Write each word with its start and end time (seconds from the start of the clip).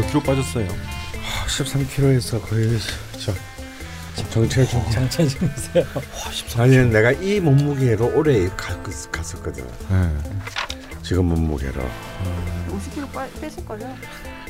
몇 0.00 0.06
킬로 0.06 0.20
빠졌어요? 0.22 0.66
13kg에서 1.46 2.40
거의 2.48 2.78
저 3.18 3.34
정체 4.30 4.64
중 4.64 4.82
정체 4.90 5.26
중이세요. 5.26 5.84
아니 6.56 6.76
내가 6.90 7.12
이 7.12 7.38
몸무게로 7.38 8.16
오래 8.16 8.48
가, 8.56 8.82
갔었거든. 9.12 9.66
네. 9.90 10.18
지금 11.02 11.26
몸무게로. 11.26 11.82
50kg 12.68 13.12
빠, 13.12 13.26
빼실 13.40 13.64
거죠? 13.66 13.94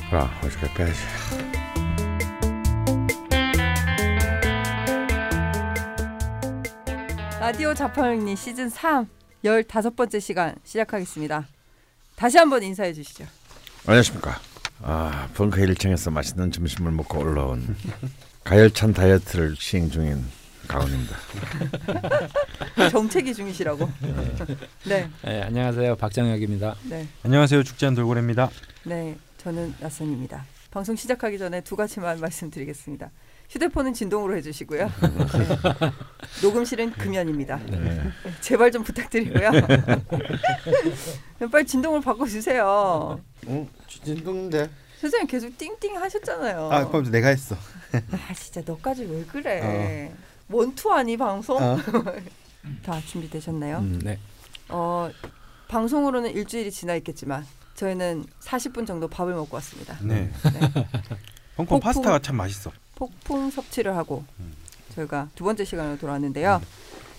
그럼 0.09 0.29
어떻게 0.41 0.73
빼야지. 0.73 0.99
라디오 7.41 7.73
자파형리 7.73 8.35
시즌 8.37 8.69
3 8.69 9.07
15번째 9.43 10.21
시간 10.21 10.55
시작하겠습니다. 10.63 11.47
다시 12.15 12.37
한번 12.37 12.63
인사해 12.63 12.93
주시죠. 12.93 13.25
안녕하십니까. 13.85 14.50
아 14.83 15.27
벙커 15.35 15.57
1층에서 15.57 16.11
맛있는 16.11 16.51
점심을 16.51 16.91
먹고 16.91 17.19
올라온 17.19 17.75
가열찬 18.43 18.93
다이어트를 18.93 19.55
시행 19.57 19.89
중인 19.89 20.23
가온입니다. 20.67 21.17
정체기 22.91 23.33
중이시라고. 23.33 23.89
네, 24.87 25.09
네, 25.23 25.41
안녕하세요. 25.41 25.95
박정혁입니다. 25.97 26.75
네, 26.89 27.07
안녕하세요. 27.23 27.63
죽지 27.63 27.85
않은 27.87 27.95
돌고래입니다. 27.95 28.49
네. 28.85 29.17
저는 29.37 29.73
낯선입니다. 29.79 30.45
방송 30.69 30.95
시작하기 30.95 31.37
전에 31.39 31.61
두 31.61 31.75
가지만 31.75 32.19
말씀드리겠습니다. 32.19 33.09
휴대폰은 33.51 33.93
진동으로 33.93 34.35
해주시고요. 34.37 34.85
네. 34.87 35.91
녹음실은 36.41 36.91
금연입니다. 36.93 37.57
네. 37.57 38.01
제발 38.39 38.71
좀 38.71 38.81
부탁드리고요. 38.83 39.51
빨리 41.51 41.65
진동을 41.65 41.99
바꿔주세요. 41.99 43.19
응? 43.47 43.67
진동인데. 43.87 44.69
선생님 45.01 45.27
계속 45.27 45.57
띵띵 45.57 45.97
하셨잖아요. 45.97 46.69
아, 46.71 46.87
그럼 46.87 47.11
내가 47.11 47.27
했어. 47.27 47.55
아 47.93 48.33
진짜 48.33 48.61
너까지 48.65 49.03
왜 49.03 49.25
그래? 49.25 50.13
원투 50.47 50.89
아니 50.93 51.17
방송? 51.17 51.57
어. 51.61 51.77
다 52.83 53.01
준비되셨나요? 53.05 53.79
음. 53.79 53.99
네. 54.01 54.17
어 54.69 55.09
방송으로는 55.67 56.31
일주일이 56.31 56.71
지나 56.71 56.95
있겠지만 56.95 57.45
저희는 57.75 58.25
40분 58.41 58.87
정도 58.87 59.09
밥을 59.09 59.33
먹고 59.33 59.55
왔습니다. 59.55 59.97
네. 60.01 60.31
네. 60.53 60.87
홍콩. 61.57 61.79
파스타가 61.81 62.19
참 62.19 62.37
맛있어. 62.37 62.71
폭풍 63.05 63.49
섭취를 63.49 63.95
하고 63.97 64.23
음. 64.39 64.53
저희가 64.93 65.29
두 65.33 65.43
번째 65.43 65.65
시간으로 65.65 65.97
돌아왔는데요. 65.97 66.61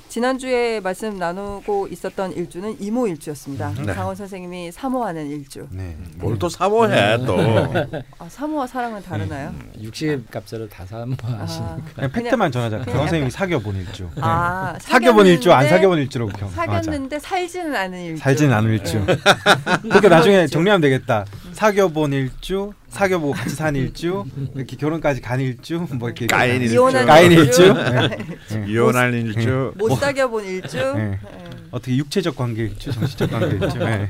지난주에 0.08 0.78
말씀 0.80 1.16
나누고 1.18 1.88
있었던 1.88 2.34
일주는 2.34 2.76
이모 2.80 3.08
일주였습니다. 3.08 3.72
네. 3.84 3.94
강원 3.94 4.14
선생님이 4.14 4.70
사모하는 4.70 5.26
일주. 5.30 5.66
네. 5.70 5.96
뭘또 6.16 6.50
사모해 6.50 7.16
또. 7.24 7.38
아, 8.18 8.28
사모와 8.28 8.66
사랑은 8.66 9.02
다르나요? 9.02 9.54
60 9.80 10.30
값으로 10.30 10.68
다 10.68 10.84
사모하시니까. 10.84 11.80
그냥 11.94 12.12
팩트만 12.12 12.52
전하자. 12.52 12.78
강원 12.80 12.98
선생님이 13.00 13.30
사귀어본 13.30 13.74
일주. 13.76 14.02
네. 14.14 14.20
아, 14.20 14.76
사귀어본 14.78 15.26
일주, 15.28 15.50
안 15.50 15.66
사귀어본 15.66 15.98
일주로 16.00 16.28
경. 16.28 16.48
사귀었는데 16.50 17.18
살지는 17.18 17.74
않은 17.74 18.00
일주. 18.02 18.20
살지는 18.22 18.54
않은 18.54 18.70
일주. 18.70 19.04
네. 19.06 19.16
그렇게 19.88 20.08
나중에 20.10 20.46
정리하면 20.46 20.82
되겠다. 20.82 21.24
사귀어본 21.52 22.12
일주, 22.12 22.72
사귀어보고 22.88 23.32
같이 23.32 23.54
산 23.54 23.76
일주, 23.76 24.24
이렇게 24.54 24.76
결혼까지 24.76 25.20
간 25.20 25.40
일주, 25.40 25.86
뭐 25.92 26.08
이렇게 26.08 26.26
까인 26.26 26.60
일주. 26.62 26.74
이혼한 26.74 27.06
까인 27.06 27.32
일주. 27.32 27.62
일주. 27.62 27.74
네. 28.54 28.66
이혼할 28.68 29.14
일주. 29.14 29.72
못 29.76 29.96
사귀어본 29.96 30.44
일주. 30.44 30.76
네. 30.76 31.10
네. 31.10 31.18
어떻게 31.70 31.96
육체적 31.96 32.36
관계 32.36 32.64
일주, 32.64 32.92
정신적 32.92 33.30
관계 33.30 33.56
일주. 33.56 33.78
네. 33.78 34.08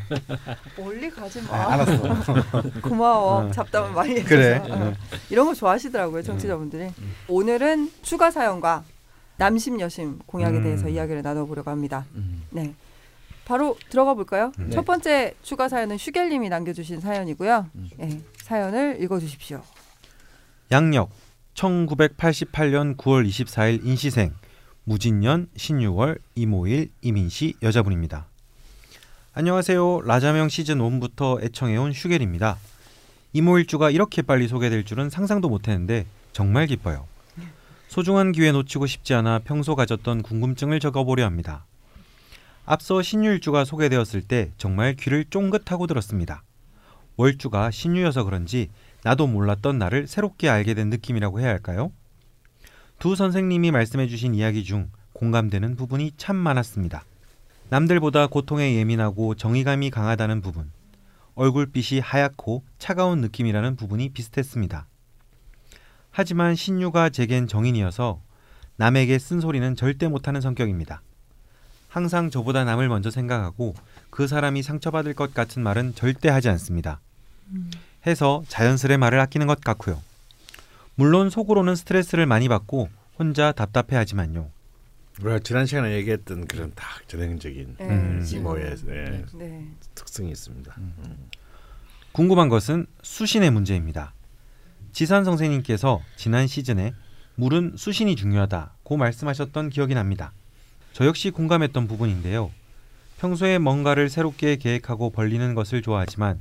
멀리 0.77 1.11
가지 1.11 1.43
마. 1.43 1.55
아, 1.55 1.73
알았어. 1.75 2.63
고마워. 2.83 3.47
어. 3.47 3.51
잡담을 3.53 3.93
많이 3.93 4.11
해줘서. 4.13 4.29
그래. 4.29 4.63
어. 4.69 4.93
이런 5.31 5.47
거 5.47 5.55
좋아하시더라고요, 5.55 6.23
청취자분들이. 6.23 6.91
오늘은 7.29 7.91
추가 8.03 8.31
사연과 8.31 8.85
남심 9.37 9.81
여심 9.81 10.19
공약에 10.27 10.59
음. 10.59 10.63
대해서 10.63 10.89
이야기를 10.89 11.23
나눠보려고 11.23 11.71
합니다. 11.71 12.07
음. 12.15 12.43
네. 12.51 12.75
바로 13.45 13.77
들어가 13.89 14.15
볼까요? 14.15 14.53
네. 14.59 14.71
첫 14.71 14.85
번째 14.85 15.35
추가 15.43 15.69
사연은 15.69 15.99
슈겔님이 15.99 16.49
남겨주신 16.49 17.01
사연이고요. 17.01 17.71
음. 17.75 17.91
네, 17.97 18.21
사연을 18.37 19.03
읽어주십시오. 19.03 19.63
양력 20.71 21.11
1988년 21.55 22.97
9월 22.97 23.29
24일 23.29 23.85
인시생 23.85 24.33
무진년 24.85 25.49
신유월 25.57 26.19
이모일 26.35 26.91
이민씨 27.03 27.55
여자분입니다. 27.63 28.27
안녕하세요. 29.35 30.03
라자명 30.03 30.49
시즌 30.49 30.79
1부터 30.79 31.43
애청해온 31.43 31.93
슈겔입니다. 31.93 32.59
이모일주가 33.33 33.91
이렇게 33.91 34.23
빨리 34.23 34.47
소개될 34.47 34.85
줄은 34.85 35.09
상상도 35.09 35.49
못했는데 35.49 36.07
정말 36.33 36.67
기뻐요. 36.67 37.07
소중한 37.89 38.33
기회 38.33 38.53
놓치고 38.53 38.87
싶지 38.87 39.15
않아 39.15 39.41
평소 39.45 39.75
가졌던 39.75 40.23
궁금증을 40.23 40.81
적어보려 40.81 41.25
합니다. 41.25 41.67
앞서 42.65 43.03
신유일주가 43.03 43.65
소개되었을 43.65 44.23
때 44.23 44.53
정말 44.57 44.95
귀를 44.95 45.25
쫑긋하고 45.25 45.87
들었습니다. 45.87 46.45
월주가 47.17 47.71
신유여서 47.71 48.25
그런지 48.25 48.71
나도 49.03 49.27
몰랐던 49.27 49.79
나를 49.79 50.07
새롭게 50.07 50.49
알게 50.49 50.75
된 50.75 50.89
느낌이라고 50.89 51.41
해야 51.41 51.49
할까요? 51.49 51.93
두 52.99 53.17
선생님이 53.17 53.73
말씀해 53.73 54.07
주신 54.07 54.35
이야기 54.35 54.63
중 54.63 54.91
공감되는 55.13 55.75
부분이 55.77 56.13
참 56.17 56.37
많았습니다. 56.37 57.05
남들보다 57.69 58.29
고통에 58.29 58.77
예민하고 58.77 59.35
정의감이 59.35 59.91
강하다는 59.91 60.41
부분, 60.41 60.71
얼굴빛이 61.35 62.01
하얗고 62.01 62.65
차가운 62.79 63.21
느낌이라는 63.21 63.77
부분이 63.77 64.11
비슷했습니다. 64.11 64.87
하지만 66.11 66.55
신유가 66.55 67.09
제겐 67.09 67.49
정인이어서 67.49 68.21
남에게 68.77 69.19
쓴소리는 69.19 69.75
절대 69.75 70.09
못하는 70.09 70.41
성격입니다. 70.41 71.03
항상 71.93 72.31
저보다 72.31 72.65
남을 72.65 72.89
먼저 72.89 73.11
생각하고 73.11 73.75
그 74.09 74.27
사람이 74.27 74.63
상처받을 74.63 75.13
것 75.13 75.35
같은 75.35 75.63
말은 75.63 75.95
절대 75.95 76.31
하지 76.31 76.49
않습니다. 76.49 77.01
해서 78.07 78.43
자연스레 78.49 78.97
말을 78.97 79.21
아끼는 79.21 79.47
것 79.47 79.61
같고요. 79.61 80.01
물론 80.95 81.29
속으로는 81.29 81.77
스트레스를 81.77 82.25
많이 82.25 82.49
받고 82.49 82.89
혼자 83.19 83.53
답답해하지만요. 83.53 84.49
우리가 85.21 85.41
지난 85.41 85.67
시간에 85.67 85.93
얘기했던 85.97 86.47
그런 86.47 86.73
다 86.75 86.87
전형적인 87.09 87.77
네, 87.79 87.87
음. 87.87 88.27
이모의 88.27 88.77
네, 88.87 89.25
네. 89.35 89.69
특성이 89.95 90.31
있습니다. 90.31 90.75
궁금한 92.13 92.49
것은 92.49 92.87
수신의 93.03 93.51
문제입니다. 93.51 94.15
지산 94.93 95.25
선생님께서 95.25 96.01
지난 96.17 96.47
시즌에 96.47 96.95
물은 97.35 97.75
수신이 97.77 98.17
중요하다고 98.17 98.97
말씀하셨던 98.97 99.69
기억이 99.69 99.93
납니다. 99.93 100.33
저 100.93 101.07
역시 101.07 101.31
공감했던 101.31 101.89
부분인데요. 101.89 102.51
평소에 103.19 103.59
뭔가를 103.59 104.09
새롭게 104.09 104.57
계획하고 104.57 105.11
벌리는 105.11 105.55
것을 105.55 105.83
좋아하지만 105.83 106.41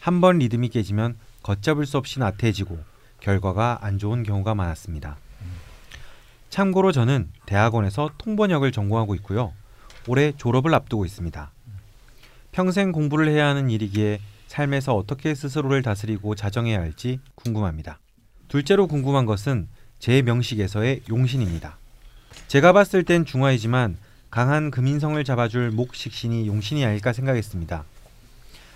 한 0.00 0.20
번 0.20 0.38
리듬이 0.38 0.68
깨지면 0.68 1.16
걷잡을 1.42 1.84
수 1.86 1.98
없이 1.98 2.18
나태해지고 2.20 2.78
결과가 3.20 3.78
안 3.82 3.98
좋은 3.98 4.22
경우가 4.22 4.54
많았습니다. 4.54 5.16
참고로 6.50 6.92
저는 6.92 7.30
대학원에서 7.46 8.10
통번역을 8.18 8.72
전공하고 8.72 9.14
있고요. 9.16 9.52
올해 10.06 10.32
졸업을 10.36 10.74
앞두고 10.74 11.04
있습니다. 11.04 11.50
평생 12.52 12.92
공부를 12.92 13.28
해야 13.28 13.46
하는 13.48 13.70
일이기에 13.70 14.20
삶에서 14.46 14.94
어떻게 14.94 15.34
스스로를 15.34 15.82
다스리고 15.82 16.34
자정해야 16.34 16.78
할지 16.78 17.20
궁금합니다. 17.34 17.98
둘째로 18.48 18.86
궁금한 18.86 19.26
것은 19.26 19.68
제 19.98 20.22
명식에서의 20.22 21.02
용신입니다. 21.10 21.76
제가 22.46 22.72
봤을 22.72 23.02
땐 23.02 23.24
중화이지만 23.24 23.96
강한 24.30 24.70
금인성을 24.70 25.22
잡아줄 25.24 25.70
목식신이 25.70 26.46
용신이 26.46 26.84
아닐까 26.84 27.12
생각했습니다. 27.12 27.84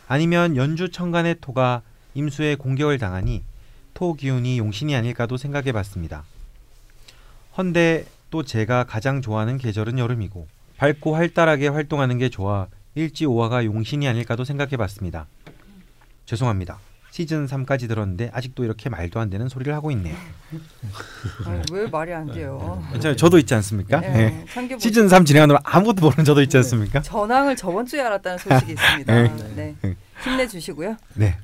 아니면 0.09 0.57
연주 0.57 0.91
천간의 0.91 1.37
토가 1.41 1.83
임수의 2.15 2.57
공격을 2.57 2.99
당하니 2.99 3.43
토 3.95 4.15
기운이 4.15 4.59
용신이 4.59 4.95
아닐까도 4.95 5.37
생각해 5.37 5.73
봤습니다. 5.73 6.25
헌데 7.57 8.07
또 8.31 8.43
제가 8.43 8.85
가장 8.85 9.21
좋아하는 9.21 9.59
계절은 9.59 9.99
여름이고 9.99 10.47
밝고 10.79 11.15
활달하게 11.15 11.69
활동하는 11.69 12.19
게 12.19 12.29
좋아 12.29 12.67
일지오화가 12.95 13.65
용신이 13.65 14.09
아닐까도 14.09 14.45
생각해 14.45 14.77
봤습니다. 14.77 15.27
죄송합니다. 16.27 16.79
시즌 17.13 17.45
3까지 17.47 17.89
들었는데 17.89 18.31
아직도 18.33 18.65
이렇게 18.65 18.89
말도 18.89 19.21
안 19.21 19.29
되는 19.29 19.47
소리를 19.47 19.73
하고 19.75 19.91
있네요. 19.91 20.17
아니, 21.45 21.61
왜 21.71 21.87
말이 21.87 22.11
안 22.11 22.27
돼요? 22.33 22.83
괜찮아요. 22.91 23.17
저도 23.17 23.39
있지 23.39 23.55
않습니까? 23.55 24.01
네, 24.01 24.45
네. 24.47 24.79
시즌 24.79 25.11
3 25.11 25.27
진행하느라 25.27 25.61
아무것도 25.63 26.01
모르는 26.01 26.25
저도 26.25 26.41
있지 26.41 26.57
않습니까? 26.57 27.03
전황을 27.03 27.55
저번 27.55 27.85
주에 27.85 28.01
알았다는 28.01 28.39
소식이 28.39 28.73
있습니다. 28.73 29.13
네. 29.13 29.77
네. 29.83 29.97
힘내주시고요. 30.25 30.97
네. 31.17 31.37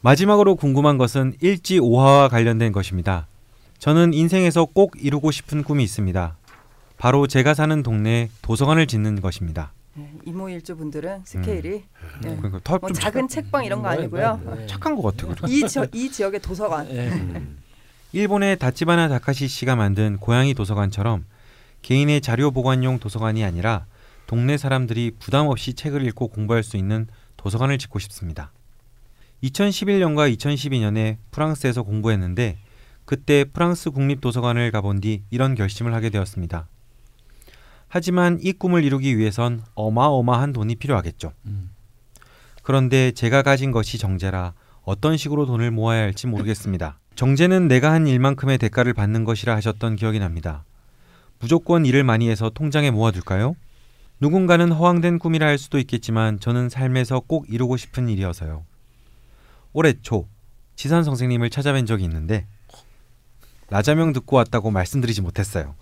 마지막으로 0.00 0.56
궁금한 0.56 0.98
것은 0.98 1.34
일지 1.40 1.78
오화와 1.78 2.28
관련된 2.28 2.72
것입니다. 2.72 3.28
저는 3.78 4.12
인생에서 4.12 4.64
꼭 4.64 4.94
이루고 4.98 5.30
싶은 5.30 5.62
꿈이 5.62 5.84
있습니다. 5.84 6.36
바로 6.98 7.28
제가 7.28 7.54
사는 7.54 7.80
동네에 7.84 8.28
도서관을 8.42 8.88
짓는 8.88 9.20
것입니다. 9.20 9.72
네, 9.94 10.12
이모일주 10.24 10.76
분들은 10.76 11.22
스케일이 11.24 11.84
네. 12.22 12.36
그러니까 12.36 12.60
더뭐좀 12.62 12.94
작은 12.94 13.28
책방 13.28 13.64
이런 13.64 13.82
거 13.82 13.88
아니고요. 13.88 14.40
네, 14.44 14.54
네. 14.56 14.66
착한 14.66 14.94
것 14.94 15.02
같아요. 15.02 15.34
이, 15.48 15.66
저, 15.68 15.86
이 15.92 16.10
지역의 16.10 16.40
도서관. 16.40 16.88
네. 16.88 17.08
음. 17.08 17.58
일본의 18.12 18.58
다치바나 18.58 19.08
다카시 19.08 19.46
씨가 19.48 19.76
만든 19.76 20.16
고양이 20.18 20.54
도서관처럼 20.54 21.24
개인의 21.82 22.20
자료 22.20 22.50
보관용 22.50 22.98
도서관이 22.98 23.44
아니라 23.44 23.86
동네 24.26 24.56
사람들이 24.56 25.12
부담 25.18 25.48
없이 25.48 25.74
책을 25.74 26.04
읽고 26.06 26.28
공부할 26.28 26.62
수 26.62 26.76
있는 26.76 27.06
도서관을 27.36 27.78
짓고 27.78 27.98
싶습니다. 27.98 28.52
2011년과 29.42 30.32
2012년에 30.36 31.16
프랑스에서 31.30 31.82
공부했는데 31.82 32.58
그때 33.04 33.44
프랑스 33.44 33.90
국립도서관을 33.90 34.70
가본 34.70 35.00
뒤 35.00 35.22
이런 35.30 35.54
결심을 35.54 35.94
하게 35.94 36.10
되었습니다. 36.10 36.68
하지만 37.90 38.38
이 38.40 38.52
꿈을 38.52 38.84
이루기 38.84 39.18
위해선 39.18 39.64
어마어마한 39.74 40.52
돈이 40.52 40.76
필요하겠죠. 40.76 41.32
음. 41.46 41.70
그런데 42.62 43.10
제가 43.10 43.42
가진 43.42 43.72
것이 43.72 43.98
정제라 43.98 44.54
어떤 44.82 45.16
식으로 45.16 45.44
돈을 45.44 45.72
모아야 45.72 46.02
할지 46.02 46.28
모르겠습니다. 46.28 47.00
정제는 47.16 47.66
내가 47.66 47.90
한 47.90 48.06
일만큼의 48.06 48.58
대가를 48.58 48.94
받는 48.94 49.24
것이라 49.24 49.56
하셨던 49.56 49.96
기억이 49.96 50.20
납니다. 50.20 50.64
무조건 51.40 51.84
일을 51.84 52.04
많이 52.04 52.30
해서 52.30 52.48
통장에 52.48 52.92
모아둘까요? 52.92 53.56
누군가는 54.20 54.70
허황된 54.70 55.18
꿈이라 55.18 55.46
할 55.46 55.58
수도 55.58 55.78
있겠지만 55.80 56.38
저는 56.38 56.68
삶에서 56.68 57.18
꼭 57.18 57.46
이루고 57.52 57.76
싶은 57.76 58.08
일이어서요. 58.08 58.64
올해 59.72 59.94
초 60.00 60.28
지산 60.76 61.02
선생님을 61.02 61.50
찾아뵌 61.50 61.88
적이 61.88 62.04
있는데 62.04 62.46
라자명 63.68 64.12
듣고 64.12 64.36
왔다고 64.36 64.70
말씀드리지 64.70 65.22
못했어요. 65.22 65.74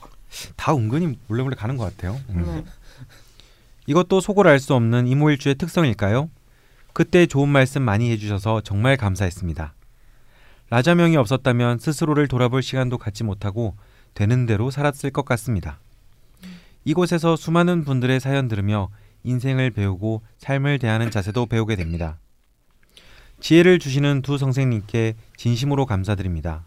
다 0.56 0.74
은근히 0.74 1.18
몰래 1.26 1.42
몰래 1.42 1.56
가는 1.56 1.76
것 1.76 1.84
같아요. 1.84 2.20
음. 2.30 2.44
네. 2.46 2.64
이것도 3.86 4.20
속을 4.20 4.46
알 4.46 4.60
수 4.60 4.74
없는 4.74 5.06
이모일주의 5.06 5.54
특성일까요? 5.54 6.28
그때 6.92 7.26
좋은 7.26 7.48
말씀 7.48 7.82
많이 7.82 8.10
해주셔서 8.10 8.60
정말 8.62 8.96
감사했습니다. 8.96 9.74
라자명이 10.70 11.16
없었다면 11.16 11.78
스스로를 11.78 12.28
돌아볼 12.28 12.62
시간도 12.62 12.98
갖지 12.98 13.24
못하고 13.24 13.76
되는 14.14 14.44
대로 14.46 14.70
살았을 14.70 15.10
것 15.10 15.24
같습니다. 15.24 15.78
이곳에서 16.84 17.36
수많은 17.36 17.84
분들의 17.84 18.20
사연 18.20 18.48
들으며 18.48 18.90
인생을 19.24 19.70
배우고 19.70 20.22
삶을 20.38 20.78
대하는 20.78 21.10
자세도 21.10 21.46
배우게 21.46 21.76
됩니다. 21.76 22.18
지혜를 23.40 23.78
주시는 23.78 24.22
두 24.22 24.36
선생님께 24.36 25.14
진심으로 25.36 25.86
감사드립니다. 25.86 26.64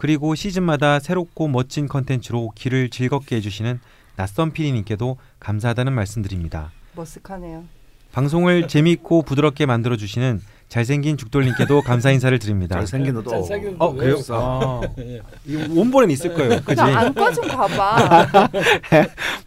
그리고 0.00 0.34
시즌마다 0.34 0.98
새롭고 0.98 1.46
멋진 1.48 1.86
컨텐츠로 1.86 2.52
길을 2.54 2.88
즐겁게 2.88 3.36
해주시는 3.36 3.80
낯선 4.16 4.50
PD님께도 4.50 5.18
감사하다는 5.40 5.92
말씀드립니다. 5.92 6.72
머쓱하네요. 6.96 7.64
방송을 8.10 8.66
재미있고 8.68 9.20
부드럽게 9.20 9.66
만들어 9.66 9.98
주시는 9.98 10.40
잘생긴 10.70 11.18
죽돌님께도 11.18 11.82
감사 11.82 12.10
인사를 12.12 12.38
드립니다. 12.38 12.76
잘생긴 12.76 13.12
너도 13.12 13.28
잘생긴 13.28 13.76
어왜 13.78 13.96
그래요? 13.98 14.14
없어? 14.14 14.80
아, 14.82 15.02
이 15.44 15.56
원본엔 15.56 16.10
있을 16.12 16.32
거예요. 16.32 16.62
그지? 16.64 16.80
안과 16.80 17.30
좀 17.32 17.46
가봐. 17.46 18.48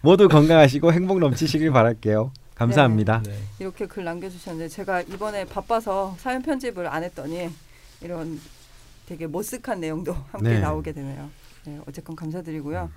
모두 0.01 0.27
건강하시고 0.29 0.93
행복 0.93 1.17
넘치시길 1.17 1.71
바랄게요. 1.71 2.31
감사합니다. 2.53 3.23
네. 3.25 3.39
이렇게 3.57 3.87
글 3.87 4.03
남겨주셨는데 4.03 4.69
제가 4.69 5.01
이번에 5.01 5.45
바빠서 5.45 6.15
사연 6.19 6.43
편집을 6.43 6.85
안 6.85 7.03
했더니 7.03 7.49
이런 8.01 8.39
되게 9.07 9.27
머쓱한 9.27 9.79
내용도 9.79 10.13
함께 10.31 10.49
네. 10.49 10.59
나오게 10.59 10.93
되네요. 10.93 11.29
네, 11.65 11.79
어쨌건 11.87 12.15
감사드리고요. 12.15 12.89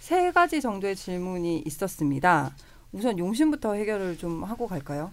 세 0.00 0.30
가지 0.30 0.60
정도의 0.60 0.94
질문이 0.94 1.62
있었습니다. 1.66 2.54
우선 2.92 3.18
용신부터 3.18 3.74
해결을 3.74 4.18
좀 4.18 4.44
하고 4.44 4.68
갈까요? 4.68 5.12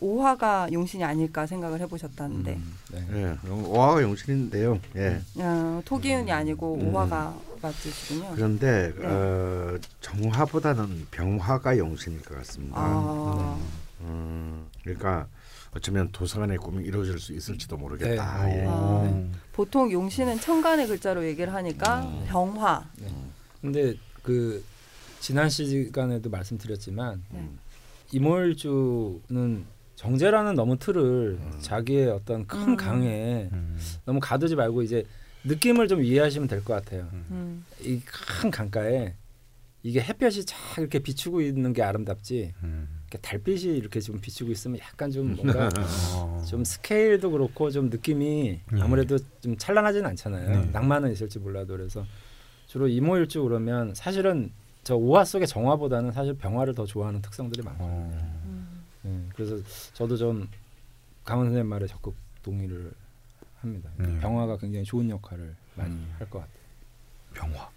오화가 0.00 0.68
용신이 0.72 1.04
아닐까 1.04 1.46
생각을 1.46 1.78
해보셨다는데 1.80 2.58
네. 2.92 3.06
예, 3.12 3.48
오화가 3.50 4.02
용신인데요. 4.02 4.80
예. 4.96 5.20
어, 5.36 5.82
토기운이 5.84 6.32
아니고 6.32 6.76
음. 6.76 6.88
오화가 6.88 7.36
맞으시군요. 7.60 8.32
그런데 8.34 8.94
네. 8.96 9.06
어, 9.06 9.78
정화보다는 10.00 11.06
병화가 11.10 11.76
용신일 11.76 12.22
것 12.22 12.34
같습니다. 12.38 12.76
아, 12.80 13.58
음, 14.00 14.66
그러니까 14.82 15.26
어쩌면 15.74 16.08
도서관의 16.10 16.58
꿈이 16.58 16.84
이루어질 16.84 17.18
수 17.18 17.32
있을지도 17.32 17.76
모르겠다. 17.76 18.44
네. 18.46 18.60
예. 18.62 18.66
아. 18.68 19.02
네. 19.04 19.30
보통 19.52 19.90
용신은 19.92 20.40
천간의 20.40 20.88
글자로 20.88 21.24
얘기를 21.26 21.52
하니까 21.54 22.00
음. 22.02 22.24
병화. 22.26 22.90
근데 23.60 23.94
그 24.22 24.64
지난 25.20 25.48
시간에도 25.48 26.28
말씀드렸지만 26.30 27.22
네. 27.30 27.48
이몰주는 28.12 29.64
정제라는 29.94 30.54
너무 30.54 30.78
틀을 30.78 31.38
자기의 31.60 32.08
어떤 32.08 32.46
큰 32.46 32.70
음. 32.70 32.76
강에 32.76 33.48
음, 33.52 33.78
너무 34.06 34.18
가두지 34.18 34.56
말고 34.56 34.82
이제 34.82 35.04
느낌을 35.44 35.88
좀 35.88 36.02
이해하시면 36.02 36.48
될 36.48 36.64
것 36.64 36.72
같아요. 36.74 37.08
음. 37.12 37.64
이큰 37.82 38.50
강가에 38.50 39.14
이게 39.82 40.00
햇볕이 40.00 40.44
쫙 40.46 40.56
이렇게 40.78 40.98
비추고 40.98 41.42
있는 41.42 41.72
게 41.74 41.82
아름답지 41.82 42.52
음. 42.62 42.88
이렇게 43.10 43.18
달빛이 43.18 43.76
이렇게 43.76 44.00
좀 44.00 44.20
비추고 44.20 44.52
있으면 44.52 44.78
약간 44.78 45.10
좀 45.10 45.34
뭔가 45.34 45.68
어. 46.14 46.44
좀 46.46 46.62
스케일도 46.62 47.32
그렇고 47.32 47.70
좀 47.70 47.90
느낌이 47.90 48.60
예. 48.76 48.80
아무래도 48.80 49.18
좀 49.40 49.56
찬란하진 49.58 50.06
않잖아요. 50.06 50.48
네. 50.48 50.70
낭만은 50.70 51.10
있을지 51.10 51.40
몰라도 51.40 51.76
그래서 51.76 52.06
주로 52.68 52.86
이모일주 52.86 53.42
그러면 53.42 53.92
사실은 53.96 54.52
저 54.84 54.94
오화 54.94 55.24
속의 55.24 55.48
정화보다는 55.48 56.12
사실 56.12 56.34
병화를 56.34 56.74
더 56.74 56.86
좋아하는 56.86 57.20
특성들이 57.20 57.64
많거든요. 57.64 57.92
어. 57.92 58.40
음. 58.44 58.82
예, 59.06 59.34
그래서 59.34 59.56
저도 59.92 60.16
좀 60.16 60.48
강원 61.24 61.48
선생님 61.48 61.68
말에 61.68 61.88
적극 61.88 62.14
동의를 62.44 62.92
합니다. 63.60 63.90
네. 63.96 64.20
병화가 64.20 64.56
굉장히 64.58 64.84
좋은 64.84 65.10
역할을 65.10 65.54
많이 65.74 65.96
할것 66.18 66.42
같아요. 66.42 66.60
병화. 67.34 67.70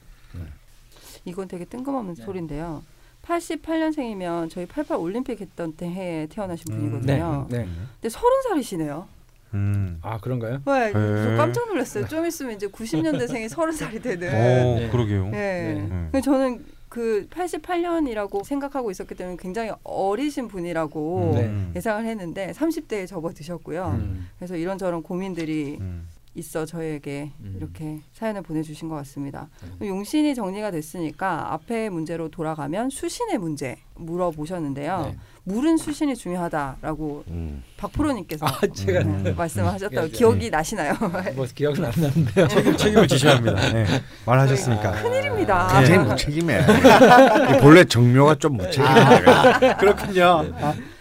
이건 1.25 1.47
되게 1.47 1.65
뜬금없는 1.65 2.15
소리인데요. 2.15 2.83
88년생이면 3.23 4.49
저희 4.49 4.65
88 4.65 4.97
올림픽 4.97 5.41
했던 5.41 5.73
때 5.73 5.87
해에 5.89 6.27
태어나신 6.27 6.71
음, 6.71 6.77
분이거든요. 6.77 7.47
네. 7.49 7.67
근데 8.01 8.09
서른 8.09 8.41
살이시네요. 8.43 9.07
음. 9.53 9.99
아 10.01 10.17
그런가요? 10.17 10.61
네, 10.65 10.91
저 10.91 10.99
네. 10.99 11.37
깜짝 11.37 11.67
놀랐어요. 11.67 12.07
좀 12.07 12.25
있으면 12.25 12.55
이제 12.55 12.67
90년대생이 12.67 13.47
서른 13.49 13.73
살이 13.73 14.01
되는. 14.01 14.27
어, 14.27 14.79
네. 14.79 14.89
그러게요. 14.89 15.25
네. 15.29 15.73
네. 15.73 15.87
근데 15.87 16.21
저는 16.21 16.65
그 16.89 17.27
88년이라고 17.29 18.43
생각하고 18.43 18.91
있었기 18.91 19.15
때문에 19.15 19.38
굉장히 19.39 19.71
어리신 19.83 20.48
분이라고 20.48 21.31
네. 21.36 21.45
음. 21.45 21.74
예상을 21.75 22.05
했는데 22.05 22.51
30대에 22.51 23.07
접어드셨고요. 23.07 24.00
음. 24.00 24.29
그래서 24.38 24.55
이런저런 24.55 25.01
고민들이 25.01 25.77
음. 25.79 26.07
있어 26.35 26.65
저에게 26.65 27.31
음. 27.41 27.53
이렇게 27.57 28.01
사연을 28.13 28.41
보내주신 28.41 28.89
것 28.89 28.95
같습니다. 28.95 29.49
음. 29.81 29.85
용신이 29.87 30.33
정리가 30.33 30.71
됐으니까 30.71 31.53
앞에 31.53 31.89
문제로 31.89 32.29
돌아가면 32.29 32.89
수신의 32.89 33.37
문제 33.37 33.77
물어보셨는데요. 33.95 35.11
네. 35.11 35.17
물은 35.43 35.77
수신이 35.77 36.15
중요하다라고 36.15 37.25
음. 37.27 37.63
박프로님께서 37.77 38.45
아 38.47 38.59
제가 38.73 39.01
음. 39.01 39.21
네, 39.23 39.31
말씀하셨다고 39.33 40.07
네, 40.07 40.11
네. 40.11 40.17
기억이 40.17 40.49
나시나요? 40.49 40.93
뭐 41.35 41.45
기억은 41.53 41.85
안 41.85 41.91
나는데요. 41.95 42.47
책임, 42.47 42.77
책임을 42.77 43.07
지셔야 43.07 43.35
합니다. 43.35 43.71
네. 43.71 43.85
말하셨으니까. 44.25 44.91
큰일입니다. 45.03 45.67
굉장히 45.77 45.99
네. 45.99 46.09
무책임해. 46.11 46.59
이 46.59 47.61
본래 47.61 47.83
정묘가 47.83 48.35
좀 48.35 48.57
무책임해. 48.57 49.75
그렇군요. 49.79 50.45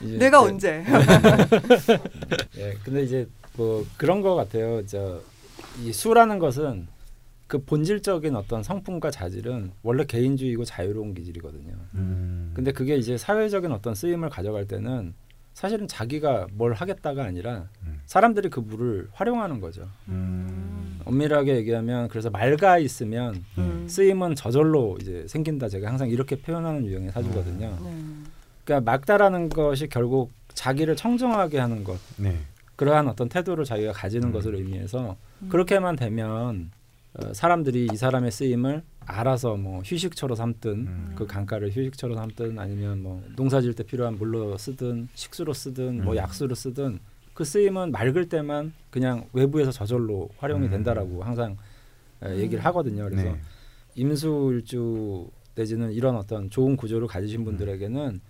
이제 0.03 0.19
내가 0.19 0.41
그- 0.43 0.49
언제? 0.49 0.85
예, 2.59 2.75
근데 2.85 3.03
이제 3.05 3.27
뭐 3.57 3.85
그런 3.97 4.21
거 4.21 4.35
같아요. 4.35 4.85
저이 4.87 5.93
수라는 5.93 6.39
것은 6.39 6.87
그 7.47 7.63
본질적인 7.63 8.35
어떤 8.35 8.63
성품과 8.63 9.11
자질은 9.11 9.73
원래 9.83 10.05
개인주의고 10.07 10.65
자유로운 10.65 11.13
기질이거든요. 11.13 11.75
음. 11.97 12.53
근데 12.55 12.73
그게 12.73 12.97
이제 12.97 13.19
사회적인 13.19 13.71
어떤 13.73 13.95
쓰임을 13.95 14.31
가져갈 14.31 14.67
때는 14.67 15.13
사실은 15.53 15.87
자기가 15.87 16.47
뭘 16.53 16.73
하겠다가 16.73 17.25
아니라 17.25 17.69
음. 17.87 18.01
사람들이 18.07 18.49
그 18.49 18.61
물을 18.61 19.09
활용하는 19.13 19.61
거죠. 19.61 19.87
음. 20.09 20.99
엄밀하게 21.05 21.57
얘기하면 21.57 22.09
그래서 22.09 22.31
맑아 22.31 22.79
있으면 22.79 23.45
음. 23.59 23.87
쓰임은 23.87 24.35
저절로 24.35 24.97
이제 25.03 25.27
생긴다. 25.29 25.69
제가 25.69 25.89
항상 25.89 26.09
이렇게 26.09 26.37
표현하는 26.37 26.87
유형의 26.87 27.13
사주거든요. 27.13 27.79
네. 27.85 28.05
그러니까 28.65 28.91
맑다라는 28.91 29.51
것이 29.51 29.89
결국 29.89 30.31
자기를 30.55 30.97
청정하게 30.97 31.59
하는 31.59 31.85
것. 31.85 31.99
네. 32.17 32.39
그러한 32.77 33.09
어떤 33.09 33.29
태도를 33.29 33.65
자기가 33.65 33.93
가지는 33.93 34.29
음. 34.29 34.33
것을 34.33 34.55
의미해서 34.55 35.17
음. 35.43 35.49
그렇게만 35.49 35.97
되면 35.97 36.71
어, 37.15 37.35
사람들이 37.35 37.89
이 37.93 37.97
사람의 37.97 38.31
쓰임을 38.31 38.83
알아서 39.01 39.57
뭐 39.57 39.81
휴식처로 39.81 40.35
삼든 40.35 40.71
음. 40.71 41.13
그 41.15 41.27
강가를 41.27 41.69
휴식처로 41.71 42.15
삼든 42.15 42.59
아니면 42.59 43.03
뭐 43.03 43.23
농사질 43.37 43.75
때 43.75 43.83
필요한 43.83 44.17
물로 44.17 44.57
쓰든 44.57 45.09
식수로 45.15 45.53
쓰든 45.53 46.05
뭐 46.05 46.15
음. 46.15 46.17
약수로 46.17 46.55
쓰든 46.55 47.01
그 47.35 47.45
쓰임은 47.45 47.93
맑을 47.93 48.29
때만 48.29 48.73
그냥 48.91 49.27
외부에서 49.33 49.71
저절로 49.71 50.31
활용이 50.39 50.67
음. 50.67 50.71
된다라고 50.71 51.23
항상 51.23 51.57
에, 52.23 52.39
얘기를 52.39 52.65
하거든요. 52.67 53.05
그래서 53.05 53.25
네. 53.25 53.41
임수일주 53.95 55.29
내지는 55.55 55.93
이런 55.93 56.17
어떤 56.17 56.49
좋은 56.49 56.77
구조를 56.77 57.09
가지신 57.09 57.45
분들에게는 57.45 58.21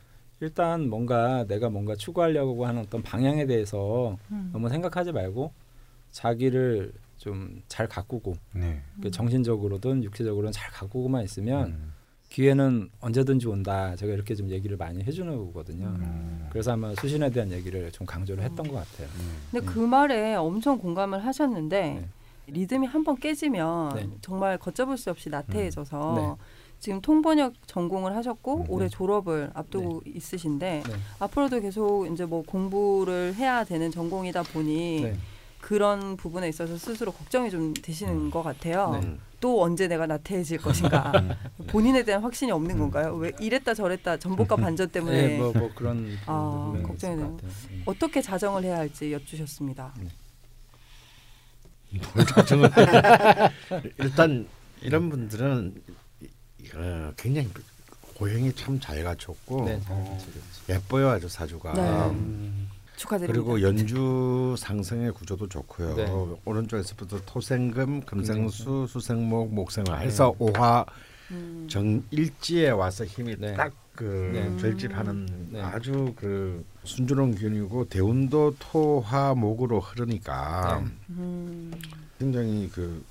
일단 0.47 0.89
뭔가 0.91 1.45
내가 1.47 1.71
뭔가 1.71 1.95
추구하려고 1.95 2.67
하는 2.67 2.83
어떤 2.83 3.01
방향에 3.01 3.47
대해서 3.47 4.19
음. 4.33 4.51
너무 4.53 4.69
생각하지 4.69 5.13
말고 5.13 5.53
자기를 6.11 6.93
좀 7.19 7.63
잘 7.69 7.87
가꾸고 7.89 8.35
네. 8.53 8.83
그 9.01 9.11
정신적으로든 9.11 10.03
육체적으로든 10.03 10.51
잘 10.51 10.71
가꾸고만 10.73 11.23
있으면 11.23 11.69
음. 11.69 11.93
기회는 12.29 12.91
언제든지 13.01 13.47
온다. 13.47 13.95
제가 13.95 14.13
이렇게 14.13 14.35
좀 14.35 14.51
얘기를 14.51 14.77
많이 14.77 15.03
해주는 15.05 15.37
거거든요. 15.37 15.87
음. 15.87 16.49
그래서 16.51 16.73
아마 16.73 16.93
수신에 16.97 17.31
대한 17.31 17.53
얘기를 17.53 17.93
좀 17.93 18.05
강조를 18.07 18.43
했던 18.43 18.67
것 18.67 18.75
같아요. 18.75 19.09
근데 19.53 19.65
음. 19.65 19.73
그 19.73 19.79
말에 19.79 20.35
엄청 20.35 20.79
공감을 20.79 21.25
하셨는데 21.25 21.81
네. 21.95 22.09
리듬이 22.49 22.87
한 22.89 23.05
번 23.05 23.17
깨지면 23.17 23.95
네. 23.95 24.09
정말 24.21 24.59
걷잡을 24.59 24.97
수 24.99 25.11
없이 25.11 25.31
나태해져서 25.31 26.15
네. 26.17 26.45
지금 26.83 27.01
통번역 27.01 27.55
전공을 27.69 28.17
하셨고 28.17 28.63
음. 28.63 28.67
올해 28.69 28.89
졸업을 28.89 29.53
앞두고 29.55 30.03
있으신데 30.05 30.83
네. 30.85 30.93
앞으로도 31.21 31.61
계속 31.61 32.09
이제 32.13 32.25
뭐 32.25 32.43
공부를 32.43 33.37
해야 33.37 33.63
되는 33.63 33.93
전공이다 33.93 34.43
보니 34.43 35.03
네. 35.03 35.17
그런 35.61 36.17
부분에 36.17 36.49
있어서 36.49 36.77
스스로 36.77 37.13
걱정이 37.13 37.53
좀 37.53 37.73
되시는 37.73 38.33
것 38.33 38.43
같아요. 38.43 38.99
네. 39.01 39.17
또 39.39 39.63
언제 39.63 39.87
내가 39.87 40.09
나태해질 40.09 40.59
것인가 40.61 41.13
본인에 41.69 42.03
대한 42.03 42.21
확신이 42.21 42.51
없는 42.51 42.77
건가요? 42.77 43.15
왜 43.15 43.31
이랬다 43.39 43.75
저랬다 43.75 44.17
전복과 44.17 44.57
반전 44.67 44.89
때문에 44.89 45.29
네, 45.29 45.39
뭐, 45.39 45.53
뭐 45.53 45.71
그런 45.77 46.19
아, 46.27 46.75
걱정이. 46.85 47.15
음. 47.23 47.39
어떻게 47.87 48.21
자정을 48.21 48.65
해야 48.65 48.79
할지 48.79 49.13
여쭈셨습니다. 49.13 49.95
저는 52.49 52.69
일단 53.99 54.49
이런 54.81 55.11
분들은 55.11 55.75
어, 56.75 57.13
굉장히 57.17 57.49
고행이 58.15 58.53
참 58.55 58.79
잘 58.81 59.03
갖췄고 59.03 59.65
네, 59.65 59.81
잘 59.81 59.97
가르쳐줬죠. 60.05 60.41
예뻐요 60.71 61.09
아주 61.11 61.29
사주가. 61.29 61.73
네. 61.75 61.81
음. 62.11 62.69
축하드립니다. 62.97 63.33
그리고 63.33 63.63
연주 63.63 64.55
상승의 64.59 65.13
구조도 65.13 65.49
좋고요. 65.49 65.95
네. 65.97 66.07
오른쪽에서부터 66.45 67.21
토생금, 67.27 68.03
금생수, 68.03 68.87
수생목, 68.89 69.53
목생화 69.53 69.97
해서 69.97 70.35
오화 70.39 70.85
음. 71.31 71.67
정 71.69 72.03
일지에 72.11 72.71
와서 72.71 73.05
힘이 73.05 73.35
네. 73.39 73.55
딱그 73.55 74.31
네. 74.35 74.57
결집하는 74.63 75.49
네. 75.51 75.61
아주 75.61 76.13
그 76.17 76.65
순조로운 76.85 77.35
기운이고 77.35 77.89
대운도 77.89 78.57
토화 78.59 79.35
목으로 79.35 79.81
흐르니까 79.81 80.81
네. 80.85 80.91
음. 81.11 81.73
굉장히 82.19 82.71
그 82.73 83.03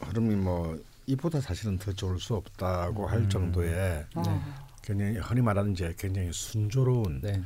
흐름이 0.00 0.34
뭐 0.36 0.76
이보다 1.06 1.40
사실은 1.40 1.78
더 1.78 1.92
좋을 1.92 2.18
수 2.18 2.34
없다고 2.34 3.06
할 3.06 3.20
음. 3.20 3.28
정도의 3.28 4.04
아. 4.14 4.66
굉장히 4.82 5.18
흔히 5.18 5.40
말하는 5.40 5.72
이제 5.72 5.94
굉장히 5.98 6.30
순조로운 6.32 7.20
네. 7.22 7.40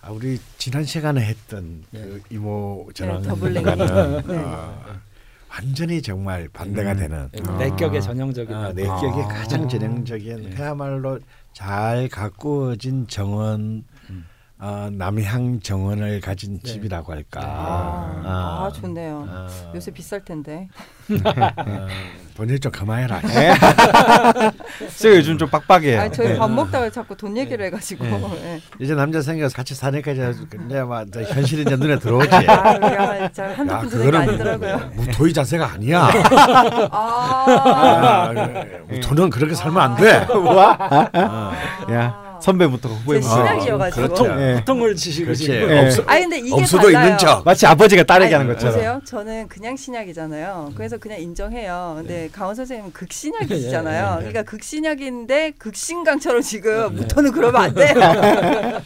아, 0.00 0.10
우리 0.10 0.38
지난 0.58 0.84
시간에 0.84 1.24
했던 1.24 1.82
네. 1.90 2.00
그 2.00 2.22
이모 2.30 2.84
네, 2.88 2.92
전황과는 2.94 3.28
더블링. 3.28 3.62
네. 4.26 4.36
어, 4.36 5.00
완전히 5.48 6.02
정말 6.02 6.48
반대가 6.48 6.92
음. 6.92 6.96
되는 6.96 7.28
네, 7.32 7.42
아. 7.46 7.56
내격의 7.56 8.02
전형적인 8.02 8.54
아, 8.54 8.66
아, 8.66 8.72
내격이 8.72 9.22
아. 9.22 9.28
가장 9.28 9.68
전형적인 9.68 10.42
네. 10.42 10.50
그야말로 10.50 11.18
잘 11.52 12.08
가꾸어진 12.08 13.06
정원 13.08 13.60
음. 13.60 13.84
어, 14.60 14.88
남향 14.92 15.60
정원을 15.60 16.20
가진 16.20 16.58
네. 16.60 16.72
집이라고 16.72 17.12
할까 17.12 17.40
아, 17.42 18.22
아. 18.24 18.64
아, 18.66 18.72
좋네요. 18.72 19.24
어, 19.28 19.46
요새 19.74 19.92
비쌀 19.92 20.24
텐데. 20.24 20.68
어, 21.24 21.86
본인 22.34 22.60
좀 22.60 22.70
그만해라 22.72 23.20
제가 24.98 25.16
요즘 25.16 25.38
좀 25.38 25.48
빡빡해요. 25.48 26.00
아, 26.00 26.10
저희 26.10 26.28
네. 26.28 26.36
밥 26.38 26.50
먹다가 26.50 26.90
자꾸 26.90 27.16
돈 27.16 27.36
얘기를 27.36 27.64
해가지고. 27.66 28.04
네. 28.04 28.18
네. 28.42 28.60
이제 28.80 28.94
남자 28.96 29.22
생겨서 29.22 29.54
같이 29.54 29.76
사니까 29.76 30.10
이제 30.12 30.34
이제 30.66 30.82
막 30.82 31.06
현실이 31.14 31.62
이제 31.62 31.76
눈에 31.76 31.98
들어오지 32.00 32.34
아, 32.34 32.40
야, 32.40 33.30
그거는 33.30 34.14
아니더라고요. 34.16 34.90
무토의 34.96 35.32
자세가 35.32 35.72
아니야 35.72 36.08
아, 36.90 38.32
아, 38.32 38.32
무토는 38.88 39.30
그렇게 39.30 39.54
살면 39.54 39.80
안돼 39.80 40.26
야 41.92 42.27
선배부터 42.40 42.88
제 42.88 42.94
후배부터. 42.94 43.28
신학이어가지고. 43.28 44.02
그렇죠. 44.02 44.34
네. 44.34 44.54
보통을 44.56 44.96
치시고 44.96 45.34
지금 45.34 45.68
네. 45.68 45.86
없어, 45.86 46.02
아니 46.06 46.22
근데 46.22 46.38
이게 46.38 46.52
없어도 46.54 46.84
달라요. 46.90 47.04
있는 47.04 47.18
척 47.18 47.44
마치 47.44 47.66
아버지가 47.66 48.02
딸에게 48.04 48.34
아니, 48.34 48.42
하는 48.42 48.54
것처럼. 48.54 48.74
보세요. 48.74 49.00
저는 49.04 49.48
그냥 49.48 49.76
신약이잖아요. 49.76 50.72
그래서 50.74 50.98
그냥 50.98 51.20
인정해요. 51.20 51.94
근데 51.98 52.28
강원 52.32 52.54
선생님은 52.54 52.92
극신약이시잖아요. 52.92 54.14
예. 54.20 54.24
그러니까 54.28 54.42
극신약인데 54.44 55.52
극신강처럼 55.58 56.42
지금 56.42 56.94
무토는 56.94 57.32
그러면 57.32 57.62
안 57.62 57.74
돼요. 57.74 57.94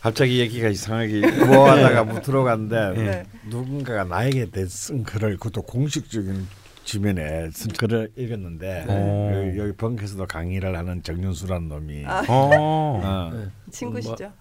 갑자기 0.00 0.38
얘기가 0.40 0.68
이상하게 0.68 1.20
뭐하다가 1.44 2.04
무토로 2.04 2.44
갔는데 2.44 3.02
네. 3.02 3.22
누군가가 3.50 4.04
나에게 4.04 4.46
쓴 4.66 5.04
글을 5.04 5.36
그것도 5.36 5.62
공식적인 5.62 6.46
지면에 6.90 7.50
쓴 7.52 7.70
글을 7.70 8.10
읽었는데 8.16 8.86
오. 8.88 9.46
여기, 9.46 9.58
여기 9.60 9.72
벙커에서도 9.76 10.26
강의를 10.26 10.76
하는 10.76 11.00
정윤수라는 11.04 11.68
놈이 11.68 12.04
아, 12.04 12.24
어. 12.26 12.50
어, 12.58 13.30
네. 13.32 13.46
친구시죠? 13.70 14.32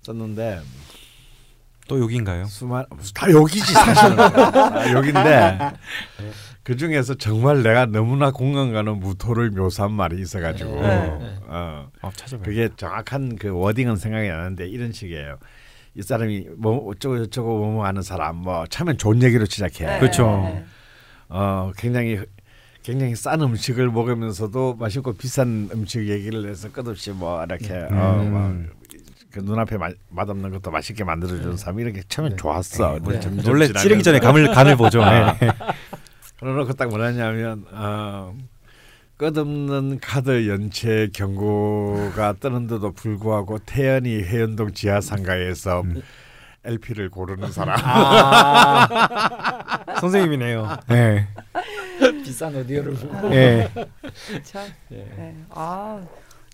썼는데 0.00 0.60
또 1.88 2.00
여기인가요? 2.00 2.46
수많 2.46 2.86
다 3.14 3.30
여기지 3.30 3.70
사실은 3.70 4.16
다 4.32 4.92
여기인데 4.92 5.58
그 6.62 6.74
중에서 6.74 7.14
정말 7.16 7.62
내가 7.62 7.84
너무나 7.84 8.30
공감 8.30 8.72
가는 8.72 8.98
무토를 8.98 9.50
묘사한 9.50 9.92
말이 9.92 10.18
있어가지고 10.22 10.70
네. 10.80 11.38
어, 11.48 11.90
아 12.00 12.10
찾아봐요. 12.16 12.44
그게 12.46 12.70
정확한 12.74 13.36
그 13.36 13.50
워딩은 13.50 13.96
생각이 13.96 14.26
안 14.30 14.38
나는데 14.38 14.68
이런 14.68 14.90
식이에요. 14.90 15.36
이 15.96 16.02
사람이 16.02 16.48
뭐 16.56 16.78
어쩌고 16.88 17.24
저쩌고 17.24 17.58
뭐뭐 17.58 17.84
하는 17.84 18.00
사람 18.00 18.36
뭐 18.36 18.66
처음엔 18.66 18.96
좋은 18.96 19.22
얘기로 19.22 19.44
시작해. 19.44 19.84
네. 19.84 19.98
그렇죠. 19.98 20.64
네. 21.30 21.36
어 21.36 21.72
굉장히 21.76 22.20
굉장히 22.82 23.16
싼 23.16 23.40
음식을 23.40 23.90
먹으면서도 23.90 24.74
맛있고 24.74 25.14
비싼 25.14 25.68
음식 25.72 26.06
얘기를 26.08 26.48
해서 26.48 26.70
끝없이 26.70 27.10
뭐 27.10 27.44
이렇게 27.44 27.72
음. 27.74 28.72
어 28.72 28.86
그 29.36 29.40
눈앞에 29.40 29.76
마, 29.76 29.90
맛없는 30.08 30.50
것도 30.50 30.70
맛있게 30.70 31.04
만들어주는 31.04 31.58
사람 31.58 31.78
이런 31.78 31.92
게 31.92 32.00
처음엔 32.08 32.32
네. 32.32 32.36
좋았어. 32.36 32.98
네. 33.06 33.20
점점 33.20 33.52
원래. 33.52 33.70
찌르기 33.70 34.02
전에 34.02 34.18
간을 34.18 34.50
간을 34.50 34.76
보죠. 34.76 35.02
아. 35.02 35.36
네. 35.38 35.50
그러놓고 36.40 36.72
딱 36.72 36.88
뭐라냐면 36.88 37.66
어, 37.70 38.34
끝없는 39.18 39.98
카드 40.00 40.48
연체 40.48 41.10
경고가 41.12 42.34
뜨는데도 42.40 42.92
불구하고 42.92 43.58
태연이 43.58 44.22
해연동 44.22 44.72
지하상가에서 44.72 45.82
LP를 46.70 47.10
고르는 47.10 47.52
사람. 47.52 47.78
아, 47.82 48.88
선생님이네요. 50.00 50.76
네. 50.88 51.28
비싼 52.24 52.54
오디오를 52.54 52.92
보고 52.94 53.28
네. 53.28 53.68
참. 54.42 54.66
예. 54.92 54.96
네. 55.16 55.34
아 55.50 56.02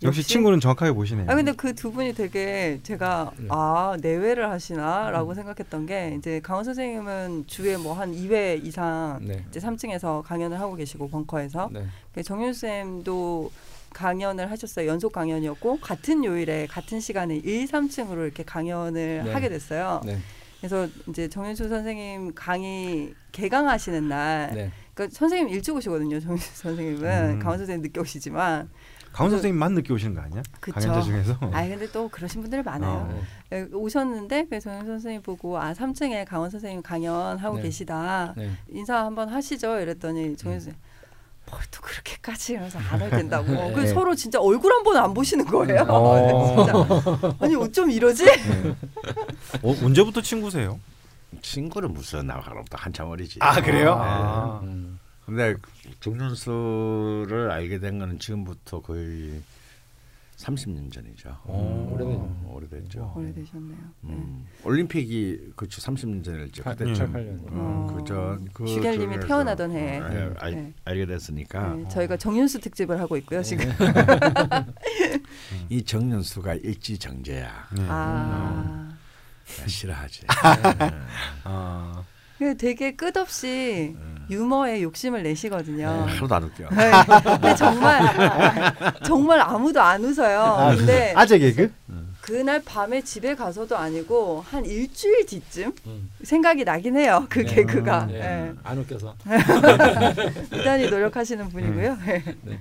역시 0.03 0.23
친구는 0.23 0.61
정확하게 0.61 0.93
보시네요. 0.93 1.27
아 1.31 1.35
근데 1.35 1.53
그 1.53 1.73
두 1.75 1.91
분이 1.93 2.15
되게 2.15 2.81
제가 2.83 3.31
네. 3.37 3.47
아 3.51 3.97
내외를 4.01 4.51
하시나라고 4.51 5.35
생각했던 5.35 5.87
게 5.87 6.15
이제 6.19 6.41
강원 6.43 6.65
선생님은 6.65 7.45
주에 7.47 7.77
뭐 7.77 7.95
한 7.95 8.13
2회 8.13 8.65
이상 8.65 9.19
네. 9.23 9.45
이제 9.49 9.61
3층에서 9.61 10.23
강연을 10.23 10.61
하고 10.61 10.75
계시고 10.75 11.09
벙커에서 11.09 11.71
네. 11.73 11.87
그 12.15 12.23
정윤 12.23 12.53
쌤도 12.53 13.51
강연을 13.93 14.51
하셨어요. 14.51 14.89
연속 14.89 15.13
강연이었고 15.13 15.81
같은 15.81 16.25
요일에 16.25 16.67
같은 16.67 17.01
시간에 17.01 17.37
1, 17.37 17.67
3층으로 17.67 18.25
이렇게 18.25 18.43
강연을 18.43 19.23
네. 19.25 19.33
하게 19.33 19.49
됐어요. 19.49 20.01
네. 20.05 20.19
그래서 20.61 20.87
이제 21.09 21.29
정윤수 21.29 21.69
선생님 21.69 22.35
강의 22.35 23.15
개강하시는 23.33 24.09
날 24.09 24.53
네. 24.55 24.71
그러니까 24.95 25.19
선생님 25.19 25.49
일찍 25.49 25.75
오시거든요. 25.75 26.21
정윤수 26.21 26.63
선생님은 26.63 27.31
음. 27.31 27.39
강원 27.41 27.59
선생님 27.59 27.83
늦게 27.83 28.01
오시지만 28.01 28.71
강원 29.13 29.33
선생님만 29.33 29.75
늦게 29.75 29.93
오시는 29.93 30.15
거 30.15 30.21
아니야? 30.23 30.43
그쵸. 30.61 30.81
강연자 30.81 31.03
중에서. 31.03 31.37
아 31.53 31.67
근데 31.67 31.91
또 31.91 32.09
그러신 32.09 32.43
분들이 32.43 32.63
많아요. 32.63 33.09
어. 33.11 33.23
예, 33.53 33.67
오셨는데 33.73 34.47
그래서 34.47 34.71
정윤 34.71 34.87
선생님 34.87 35.23
보고 35.23 35.59
아 35.59 35.73
3층에 35.73 36.27
강원 36.27 36.49
선생님 36.49 36.83
강연 36.83 37.39
하고 37.39 37.57
네. 37.57 37.63
계시다. 37.65 38.33
네. 38.37 38.51
인사 38.71 39.05
한번 39.05 39.29
하시죠. 39.29 39.81
이랬더니 39.81 40.37
정윤 40.37 40.61
선생님 40.61 40.81
뭘 41.53 41.63
또 41.71 41.81
그렇게까지 41.83 42.57
하면서 42.57 42.79
안할 42.79 43.11
된다고. 43.11 43.53
네. 43.53 43.73
그 43.73 43.87
서로 43.87 44.15
진짜 44.15 44.41
얼굴 44.41 44.73
한 44.73 44.83
번 44.83 44.97
안 44.97 45.15
보시는 45.15 45.45
거예요. 45.47 45.83
어. 45.89 46.57
진짜. 46.57 47.37
아니 47.41 47.55
어쩜 47.55 47.91
이러지? 47.91 48.25
네. 48.25 48.75
어, 49.63 49.75
언제부터 49.85 50.21
친구세요? 50.21 50.81
친구는 51.41 51.93
무슨 51.95 52.27
나가로부터 52.27 52.77
한참 52.79 53.09
어리지. 53.09 53.39
아, 53.41 53.61
그래요? 53.61 53.95
네. 53.95 54.01
아. 54.03 54.61
음. 54.65 54.99
근데 55.25 55.55
정윤수를 56.01 57.51
알게 57.51 57.79
된 57.79 57.99
거는 57.99 58.19
지금부터 58.19 58.81
거의 58.83 59.41
30년 60.47 60.93
전이죠. 60.93 61.37
어, 61.45 61.89
오래됐네. 61.93 62.51
오래됐죠. 62.53 63.13
오래되셨네요. 63.17 63.79
네. 64.01 64.13
음. 64.13 64.45
올림픽이 64.65 65.53
그렇죠 65.55 65.81
30년 65.81 66.25
전일지. 66.25 66.63
팔- 66.63 66.75
그때 66.75 66.87
칠, 66.87 66.95
참팔 66.97 67.25
년. 67.25 67.41
어. 67.51 67.95
그전 67.97 68.49
그 68.53 68.67
슈겔님이 68.67 69.13
전에서, 69.15 69.27
태어나던 69.29 69.71
해에. 69.71 69.99
어, 70.01 70.09
예, 70.13 70.35
알, 70.39 70.55
네. 70.55 70.73
알게 70.85 71.07
됐으니까 71.07 71.75
네, 71.75 71.89
저희가 71.89 72.17
정윤수 72.17 72.61
특집을 72.61 72.99
하고 72.99 73.17
있고요 73.19 73.43
지금. 73.43 73.67
이 75.71 75.83
정년수가 75.85 76.55
일지정제야. 76.55 77.69
네. 77.77 77.87
아. 77.89 78.89
나 79.59 79.67
싫어하지. 79.67 80.27
아, 81.45 82.05
그 82.43 82.57
되게 82.57 82.97
끝없이 82.97 83.95
유머에 84.29 84.83
욕심을 84.83 85.23
내시거든요. 85.23 86.07
하나도 86.09 86.35
안 86.35 86.43
웃겨. 86.43 86.69
네. 86.71 86.91
근데 87.23 87.55
정말 87.55 88.75
정말 89.05 89.41
아무도 89.41 89.81
안 89.81 90.05
웃어요. 90.05 90.77
근데 90.77 91.13
아재 91.15 91.39
개그? 91.39 91.73
그날 92.21 92.63
밤에 92.65 93.03
집에 93.03 93.37
가서도 93.37 93.77
아니고 93.77 94.45
한 94.49 94.65
일주일 94.65 95.27
뒤쯤 95.27 95.73
음. 95.87 96.11
생각이 96.23 96.65
나긴 96.65 96.97
해요. 96.97 97.27
그 97.29 97.45
네. 97.45 97.55
개그가. 97.55 98.07
네. 98.07 98.15
예. 98.15 98.53
안 98.65 98.79
웃겨서. 98.79 99.15
대단히 100.51 100.89
노력하시는 100.89 101.49
분이고요. 101.49 101.99
네. 102.07 102.59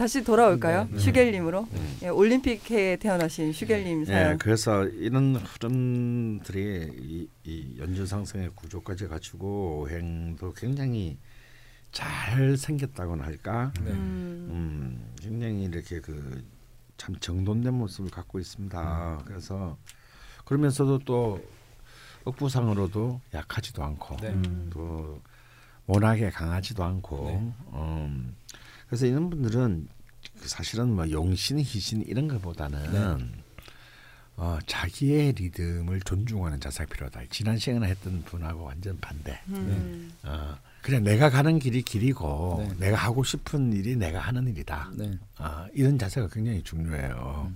다시 0.00 0.24
돌아올까요? 0.24 0.88
네. 0.90 0.98
슈겔님으로. 0.98 1.68
네. 1.70 1.98
예, 2.04 2.08
올림픽해에 2.08 2.96
태어나신 2.96 3.52
슈겔님 3.52 4.02
예, 4.02 4.04
사연. 4.06 4.38
그래서 4.38 4.84
이런 4.86 5.36
흐름들이 5.36 6.90
이, 6.98 7.28
이 7.44 7.76
연주상승의 7.78 8.50
구조까지 8.54 9.08
갖추고 9.08 9.80
오행도 9.82 10.54
굉장히 10.54 11.18
잘 11.92 12.56
생겼다고나 12.56 13.24
할까. 13.24 13.72
네. 13.84 13.90
음. 13.90 14.48
음, 14.50 15.12
굉장히 15.20 15.64
이렇게 15.64 16.00
그 16.00 16.60
참 17.00 17.16
정돈된 17.18 17.72
모습을 17.72 18.10
갖고 18.10 18.36
음. 18.36 18.40
있습니다. 18.40 19.22
그래서 19.24 19.78
그러면서도 20.44 20.98
또 21.06 21.42
억부상으로도 22.24 23.22
약하지도 23.32 23.82
않고 23.82 24.16
네. 24.18 24.28
음. 24.28 24.68
또 24.70 25.18
워낙에 25.86 26.28
강하지도 26.28 26.84
않고 26.84 27.24
네. 27.24 27.52
음, 27.72 28.36
그래서 28.90 29.06
이런 29.06 29.30
분들은 29.30 29.86
사실은 30.42 30.92
뭐 30.92 31.08
용신 31.08 31.60
희신 31.60 32.02
이런 32.08 32.26
것보다는 32.26 32.92
네. 32.92 33.40
어, 34.36 34.58
자기의 34.66 35.32
리듬을 35.32 36.00
존중하는 36.00 36.58
자세가 36.58 36.92
필요하다. 36.92 37.20
지난 37.30 37.56
시간에 37.56 37.88
했던 37.88 38.22
분하고 38.24 38.64
완전 38.64 38.98
반대. 38.98 39.40
음. 39.48 40.10
어, 40.24 40.56
그냥 40.82 41.04
내가 41.04 41.30
가는 41.30 41.60
길이 41.60 41.82
길이고 41.82 42.66
네. 42.66 42.86
내가 42.86 42.96
하고 42.96 43.22
싶은 43.22 43.72
일이 43.72 43.94
내가 43.94 44.18
하는 44.18 44.48
일이다. 44.48 44.90
네. 44.96 45.16
아, 45.36 45.68
이런 45.72 45.96
자세가 45.96 46.28
굉장히 46.28 46.60
중요해요. 46.64 47.52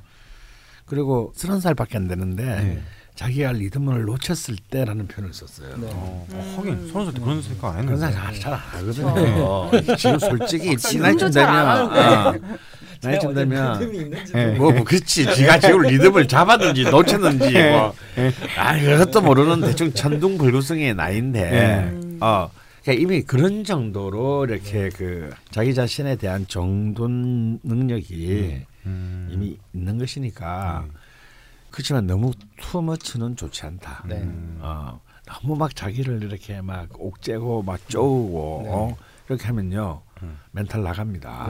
그리고 0.84 1.32
서른 1.34 1.58
살밖에 1.58 1.96
안 1.96 2.06
되는데 2.06 2.44
네. 2.44 2.82
자기가 3.14 3.52
리듬을 3.52 4.02
놓쳤을 4.06 4.56
때라는 4.71 5.06
표현을 5.06 5.33
썼어요. 5.33 5.76
네. 5.76 5.87
어, 5.92 6.26
어, 6.33 6.54
하긴 6.56 6.88
서른 6.88 7.04
살때 7.06 7.21
그런 7.21 7.42
생각 7.42 7.76
안 7.76 7.87
그런 7.87 8.02
했는데. 8.02 8.12
사람 8.12 8.35
잘안 8.40 8.59
하거든요. 8.59 9.97
지금 9.97 10.18
솔직히 10.18 10.66
나이쯤 10.71 10.78
지금도 10.90 11.30
잘안 11.30 11.90
되면 11.92 11.97
어, 11.97 12.56
나이쯤 13.02 13.35
되면 13.35 14.30
예. 14.35 14.47
뭐, 14.59 14.73
뭐 14.73 14.85
그렇지. 14.85 15.33
지가 15.33 15.61
지금 15.61 15.83
리듬을 15.83 16.26
잡았는지 16.26 16.85
놓쳤는지 16.85 17.52
뭐. 17.52 17.94
아 18.59 18.78
그것도 18.80 19.21
모르는 19.21 19.61
대충 19.61 19.92
천둥불구성의 19.92 20.94
나이인데 20.94 21.90
음. 21.92 22.18
어 22.21 22.50
그러니까 22.83 23.02
이미 23.02 23.23
그런 23.23 23.62
정도로 23.62 24.47
이렇게 24.47 24.88
그 24.88 25.30
자기 25.52 25.73
자신에 25.73 26.16
대한 26.16 26.47
정돈 26.49 27.61
능력이 27.62 28.62
음. 28.87 29.28
이미 29.33 29.56
있는 29.73 29.99
것이니까 29.99 30.85
그렇지만 31.75 32.07
너무 32.07 32.31
투머치는 32.61 33.35
좋지 33.35 33.66
않다. 33.66 34.04
네. 34.07 34.23
어, 34.61 35.00
너무 35.26 35.57
막 35.57 35.75
자기를 35.75 36.23
이렇게 36.23 36.61
막 36.61 36.88
옥죄고 36.97 37.64
막 37.64 37.88
쪼우고 37.88 38.61
네. 38.62 38.71
어, 38.71 38.97
이렇게 39.28 39.45
하면요 39.47 40.00
음. 40.23 40.38
멘탈 40.52 40.85
나갑니다. 40.85 41.47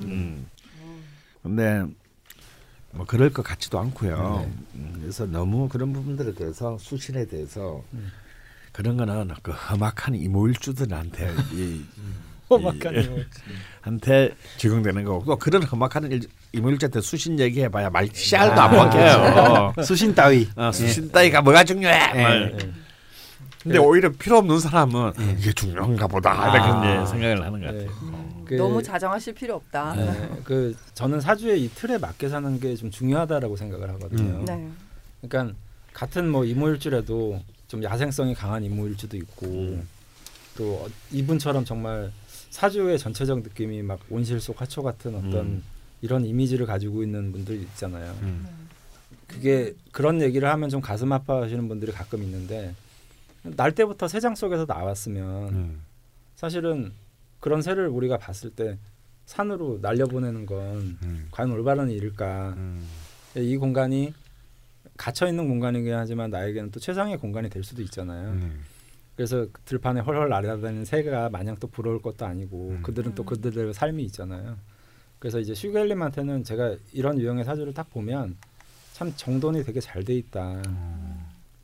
네. 0.00 0.06
음. 0.06 0.46
근데 1.44 1.84
뭐 2.90 3.06
그럴 3.06 3.32
것 3.32 3.44
같지도 3.44 3.78
않고요. 3.78 4.38
네. 4.40 4.52
음, 4.74 4.98
그래서 5.00 5.26
너무 5.26 5.68
그런 5.68 5.92
부분들에 5.92 6.34
대해서 6.34 6.76
수신에 6.78 7.26
대해서 7.26 7.84
음. 7.92 8.10
그런 8.72 8.96
거는 8.96 9.30
그 9.44 9.52
험악한 9.52 10.16
이모일주들한테 10.16 11.34
이, 11.52 11.84
험악한 12.50 12.96
이- 12.96 13.04
이모. 13.04 13.18
한테 13.82 14.34
적용되는 14.56 15.04
거고 15.04 15.24
또 15.24 15.36
그런 15.36 15.62
험악한 15.62 16.10
일- 16.10 16.28
이모일주한테 16.52 17.00
수신 17.00 17.38
얘기해봐야 17.38 17.90
말 17.90 18.08
씨알도 18.12 18.60
아, 18.60 18.64
안 18.64 18.70
먹혀요. 18.76 19.74
수신 19.84 20.14
따위. 20.14 20.48
어, 20.56 20.72
수신 20.72 21.10
따위가 21.10 21.42
뭐가 21.42 21.64
중요해? 21.64 21.94
예. 22.16 22.22
말. 22.22 22.56
네. 22.56 22.70
근데 23.62 23.78
오히려 23.78 24.10
필요 24.12 24.38
없는 24.38 24.60
사람은 24.60 25.12
이게 25.38 25.52
중요한가 25.52 26.06
보다 26.06 26.32
이렇게 26.54 26.98
아. 26.98 27.04
생각을 27.04 27.44
하는 27.44 27.60
것 27.60 27.66
같아요. 27.66 27.82
네. 27.82 27.86
음. 28.02 28.44
그- 28.46 28.54
너무 28.54 28.82
자정하실 28.82 29.34
필요 29.34 29.56
없다. 29.56 29.94
네. 29.94 30.30
그 30.44 30.74
저는 30.94 31.20
사주의 31.20 31.62
이 31.64 31.68
틀에 31.74 31.98
맞게 31.98 32.28
사는 32.30 32.58
게 32.60 32.74
좀 32.76 32.90
중요하다라고 32.90 33.56
생각을 33.56 33.90
하거든요. 33.94 34.38
음. 34.38 34.44
네. 34.46 34.68
그러니까 35.28 35.54
같은 35.92 36.30
뭐 36.30 36.44
이모일주라도 36.46 37.42
좀 37.66 37.82
야생성이 37.82 38.34
강한 38.34 38.62
이모일주도 38.64 39.16
있고 39.18 39.46
음. 39.46 39.88
또 40.56 40.74
어- 40.76 40.88
이분처럼 41.10 41.64
정말 41.66 42.10
사주의 42.48 42.98
전체적 42.98 43.42
느낌이 43.42 43.82
막 43.82 43.98
온실 44.08 44.40
속 44.40 44.58
화초 44.58 44.82
같은 44.82 45.14
어떤 45.14 45.34
음. 45.34 45.62
이런 46.00 46.24
이미지를 46.24 46.66
가지고 46.66 47.02
있는 47.02 47.32
분들 47.32 47.56
있잖아요. 47.62 48.16
음. 48.22 48.46
그게 49.26 49.74
그런 49.92 50.22
얘기를 50.22 50.48
하면 50.48 50.68
좀 50.68 50.80
가슴 50.80 51.12
아파하시는 51.12 51.68
분들이 51.68 51.92
가끔 51.92 52.22
있는데 52.22 52.74
날 53.42 53.74
때부터 53.74 54.08
새장 54.08 54.34
속에서 54.34 54.64
나왔으면 54.66 55.48
음. 55.54 55.82
사실은 56.34 56.92
그런 57.40 57.62
새를 57.62 57.88
우리가 57.88 58.18
봤을 58.18 58.50
때 58.50 58.78
산으로 59.26 59.78
날려보내는 59.82 60.46
건 60.46 60.98
음. 61.02 61.28
과연 61.30 61.50
올바른 61.52 61.90
일일까? 61.90 62.54
음. 62.56 62.86
이 63.36 63.56
공간이 63.56 64.14
갇혀 64.96 65.28
있는 65.28 65.46
공간이긴 65.46 65.92
하지만 65.94 66.30
나에게는 66.30 66.70
또 66.70 66.80
최상의 66.80 67.18
공간이 67.18 67.50
될 67.50 67.62
수도 67.62 67.82
있잖아요. 67.82 68.30
음. 68.30 68.60
그래서 69.14 69.46
그 69.52 69.60
들판에 69.64 70.00
헐헐 70.00 70.28
날아다니는 70.28 70.84
새가 70.84 71.28
마냥 71.30 71.56
또 71.60 71.66
부러울 71.66 72.00
것도 72.00 72.24
아니고 72.24 72.70
음. 72.70 72.82
그들은 72.82 73.14
또 73.14 73.22
음. 73.22 73.26
그들의 73.26 73.74
삶이 73.74 74.02
있잖아요. 74.04 74.56
그래서 75.18 75.40
이제 75.40 75.54
슈겔님한테는 75.54 76.44
제가 76.44 76.76
이런 76.92 77.18
유형의 77.18 77.44
사주를 77.44 77.74
딱 77.74 77.90
보면 77.90 78.36
참 78.92 79.12
정돈이 79.16 79.64
되게 79.64 79.80
잘 79.80 80.04
돼 80.04 80.14
있다. 80.14 80.62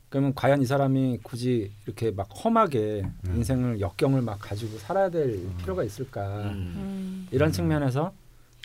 그러면 0.09 0.33
과연 0.33 0.61
이 0.61 0.65
사람이 0.65 1.19
굳이 1.23 1.71
이렇게 1.85 2.11
막 2.11 2.27
험하게 2.29 3.03
음. 3.27 3.35
인생을 3.35 3.81
역경을 3.81 4.21
막 4.21 4.37
가지고 4.39 4.77
살아야 4.77 5.09
될 5.09 5.45
필요가 5.57 5.83
있을까? 5.83 6.43
음. 6.43 6.51
음. 6.53 7.27
이런 7.31 7.49
음. 7.49 7.51
측면에서 7.51 8.13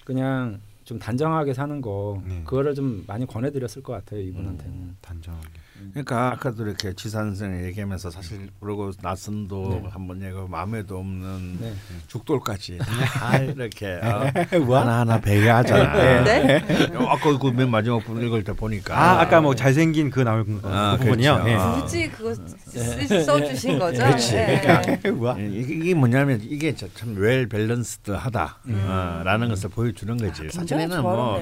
그냥 0.05 0.61
좀 0.85 0.98
단정하게 0.98 1.55
사는 1.55 1.81
거 1.81 2.22
네. 2.24 2.42
그거를 2.44 2.74
좀 2.74 3.05
많이 3.07 3.26
권해드렸을 3.26 3.83
것 3.83 3.92
같아요 3.92 4.20
이분한테는. 4.20 4.72
음. 4.72 4.96
단정하게. 5.00 5.48
그러니까 5.90 6.33
아까도 6.33 6.66
이렇게 6.66 6.93
지산생 6.95 7.64
얘기하면서 7.66 8.11
사실 8.11 8.49
그러고 8.61 8.90
나선도 9.03 9.81
네. 9.85 9.88
한번 9.90 10.23
얘기하고 10.23 10.49
마음에도 10.49 10.99
없는 10.99 11.59
네. 11.61 11.73
죽돌까지 12.09 12.79
다 12.79 13.38
이렇게 13.43 13.99
어, 14.03 14.59
뭐? 14.61 14.79
하나하나 14.79 15.21
배려하잖아. 15.21 16.23
네. 16.25 16.62
어, 16.97 17.05
아까 17.09 17.38
그맨 17.38 17.71
마지막 17.71 18.05
부분 18.05 18.23
읽을 18.25 18.45
때 18.45 18.53
보니까 18.53 18.99
아, 18.99 19.21
아까 19.21 19.40
뭐 19.40 19.55
잘생긴 19.55 20.11
그 20.11 20.21
나온 20.21 20.61
거 20.61 20.69
아, 20.73 20.97
그 20.99 21.05
부분이요. 21.05 21.35
그렇죠. 21.35 21.51
예. 21.51 21.55
아. 21.55 21.81
굳이 21.81 22.11
그거 22.11 22.35
네. 22.35 23.07
쓰- 23.07 23.25
써주신 23.25 23.79
거죠? 23.79 23.99
그렇지. 24.05 24.33
네. 24.35 24.61
그러니까 25.03 25.37
이게, 25.38 25.95
뭐냐면 25.95 26.40
이게 26.43 26.75
저- 26.75 26.88
참웰 26.95 27.47
밸런스드하다라는 27.49 29.43
음. 29.47 29.49
것을 29.49 29.71
보여주는 29.71 30.16
거지. 30.16 30.43
굉장히 30.43 30.53
사진에는 30.88 31.03
뭐. 31.03 31.40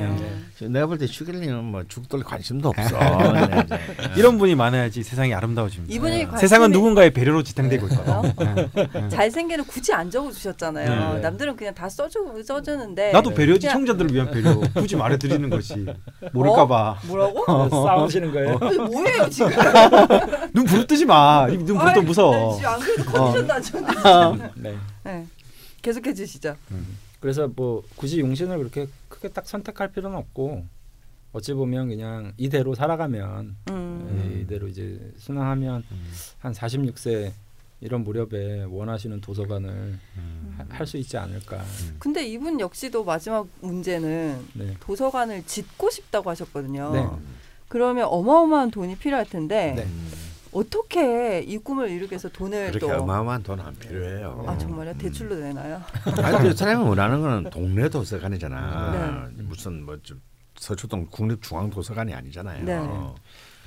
내가 0.61 0.87
볼 0.87 0.99
때 0.99 1.07
슈길님은 1.07 1.65
뭐 1.65 1.85
죽돌 1.87 2.23
관심도 2.25 2.71
없어. 2.71 2.99
네, 3.33 3.65
이제. 3.67 3.79
이런 4.29 4.37
분이 4.37 4.55
많아야지 4.57 5.03
세상이 5.03 5.33
아름다워집니다. 5.33 5.95
이분이 5.95 6.27
네. 6.27 6.37
세상은 6.39 6.71
누군가의 6.71 7.15
배려로 7.15 7.43
지탱되고 7.43 7.89
있거든. 7.89 8.35
예. 9.03 9.09
잘생기는 9.09 9.65
굳이 9.65 9.95
안 9.95 10.11
적어주셨잖아요. 10.11 11.15
네. 11.15 11.21
남들은 11.21 11.57
그냥 11.57 11.75
다 11.75 11.89
써주 11.89 12.43
써주는데 12.45 13.13
나도 13.13 13.31
배려지 13.31 13.61
그냥- 13.67 13.87
청자들을 13.87 14.13
위한 14.13 14.31
배려. 14.31 14.55
굳이 14.75 14.97
말해드리는 14.97 15.49
것이 15.49 15.87
모를까봐. 16.35 16.99
뭐라고? 17.07 17.71
싸우시는 17.71 18.33
거예요. 18.33 18.59
뭐예요 18.59 19.31
지금? 19.31 19.51
눈 20.53 20.67
부릅뜨지 20.67 21.07
마. 21.07 21.47
눈 21.47 21.79
부릅뜨 21.79 22.01
무서워. 22.01 22.61
안 22.63 22.81
그래도 22.81 23.05
컨디션 23.11 23.47
나졌는데. 23.47 24.51
네. 24.57 24.77
네. 25.05 25.27
계속해 25.81 26.13
주시죠. 26.13 26.55
그래서 27.21 27.49
뭐 27.57 27.83
굳이 27.97 28.21
용신을 28.21 28.59
그렇게 28.59 28.89
크게 29.09 29.29
딱 29.29 29.49
선택할 29.49 29.89
필요는 29.89 30.19
없고 30.19 30.67
어찌 31.33 31.53
보면 31.53 31.89
그냥 31.89 32.33
이대로 32.37 32.75
살아가면 32.75 33.57
음. 33.71 34.11
네, 34.33 34.41
이대로 34.41 34.67
이제 34.69 35.13
순항하면 35.19 35.85
음. 35.91 36.13
한 36.39 36.53
46세 36.53 37.33
이런 37.81 38.03
무렵에 38.03 38.65
원하시는 38.65 39.21
도서관을 39.21 39.69
음. 40.17 40.59
할수 40.69 40.97
있지 40.97 41.17
않을까. 41.17 41.63
근데 41.99 42.27
이분 42.27 42.59
역시도 42.59 43.05
마지막 43.05 43.47
문제는 43.61 44.47
네. 44.55 44.75
도서관을 44.81 45.45
짓고 45.45 45.91
싶다고 45.91 46.31
하셨거든요. 46.31 46.93
네. 46.93 47.07
그러면 47.69 48.07
어마어마한 48.09 48.71
돈이 48.71 48.97
필요할 48.97 49.27
텐데 49.29 49.75
네. 49.77 49.87
어떻게 50.51 51.41
이 51.41 51.59
꿈을 51.59 51.91
이루기 51.91 52.13
위해서 52.13 52.29
돈을 52.31 52.73
그렇게 52.73 52.87
또 52.87 53.03
어마어마한 53.03 53.43
돈 53.43 53.61
안 53.61 53.75
필요해요. 53.77 54.45
아 54.49 54.57
정말요? 54.59 54.93
음. 54.93 54.99
대출로 54.99 55.37
되나요? 55.37 55.81
아니 56.25 56.39
그 56.49 56.55
사람이 56.55 56.83
원하는 56.83 57.21
거는 57.21 57.51
동네 57.51 57.89
도서관이잖아. 57.89 59.29
네. 59.37 59.43
무슨 59.43 59.85
뭐좀 59.85 60.21
서초동 60.59 61.07
국립중앙도서관이 61.11 62.15
아니잖아요. 62.15 62.65
네. 62.65 62.75
어. 62.79 63.15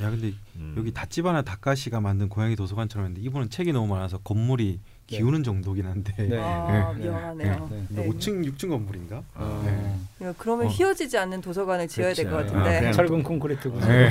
야 0.01 0.10
근데 0.10 0.34
음. 0.56 0.73
여기 0.77 0.91
다찌바나 0.91 1.43
다카시가 1.43 1.99
만든 2.01 2.27
고양이 2.30 2.56
도서관처럼 2.56 3.08
했는데 3.08 3.25
이분은 3.27 3.49
책이 3.49 3.71
너무 3.71 3.88
많아서 3.93 4.17
건물이 4.19 4.80
네. 5.12 5.17
기우는 5.17 5.43
정도긴 5.43 5.86
한데 5.86 6.13
네. 6.17 6.39
아, 6.39 6.93
네. 6.97 7.04
위험하네요. 7.04 7.67
네. 7.69 7.86
네. 7.89 8.08
5층 8.08 8.45
6층 8.45 8.69
건물인가? 8.69 9.21
어. 9.36 9.63
네. 9.65 10.27
야, 10.27 10.34
그러면 10.38 10.67
어. 10.67 10.69
휘어지지 10.69 11.17
않는 11.17 11.41
도서관을 11.41 11.88
지어야 11.88 12.13
될것 12.13 12.47
그렇죠. 12.47 12.54
같은데. 12.54 12.88
아, 12.88 12.91
철근 12.93 13.21
콘크리트 13.21 13.69
구조. 13.69 13.86
네. 13.86 14.10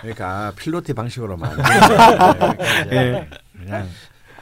그러니까 0.00 0.52
필로티 0.56 0.92
방식으로 0.94 1.36
만든 1.36 1.62
이제 2.86 2.96
예. 2.96 3.28
그냥 3.56 3.88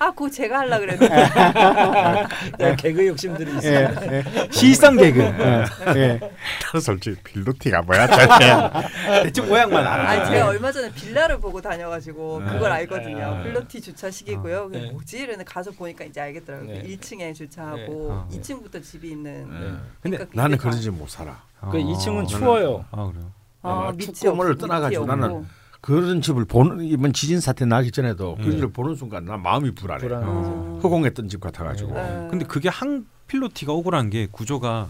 아, 0.00 0.10
그거 0.10 0.30
제가 0.30 0.60
하려 0.60 0.78
그랬는데. 0.78 1.08
네, 2.58 2.76
개그 2.76 3.06
욕심들이 3.06 3.56
있어요. 3.58 3.90
예, 4.02 4.12
예. 4.12 4.48
시성 4.50 4.96
개그. 4.96 5.20
예. 5.20 5.64
예. 5.96 6.20
나는 6.20 6.80
솔직히 6.80 7.16
필로티가 7.22 7.82
뭐야. 7.82 8.06
대충 9.24 9.48
모양만 9.48 9.86
알아. 9.86 10.10
아, 10.10 10.24
제가 10.30 10.46
얼마 10.48 10.70
전에 10.70 10.92
빌라를 10.92 11.38
보고 11.40 11.60
다녀가지고 11.60 12.42
네. 12.44 12.52
그걸 12.52 12.72
알거든요. 12.72 13.36
네. 13.38 13.42
필로티 13.44 13.80
주차식이고요. 13.80 14.68
네. 14.70 14.90
뭐지? 14.92 15.18
이러는 15.18 15.44
가서 15.44 15.70
보니까 15.72 16.04
이제 16.04 16.20
알겠더라고요. 16.20 16.68
네. 16.68 16.82
1층에 16.84 17.34
주차하고 17.34 17.78
네. 17.86 18.08
아, 18.10 18.26
네. 18.30 18.40
2층부터 18.40 18.82
집이 18.82 19.10
있는. 19.10 19.48
네. 19.50 19.78
근데 20.02 20.16
그러니까 20.18 20.26
나는 20.34 20.56
그게 20.58 20.70
다- 20.70 20.70
그러지 20.70 20.90
못 20.90 21.08
살아. 21.08 21.42
어. 21.60 21.70
그 21.70 21.78
2층은 21.78 22.22
나는- 22.24 22.28
추워요. 22.28 22.84
아 22.90 23.06
그래요. 23.06 23.32
아, 23.62 23.68
어, 23.70 23.92
밑이 23.92 24.12
축구물을 24.14 24.52
없- 24.52 24.58
떠나가지고 24.60 25.04
밑이 25.04 25.08
나는 25.16 25.24
없고. 25.36 25.46
그런 25.80 26.20
집을 26.20 26.44
보는 26.44 26.84
이번 26.84 27.12
지진 27.12 27.40
사태 27.40 27.64
나기 27.64 27.90
전에도 27.90 28.32
음. 28.32 28.42
그런 28.42 28.50
집을 28.52 28.72
보는 28.72 28.94
순간 28.96 29.24
나 29.24 29.36
마음이 29.36 29.74
불안해. 29.74 30.06
어. 30.12 30.80
허공했던 30.82 31.28
집 31.28 31.40
같아가지고. 31.40 31.92
네. 31.94 32.28
근데 32.30 32.44
그게 32.44 32.68
한 32.68 33.06
필로티가 33.28 33.72
억울한 33.72 34.10
게 34.10 34.26
구조가 34.30 34.88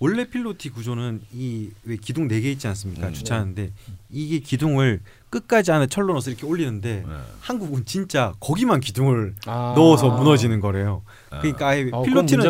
원래 0.00 0.28
필로티 0.28 0.70
구조는 0.70 1.20
이 1.32 1.70
왜 1.84 1.96
기둥 1.96 2.26
네 2.28 2.40
개 2.40 2.50
있지 2.50 2.66
않습니까? 2.68 3.08
음. 3.08 3.12
주차하는데 3.12 3.70
이게 4.10 4.38
기둥을 4.40 5.00
끝까지 5.30 5.72
안에 5.72 5.86
철로 5.86 6.12
넣어서 6.14 6.30
이렇게 6.30 6.46
올리는데 6.46 7.04
네. 7.06 7.12
한국은 7.40 7.84
진짜 7.84 8.32
거기만 8.40 8.80
기둥을 8.80 9.34
아. 9.46 9.74
넣어서 9.76 10.08
무너지는 10.10 10.60
거래요. 10.60 11.02
아. 11.30 11.38
그러니까 11.40 11.68
아예 11.68 11.88
어, 11.92 12.02
필로티는. 12.02 12.44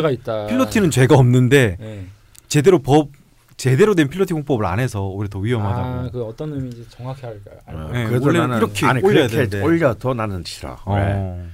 필로티는 0.47 0.91
죄가 0.91 1.15
없는데 1.15 1.77
네. 1.79 2.05
제대로 2.47 2.79
법 2.79 3.09
제대로 3.57 3.95
된 3.95 4.09
필로티 4.09 4.33
공법을 4.33 4.65
안 4.65 4.79
해서 4.79 5.05
오히려 5.07 5.29
더 5.29 5.39
위험하다고. 5.39 5.87
아, 5.87 6.09
그 6.11 6.23
어떤 6.23 6.53
의미인지 6.53 6.85
정확히 6.89 7.25
알까요? 7.25 7.57
어, 7.67 7.89
네, 7.91 8.05
그래도 8.07 8.25
원래는 8.25 8.49
나는 8.49 8.65
이렇게 8.65 8.85
아니 8.85 9.01
올려야 9.01 9.27
그렇게 9.27 9.47
되는데. 9.49 9.61
올려도 9.61 10.13
나는 10.13 10.43
싫어. 10.45 10.71
왜? 10.87 10.93
어. 11.15 11.45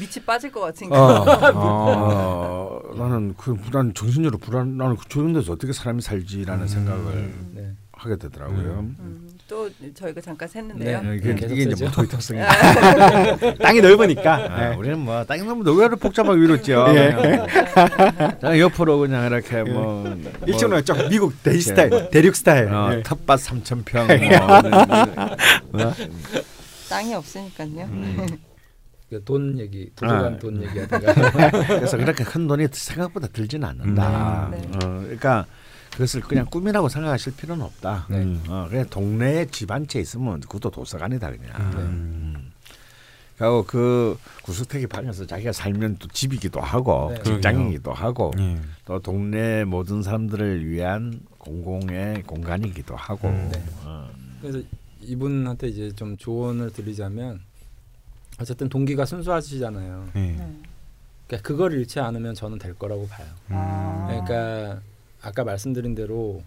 밑이 0.00 0.24
빠질 0.26 0.50
것 0.50 0.60
같으니까. 0.60 0.96
어, 1.54 2.80
나는 2.96 3.34
그난 3.36 3.94
정신적으로 3.94 4.38
불안. 4.38 4.76
나는 4.76 4.96
그 4.96 5.08
좋은 5.08 5.32
데서 5.32 5.52
어떻게 5.52 5.72
사람이 5.72 6.02
살지라는 6.02 6.64
음. 6.64 6.68
생각을 6.68 7.34
네. 7.52 7.72
하게 7.92 8.16
되더라고요. 8.16 8.80
음, 8.80 9.28
또 9.46 9.68
저희가 9.94 10.20
잠깐 10.22 10.48
샜는데요. 10.48 11.02
네. 11.02 11.16
이게, 11.16 11.34
계속 11.34 11.52
이게 11.54 11.62
이제 11.64 11.70
쓰죠. 11.72 11.84
뭐 11.84 11.92
도의특성이. 11.92 12.40
땅이 13.60 13.80
넓으니까. 13.82 14.34
아, 14.34 14.70
네. 14.70 14.76
우리는 14.76 14.98
뭐 14.98 15.22
땅이 15.24 15.42
너무 15.42 15.68
의외로 15.68 15.96
복잡하게 15.96 16.42
이뤘죠. 16.42 16.86
예. 16.94 18.58
옆으로 18.60 18.98
그냥 19.00 19.26
이렇게 19.26 19.62
뭐, 19.62 20.04
뭐 20.04 20.32
일종의 20.46 20.84
쫙 20.84 21.08
미국 21.08 21.42
대리 21.42 21.60
스타일, 21.60 22.08
대륙 22.10 22.34
스타일. 22.34 22.68
어, 22.68 22.94
예. 22.94 23.02
텃밭 23.02 23.40
3천 23.40 23.84
평. 23.84 24.06
뭐, 25.72 25.92
땅이 26.88 27.14
없으니까요. 27.14 27.84
음. 27.84 28.26
그돈 29.10 29.58
얘기, 29.58 29.90
도서관 29.94 30.34
아. 30.34 30.38
돈 30.38 30.62
얘기하다가 30.62 31.50
그래서 31.66 31.96
그렇게 31.98 32.24
큰 32.24 32.48
돈이 32.48 32.66
생각보다 32.72 33.28
들지는 33.28 33.68
않는다. 33.68 34.46
음. 34.46 34.50
네, 34.50 34.60
네. 34.62 34.68
어, 34.74 34.78
그러니까 34.78 35.46
그것을 35.94 36.20
그냥 36.22 36.46
꿈이라고 36.46 36.88
생각하실 36.88 37.36
필요는 37.36 37.64
없다. 37.64 38.06
네. 38.10 38.38
어, 38.48 38.66
그냥 38.68 38.86
동네에 38.90 39.46
집 39.46 39.70
한 39.70 39.86
채 39.86 40.00
있으면 40.00 40.40
그것도 40.40 40.70
도서관이다 40.70 41.30
그냥. 41.30 41.72
음. 41.76 42.52
그리고 43.38 43.64
그 43.64 44.16
구석택이 44.42 44.86
방에서 44.86 45.26
자기가 45.26 45.52
살면 45.52 45.96
또 45.98 46.06
집이기도 46.08 46.60
하고 46.60 47.12
네. 47.14 47.22
직장이기도 47.22 47.92
하고 47.92 48.32
예. 48.38 48.58
또 48.84 49.00
동네 49.00 49.64
모든 49.64 50.02
사람들을 50.04 50.64
위한 50.68 51.20
공공의 51.38 52.22
공간이기도 52.24 52.94
하고. 52.94 53.28
음. 53.28 53.50
네. 53.52 53.64
어. 53.84 54.08
그래서 54.40 54.60
이분한테 55.00 55.68
이제 55.68 55.92
좀 55.96 56.16
조언을 56.16 56.72
드리자면 56.72 57.40
어쨌든 58.40 58.68
동기가 58.68 59.04
순수하시잖아요. 59.04 60.08
예. 60.16 60.20
네. 60.20 60.36
그러니까 61.26 61.48
그걸 61.48 61.72
잃지 61.72 61.98
않으면 62.00 62.34
저는 62.34 62.58
될 62.58 62.74
거라고 62.74 63.06
봐요. 63.08 63.26
아. 63.48 64.06
그러니까 64.08 64.80
아까 65.24 65.44
말씀드린 65.44 65.94
대로 65.94 66.42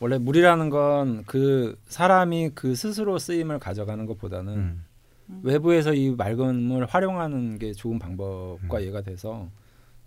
원래 0.00 0.18
물이라는 0.18 0.70
건 0.70 1.24
그 1.26 1.78
사람이 1.88 2.50
그 2.54 2.74
스스로 2.74 3.18
쓰임을 3.18 3.58
가져가는 3.58 4.04
것보다는 4.06 4.52
음. 4.54 4.84
외부에서 5.42 5.94
이 5.94 6.10
맑은 6.10 6.56
물 6.62 6.84
활용하는 6.84 7.58
게 7.58 7.72
좋은 7.72 7.98
방법과 7.98 8.78
음. 8.78 8.82
얘가 8.82 9.00
돼서 9.00 9.48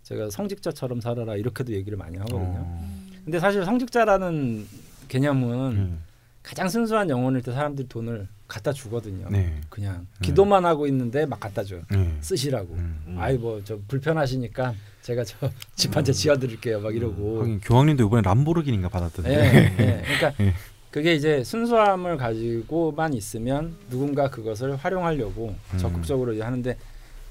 제가 0.04 0.30
성직자처럼 0.30 1.02
살아라 1.02 1.36
이렇게도 1.36 1.74
얘기를 1.74 1.98
많이 1.98 2.18
하거든요. 2.18 2.64
어. 2.66 2.90
근데 3.26 3.40
사실 3.40 3.66
성직자라는 3.66 4.66
개념은 5.08 5.72
음. 5.76 6.00
가장 6.48 6.70
순수한 6.70 7.10
영혼일 7.10 7.42
때 7.42 7.52
사람들이 7.52 7.90
돈을 7.90 8.26
갖다 8.48 8.72
주거든요. 8.72 9.28
네. 9.30 9.60
그냥 9.68 10.08
기도만 10.22 10.64
하고 10.64 10.88
있는데 10.88 11.26
막 11.26 11.42
갖다 11.42 11.62
줘요. 11.62 11.82
네. 11.92 12.16
쓰시라고. 12.22 12.74
음. 12.74 13.18
아이 13.20 13.38
뭐 13.38 13.60
저 13.66 13.78
불편하시니까 13.90 14.74
제가 15.02 15.26
저 15.26 15.36
집 15.76 15.94
한채 15.98 16.14
지어드릴게요. 16.14 16.80
막 16.80 16.96
이러고. 16.96 17.42
하긴 17.42 17.60
교황님도 17.60 18.06
이번에 18.06 18.22
람보르기니가 18.22 18.88
받았던데. 18.88 19.30
예, 19.30 19.84
예. 19.84 20.02
그러니까 20.08 20.34
예. 20.42 20.54
그게 20.90 21.16
이제 21.16 21.44
순수함을 21.44 22.16
가지고만 22.16 23.14
있으면 23.14 23.76
누군가 23.90 24.30
그것을 24.30 24.78
활용하려고 24.78 25.54
음. 25.74 25.78
적극적으로 25.78 26.32
이제 26.32 26.44
하는데 26.44 26.78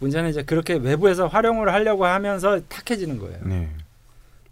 문제는 0.00 0.28
이제 0.28 0.42
그렇게 0.42 0.74
외부에서 0.74 1.26
활용을 1.26 1.72
하려고 1.72 2.04
하면서 2.04 2.60
탁해지는 2.68 3.18
거예요. 3.18 3.38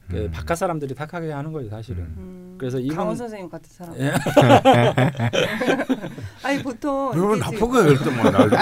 네. 0.09 0.19
그 0.19 0.25
음. 0.25 0.31
바깥 0.33 0.59
사람들이 0.59 0.95
탁하게 0.95 1.33
하는 1.33 1.53
거예요, 1.53 1.71
사실은. 1.71 2.03
음, 2.03 2.57
그래서 2.59 2.79
이분- 2.79 2.97
강원 2.97 3.17
선생님 3.17 3.49
같은 3.49 3.71
사람. 3.73 3.95
예. 3.99 4.13
아니 6.43 6.63
보통 6.63 7.11
그러면 7.13 7.39
이게 7.39 7.45
나쁜 7.45 7.71
그럴 7.71 7.99
때뭐 7.99 8.31
날. 8.31 8.55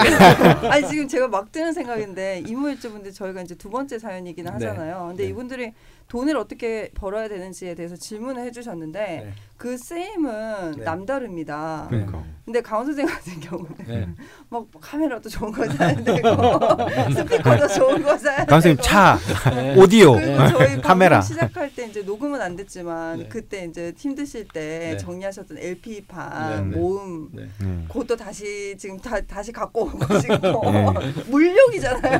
아니 0.71 0.87
지금 0.87 1.07
제가 1.07 1.27
막 1.27 1.51
드는 1.51 1.73
생각인데 1.73 2.43
이모일주분들 2.47 3.11
저희가 3.11 3.41
이제 3.41 3.55
두 3.55 3.69
번째 3.69 3.99
사연이기는 3.99 4.57
네. 4.57 4.65
하잖아요. 4.67 5.07
근데 5.09 5.23
네. 5.23 5.29
이분들이 5.29 5.73
돈을 6.07 6.37
어떻게 6.37 6.89
벌어야 6.93 7.27
되는지에 7.27 7.75
대해서 7.75 7.95
질문을 7.95 8.43
해주셨는데 8.45 8.99
네. 8.99 9.33
그 9.63 9.77
쓰임은 9.77 10.73
네. 10.79 10.83
남다릅니다. 10.83 11.85
그러니까. 11.89 12.21
근데 12.43 12.59
강원 12.61 12.85
선생 12.85 13.05
같은 13.05 13.39
경우는 13.39 13.75
네. 13.87 14.05
막 14.49 14.65
카메라도 14.81 15.29
좋은 15.29 15.53
거 15.53 15.65
사야 15.65 15.95
되고 15.95 16.27
스피커도 17.15 17.67
좋은 17.69 18.03
거 18.03 18.17
사야 18.17 18.39
되고 18.39 18.49
강선님 18.49 18.77
차, 18.81 19.17
네. 19.51 19.73
오디오, 19.79 20.15
그리고 20.15 20.47
저희 20.49 20.81
카메라. 20.81 21.21
시작할 21.21 21.73
때 21.73 21.85
이제 21.87 22.01
녹음은 22.01 22.41
안 22.41 22.57
됐지만 22.57 23.19
네. 23.19 23.27
그때 23.29 23.63
이제 23.63 23.93
힘드실 23.95 24.49
때 24.49 24.89
네. 24.91 24.97
정리하셨던 24.97 25.57
LP판 25.57 26.49
네, 26.49 26.69
네. 26.71 26.77
모음 26.77 27.29
네. 27.31 27.47
네. 27.59 27.85
그것도 27.87 28.17
다시 28.17 28.75
지금 28.77 28.99
다, 28.99 29.21
다시 29.21 29.53
갖고 29.53 29.85
온 29.85 29.97
것이고 29.97 30.35
네. 30.71 31.13
물욕이잖아요. 31.29 32.19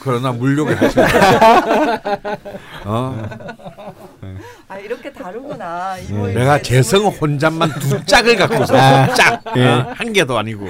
그러나 0.00 0.32
물욕을 0.32 0.74
하시 0.82 0.98
어? 2.84 3.24
아 4.84 4.86
이렇게 4.86 5.10
다르구나. 5.12 5.96
네. 5.96 6.04
이렇게 6.08 6.34
내가 6.34 6.60
재성 6.60 7.06
혼잣만 7.06 7.70
두 7.80 8.04
짝을 8.04 8.36
갖고 8.36 8.62
있어. 8.62 9.06
두 9.06 9.14
짝. 9.14 9.42
예. 9.56 9.66
어? 9.66 9.92
한 9.94 10.12
개도 10.12 10.36
아니고. 10.38 10.68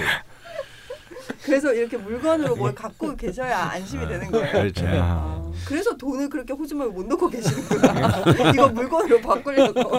그래서 1.43 1.75
이렇게 1.75 1.97
물건으로 1.97 2.57
뭘 2.57 2.75
갖고 2.75 3.15
계셔야 3.17 3.71
안심이 3.73 4.07
되는 4.07 4.31
거예요. 4.31 4.51
그렇죠. 4.53 4.87
아. 4.87 4.93
아, 4.93 5.53
그래서 5.67 5.95
돈을 5.97 6.29
그렇게 6.31 6.55
호주머니 6.55 6.91
못 6.91 7.07
넣고 7.07 7.29
계시는구나. 7.29 8.23
이거 8.53 8.69
물건으로 8.69 9.21
바꾸려고. 9.21 9.91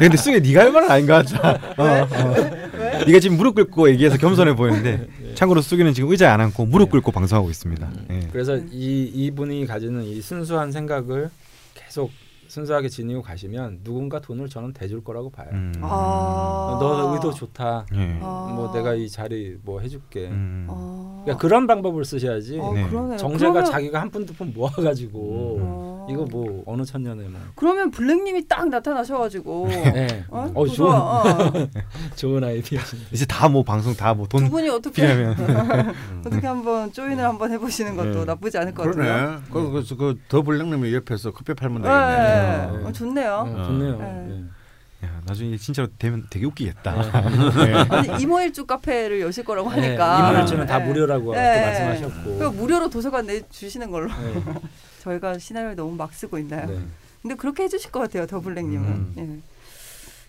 근데 0.00 0.16
승혜 0.16 0.40
네가 0.40 0.62
할 0.62 0.72
말은 0.72 0.90
아닌 0.90 1.06
것 1.06 1.26
같아. 1.26 1.60
왜? 1.78 1.84
어, 1.84 2.08
어. 2.10 2.34
왜? 2.76 3.04
네가 3.06 3.20
지금 3.20 3.36
무릎 3.36 3.54
꿇고 3.54 3.88
얘기해서 3.90 4.16
겸손해 4.16 4.56
보이는데 4.56 5.06
참고로 5.36 5.60
수기는 5.60 5.92
지금 5.94 6.10
의자에 6.10 6.28
안 6.28 6.40
앉고 6.40 6.66
무릎 6.66 6.90
꿇고 6.90 7.12
방송하고 7.12 7.50
있습니다. 7.50 7.88
예. 8.10 8.28
그래서 8.32 8.56
이 8.56 9.10
이분이 9.14 9.66
가지는 9.66 10.02
이 10.02 10.20
순수한 10.20 10.72
생각을 10.72 11.30
계속 11.74 12.10
순수하게 12.48 12.88
지니고 12.88 13.22
가시면 13.22 13.80
누군가 13.82 14.20
돈을 14.20 14.48
저는 14.48 14.72
대줄 14.72 15.02
거라고 15.02 15.30
봐요. 15.30 15.48
음. 15.52 15.72
아. 15.80 16.78
너 16.80 17.12
의도 17.14 17.32
좋다. 17.32 17.86
예. 17.94 18.18
아. 18.22 18.52
뭐 18.54 18.72
내가 18.72 18.94
이 18.94 19.08
자리 19.08 19.56
뭐 19.64 19.80
해줄게. 19.80 20.28
음. 20.28 20.66
아. 20.70 21.20
그러니까 21.24 21.40
그런 21.40 21.66
방법을 21.66 22.04
쓰셔야지. 22.04 22.58
어, 22.60 22.72
네. 22.74 23.16
정제가 23.16 23.52
그러면- 23.52 23.64
자기가 23.64 24.00
한 24.00 24.10
푼 24.10 24.26
두 24.26 24.34
푼 24.34 24.52
모아가지고 24.54 25.58
어. 25.60 26.06
이거 26.10 26.26
뭐 26.30 26.62
어느 26.66 26.84
천년에 26.84 27.22
뭐. 27.28 27.40
그러면 27.56 27.90
블랙님이 27.90 28.46
딱 28.46 28.68
나타나셔가지고 28.68 29.66
네. 29.72 30.24
어? 30.28 30.50
어, 30.54 30.66
좋은 30.66 30.92
어. 30.92 31.22
좋은 32.14 32.44
아이디어신데. 32.44 33.06
이제 33.12 33.24
다 33.26 33.48
뭐 33.48 33.62
방송 33.62 33.94
다뭐두돈 33.94 34.50
분이 34.50 34.68
어떻게 34.68 35.02
어떻게 36.26 36.46
한번 36.46 36.92
조인을 36.92 37.22
한번 37.24 37.52
해보시는 37.52 37.96
것도 37.96 38.10
네. 38.20 38.24
나쁘지 38.24 38.58
않을 38.58 38.74
것 38.74 38.84
같아요. 38.84 38.94
그러네. 38.94 39.38
그- 39.52 39.70
그래서 39.72 39.96
그더 39.96 40.42
블랙님이 40.42 40.92
옆에서 40.94 41.30
커피 41.32 41.54
팔면 41.54 41.82
네, 41.82 41.88
되겠네. 41.88 42.33
네. 42.34 42.84
어, 42.84 42.92
좋네요. 42.92 43.32
어, 43.32 43.64
좋네요. 43.64 43.98
네. 43.98 44.26
네. 44.28 44.44
야, 45.06 45.20
나중에 45.26 45.56
진짜로 45.56 45.88
되면 45.98 46.26
되게 46.30 46.46
웃기겠다. 46.46 46.94
아니, 47.90 48.22
이모일주 48.22 48.66
카페를 48.66 49.20
여실 49.20 49.44
거라고 49.44 49.68
하니까 49.68 50.22
네, 50.22 50.30
이모일주는 50.30 50.66
다 50.66 50.78
네. 50.78 50.86
무료라고 50.86 51.34
네. 51.34 51.54
또 51.54 51.66
말씀하셨고. 51.66 52.38
그럼 52.38 52.56
무료로 52.56 52.90
도서관 52.90 53.26
내 53.26 53.42
주시는 53.48 53.90
걸로 53.90 54.08
네. 54.08 54.42
저희가 55.00 55.38
시나리오 55.38 55.74
너무 55.74 55.94
막 55.94 56.12
쓰고 56.14 56.38
있나요? 56.38 56.66
네. 56.66 56.78
근데 57.22 57.36
그렇게 57.36 57.64
해주실 57.64 57.90
것 57.90 58.00
같아요, 58.00 58.26
더블랙님은. 58.26 58.86
음. 58.86 59.12
네. 59.16 59.38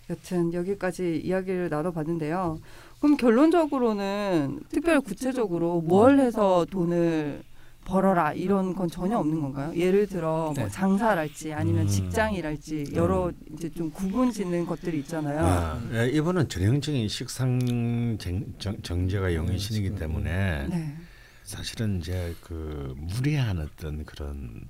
여튼 0.10 0.54
여기까지 0.54 1.22
이야기를 1.24 1.70
나눠봤는데요. 1.70 2.60
그럼 3.00 3.18
결론적으로는 3.18 4.62
특별 4.70 5.02
구체적으로 5.02 5.82
뭘 5.82 6.20
해서 6.20 6.66
돈을 6.70 7.42
벌어라 7.86 8.34
이런 8.34 8.76
건 8.76 8.90
전혀 8.90 9.18
없는 9.18 9.40
건가요? 9.40 9.72
예를 9.76 10.08
들어 10.08 10.52
뭐 10.56 10.66
네. 10.66 10.70
장사랄지 10.70 11.54
아니면 11.54 11.84
음. 11.84 11.88
직장이랄지 11.88 12.88
여러 12.96 13.32
이제 13.54 13.70
좀 13.70 13.92
구분짓는 13.92 14.66
것들이 14.66 15.00
있잖아요. 15.00 15.40
아, 15.40 15.82
예, 15.94 16.10
이분은 16.10 16.50
전형적인 16.50 17.08
식상 17.08 18.18
정, 18.20 18.44
정, 18.58 18.82
정제가 18.82 19.34
영이신이기 19.34 19.92
네, 19.92 19.96
때문에 19.96 20.68
네. 20.68 20.98
사실은 21.44 22.00
이제 22.00 22.36
그 22.42 22.96
무리한 22.98 23.60
어떤 23.60 24.04
그런 24.04 24.68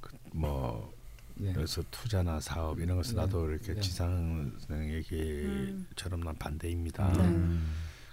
그뭐 0.00 0.92
네. 1.34 1.52
그래서 1.52 1.82
투자나 1.90 2.38
사업 2.38 2.78
이런 2.78 2.96
것을 2.96 3.16
네. 3.16 3.22
나도 3.22 3.50
이렇게 3.50 3.74
네. 3.74 3.80
지상 3.80 4.52
얘기처럼 4.70 6.20
난 6.20 6.36
반대입니다. 6.38 7.12
네. 7.12 7.48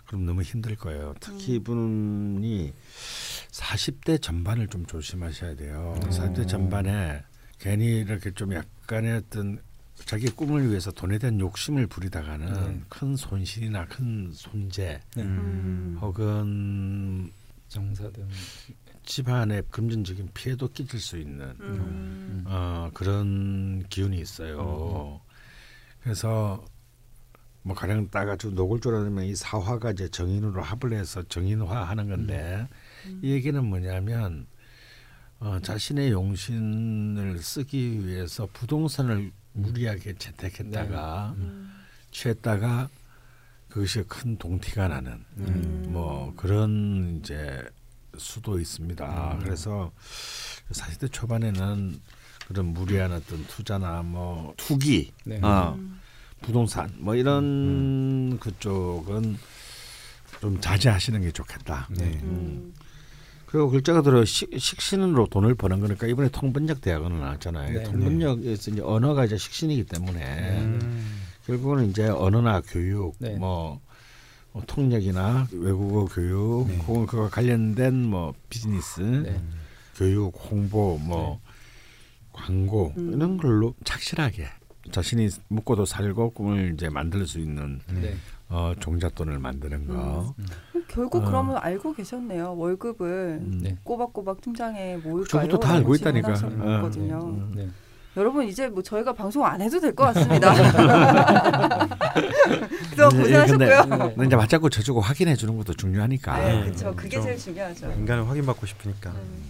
그럼 0.10 0.26
너무 0.26 0.41
힘들 0.41 0.76
거예요. 0.76 1.13
특히 1.19 1.56
이분이 1.56 2.74
40대 3.52 4.19
전반을 4.19 4.67
좀 4.67 4.84
조심하셔야 4.88 5.56
돼요. 5.56 6.00
음. 6.04 6.10
40대 6.10 6.48
전반에 6.48 7.24
괜히 7.60 8.00
이렇게 8.00 8.32
좀 8.32 8.56
약간의 8.56 9.17
어떤 9.17 9.62
자기 10.06 10.26
꿈을 10.32 10.67
위해서 10.67 10.89
돈에 10.89 11.19
대한 11.19 11.39
욕심을 11.39 11.86
부리다가는 11.86 12.54
네. 12.54 12.82
큰 12.89 13.15
손실이나 13.15 13.86
큰 13.86 14.32
손재 14.34 15.00
네. 15.15 15.22
음. 15.22 16.00
혹은 16.02 17.32
정사 17.67 18.10
등. 18.10 18.28
집안에 19.06 19.62
금전적인 19.69 20.30
피해도 20.34 20.69
끼칠 20.72 21.00
수 21.00 21.19
있는 21.19 21.56
음. 21.60 22.43
어, 22.48 22.89
그런 22.95 23.84
기운이 23.89 24.19
있어요. 24.19 25.22
그래서 26.02 26.65
뭐 27.62 27.76
가령 27.76 28.10
따가지고 28.10 28.54
노골조라면 28.54 29.26
이 29.26 29.36
사화가 29.36 29.91
이제 29.91 30.08
정인으로 30.10 30.62
합을 30.62 30.93
해서 30.93 31.24
정인화하는 31.24 32.10
건데 32.10 32.67
이 33.22 33.32
얘기는 33.32 33.63
뭐냐면 33.63 34.48
어, 35.39 35.60
자신의 35.62 36.12
용신을 36.12 37.39
쓰기 37.39 38.06
위해서 38.06 38.48
부동산을 38.52 39.32
무리하게 39.54 40.15
채택했다가 40.15 41.36
음. 41.38 41.72
취했다가 42.12 42.89
그것이 43.69 44.04
큰 44.08 44.38
동티가 44.38 44.88
나는 44.88 45.24
음. 45.38 45.86
뭐 45.89 46.34
그런 46.36 47.19
이제 47.19 47.63
수도 48.17 48.60
있습니다. 48.60 49.34
음. 49.34 49.39
그래서 49.39 49.91
40대 50.72 51.12
초반에는 51.12 52.00
그런 52.48 52.65
무리한 52.67 53.12
어떤 53.12 53.45
투자나 53.45 54.02
뭐 54.02 54.54
투기, 54.58 55.13
네. 55.24 55.39
어, 55.41 55.76
음. 55.78 56.02
부동산 56.41 56.93
뭐 56.97 57.15
이런 57.15 58.39
그쪽은 58.39 59.38
좀 60.41 60.62
자제하시는 60.62 61.21
게 61.21 61.32
좋겠다. 61.32 61.88
네. 61.91 62.19
음. 62.23 62.73
그리고 63.45 63.69
글자가 63.69 64.04
들어 64.04 64.23
식, 64.25 64.49
식신으로 64.58 65.28
돈을 65.28 65.56
버는 65.56 65.80
거니까 65.80 66.06
이번에 66.06 66.30
통번역 66.30 66.82
대학원을 66.82 67.19
나왔잖아요. 67.19 67.80
네. 67.80 67.84
통번역에서 67.84 68.71
이제 68.71 68.82
언어가 68.82 69.25
이제 69.25 69.38
식신이기 69.38 69.86
때문에 69.86 70.60
음. 70.62 71.21
결국은 71.47 71.89
이제 71.89 72.08
언어나 72.08 72.62
교육, 72.62 73.15
네. 73.17 73.36
뭐, 73.38 73.82
뭐 74.52 74.63
통역이나 74.67 75.47
외국어 75.52 76.06
교육, 76.06 76.67
네. 76.67 76.78
혹은 76.78 77.08
그와 77.08 77.30
관련된 77.30 78.06
뭐 78.06 78.36
비즈니스, 78.49 79.02
네. 79.02 79.41
교육, 79.95 80.32
홍보, 80.52 80.99
뭐 80.99 81.41
광고 82.32 82.93
음. 82.97 83.13
이런 83.15 83.38
걸로 83.38 83.73
착실하게 83.84 84.47
자신이 84.91 85.30
먹고도 85.47 85.86
살고 85.86 86.32
꿈을 86.32 86.73
이제 86.73 86.89
만들 86.89 87.25
수 87.28 87.39
있는 87.39 87.80
네. 87.91 88.15
어, 88.49 88.73
종잣돈을 88.80 89.38
만드는 89.39 89.88
거. 89.88 90.34
결국 90.88 91.23
어. 91.23 91.25
그러면 91.28 91.58
알고 91.62 91.93
계셨네요. 91.93 92.56
월급을 92.58 93.39
음. 93.41 93.60
네. 93.63 93.78
꼬박꼬박 93.84 94.41
통장에 94.41 94.97
모을까요? 94.97 95.25
저것도 95.43 95.60
다 95.60 95.73
알고 95.73 95.95
있다니까. 95.95 96.30
어, 96.32 96.89
어. 96.89 96.89
네. 97.56 97.69
여러분 98.17 98.45
이제 98.47 98.67
뭐 98.67 98.82
저희가 98.82 99.13
방송 99.13 99.45
안 99.45 99.62
해도 99.62 99.80
될 99.80 99.93
것 99.95 100.06
같습니다. 100.13 100.52
그동안 102.89 103.10
네, 103.12 103.17
고생하셨고요. 103.21 103.88
근데- 104.15 104.25
이제 104.25 104.36
맞잡고 104.36 104.69
쳐주고 104.69 104.99
확인해 105.02 105.36
주는 105.36 105.56
것도 105.58 105.73
중요하니까. 105.75 106.38
네, 106.39 106.54
네. 106.56 106.62
그렇죠. 106.63 106.95
그게 106.95 107.10
좀- 107.17 107.23
제일 107.23 107.38
중요하죠. 107.38 107.91
인간을 107.91 108.28
확인받고 108.28 108.65
싶으니까. 108.65 109.12
음, 109.12 109.43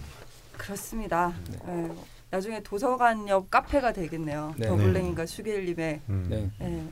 그렇습니다. 0.56 1.32
네. 1.66 1.90
나중에 2.30 2.62
도서관 2.62 3.26
옆 3.28 3.50
카페가 3.50 3.92
되겠네요. 3.92 4.54
네. 4.56 4.68
더블랭인가 4.68 5.26
슈게일님의 5.26 6.00
음. 6.08 6.26
네. 6.28 6.48
네. 6.60 6.84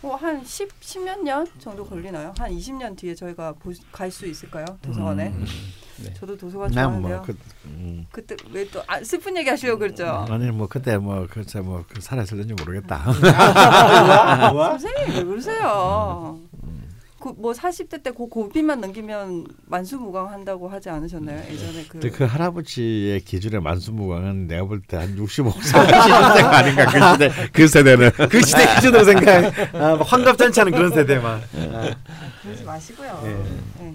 뭐한 0.00 0.42
10, 0.44 0.68
10몇 0.80 1.22
년 1.22 1.46
정도 1.58 1.84
걸리나요? 1.84 2.32
한 2.38 2.50
20년 2.50 2.96
뒤에 2.96 3.14
저희가 3.14 3.54
갈 3.92 4.10
수 4.10 4.26
있을까요? 4.26 4.64
도서관에? 4.80 5.28
음. 5.28 5.44
네. 6.02 6.12
저도 6.14 6.36
도서관 6.36 6.70
난 6.72 6.84
좋아하는데요. 7.02 7.16
뭐 7.16 7.26
그, 7.26 7.38
음. 7.66 8.06
그때 8.10 8.36
왜 8.52 8.66
또 8.70 8.82
아, 8.86 9.02
슬픈 9.02 9.36
얘기 9.36 9.48
하시려고 9.50 9.78
그랬죠? 9.80 10.06
아니 10.06 10.50
뭐 10.50 10.66
그때 10.66 10.96
뭐 10.98 11.26
글쎄 11.30 11.60
뭐그 11.60 12.00
살았을는지 12.00 12.54
모르겠다. 12.54 13.04
선생님 14.78 15.14
왜 15.16 15.24
그러세요? 15.24 16.38
그 17.20 17.30
뭐 17.38 17.52
40대 17.52 18.02
때 18.02 18.10
그 18.10 18.26
고비만 18.28 18.80
넘기면 18.80 19.46
만수무강 19.66 20.30
한다고 20.30 20.68
하지 20.68 20.90
않으셨나요? 20.90 21.42
예전에 21.50 21.82
그 21.84 21.88
근데 21.88 22.10
그 22.10 22.24
할아버지의 22.24 23.20
기준의 23.22 23.60
만수무강은 23.62 24.46
내가 24.48 24.64
볼 24.66 24.82
때 24.86 24.96
한 24.98 25.16
65세 25.16 25.62
시대가 25.62 26.58
아닌가 26.58 26.86
그 26.86 26.98
시대 26.98 27.50
그 27.52 27.68
세대는 27.68 28.10
그 28.30 28.42
시대 28.42 28.74
기준으로 28.74 29.04
생각. 29.04 29.74
아, 29.74 29.94
환갑잔치 30.02 30.60
하는 30.60 30.72
그런 30.72 30.90
세대만. 30.92 31.40
그러지 32.42 32.64
마시고요. 32.64 33.22
예. 33.24 33.82
네. 33.84 33.94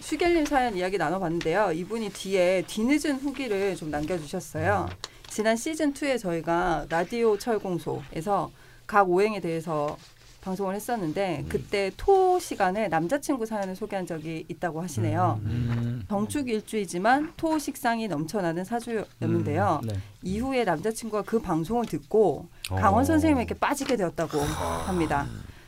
슈겔님 0.00 0.44
사연 0.46 0.76
이야기 0.76 0.98
나눠봤는데요. 0.98 1.72
이분이 1.72 2.10
뒤에 2.10 2.64
뒤늦은 2.66 3.16
후기를 3.20 3.76
좀 3.76 3.90
남겨주셨어요. 3.90 4.88
지난 5.28 5.56
시즌 5.56 5.92
2에 5.94 6.18
저희가 6.18 6.86
라디오 6.88 7.38
철공소에서 7.38 8.50
각 8.86 9.08
오행에 9.08 9.40
대해서 9.40 9.96
방송을 10.40 10.74
했었는데 10.74 11.44
그때 11.48 11.90
토 11.96 12.38
시간에 12.38 12.88
남자친구 12.88 13.46
사연을 13.46 13.76
소개한 13.76 14.06
적이 14.06 14.46
있다고 14.48 14.82
하시네요. 14.82 15.40
음. 15.44 16.04
정축 16.08 16.48
일주이지만 16.48 17.32
토 17.36 17.58
식상이 17.58 18.08
넘쳐나는 18.08 18.64
사주였는데요. 18.64 19.80
네. 19.84 19.94
이후에 20.22 20.64
남자친구가 20.64 21.22
그 21.22 21.40
방송을 21.40 21.86
듣고 21.86 22.48
어. 22.70 22.76
강원 22.76 23.04
선생님에게 23.04 23.54
빠지게 23.54 23.96
되었다고 23.96 24.40
합니다. 24.40 25.26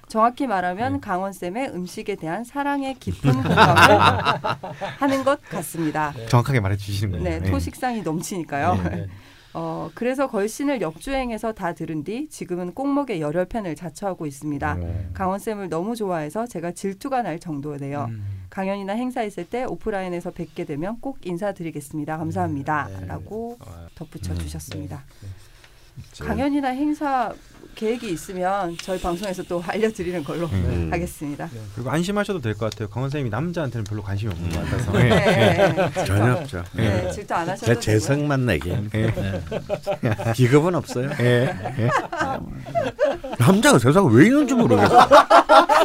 정확히 0.08 0.46
말하면 0.46 1.00
강원 1.00 1.32
쌤의 1.32 1.70
음식에 1.70 2.16
대한 2.16 2.44
사랑의 2.44 2.96
깊은 3.00 3.32
공감을 3.32 3.98
하는 4.98 5.24
것 5.24 5.40
같습니다. 5.48 6.12
정확하게 6.28 6.60
말해 6.60 6.76
주시는 6.76 7.22
거예요. 7.22 7.40
네, 7.40 7.50
토식상이 7.50 8.02
넘치니까요. 8.02 9.08
네. 9.54 9.58
어, 9.58 9.90
그래서 9.94 10.28
걸신을 10.28 10.80
역주행해서 10.80 11.52
다 11.52 11.74
들은 11.74 12.04
뒤 12.04 12.28
지금은 12.28 12.72
꼭목의 12.74 13.20
열혈팬을 13.20 13.76
자처하고 13.76 14.26
있습니다. 14.26 14.78
어. 14.80 15.10
강원 15.12 15.38
쌤을 15.38 15.68
너무 15.68 15.94
좋아해서 15.94 16.46
제가 16.46 16.72
질투가 16.72 17.22
날 17.22 17.38
정도네요. 17.38 18.06
음. 18.08 18.42
강연이나 18.50 18.94
행사 18.94 19.22
있을 19.22 19.48
때 19.48 19.64
오프라인에서 19.64 20.30
뵙게 20.30 20.64
되면 20.64 21.00
꼭 21.00 21.18
인사드리겠습니다. 21.26 22.18
감사합니다. 22.18 22.88
네. 23.00 23.06
라고 23.06 23.56
아, 23.60 23.88
덧붙여 23.94 24.34
주셨습니다. 24.34 25.04
네. 25.22 26.24
강연이나 26.24 26.68
행사 26.68 27.32
계획이 27.74 28.10
있으면 28.10 28.76
저희 28.82 29.00
방송에서 29.00 29.42
또 29.44 29.62
알려드리는 29.66 30.22
걸로 30.24 30.46
음. 30.46 30.88
하겠습니다. 30.92 31.48
그리고 31.74 31.90
안심하셔도 31.90 32.40
될 32.40 32.54
것 32.54 32.70
같아요. 32.70 32.88
강원 32.88 33.08
선생님이 33.10 33.30
남자한테는 33.30 33.84
별로 33.84 34.02
관심이 34.02 34.30
없는 34.32 34.50
것 34.50 34.64
같아서. 34.64 34.92
네, 34.92 35.08
네, 35.08 35.72
네. 35.94 36.04
전혀 36.04 36.32
없죠. 36.34 36.64
네, 36.74 37.10
질투 37.10 37.34
안 37.34 37.48
하셔도. 37.48 37.80
재성만 37.80 38.46
내게 38.46 38.78
네. 38.92 39.42
기급은 40.34 40.74
없어요. 40.74 41.10
예. 41.20 41.54
남자가 43.38 43.78
세상에 43.78 44.08
왜 44.12 44.26
있는지 44.26 44.54
모르겠어. 44.54 45.08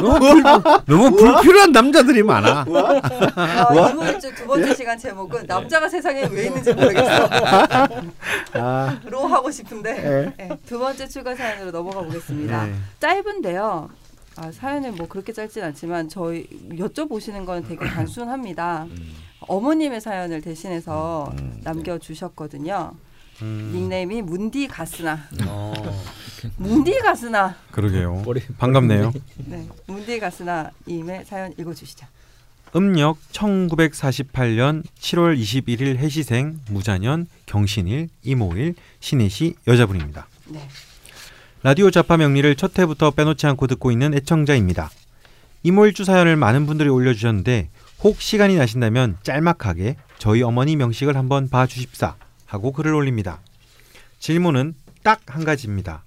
너무, 0.00 0.18
불, 0.20 0.42
너무 0.86 1.10
불필요한 1.16 1.72
남자들이 1.72 2.22
많아. 2.22 2.62
어, 2.68 3.90
이번 3.90 4.20
주두 4.20 4.46
번째 4.46 4.74
시간 4.74 4.96
제목은 4.98 5.44
남자가 5.46 5.88
세상에 5.88 6.26
왜 6.30 6.46
있는지 6.46 6.72
모르겠어. 6.72 7.28
아, 8.52 9.00
로 9.06 9.26
하고 9.26 9.50
싶은데 9.50 10.32
네, 10.36 10.48
두 10.66 10.78
번째 10.78 11.08
추가 11.08 11.34
사연으로 11.34 11.67
넘어가 11.70 12.02
보겠습니다. 12.02 12.66
네. 12.66 12.74
짧은데요. 13.00 13.90
아, 14.36 14.52
사연은 14.52 14.94
뭐 14.94 15.08
그렇게 15.08 15.32
짧진 15.32 15.62
않지만 15.64 16.08
저희 16.08 16.46
여쭤보시는 16.70 17.44
건 17.44 17.64
되게 17.64 17.84
단순합니다. 17.84 18.86
어머님의 19.40 20.00
사연을 20.00 20.40
대신해서 20.42 21.34
남겨주셨거든요. 21.64 22.92
음, 23.42 23.70
닉네임이 23.74 24.22
문디 24.22 24.68
가스나. 24.68 25.18
어, 25.46 25.72
문디 26.56 26.98
가스나. 27.00 27.56
그러게요. 27.70 28.22
머리 28.26 28.40
반갑네요. 28.58 29.12
네, 29.46 29.66
문디 29.86 30.18
가스나임의 30.20 31.24
사연 31.24 31.52
읽어주시죠. 31.58 32.06
음력 32.76 33.16
1948년 33.32 34.84
7월 35.00 35.38
21일 35.38 35.96
해시생 35.96 36.60
무자년 36.68 37.26
경신일 37.46 38.08
이모일 38.22 38.74
신혜시 39.00 39.54
여자분입니다. 39.66 40.26
네. 40.48 40.68
라디오 41.68 41.90
자파 41.90 42.16
명리를 42.16 42.56
첫 42.56 42.78
회부터 42.78 43.10
빼놓지 43.10 43.46
않고 43.46 43.66
듣고 43.66 43.90
있는 43.90 44.14
애청자입니다. 44.14 44.88
이모일주 45.64 46.02
사연을 46.06 46.34
많은 46.34 46.64
분들이 46.64 46.88
올려주셨는데 46.88 47.68
혹 48.04 48.22
시간이 48.22 48.56
나신다면 48.56 49.18
짤막하게 49.22 49.96
저희 50.16 50.42
어머니 50.42 50.76
명식을 50.76 51.14
한번 51.14 51.50
봐주십사 51.50 52.14
하고 52.46 52.72
글을 52.72 52.94
올립니다. 52.94 53.40
질문은 54.18 54.72
딱 55.02 55.20
한 55.26 55.44
가지입니다. 55.44 56.04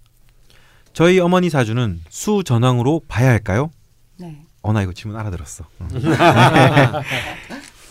저희 0.93 1.19
어머니 1.19 1.51
사주는 1.51 2.01
수전왕으로 2.09 3.03
봐야 3.07 3.29
할까요? 3.29 3.69
네. 4.17 4.41
어나 4.63 4.81
이거 4.81 4.93
질문 4.93 5.19
알아들었어. 5.19 5.65
어. 5.77 5.87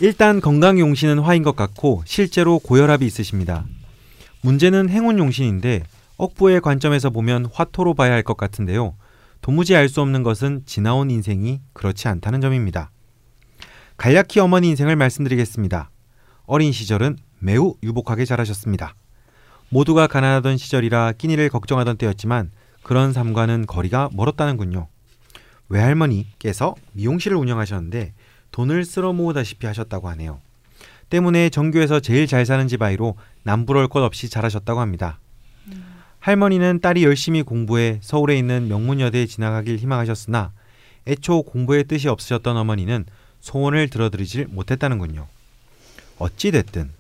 일단 0.00 0.40
건강 0.40 0.80
용신은 0.80 1.20
화인 1.20 1.44
것 1.44 1.54
같고 1.54 2.02
실제로 2.04 2.59
고혈압이 2.59 3.06
있으십니다. 3.06 3.64
문제는 4.40 4.88
행운 4.88 5.20
용신인데 5.20 5.85
억부의 6.20 6.61
관점에서 6.61 7.09
보면 7.09 7.46
화토로 7.52 7.94
봐야 7.94 8.12
할 8.12 8.22
것 8.22 8.37
같은데요. 8.37 8.94
도무지 9.40 9.74
알 9.74 9.88
수 9.88 10.02
없는 10.02 10.22
것은 10.22 10.62
지나온 10.66 11.11
인생이 11.11 11.61
그렇지 11.72 12.09
않다는 12.09 12.42
점입니다. 12.42 12.90
간략히 13.96 14.38
어머니 14.40 14.68
인생을 14.68 14.96
말씀드리겠습니다. 14.96 15.90
어린 16.44 16.72
시절은 16.72 17.16
매우 17.38 17.74
유복하게 17.83 18.26
자라셨습니다. 18.26 18.94
모두가 19.70 20.06
가난하던 20.06 20.59
시절이라 20.59 21.12
끼니를 21.12 21.48
걱정하던 21.48 21.96
때였지만 21.96 22.50
그런 22.83 23.14
삶과는 23.14 23.64
거리가 23.66 24.11
멀었다는군요. 24.12 24.88
외할머니께서 25.70 26.74
미용실을 26.92 27.37
운영하셨는데 27.38 28.12
돈을 28.50 28.85
쓸어 28.85 29.14
모으다시피 29.14 29.66
하셨다고 29.66 30.11
하네요. 30.11 30.40
때문에 31.09 31.48
전교에서 31.48 32.00
제일 32.00 32.26
잘 32.26 32.44
사는 32.44 32.68
집 32.68 32.83
아이로 32.83 33.16
남부러울 33.42 33.88
것 33.88 34.02
없이 34.02 34.28
자라셨다고 34.28 34.80
합니다. 34.80 35.18
할머니는 36.20 36.80
딸이 36.80 37.04
열심히 37.04 37.42
공부해 37.42 37.98
서울에 38.02 38.38
있는 38.38 38.68
명문여대에 38.68 39.26
진학하길 39.26 39.78
희망하셨으나 39.78 40.52
애초 41.09 41.42
공부에 41.42 41.83
뜻이 41.83 42.09
없으셨던 42.09 42.56
어머니는 42.56 43.06
소원을 43.40 43.88
들어드리질 43.88 44.48
못했다는군요. 44.50 45.26
어찌됐든 46.18 46.90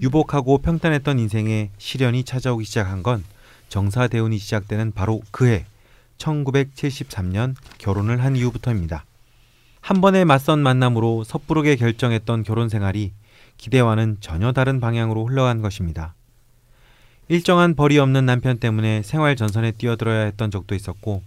유복하고 0.00 0.58
평탄했던 0.58 1.18
인생에 1.18 1.70
시련이 1.78 2.24
찾아오기 2.24 2.64
시작한 2.64 3.02
건 3.02 3.24
정사대운이 3.68 4.38
시작되는 4.38 4.92
바로 4.92 5.20
그 5.30 5.46
해 5.46 5.66
1973년 6.18 7.56
결혼을 7.78 8.22
한 8.22 8.36
이후부터입니다. 8.36 9.04
한 9.80 10.00
번의 10.00 10.24
맞선 10.24 10.60
만남으로 10.60 11.24
섣부르게 11.24 11.76
결정했던 11.76 12.44
결혼 12.44 12.68
생활이 12.68 13.12
기대와는 13.56 14.18
전혀 14.20 14.52
다른 14.52 14.80
방향으로 14.80 15.26
흘러간 15.26 15.60
것입니다. 15.62 16.14
일정한 17.32 17.74
벌이 17.74 17.98
없는 17.98 18.26
남편 18.26 18.58
때문에 18.58 19.00
생활 19.02 19.36
전선에 19.36 19.72
뛰어들어야 19.72 20.26
했던 20.26 20.50
적도 20.50 20.74
있었고 20.74 21.22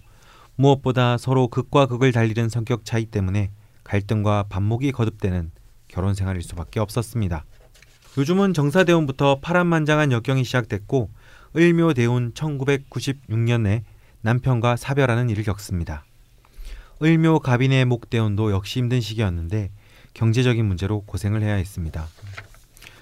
무엇보다 0.56 1.18
서로 1.18 1.48
극과 1.48 1.88
극을 1.88 2.12
달리는 2.12 2.48
성격 2.48 2.86
차이 2.86 3.08
때문에 3.08 3.50
갈등과 3.84 4.46
반목이 4.48 4.92
거듭되는 4.92 5.50
결혼 5.88 6.14
생활일 6.14 6.44
수밖에 6.44 6.80
없었습니다. 6.80 7.44
요즘은 8.20 8.54
정사대운부터 8.54 9.40
파란만장한 9.42 10.12
역경이 10.12 10.44
시작됐고 10.44 11.10
을묘대운 11.58 12.34
1996년에 12.34 13.82
남편과 14.22 14.76
사별하는 14.76 15.32
일을 15.32 15.44
겪습니다. 15.44 16.06
을묘 17.02 17.40
갑인의 17.40 17.86
목대운도 17.86 18.52
역시 18.52 18.78
힘든 18.78 19.02
시기였는데 19.02 19.72
경제적인 20.14 20.64
문제로 20.68 21.02
고생을 21.02 21.42
해야 21.42 21.56
했습니다. 21.56 22.08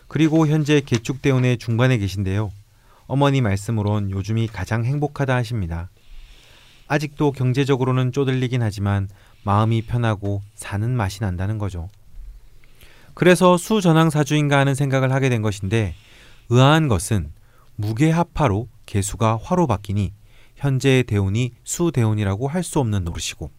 그리고 0.08 0.48
현재 0.48 0.80
개축대운의 0.80 1.58
중반에 1.58 1.98
계신데요. 1.98 2.63
어머니 3.06 3.42
말씀으론 3.42 4.12
요즘이 4.12 4.48
가장 4.48 4.86
행복하다 4.86 5.36
하십니다. 5.36 5.90
아직도 6.88 7.32
경제적으로는 7.32 8.12
쪼들리긴 8.12 8.62
하지만 8.62 9.10
마음이 9.44 9.82
편하고 9.84 10.42
사는 10.56 10.90
맛이 10.90 11.22
난다는 11.22 11.58
거죠. 11.58 11.90
그래서 13.14 13.58
수전왕사주인가 13.58 14.58
하는 14.58 14.76
생각을 14.76 15.12
하게 15.12 15.30
된 15.30 15.42
것인데 15.42 15.96
의아한 16.50 16.88
것은 16.88 17.32
무게합파로 17.76 18.68
개수가 18.86 19.40
화로 19.42 19.68
바뀌니 19.68 20.14
현재의 20.56 21.04
대운이 21.04 21.54
수대운이라고 21.64 22.48
할 22.48 22.64
수 22.64 22.80
없는 22.80 23.04
노릇이고 23.04 23.52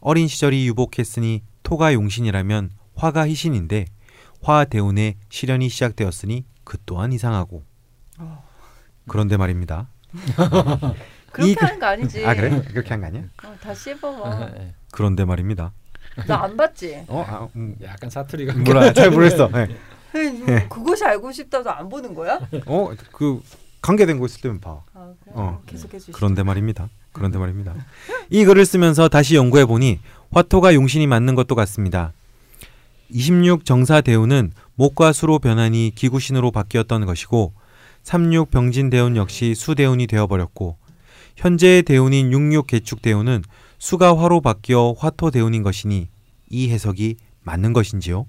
어린 0.00 0.28
시절이 0.28 0.66
유복했으니 0.68 1.42
토가 1.62 1.92
용신이라면 1.94 2.70
화가 2.94 3.28
희신인데 3.28 3.86
화 4.42 4.64
대운의 4.64 5.16
시련이 5.28 5.68
시작되었으니 5.68 6.44
그 6.64 6.78
또한 6.86 7.12
이상하고 7.12 7.62
그런데 9.10 9.36
말입니다. 9.36 9.88
그렇게 11.32 11.54
하는 11.58 11.80
거 11.80 11.86
아니지. 11.86 12.24
아 12.24 12.32
그래? 12.34 12.62
그렇게 12.62 12.90
한 12.90 13.00
거 13.00 13.06
아니야? 13.08 13.22
어, 13.44 13.56
다 13.60 13.74
씹어봐. 13.74 14.50
예, 14.56 14.72
그런데 14.92 15.24
말입니다. 15.24 15.72
나 16.28 16.44
안 16.44 16.56
봤지. 16.56 17.02
어, 17.08 17.24
아, 17.28 17.48
음, 17.56 17.74
약간 17.82 18.08
사투리가 18.08 18.54
몰라, 18.54 18.92
잘 18.92 19.10
모르겠어. 19.10 19.48
네. 19.48 19.66
에이, 20.14 20.68
그것이 20.68 21.04
알고 21.04 21.32
싶다도 21.32 21.70
안 21.72 21.88
보는 21.88 22.14
거야? 22.14 22.38
어, 22.66 22.90
그 23.12 23.40
관계된 23.82 24.18
거 24.20 24.26
있을 24.26 24.40
때면 24.42 24.60
봐. 24.60 24.80
아, 24.94 25.12
그래? 25.24 25.32
어. 25.34 25.60
계속해 25.66 25.98
주시. 25.98 26.12
그런데 26.12 26.44
말입니다. 26.44 26.88
그런데 27.12 27.38
말입니다. 27.38 27.74
이 28.30 28.44
글을 28.44 28.64
쓰면서 28.64 29.08
다시 29.08 29.34
연구해 29.34 29.66
보니 29.66 29.98
화토가 30.30 30.74
용신이 30.74 31.08
맞는 31.08 31.34
것도 31.34 31.56
같습니다. 31.56 32.12
26 33.08 33.64
정사 33.64 34.00
대운은 34.00 34.52
목과 34.76 35.12
수로 35.12 35.40
변하니 35.40 35.92
기구신으로 35.96 36.52
바뀌었던 36.52 37.06
것이고 37.06 37.52
36 38.02 38.50
병진 38.50 38.90
대운 38.90 39.16
역시 39.16 39.54
수 39.54 39.74
대운이 39.74 40.06
되어 40.06 40.26
버렸고 40.26 40.76
현재의 41.36 41.82
대운인 41.82 42.32
66 42.32 42.66
개축 42.66 43.02
대운은 43.02 43.42
수가 43.78 44.18
화로 44.18 44.40
바뀌어 44.40 44.94
화토 44.98 45.30
대운인 45.30 45.62
것이니 45.62 46.08
이 46.50 46.70
해석이 46.70 47.16
맞는 47.42 47.72
것인지요? 47.72 48.26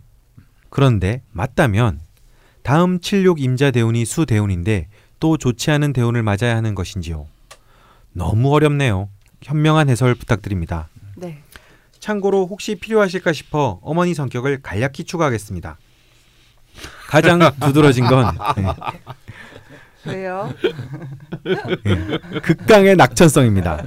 그런데 0.69 1.21
맞다면 1.31 1.99
다음 2.63 2.99
76 2.99 3.41
임자 3.41 3.71
대운이 3.71 4.05
수 4.05 4.25
대운인데 4.25 4.87
또 5.19 5.37
좋지 5.37 5.71
않은 5.71 5.93
대운을 5.93 6.23
맞아야 6.23 6.55
하는 6.55 6.75
것인지요? 6.75 7.27
너무 8.13 8.53
어렵네요. 8.53 9.09
현명한 9.41 9.89
해설 9.89 10.15
부탁드립니다. 10.15 10.89
네. 11.15 11.39
참고로 11.99 12.47
혹시 12.47 12.75
필요하실까 12.75 13.33
싶어 13.33 13.79
어머니 13.83 14.13
성격을 14.13 14.61
간략히 14.61 15.03
추가하겠습니다. 15.03 15.77
가장 17.07 17.39
두드러진 17.59 18.05
건 18.05 18.35
네, 18.57 18.63
왜요? 20.05 20.53
극강의 22.41 22.95
낙천성입니다. 22.95 23.85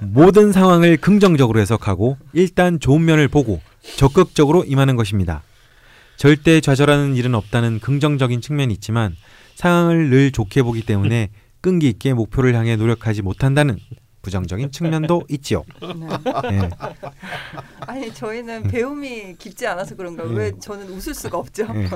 모든 0.00 0.52
상황을 0.52 0.96
긍정적으로 0.96 1.60
해석하고 1.60 2.16
일단 2.32 2.80
좋은 2.80 3.04
면을 3.04 3.28
보고 3.28 3.60
적극적으로 3.96 4.64
임하는 4.64 4.96
것입니다. 4.96 5.42
절대 6.16 6.60
좌절하는 6.60 7.16
일은 7.16 7.34
없다는 7.34 7.80
긍정적인 7.80 8.40
측면이 8.40 8.72
있지만 8.74 9.14
상황을 9.54 10.10
늘 10.10 10.32
좋게 10.32 10.62
보기 10.62 10.84
때문에 10.84 11.30
끈기 11.60 11.88
있게 11.88 12.12
목표를 12.12 12.54
향해 12.54 12.76
노력하지 12.76 13.22
못한다는 13.22 13.78
부정적인 14.24 14.72
측면도 14.72 15.22
있지요. 15.28 15.62
네. 15.80 16.58
예. 16.64 16.70
아니 17.86 18.12
저희는 18.12 18.64
배움이 18.64 19.36
깊지 19.38 19.66
않아서 19.68 19.94
그런가 19.94 20.24
예. 20.28 20.34
왜 20.34 20.52
저는 20.58 20.88
웃을 20.88 21.14
수가 21.14 21.38
없죠? 21.38 21.66
예. 21.74 21.88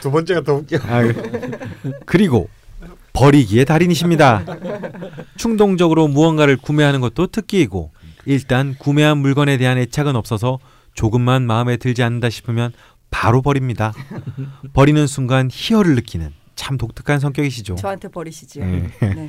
두 0.00 0.10
번째가 0.12 0.42
더 0.42 0.54
웃겨. 0.54 0.76
아, 0.86 1.02
그- 1.02 1.50
그리고 2.06 2.48
버리기의 3.14 3.64
달인이십니다. 3.64 4.44
충동적으로 5.36 6.06
무언가를 6.06 6.56
구매하는 6.56 7.00
것도 7.00 7.26
특기이고 7.28 7.90
일단 8.26 8.76
구매한 8.78 9.18
물건에 9.18 9.56
대한 9.56 9.78
애착은 9.78 10.14
없어서 10.14 10.58
조금만 10.94 11.44
마음에 11.46 11.76
들지 11.78 12.02
않는다 12.02 12.30
싶으면 12.30 12.72
바로 13.10 13.40
버립니다. 13.42 13.92
버리는 14.74 15.06
순간 15.06 15.48
희열을 15.50 15.94
느끼는 15.96 16.32
참 16.54 16.76
독특한 16.76 17.20
성격이시죠. 17.20 17.76
저한테 17.76 18.08
버리시지요. 18.08 18.64
예. 18.64 18.90
네. 19.00 19.28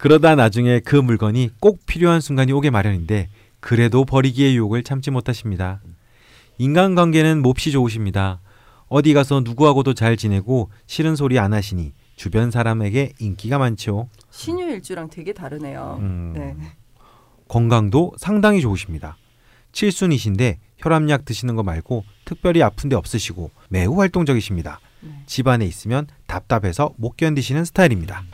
그러다 0.00 0.34
나중에 0.34 0.80
그 0.80 0.96
물건이 0.96 1.50
꼭 1.60 1.84
필요한 1.84 2.22
순간이 2.22 2.52
오게 2.52 2.70
마련인데 2.70 3.28
그래도 3.60 4.06
버리기의 4.06 4.56
유혹을 4.56 4.82
참지 4.82 5.10
못하십니다. 5.10 5.82
인간관계는 6.56 7.42
몹시 7.42 7.70
좋으십니다. 7.70 8.40
어디 8.88 9.12
가서 9.12 9.40
누구하고도 9.40 9.92
잘 9.92 10.16
지내고 10.16 10.70
싫은 10.86 11.16
소리 11.16 11.38
안 11.38 11.52
하시니 11.52 11.92
주변 12.16 12.50
사람에게 12.50 13.12
인기가 13.18 13.58
많죠. 13.58 14.08
신유일주랑 14.30 15.10
되게 15.10 15.34
다르네요. 15.34 15.98
음, 16.00 16.32
네. 16.34 16.56
건강도 17.48 18.14
상당히 18.16 18.62
좋으십니다. 18.62 19.18
칠순이신데 19.72 20.60
혈압약 20.78 21.26
드시는 21.26 21.56
거 21.56 21.62
말고 21.62 22.04
특별히 22.24 22.62
아픈 22.62 22.88
데 22.88 22.96
없으시고 22.96 23.50
매우 23.68 24.00
활동적이십니다. 24.00 24.80
네. 25.00 25.10
집안에 25.26 25.66
있으면 25.66 26.06
답답해서 26.26 26.94
못 26.96 27.18
견디시는 27.18 27.66
스타일입니다. 27.66 28.24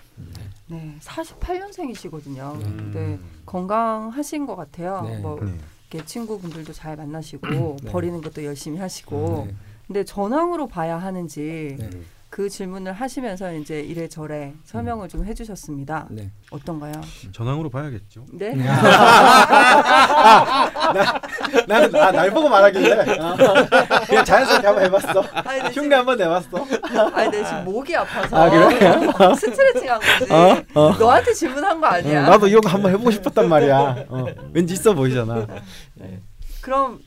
네, 0.69 0.97
48년생이시거든요. 1.01 2.55
음. 2.55 2.77
근데 2.77 3.19
건강하신 3.45 4.47
것 4.47 4.57
같아요. 4.57 5.03
네. 5.03 5.19
뭐 5.19 5.39
네. 5.41 5.53
이렇게 5.91 6.05
친구분들도 6.05 6.73
잘 6.73 6.97
만나시고 6.97 7.77
네. 7.83 7.91
버리는 7.91 8.21
것도 8.21 8.45
열심히 8.45 8.79
하시고. 8.79 9.45
네. 9.47 9.55
근데 9.87 10.05
전황으로 10.05 10.67
봐야 10.67 10.99
하는지 10.99 11.77
네. 11.79 11.91
그 12.37 12.51
질문을 12.51 12.93
하시면서 12.93 13.51
이제 13.55 13.80
이래저래 13.80 14.53
설명을 14.64 15.09
좀 15.09 15.24
해주셨습니다. 15.24 16.09
네. 16.11 16.30
어떤가요? 16.51 16.93
전황으로 17.32 17.70
봐야겠죠. 17.70 18.26
네. 18.34 18.51
나는 21.66 21.97
아, 21.97 22.12
날 22.12 22.30
보고 22.30 22.51
말하길래 22.51 23.18
어. 23.18 23.37
그냥 24.07 24.22
자연스럽게 24.22 24.66
한번 24.66 24.84
해봤어. 24.84 25.24
아니, 25.32 25.61
흉내 25.61 25.72
지금, 25.72 25.93
한번 25.95 26.18
내봤어. 26.18 26.66
아니, 27.14 27.30
내 27.30 27.43
지금 27.43 27.64
목이 27.64 27.97
아파서 27.97 28.37
아, 28.37 28.51
그래? 28.51 29.01
스트레칭 29.34 29.91
한 29.91 29.99
거지. 29.99 30.30
어? 30.30 30.62
어. 30.74 30.95
너한테 30.99 31.32
질문한 31.32 31.80
거 31.80 31.87
아니야? 31.87 32.20
응, 32.20 32.26
나도 32.26 32.49
이거 32.49 32.61
한번 32.68 32.93
해보고 32.93 33.12
싶었단 33.12 33.49
말이야. 33.49 34.05
어. 34.11 34.26
왠지 34.53 34.74
있어 34.74 34.93
보이잖아. 34.93 35.47
그럼 36.61 37.01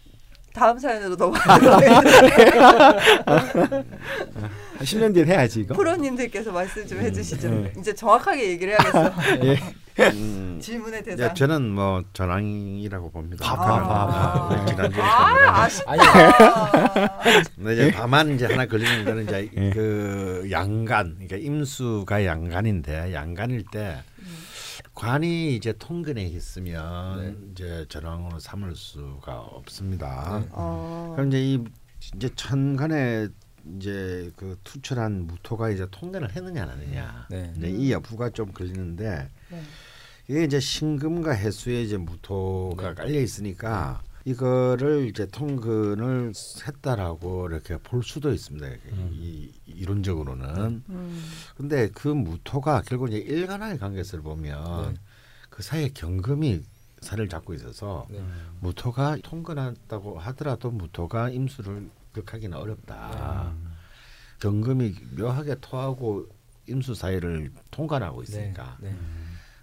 다음 0.56 0.80
사연으로 0.80 1.16
넘어가요. 1.16 2.02
10년 4.80 5.14
뒤에 5.14 5.26
해야지 5.26 5.62
이거. 5.62 5.74
프로님들께서 5.76 6.52
말씀 6.52 6.86
좀 6.88 7.00
해주시죠. 7.00 7.50
네. 7.50 7.74
이제 7.78 7.94
정확하게 7.94 8.50
얘기를 8.52 8.74
해야겠어. 8.74 9.14
예. 9.46 9.60
음, 10.14 10.60
질문의 10.62 11.04
네, 11.04 11.16
대상. 11.16 11.36
저는 11.36 11.72
뭐 11.72 12.04
전황이라고 12.14 13.12
봅니다. 13.12 13.56
봐, 13.56 13.84
봐. 13.84 14.56
네, 14.56 14.66
지난주에 14.72 15.02
아, 15.02 15.64
아쉽다. 15.64 15.94
근데 17.56 17.74
이제 17.74 17.92
다만 17.92 18.34
이제 18.34 18.46
하나 18.46 18.66
걸리는 18.66 19.04
거는 19.04 19.24
이제 19.24 19.50
예. 19.58 19.70
그 19.72 20.48
양간, 20.52 21.16
그러니까 21.16 21.36
임수가 21.36 22.26
양간인데 22.26 23.14
양간일 23.14 23.66
때 23.72 24.02
관이 24.96 25.56
이제 25.56 25.74
통근에 25.78 26.24
있으면 26.24 27.50
이제 27.52 27.86
전황으로 27.90 28.40
삼을 28.40 28.76
수가 28.76 29.38
없습니다. 29.40 30.44
어, 30.52 31.14
그럼 31.16 31.28
이제 31.30 31.42
이 31.42 31.64
이제 32.16 32.30
천간에 32.36 33.28
이제 33.78 34.32
그 34.36 34.58
투철한 34.64 35.28
무토가 35.28 35.70
이제 35.70 35.88
통근을 35.92 36.36
했느냐 36.36 36.64
안 36.64 36.70
했느냐 36.70 37.28
네. 37.30 37.54
이제 37.58 37.70
이 37.70 37.92
여부가 37.92 38.30
좀 38.30 38.52
걸리는데 38.52 39.30
네. 39.52 39.62
이게 40.28 40.44
이제 40.44 40.60
신금과 40.60 41.32
해수에 41.32 41.82
이제 41.82 41.98
무토가 41.98 42.90
네. 42.90 42.94
깔려 42.96 43.20
있으니까 43.20 44.02
이거를 44.26 45.08
이제 45.08 45.26
통근을 45.26 46.34
했다라고 46.68 47.48
이렇게 47.48 47.78
볼 47.78 48.04
수도 48.04 48.32
있습니다. 48.32 48.68
이 49.12 49.52
이론적으로는. 49.66 50.84
음, 50.88 51.24
근데 51.56 51.90
그 51.90 52.10
무토가 52.10 52.82
결국 52.86 53.10
이제 53.10 53.18
일간화의 53.18 53.80
관계를 53.80 54.22
보면 54.22 54.94
네. 54.94 55.00
그 55.50 55.64
사이에 55.64 55.90
경금이 55.94 56.62
살을 57.02 57.30
잡고 57.30 57.54
있어서 57.54 58.08
네. 58.10 58.22
무토가 58.60 59.18
통근한다고 59.24 60.20
하더라도 60.20 60.70
무토가 60.70 61.30
임수를 61.30 61.90
극하기는 62.14 62.58
어렵다. 62.58 63.54
경금이 64.40 64.96
묘하게 65.18 65.56
토하고 65.62 66.28
임수 66.68 66.96
사이를 66.96 67.52
통관하고 67.72 68.24
있으니까 68.24 68.78
네. 68.80 68.96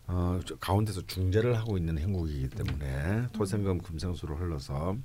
어, 0.08 0.38
저 0.44 0.56
가운데서 0.56 1.06
중재를 1.06 1.56
하고 1.56 1.78
있는 1.78 1.98
행국이기 1.98 2.48
때문에 2.50 3.28
토생금 3.32 3.78
금생수로 3.78 4.36
흘러서 4.36 4.96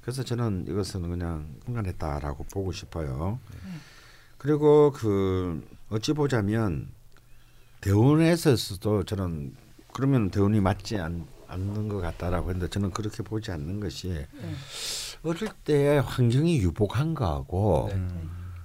그래서 0.00 0.22
저는 0.22 0.66
이것은 0.68 1.08
그냥 1.08 1.56
흥간했다라고 1.64 2.44
보고 2.44 2.70
싶어요. 2.70 3.40
그리고 4.38 4.92
그 4.92 5.66
어찌 5.88 6.12
보자면 6.12 6.88
대운에서도 7.80 9.04
저는 9.04 9.56
그러면 9.92 10.30
대운이 10.30 10.60
맞지 10.60 10.98
않, 10.98 11.26
않는 11.48 11.88
것 11.88 12.00
같다라고 12.00 12.50
했는데 12.50 12.68
저는 12.70 12.90
그렇게 12.90 13.22
보지 13.22 13.50
않는 13.50 13.80
것이 13.80 14.08
네. 14.08 14.54
어릴 15.26 15.48
때 15.64 16.00
환경이 16.04 16.58
유복한 16.58 17.14
거하고 17.14 17.90
네. 17.92 18.00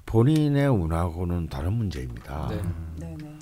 본인의 0.06 0.68
운하고는 0.68 1.48
다른 1.50 1.74
문제입니다. 1.74 2.50
네. 2.50 2.62
네, 2.98 3.16
네. 3.20 3.40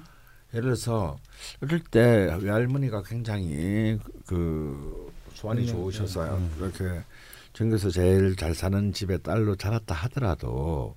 예를 0.53 0.63
들어서 0.63 1.17
어릴 1.61 1.83
때 1.83 2.33
외할머니가 2.41 3.03
굉장히 3.03 3.99
그 4.25 5.11
수완이 5.33 5.65
네, 5.65 5.67
좋으셔서 5.67 6.39
이렇게 6.57 7.03
전국에서 7.51 7.89
제일 7.89 8.37
잘 8.37 8.55
사는 8.55 8.93
집의 8.93 9.21
딸로 9.21 9.55
자랐다 9.57 9.93
하더라도 9.95 10.95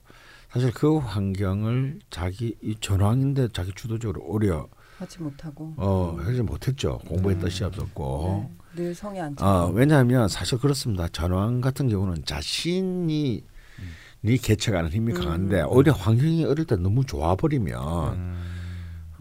사실 0.49 0.71
그 0.73 0.99
환경을 0.99 1.99
자기 2.09 2.57
이 2.63 2.77
전황인데 2.79 3.49
자기 3.53 3.73
주도적으로 3.75 4.23
오려 4.25 4.69
하지 4.99 5.21
못하고 5.21 5.75
어 5.77 6.17
하지 6.21 6.43
못했죠 6.43 6.99
공부에 7.09 7.37
뜻이 7.39 7.65
없었고 7.65 8.49
네. 8.49 8.62
늘 8.75 8.95
성에 8.95 9.21
안 9.21 9.37
차. 9.37 9.45
어 9.47 9.71
왜냐하면 9.71 10.29
사실 10.29 10.59
그렇습니다 10.59 11.09
전황 11.09 11.61
같은 11.61 11.89
경우는 11.89 12.25
자신이 12.25 13.45
니 14.25 14.39
개척하는 14.39 14.91
힘이 14.91 15.13
강한데 15.15 15.63
오히려 15.63 15.93
환경이 15.93 16.45
어릴 16.45 16.65
때 16.65 16.77
너무 16.77 17.05
좋아 17.05 17.35
버리면 17.35 18.37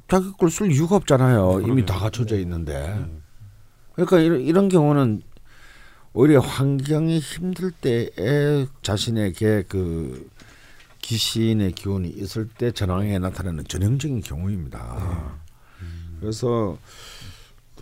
자기 0.07 0.31
걸 0.37 0.49
쓸 0.49 0.71
이유가 0.71 0.95
없잖아요. 0.97 1.61
이미 1.61 1.85
다 1.85 1.97
갖춰져 1.97 2.37
있는데. 2.39 3.03
그러니까 3.93 4.19
이런, 4.19 4.41
이런 4.41 4.69
경우는 4.69 5.21
오히려 6.13 6.39
환경이 6.41 7.19
힘들 7.19 7.71
때에 7.71 8.67
자신에게 8.81 9.63
그 9.69 10.29
귀신의 11.01 11.71
기운이 11.71 12.09
있을 12.09 12.47
때 12.49 12.71
전황에 12.71 13.17
나타나는 13.19 13.63
전형적인 13.67 14.21
경우입니다. 14.21 15.39
그래서 16.19 16.77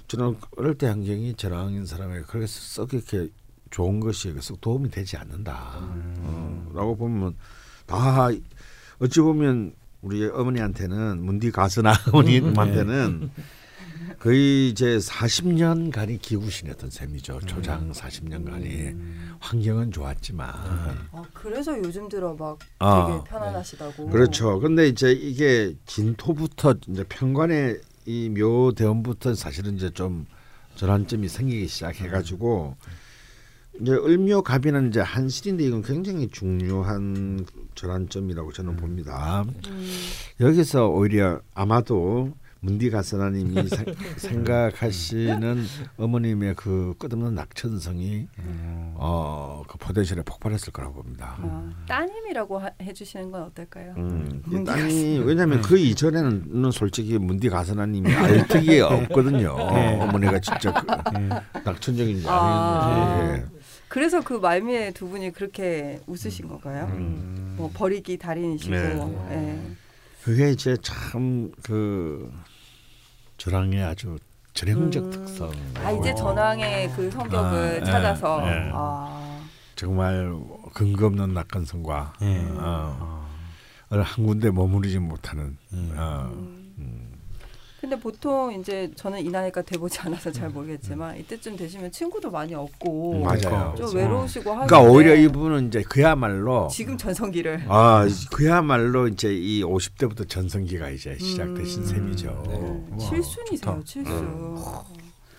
저는 0.10 0.38
어릴 0.58 0.76
때 0.76 0.88
환경이 0.88 1.36
전황인 1.36 1.86
사람에게 1.86 2.24
그렇게 2.24 2.48
썩 2.48 2.94
이렇게 2.94 3.30
좋은 3.70 4.00
것이 4.00 4.34
썩 4.42 4.60
도움이 4.60 4.90
되지 4.90 5.18
않는다. 5.18 5.78
어, 5.82 6.72
라고 6.74 6.98
보면 6.98 7.36
다 7.86 8.30
어찌 9.00 9.22
보면 9.22 9.74
우리 10.02 10.26
어머니한테는 10.26 11.24
문디 11.24 11.52
가스나 11.52 11.94
어머님한테는 12.12 13.30
거의 14.18 14.70
이제 14.70 14.98
40년간이 14.98 16.20
기구신이었던 16.20 16.90
셈이죠. 16.90 17.42
초장 17.46 17.92
40년간이 17.92 18.98
환경은 19.40 19.92
좋았지만 19.92 20.50
아, 20.50 21.24
그래서 21.34 21.78
요즘 21.78 22.10
들어 22.10 22.34
막 22.34 22.58
아, 22.80 23.08
되게 23.24 23.30
편안하시다고. 23.30 24.10
그렇죠. 24.10 24.60
근데 24.60 24.88
이제 24.88 25.12
이게 25.12 25.76
진토부터 25.86 26.76
이제 26.88 27.04
편관의 27.04 27.80
이 28.06 28.30
묘 28.30 28.72
대원부터 28.76 29.36
사실은 29.36 29.76
이제 29.76 29.90
좀 29.92 30.26
전환점이 30.76 31.28
생기기 31.28 31.68
시작해가지고 31.68 32.76
이제 33.82 33.92
을묘갑이는 33.94 34.90
이제 34.90 35.00
한실인데 35.00 35.64
이건 35.64 35.82
굉장히 35.84 36.28
중요한 36.30 37.46
전환점이라고 37.76 38.52
저는 38.52 38.76
봅니다. 38.78 39.46
음, 39.68 40.00
여기서 40.40 40.88
오히려 40.90 41.42
아마도 41.54 42.34
문디 42.62 42.90
가스나님이 42.90 43.54
생- 43.70 43.86
생각하시는 44.18 45.64
어머님의 45.98 46.56
그 46.56 46.94
끝없는 46.98 47.34
낙천성이 47.36 48.28
어그 48.96 49.78
포텐셜에 49.78 50.24
폭발했을 50.24 50.74
거라고 50.74 50.96
봅니다. 51.02 51.36
아, 51.40 51.72
따님이라고 51.88 52.60
하, 52.60 52.70
해주시는 52.82 53.32
건 53.32 53.44
어떨까요? 53.44 53.94
음, 53.98 54.42
이 54.48 54.50
문디 54.50 54.72
땅이 54.72 55.20
왜냐하면 55.20 55.62
그 55.62 55.78
이전에는 55.78 56.72
솔직히 56.72 57.18
문디 57.18 57.50
가스나님이 57.50 58.14
알뜨기에 58.14 58.82
없거든요. 59.08 59.52
어머니가 59.54 60.40
진짜 60.40 60.74
그 60.74 61.60
낙천적인지 61.64 62.26
아. 62.28 63.30
아닌지. 63.32 63.50
그래서 63.88 64.22
그 64.22 64.34
말미에 64.34 64.92
두 64.92 65.08
분이 65.08 65.32
그렇게 65.32 66.00
웃으신 66.08 66.46
음. 66.46 66.50
건가요? 66.50 66.88
뭐 67.56 67.72
버리기 67.74 68.18
달인이시고. 68.18 68.76
네. 68.76 69.00
예. 69.32 69.60
그게 70.30 70.52
이제 70.52 70.78
참 70.84 71.50
그 71.64 72.32
저랑의 73.38 73.84
아주 73.84 74.16
전형적 74.54 75.06
음. 75.06 75.10
특성. 75.10 75.52
아 75.84 75.90
이제 75.92 76.14
전황의 76.14 76.92
그 76.92 77.10
성격을 77.10 77.82
아, 77.82 77.84
찾아서. 77.84 78.44
예, 78.46 78.52
예. 78.52 78.72
아, 78.72 79.42
정말 79.76 80.32
근거 80.76 81.08
없는 81.08 81.34
낙관성과 81.34 82.14
예. 82.22 82.46
어, 82.60 83.28
어느 83.90 84.02
한 84.06 84.26
군데 84.28 84.52
머무르지 84.52 85.00
못하는 85.00 85.58
어, 85.74 86.30
음. 86.32 86.59
근데 87.80 87.98
보통 87.98 88.52
이제 88.60 88.92
저는 88.96 89.26
이 89.26 89.30
나이가 89.30 89.62
돼보지 89.62 90.00
않아서 90.02 90.32
잘 90.32 90.50
모르겠지만 90.50 91.18
이때쯤 91.18 91.56
되시면 91.56 91.92
친구도 91.92 92.30
많이 92.30 92.54
없고 92.54 93.14
음, 93.14 93.24
맞아요. 93.24 93.74
좀 93.78 93.96
외로우시고 93.96 94.52
하는데 94.52 94.68
그러니까 94.68 94.92
오히려 94.92 95.16
이분은 95.16 95.68
이제 95.68 95.82
그야말로 95.84 96.68
지금 96.70 96.98
전성기를 96.98 97.66
아 97.70 98.06
그야말로 98.34 99.08
이제 99.08 99.34
이 99.34 99.64
50대부터 99.64 100.28
전성기가 100.28 100.90
이제 100.90 101.18
시작되신 101.18 101.84
음. 101.84 101.88
셈이죠. 101.88 102.44
네. 102.48 102.86
와, 102.92 102.98
칠순이세요, 102.98 103.58
좋다. 103.58 103.84
칠순. 103.86 104.56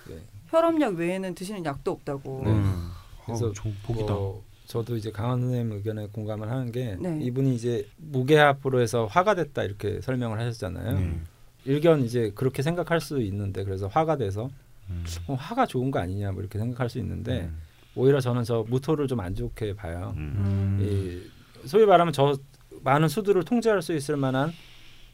네. 0.09 0.17
혈압약 0.49 0.95
외에는 0.95 1.35
드시는 1.35 1.65
약도 1.67 1.93
없다고. 1.93 2.43
네. 2.45 2.51
음. 2.53 2.91
그래서 3.27 3.49
어, 3.49 3.53
좀 3.53 3.77
복이다. 3.85 4.13
뭐 4.15 4.43
저도 4.67 4.97
이제 4.97 5.11
강원 5.11 5.41
선생님 5.43 5.73
의견에 5.73 6.07
공감을 6.07 6.51
하는 6.51 6.73
게 6.73 6.97
네. 6.99 7.19
이분이 7.21 7.55
이제 7.55 7.87
무게합으로 7.99 8.81
해서 8.81 9.05
화가 9.05 9.35
됐다 9.35 9.65
이렇게 9.65 10.01
설명을 10.01 10.41
하셨잖아요. 10.41 11.21
네. 11.65 11.73
일견 11.73 12.05
이제 12.05 12.31
그렇게 12.35 12.63
생각할 12.63 13.01
수 13.01 13.21
있는데 13.23 13.65
그래서 13.65 13.87
화가 13.87 14.17
돼서 14.17 14.51
음. 14.89 15.05
어, 15.27 15.35
화가 15.35 15.67
좋은 15.67 15.91
거 15.91 15.99
아니냐 15.99 16.33
뭐 16.33 16.41
이렇게 16.41 16.59
생각할 16.59 16.89
수 16.91 16.99
있는데 16.99 17.43
음. 17.43 17.59
오히려 17.95 18.21
저는 18.21 18.45
저 18.45 18.65
무토를 18.69 19.09
좀 19.09 19.21
안 19.21 19.35
좋게 19.35 19.75
봐요. 19.75 20.15
음. 20.17 20.35
음. 20.37 20.79
이 20.83 21.67
소위 21.69 21.85
말하면 21.87 22.13
저 22.13 22.37
많은 22.83 23.09
수들을 23.09 23.45
통제할 23.45 23.83
수 23.83 23.95
있을 23.95 24.17
만한 24.17 24.53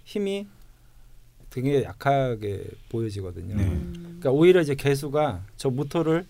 힘이 0.05 0.47
되게 1.51 1.82
약하게 1.82 2.64
보여지거든요. 2.90 3.57
네. 3.57 3.64
음. 3.64 3.92
그러니까 4.20 4.30
오히려 4.30 4.61
이제 4.61 4.74
개수가 4.74 5.42
저 5.57 5.70
무토를 5.70 6.26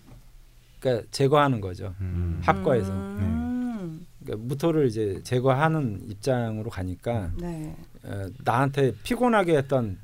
그러니까 0.79 1.07
제거하는 1.11 1.61
거죠. 1.61 1.93
음. 2.01 2.39
합과에서. 2.43 2.91
음. 2.91 4.05
그러니까 4.23 4.47
무토를 4.47 4.87
이제 4.87 5.21
제거하는 5.23 6.01
입장으로 6.09 6.69
가니까 6.69 7.31
네. 7.37 7.75
어, 8.03 8.27
나한테 8.43 8.93
피곤하게 9.03 9.57
했던 9.57 9.97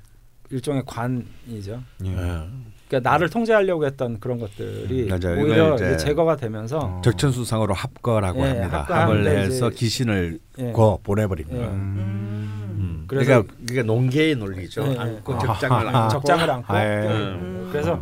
일종의 0.50 0.84
관이죠. 0.86 1.82
예. 2.06 2.10
예. 2.10 2.44
그러니까 2.88 3.10
나를 3.10 3.30
통제하려고 3.30 3.86
했던 3.86 4.20
그런 4.20 4.38
것들이 4.40 5.10
음, 5.12 5.18
맞아요. 5.20 5.42
오히려 5.42 5.76
이제 5.76 5.86
이제 5.86 5.98
제거가 5.98 6.36
되면서 6.36 6.80
어. 6.80 7.02
적천수상으로 7.04 7.74
합거라고 7.74 8.42
예, 8.42 8.50
합니다. 8.60 8.84
합을 8.88 9.26
해서 9.26 9.70
기신을 9.70 10.40
예. 10.60 10.72
거 10.74 11.00
보내버립니다. 11.04 11.60
예. 11.60 11.68
음. 11.68 12.76
음. 12.78 13.04
그래서- 13.08 13.26
그러니까 13.28 13.54
그게 13.66 13.82
농계의 13.84 14.36
논리죠. 14.36 14.84
예, 14.86 14.92
예. 14.94 14.98
안고 14.98 15.34
아. 15.34 15.40
적장을 15.40 15.88
안고 15.96 16.10
적장을 16.10 16.50
안고 16.52 16.74
아, 16.74 16.84
예. 16.86 17.08
음. 17.08 17.70
그래서 17.72 18.00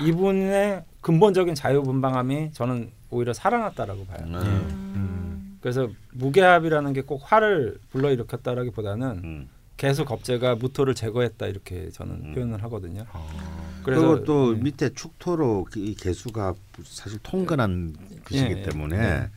이분의 0.00 0.84
근본적인 1.00 1.54
자유분방함이 1.54 2.52
저는 2.52 2.90
오히려 3.10 3.32
살아났다라고 3.32 4.04
봐요. 4.06 4.18
음. 4.26 4.34
음. 4.34 5.58
그래서 5.60 5.88
무게합이라는 6.12 6.92
게 6.92 7.02
꼭 7.02 7.22
화를 7.24 7.78
불러일으켰다라기보다는 7.90 9.48
음. 9.78 9.80
개수 9.80 10.04
겁재가 10.04 10.56
무토를 10.56 10.94
제거했다 10.94 11.46
이렇게 11.46 11.90
저는 11.90 12.14
음. 12.24 12.34
표현을 12.34 12.62
하거든요. 12.64 13.06
어. 13.12 13.78
그래서 13.84 14.00
그리고 14.08 14.24
또 14.24 14.50
음. 14.50 14.62
밑에 14.62 14.90
축토로 14.90 15.64
그이 15.70 15.94
개수가 15.94 16.54
사실 16.84 17.18
통근한 17.22 17.94
것이기 18.24 18.44
예, 18.54 18.58
예. 18.58 18.62
때문에 18.62 18.98
예. 18.98 19.30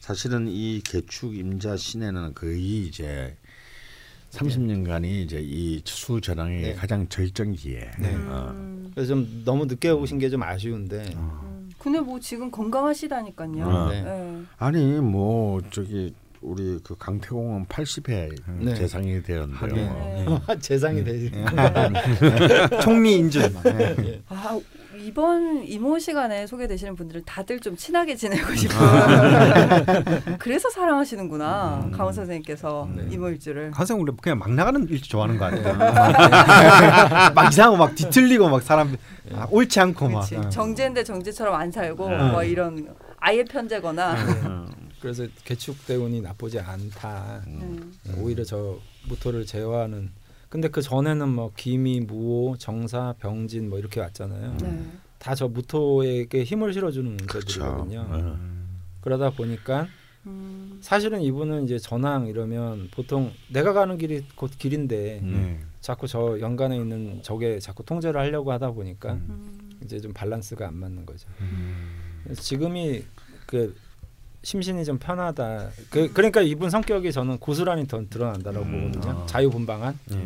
사실은 0.00 0.48
이 0.48 0.80
개축 0.84 1.36
임자 1.36 1.76
신에는 1.76 2.34
거의 2.34 2.86
이제 2.86 3.36
30년간이 4.30 5.04
이제 5.24 5.40
이 5.40 5.80
수전황의 5.84 6.62
네. 6.62 6.74
가장 6.74 7.08
절정기에 7.08 7.90
네. 8.00 8.14
어, 8.14 8.50
음. 8.54 8.90
그래서 8.94 9.14
좀 9.14 9.42
너무 9.44 9.64
늦게 9.66 9.90
오신 9.90 10.18
게 10.18 10.28
좀 10.28 10.42
아쉬운데 10.42 11.12
음. 11.16 11.70
근데 11.78 12.00
뭐 12.00 12.18
지금 12.18 12.50
건강하시다니까요. 12.50 13.64
어. 13.64 13.88
네. 13.90 14.02
네. 14.02 14.42
아니 14.58 14.84
뭐 15.00 15.60
저기 15.70 16.12
우리 16.40 16.78
그 16.84 16.96
강태공은 16.98 17.66
80회 17.66 18.34
네. 18.60 18.74
재상이 18.74 19.22
되었는데요. 19.22 19.58
하긴. 19.60 20.24
뭐. 20.24 20.42
네. 20.48 20.58
재상이 20.60 21.04
되지. 21.04 21.32
총리 22.82 23.16
인준. 23.16 23.54
예. 24.04 24.22
아 24.28 24.58
이번 24.98 25.62
이모 25.64 25.98
시간에 25.98 26.46
소개되시는 26.46 26.96
분들은 26.96 27.22
다들 27.26 27.60
좀 27.60 27.76
친하게 27.76 28.16
지내고 28.16 28.52
싶은 28.56 28.76
그래서 30.38 30.70
사랑하시는구나 30.70 31.82
음. 31.84 31.90
강원 31.90 32.14
선생님께서 32.14 32.88
네. 32.94 33.06
이모 33.10 33.28
일주를 33.28 33.72
한생 33.74 33.98
원래 33.98 34.12
그냥 34.22 34.38
막 34.38 34.50
나가는 34.52 34.86
일주 34.88 35.08
좋아하는 35.08 35.36
거 35.38 35.50
같아요. 35.50 37.32
막 37.34 37.52
이상한 37.52 37.78
거막 37.78 37.94
뒤틀리고 37.94 38.48
막 38.48 38.62
사람 38.62 38.96
아, 39.34 39.46
옳지 39.50 39.80
않고 39.80 40.08
막. 40.08 40.26
그렇지 40.28 40.36
어. 40.36 40.48
정제인데 40.48 41.04
정제처럼 41.04 41.54
안 41.54 41.70
살고 41.70 42.08
네. 42.08 42.30
뭐 42.30 42.42
이런 42.42 42.88
아예 43.18 43.44
편제거나 43.44 44.16
어, 44.44 44.66
그래서 45.06 45.24
개축 45.44 45.86
대운이 45.86 46.20
나쁘지 46.20 46.58
않다. 46.58 47.44
음. 47.46 47.94
음. 48.08 48.18
오히려 48.18 48.42
저 48.42 48.80
무토를 49.08 49.46
제어하는. 49.46 50.10
근데 50.48 50.66
그 50.66 50.82
전에는 50.82 51.28
뭐 51.28 51.52
기미, 51.54 52.00
무오, 52.00 52.56
정사, 52.56 53.14
병진 53.20 53.70
뭐 53.70 53.78
이렇게 53.78 54.00
왔잖아요. 54.00 54.56
네. 54.60 54.84
다저 55.20 55.46
무토에게 55.46 56.42
힘을 56.42 56.72
실어주는. 56.72 57.18
문제들이거든요. 57.18 58.04
어. 58.08 58.38
그러다 59.00 59.30
보니까 59.30 59.86
음. 60.26 60.80
사실은 60.80 61.22
이분은 61.22 61.62
이제 61.66 61.78
전황 61.78 62.26
이러면 62.26 62.88
보통 62.90 63.30
내가 63.48 63.72
가는 63.72 63.96
길이 63.98 64.24
곧 64.34 64.50
길인데 64.58 65.20
음. 65.22 65.32
네. 65.32 65.66
자꾸 65.80 66.08
저 66.08 66.40
연간에 66.40 66.76
있는 66.76 67.22
적에 67.22 67.60
자꾸 67.60 67.84
통제를 67.84 68.20
하려고 68.20 68.50
하다 68.50 68.72
보니까 68.72 69.12
음. 69.12 69.26
음. 69.28 69.80
이제 69.84 70.00
좀 70.00 70.12
밸런스가 70.12 70.66
안 70.66 70.74
맞는 70.74 71.06
거죠. 71.06 71.28
음. 71.42 72.22
그래서 72.24 72.42
지금이 72.42 73.04
그 73.46 73.76
심신이 74.46 74.84
좀 74.84 74.96
편하다. 74.96 75.70
그 75.90 76.12
그러니까 76.12 76.40
이분 76.40 76.70
성격이 76.70 77.10
저는 77.10 77.38
고스란히 77.38 77.84
더 77.88 78.00
드러난다라고 78.08 78.64
음. 78.64 78.92
보거든요. 78.92 79.22
아. 79.22 79.26
자유분방한, 79.26 79.98
예. 80.12 80.16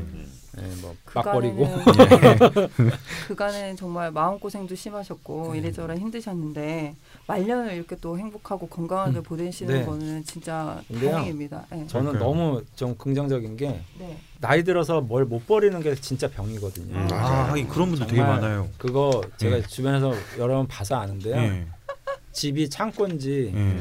예, 0.59 0.63
뭐 0.83 0.95
막버리고. 1.15 1.67
그간에는 1.85 2.69
그간에는 3.29 3.77
정말 3.77 4.11
마음 4.11 4.39
고생도 4.39 4.75
심하셨고 4.75 5.55
이래저래 5.55 5.95
힘드셨는데 5.97 6.97
말년을 7.29 7.73
이렇게 7.73 7.97
또 7.99 8.19
행복하고 8.19 8.67
건강하게 8.69 9.21
보내시는 9.23 9.75
네. 9.75 9.87
거는 9.87 10.23
진짜. 10.25 10.83
다행입니다. 10.93 11.65
네. 11.71 11.87
저는 11.87 12.13
그러니까요. 12.13 12.19
너무 12.19 12.63
좀 12.77 12.95
긍정적인 12.99 13.57
게 13.57 13.81
네. 13.99 14.19
나이 14.39 14.63
들어서 14.65 15.01
뭘 15.01 15.25
못 15.25 15.47
버리는 15.47 15.81
게 15.81 15.95
진짜 15.95 16.29
병이거든요. 16.29 16.95
음. 16.95 17.09
아, 17.13 17.55
그런 17.71 17.89
분들 17.89 18.07
되게 18.07 18.21
많아요. 18.21 18.69
그거 18.77 19.23
제가 19.39 19.57
예. 19.59 19.63
주변에서 19.63 20.13
여러 20.39 20.57
번 20.57 20.67
봐서 20.67 20.97
아는데요. 20.97 21.65
예. 22.31 22.33
집이 22.33 22.71
창고인지 22.71 23.53
예. 23.55 23.77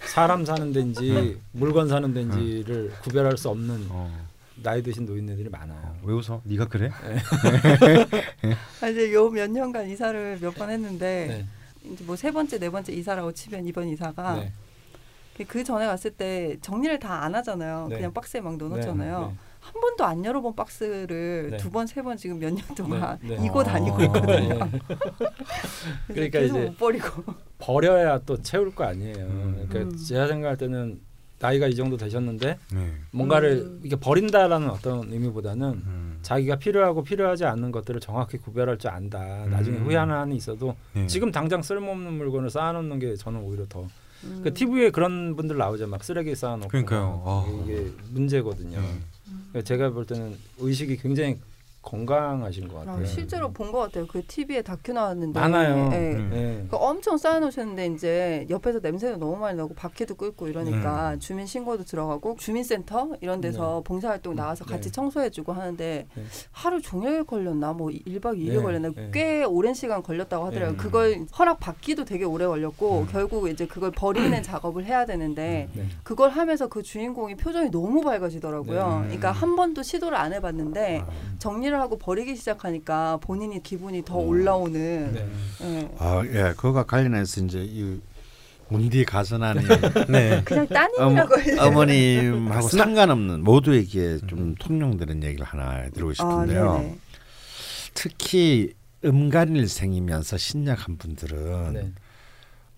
사람 0.00 0.44
사는 0.44 0.72
데인지 0.72 1.38
물건 1.52 1.88
사는 1.88 2.12
데인지를 2.12 2.90
구별할 3.02 3.36
수 3.36 3.48
없는 3.50 3.86
어. 3.90 4.28
나이 4.62 4.82
드신 4.82 5.06
노인네들이 5.06 5.48
많아요. 5.48 5.96
왜 6.02 6.12
웃어? 6.14 6.40
네가 6.44 6.66
그래? 6.68 6.90
아, 8.82 8.88
이제 8.88 9.12
요 9.12 9.30
몇 9.30 9.50
년간 9.50 9.88
이사를 9.88 10.38
몇 10.40 10.54
번 10.54 10.70
했는데 10.70 11.46
네. 11.82 11.90
이제 11.92 12.04
뭐 12.04 12.14
세 12.16 12.30
번째 12.30 12.58
네 12.58 12.68
번째 12.70 12.92
이사라고 12.92 13.32
치면 13.32 13.66
이번 13.66 13.88
이사가 13.88 14.34
네. 14.36 14.52
그 15.48 15.64
전에 15.64 15.86
갔을 15.86 16.10
때 16.10 16.58
정리를 16.60 16.98
다 16.98 17.22
안 17.24 17.34
하잖아요. 17.34 17.86
네. 17.88 17.96
그냥 17.96 18.12
박스에 18.12 18.40
막 18.42 18.56
넣어놓잖아요. 18.58 19.34
네. 19.70 19.72
한 19.72 19.80
번도 19.80 20.04
안 20.04 20.24
열어본 20.24 20.54
박스를 20.56 21.48
네. 21.52 21.56
두번 21.58 21.86
세 21.86 22.02
번 22.02 22.16
지금 22.16 22.38
몇 22.38 22.52
년 22.52 22.64
동안 22.74 23.18
네, 23.22 23.36
네. 23.36 23.44
이고 23.46 23.62
다니고 23.62 23.96
아. 23.96 24.02
있거든요. 24.04 24.48
네. 24.54 24.70
그러니까 26.08 26.38
계속 26.40 26.56
이제 26.56 26.66
못 26.66 26.78
버리고. 26.78 27.24
버려야 27.58 28.18
또 28.24 28.40
채울 28.40 28.74
거 28.74 28.84
아니에요. 28.84 29.16
음. 29.16 29.66
그러니까 29.68 29.94
음. 29.94 29.96
제가 29.96 30.26
생각할 30.28 30.56
때는 30.56 31.00
나이가 31.38 31.66
이 31.66 31.74
정도 31.74 31.96
되셨는데 31.96 32.58
네. 32.72 32.92
뭔가를 33.12 33.52
음. 33.66 33.80
이게 33.82 33.96
버린다라는 33.96 34.68
어떤 34.70 35.10
의미보다는 35.12 35.66
음. 35.68 36.18
자기가 36.22 36.56
필요하고 36.56 37.02
필요하지 37.02 37.44
않는 37.46 37.70
것들을 37.72 37.98
정확히 38.00 38.36
구별할 38.38 38.76
줄 38.78 38.90
안다. 38.90 39.46
나중에 39.46 39.78
음. 39.78 39.84
후회하는 39.86 40.14
한이 40.14 40.36
있어도 40.36 40.76
네. 40.94 41.06
지금 41.06 41.30
당장 41.32 41.62
쓸모없는 41.62 42.12
물건을 42.14 42.50
쌓아놓는 42.50 42.98
게 42.98 43.16
저는 43.16 43.40
오히려 43.40 43.64
더. 43.68 43.86
음. 44.24 44.40
그 44.44 44.52
TV에 44.52 44.90
그런 44.90 45.34
분들 45.34 45.56
나오죠. 45.56 45.86
막 45.86 46.04
쓰레기 46.04 46.34
쌓아놓고. 46.34 46.68
그러니까요. 46.68 47.22
아. 47.24 47.62
이게 47.64 47.86
문제거든요. 48.12 48.78
제가 49.64 49.90
볼 49.90 50.06
때는 50.06 50.36
의식이 50.58 50.96
굉장히 50.98 51.36
건강하신 51.82 52.68
것 52.68 52.82
아, 52.82 52.84
같아요. 52.84 53.06
실제로 53.06 53.50
본 53.52 53.70
것 53.70 53.78
같아요. 53.78 54.06
그 54.06 54.22
TV에 54.26 54.62
다큐 54.62 54.92
나왔는데 54.92 55.38
많아요. 55.38 55.90
예. 55.92 56.12
음. 56.14 56.30
네. 56.32 56.66
그 56.68 56.76
엄청 56.76 57.16
쌓아놓으셨는데 57.16 57.86
이제 57.86 58.46
옆에서 58.50 58.80
냄새도 58.82 59.16
너무 59.18 59.36
많이 59.36 59.56
나고 59.56 59.74
바퀴도 59.74 60.16
끓고 60.16 60.48
이러니까 60.48 61.12
음. 61.14 61.20
주민 61.20 61.46
신고도 61.46 61.84
들어가고 61.84 62.36
주민센터 62.36 63.12
이런 63.20 63.40
데서 63.40 63.82
봉사활동 63.84 64.34
나와서 64.34 64.64
네. 64.64 64.72
같이 64.74 64.90
청소해주고 64.90 65.52
하는데 65.52 66.06
네. 66.12 66.22
하루 66.50 66.82
종일 66.82 67.24
걸렸나 67.24 67.72
뭐 67.72 67.88
1박 67.88 68.36
2일 68.38 68.56
네. 68.56 68.62
걸렸나 68.62 68.90
네. 68.94 69.10
꽤 69.12 69.44
오랜 69.44 69.72
시간 69.72 70.02
걸렸다고 70.02 70.46
하더라고요. 70.46 70.76
네. 70.76 70.82
그걸 70.82 71.26
허락 71.38 71.60
받기도 71.60 72.04
되게 72.04 72.24
오래 72.24 72.46
걸렸고 72.46 73.00
음. 73.02 73.06
결국 73.10 73.48
이제 73.48 73.66
그걸 73.66 73.90
버리는 73.92 74.42
작업을 74.42 74.84
해야 74.84 75.06
되는데 75.06 75.68
네. 75.72 75.86
그걸 76.02 76.30
하면서 76.30 76.66
그 76.68 76.82
주인공이 76.82 77.36
표정이 77.36 77.70
너무 77.70 78.02
밝아지더라고요. 78.02 78.88
네. 79.02 79.06
그러니까 79.06 79.30
한 79.32 79.54
번도 79.56 79.82
시도를 79.82 80.18
안 80.18 80.32
해봤는데 80.32 81.04
아. 81.06 81.10
정리 81.38 81.69
를 81.70 81.80
하고 81.80 81.98
버리기 81.98 82.36
시작하니까 82.36 83.18
본인이 83.18 83.62
기분이 83.62 84.04
더 84.04 84.20
음. 84.20 84.28
올라오는. 84.28 85.12
네. 85.12 85.28
예. 85.62 85.90
아, 85.98 86.22
예, 86.26 86.52
그거가 86.56 86.84
관련해서 86.84 87.42
이제 87.42 87.64
이 87.64 88.00
문디 88.68 89.04
가선안이 89.04 89.64
네. 90.08 90.42
그냥 90.44 90.66
어머, 90.70 90.74
따님이라고 90.74 91.40
해요. 91.40 91.56
어머 91.60 91.84
님하고 91.84 92.68
상관없는 92.68 93.42
모두에게 93.42 94.18
좀 94.26 94.54
통용되는 94.56 95.22
얘기를 95.22 95.44
하나 95.44 95.72
해드리고 95.82 96.10
아, 96.10 96.14
싶은데요. 96.14 96.78
네네. 96.78 96.98
특히 97.94 98.74
음간일생이면서 99.04 100.36
신약한 100.36 100.98
분들은 100.98 101.72
네. 101.72 101.92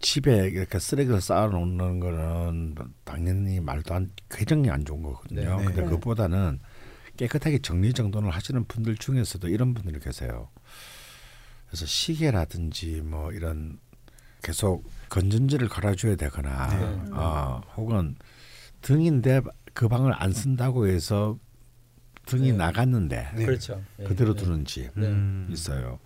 집에 0.01 0.49
이렇게 0.49 0.79
쓰레기를 0.79 1.21
쌓아놓는 1.21 2.01
거는 2.01 2.75
당연히 3.05 3.61
말도 3.61 3.95
안 3.95 4.11
쾌정이 4.31 4.69
안 4.71 4.85
좋은 4.85 5.03
거거든요. 5.03 5.59
네, 5.59 5.65
근데 5.65 5.83
네. 5.83 5.89
그것보다는 5.89 6.59
깨끗하게 7.23 7.61
정리정돈을 7.61 8.31
하시는 8.31 8.65
분들 8.65 8.97
중에서도 8.97 9.47
이런 9.49 9.75
분들이 9.75 10.01
계세요. 10.01 10.49
그래서 11.69 11.87
시계라든지 11.87 13.01
뭐 13.05 13.31
이런 13.33 13.79
계속 14.43 14.85
건전지를 15.09 15.69
갈아줘야 15.69 16.17
되거나 16.17 16.67
네. 16.77 17.11
어, 17.13 17.61
혹은 17.77 18.17
등인데 18.81 19.41
그 19.73 19.87
방을 19.87 20.13
안 20.21 20.33
쓴다고 20.33 20.89
해서 20.89 21.39
등이 22.27 22.51
네. 22.51 22.57
나갔는데 22.59 23.31
네. 23.37 23.47
그렇죠. 23.47 23.81
예. 24.01 24.05
그대로 24.05 24.35
네. 24.35 24.43
두는 24.43 24.65
집 24.65 24.91
네. 24.97 25.07
음. 25.07 25.49
있어요. 25.51 26.01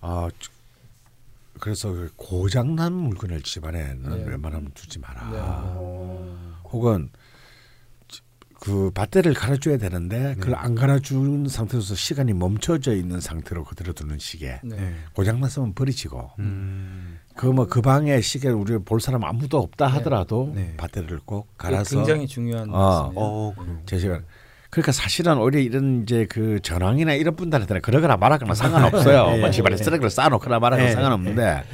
아 0.00 0.30
저- 0.38 0.50
그래서 1.60 1.92
그 1.92 2.10
고장난 2.16 2.94
물건을 2.94 3.42
집안에는 3.42 4.24
네. 4.24 4.30
웬만하면 4.30 4.70
두지 4.72 4.98
마라. 4.98 5.30
네. 5.30 5.38
혹은 6.70 7.10
지- 7.12 7.21
그 8.62 8.92
밧데리를 8.94 9.34
갈아줘야 9.34 9.76
되는데 9.76 10.36
그걸 10.38 10.54
안 10.54 10.76
갈아준 10.76 11.48
상태에서 11.48 11.96
시간이 11.96 12.32
멈춰져 12.32 12.94
있는 12.94 13.18
상태로 13.18 13.64
그대로 13.64 13.92
두는 13.92 14.20
시계 14.20 14.60
네. 14.62 14.76
네. 14.76 14.94
고장 15.14 15.40
났으면 15.40 15.74
버리지고 15.74 16.30
음. 16.38 17.18
그뭐그 17.34 17.82
방에 17.82 18.20
시계 18.20 18.50
우리 18.50 18.78
볼 18.78 19.00
사람 19.00 19.24
아무도 19.24 19.58
없다 19.58 19.86
네. 19.86 19.92
하더라도 19.94 20.52
네. 20.54 20.74
밧데리를 20.76 21.22
꼭 21.24 21.48
갈아서 21.58 21.96
굉장히 21.96 22.28
중요한 22.28 22.70
어. 22.72 23.10
어. 23.16 23.52
제 23.84 23.98
시간 23.98 24.24
그러니까 24.70 24.92
사실은 24.92 25.38
오히려 25.38 25.58
이런 25.58 26.04
이제 26.04 26.24
그 26.30 26.60
전황이나 26.62 27.14
이런 27.14 27.34
분들한테는 27.34 27.82
그러거나 27.82 28.16
말하거나 28.16 28.54
상관없어요. 28.54 29.26
네. 29.34 29.40
뭐 29.40 29.50
집안에 29.50 29.76
쓰레기를 29.76 30.08
쌓아놓거나 30.08 30.60
말하거나 30.60 30.88
네. 30.88 30.94
상관없는데 30.94 31.64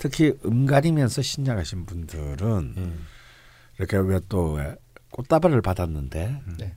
특히 0.00 0.34
음가리면서 0.44 1.22
신장하신 1.22 1.86
분들은 1.86 2.74
예. 2.78 2.90
이렇게 3.78 3.96
왜또 3.96 4.58
꽃다발을 5.12 5.62
받았는데 5.62 6.42
네. 6.58 6.74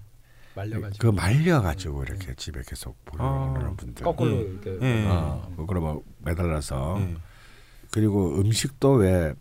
말려가지고 0.55 1.11
그 1.11 1.15
말려가지고 1.15 2.03
이렇게 2.03 2.33
집에 2.35 2.61
계속 2.65 3.03
보내는 3.05 3.31
아, 3.31 3.73
분들. 3.75 4.03
거꾸로 4.03 4.31
예. 4.31 4.41
이렇게 4.41 4.77
예. 4.81 5.05
어, 5.07 5.53
그걸 5.57 5.79
뭐 5.79 6.03
매달라서 6.19 6.97
예. 6.99 7.15
그리고 7.91 8.39
음식도 8.39 8.93
왜 8.93 9.33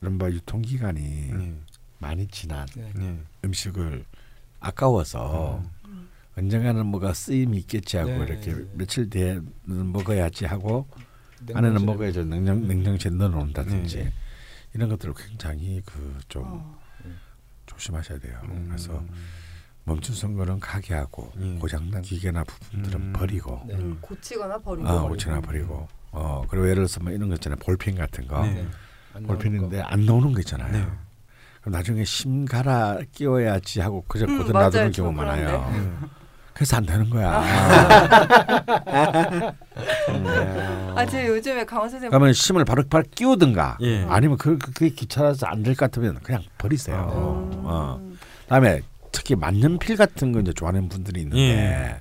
이른바 0.00 0.30
유통기간이 0.30 1.30
예. 1.30 1.54
많이 1.98 2.26
지난 2.28 2.66
네. 2.74 2.92
예. 2.98 3.18
음식을 3.44 4.04
아까워서 4.60 5.62
언젠가는 6.36 6.84
뭐가 6.86 7.14
쓰임이 7.14 7.56
있겠지 7.58 7.96
하고 7.96 8.10
네. 8.10 8.24
이렇게 8.24 8.54
며칠 8.74 9.08
뒤에는 9.08 9.92
먹어야지 9.92 10.44
하고 10.44 10.86
안에는 11.52 11.84
먹어야지 11.84 12.24
냉장 12.24 12.66
냉장실에 12.66 13.14
넣어놓는다든지 13.14 13.96
네. 13.96 14.12
이런 14.74 14.88
것들을 14.88 15.14
굉장히 15.14 15.82
그좀 15.84 16.42
어. 16.44 16.85
조심하셔야 17.76 18.18
돼요. 18.18 18.40
음. 18.44 18.66
그래서 18.68 19.02
멈춘 19.84 20.36
거는 20.36 20.58
가게 20.58 20.94
하고 20.94 21.30
예. 21.40 21.54
고장난 21.58 22.02
기계나 22.02 22.42
부품들은 22.44 23.00
음. 23.00 23.12
버리고 23.12 23.62
네. 23.68 23.74
음, 23.74 23.98
고치거나 24.00 24.58
버리고. 24.58 24.88
아 24.88 25.02
오치나 25.04 25.40
버리고 25.40 25.86
어 26.10 26.44
그리고 26.48 26.64
예를 26.66 26.76
들어서 26.76 27.00
뭐 27.00 27.12
이런 27.12 27.28
거 27.28 27.34
있잖아요 27.34 27.58
볼펜 27.60 27.94
같은 27.94 28.26
거 28.26 28.42
네. 28.42 28.66
네. 29.14 29.22
볼펜인데 29.26 29.78
거. 29.78 29.82
안 29.84 30.04
나오는 30.04 30.32
거 30.32 30.40
있잖아요. 30.40 30.72
네. 30.72 30.86
그럼 31.60 31.72
나중에 31.72 32.04
심 32.04 32.44
갈아 32.44 32.98
끼워야지 33.12 33.80
하고 33.80 34.04
그저 34.08 34.24
음, 34.26 34.38
고든 34.38 34.52
맞아요. 34.52 34.64
놔두는 34.66 34.92
저 34.92 35.02
경우 35.02 35.14
많아요. 35.14 36.10
그래서 36.56 36.78
안 36.78 36.86
되는 36.86 37.10
거야. 37.10 37.44
아, 40.94 41.04
제가 41.06 41.26
요즘에 41.28 41.64
강원 41.66 41.88
선생님 41.90 42.10
그러면 42.10 42.32
심을 42.32 42.64
바로 42.64 42.82
바로 42.88 43.04
끼우든가 43.14 43.76
예. 43.82 44.04
아니면 44.08 44.38
그 44.38 44.56
그- 44.56 44.72
그게 44.72 44.88
귀찮아서 44.90 45.46
안 45.46 45.62
될 45.62 45.74
것 45.74 45.90
같으면 45.90 46.18
그냥 46.22 46.42
버리세요. 46.56 47.50
음. 47.52 47.60
어. 47.64 48.00
그다음에 48.44 48.80
특히 49.12 49.34
만년필 49.34 49.96
같은 49.96 50.32
거 50.32 50.40
이제 50.40 50.52
좋아하는 50.54 50.88
분들이 50.88 51.20
있는데 51.22 51.38
예. 51.42 52.00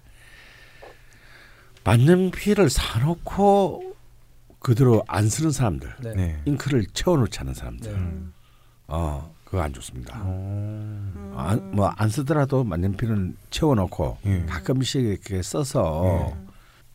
만년필을 1.84 2.70
사놓고 2.70 3.94
그대로 4.60 5.04
안 5.08 5.30
쓰는 5.30 5.52
사람들, 5.52 5.94
네. 6.02 6.14
네. 6.16 6.42
잉크를 6.46 6.86
채워놓지 6.94 7.40
않은 7.42 7.54
사람들, 7.54 7.92
네. 7.92 7.98
음. 7.98 8.34
어 8.88 9.35
그거 9.56 9.64
안 9.64 9.72
좋습니다. 9.72 10.20
어. 10.22 11.12
음. 11.16 11.72
뭐안 11.74 12.10
쓰더라도 12.10 12.66
만년필은 12.66 13.38
채워놓고 13.52 14.18
예. 14.26 14.46
가끔씩 14.48 15.02
이렇게 15.02 15.42
써서 15.42 16.04
예. 16.06 16.46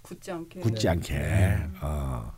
굳지 0.02 0.30
않게. 0.30 0.61
굳지 0.61 0.82
네. 0.82 0.88
않게 0.90 1.14
네. 1.14 1.66
어, 1.80 2.32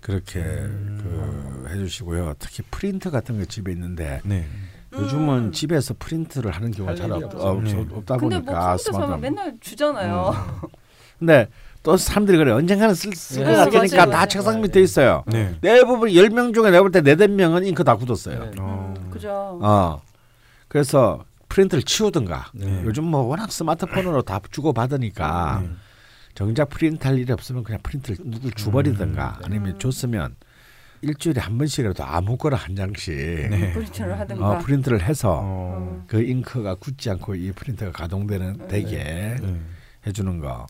그렇게 0.00 0.38
음. 0.38 1.00
그 1.02 1.68
해주시고요. 1.68 2.34
특히 2.38 2.62
프린트 2.70 3.10
같은 3.10 3.38
거 3.38 3.44
집에 3.44 3.72
있는데 3.72 4.20
네. 4.24 4.46
요즘은 4.92 5.38
음. 5.46 5.52
집에서 5.52 5.94
프린트를 5.98 6.52
하는 6.52 6.70
경우가 6.70 6.92
할 6.92 7.03
일 7.03 7.10
없. 7.10 7.34
없, 7.34 7.62
네. 7.64 7.74
없다 7.74 8.16
근데 8.18 8.36
뭐 8.36 8.44
보니까 8.44 8.52
사면 8.52 8.78
스마트폰. 8.78 9.20
맨날 9.20 9.56
주잖아요. 9.60 10.32
근데 11.18 11.48
또 11.82 11.96
사람들이 11.96 12.38
그래 12.38 12.52
언젠가는 12.52 12.94
쓸것 12.94 13.46
네, 13.46 13.54
같으니까 13.56 13.96
맞아요, 14.06 14.10
다. 14.10 14.26
책상 14.26 14.60
밑에 14.60 14.80
있어요. 14.80 15.24
네. 15.26 15.56
대부분 15.60 16.10
10명 16.10 16.54
중에 16.54 16.70
내가 16.70 16.82
볼때 16.82 17.00
4, 17.02 17.14
5명은 17.26 17.66
잉크 17.66 17.82
다 17.82 17.96
굳었어요. 17.96 18.44
네. 18.44 18.50
어. 18.60 18.89
음, 19.28 19.58
그죠. 19.58 19.58
어. 19.62 20.02
그래서 20.68 21.24
프린트를 21.48 21.82
치우든가 21.82 22.52
네. 22.54 22.82
요즘 22.84 23.04
뭐 23.04 23.22
워낙 23.22 23.50
스마트폰으로 23.50 24.22
다 24.22 24.40
주고 24.50 24.72
받으니까 24.72 25.60
네. 25.62 25.70
정작 26.34 26.68
프린트 26.70 27.06
할 27.06 27.18
일이 27.18 27.32
없으면 27.32 27.64
그냥 27.64 27.80
프린트를 27.82 28.18
누굴 28.24 28.52
줘버리든가 28.52 29.28
음, 29.28 29.40
네. 29.40 29.46
아니면 29.46 29.78
줬으면 29.78 30.36
일주일에 31.02 31.40
한 31.40 31.58
번씩이라도 31.58 32.04
아무거나 32.04 32.56
한 32.56 32.76
장씩 32.76 33.14
네. 33.14 33.72
프린트를 33.72 34.18
하든가. 34.20 34.48
어, 34.48 34.58
프린트를 34.58 35.02
해서 35.02 35.40
어. 35.42 36.04
그 36.06 36.22
잉크가 36.22 36.76
굳지 36.76 37.10
않고 37.10 37.34
이 37.34 37.52
프린터가 37.52 37.92
가동되는 37.92 38.68
되게 38.68 39.38
네. 39.40 39.60
해주는 40.06 40.38
거. 40.40 40.66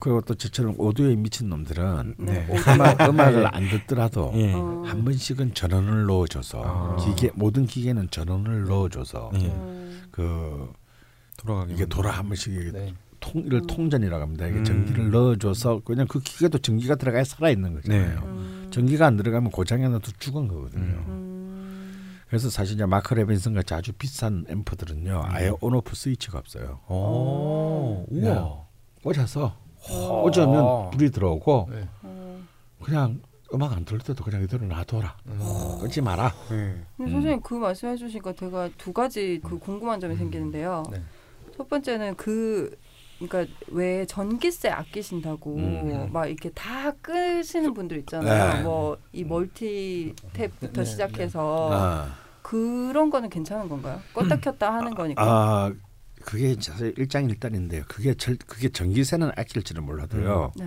네. 0.00 0.06
음. 0.06 0.10
그리고 0.10 0.20
또 0.22 0.34
저처럼 0.34 0.74
오디오에 0.78 1.14
미친 1.16 1.48
놈들은 1.48 2.14
네. 2.18 2.46
음악, 2.66 3.00
음악을 3.08 3.54
안 3.54 3.68
듣더라도 3.68 4.32
예. 4.34 4.52
어. 4.54 4.82
한 4.86 5.04
번씩은 5.04 5.54
전원을 5.54 6.06
넣어줘서 6.06 6.62
아. 6.64 6.96
기계 6.96 7.30
모든 7.34 7.66
기계는 7.66 8.08
전원을 8.10 8.64
넣어줘서 8.64 9.30
예. 9.34 9.46
음. 9.46 10.08
그 10.10 10.72
돌아가게 11.36 11.74
이게. 11.74 11.86
돌아 11.86 12.12
한 12.12 12.26
번씩 12.28 12.72
네. 12.72 12.94
통 13.20 13.42
이를 13.42 13.60
음. 13.60 13.66
통전이라고 13.66 14.22
합니다. 14.22 14.46
이게 14.46 14.58
음. 14.58 14.64
전기를 14.64 15.10
넣어줘서 15.10 15.80
그냥 15.84 16.06
그 16.08 16.20
기계도 16.20 16.58
전기가 16.58 16.94
들어가야 16.94 17.24
살아 17.24 17.50
있는 17.50 17.74
거잖아요. 17.74 18.20
네. 18.20 18.26
음. 18.26 18.68
전기가 18.70 19.06
안 19.06 19.16
들어가면 19.16 19.50
고장이 19.50 19.82
나도 19.82 20.10
죽은 20.18 20.48
거거든요. 20.48 20.82
음. 20.82 21.04
음. 21.08 22.20
그래서 22.28 22.48
사실 22.48 22.76
이제 22.76 22.86
마크 22.86 23.12
레빈슨 23.12 23.54
같이 23.54 23.74
아주 23.74 23.92
비싼 23.92 24.44
앰프들은요 24.48 25.22
아예 25.26 25.50
온오프 25.60 25.94
스위치가 25.96 26.38
없어요. 26.38 26.78
오. 26.88 28.06
우와. 28.08 28.60
꽂아서 29.02 29.56
어. 29.88 30.22
꽂으면 30.22 30.90
불이 30.90 31.10
들어오고 31.10 31.68
네. 31.70 31.88
음. 32.04 32.48
그냥 32.82 33.20
음악 33.52 33.72
안 33.72 33.84
들을 33.84 34.00
때도 34.00 34.22
그냥 34.24 34.42
이대로 34.42 34.64
놔둬라. 34.66 35.16
음. 35.26 35.78
끄지 35.80 36.00
마라. 36.00 36.32
네. 36.50 36.84
근데 36.96 37.10
음. 37.10 37.12
선생님 37.12 37.40
그 37.42 37.54
말씀해 37.54 37.96
주시니까 37.96 38.32
제가 38.34 38.70
두 38.78 38.92
가지 38.92 39.40
그 39.42 39.58
궁금한 39.58 40.00
점이 40.00 40.16
생기는데요. 40.16 40.84
네. 40.90 41.02
첫 41.56 41.68
번째는 41.68 42.16
그 42.16 42.76
그러니까 43.18 43.52
왜 43.68 44.06
전기세 44.06 44.70
아끼신다고 44.70 45.56
음. 45.56 46.08
막 46.12 46.26
이렇게 46.26 46.48
다 46.50 46.90
끄시는 47.02 47.74
분들 47.74 47.98
있잖아요. 47.98 48.54
네. 48.54 48.62
뭐이 48.62 49.24
멀티 49.26 50.14
탭부터 50.32 50.72
네, 50.72 50.84
시작해서 50.84 51.68
아, 51.70 52.14
그런 52.40 53.10
거는 53.10 53.28
괜찮은 53.28 53.68
건가요? 53.68 54.00
껐다 54.14 54.40
켰다 54.40 54.72
하는 54.72 54.94
거니까. 54.94 55.22
아 55.22 55.72
그게 56.24 56.54
사실 56.60 56.94
일장일단인데요. 56.96 57.84
그게 57.88 58.14
절, 58.14 58.36
그게 58.46 58.68
전기세는 58.68 59.30
아낄지는 59.36 59.82
몰라도요. 59.84 60.52
네. 60.56 60.66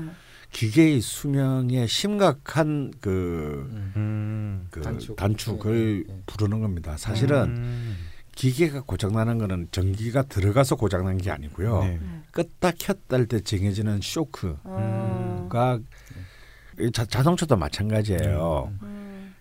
기계의 0.51 1.01
수명에 1.01 1.88
심각한 1.88 2.91
그, 3.01 3.68
음. 3.72 3.93
음. 3.95 4.68
그 4.70 4.82
단축. 4.82 5.16
단축 5.16 5.66
을 5.66 6.04
네, 6.08 6.14
네. 6.14 6.22
부르는 6.28 6.60
겁니다. 6.62 6.95
사실은 6.97 7.56
음. 7.58 7.97
기계가 8.36 8.82
고장나는 8.82 9.38
거는 9.39 9.68
전기가 9.72 10.24
들어가서 10.24 10.76
고장난 10.76 11.18
게 11.18 11.32
아니고요. 11.32 11.84
네. 11.84 11.99
껐다 12.34 12.74
켰다 12.78 13.18
할 13.18 13.26
때 13.28 13.39
정해지는 13.39 13.99
쇼크가 14.01 14.60
아, 14.66 15.80
이 16.80 16.91
자, 16.91 17.06
자동차도 17.06 17.56
마찬가지예요. 17.58 18.74
음. 18.82 19.36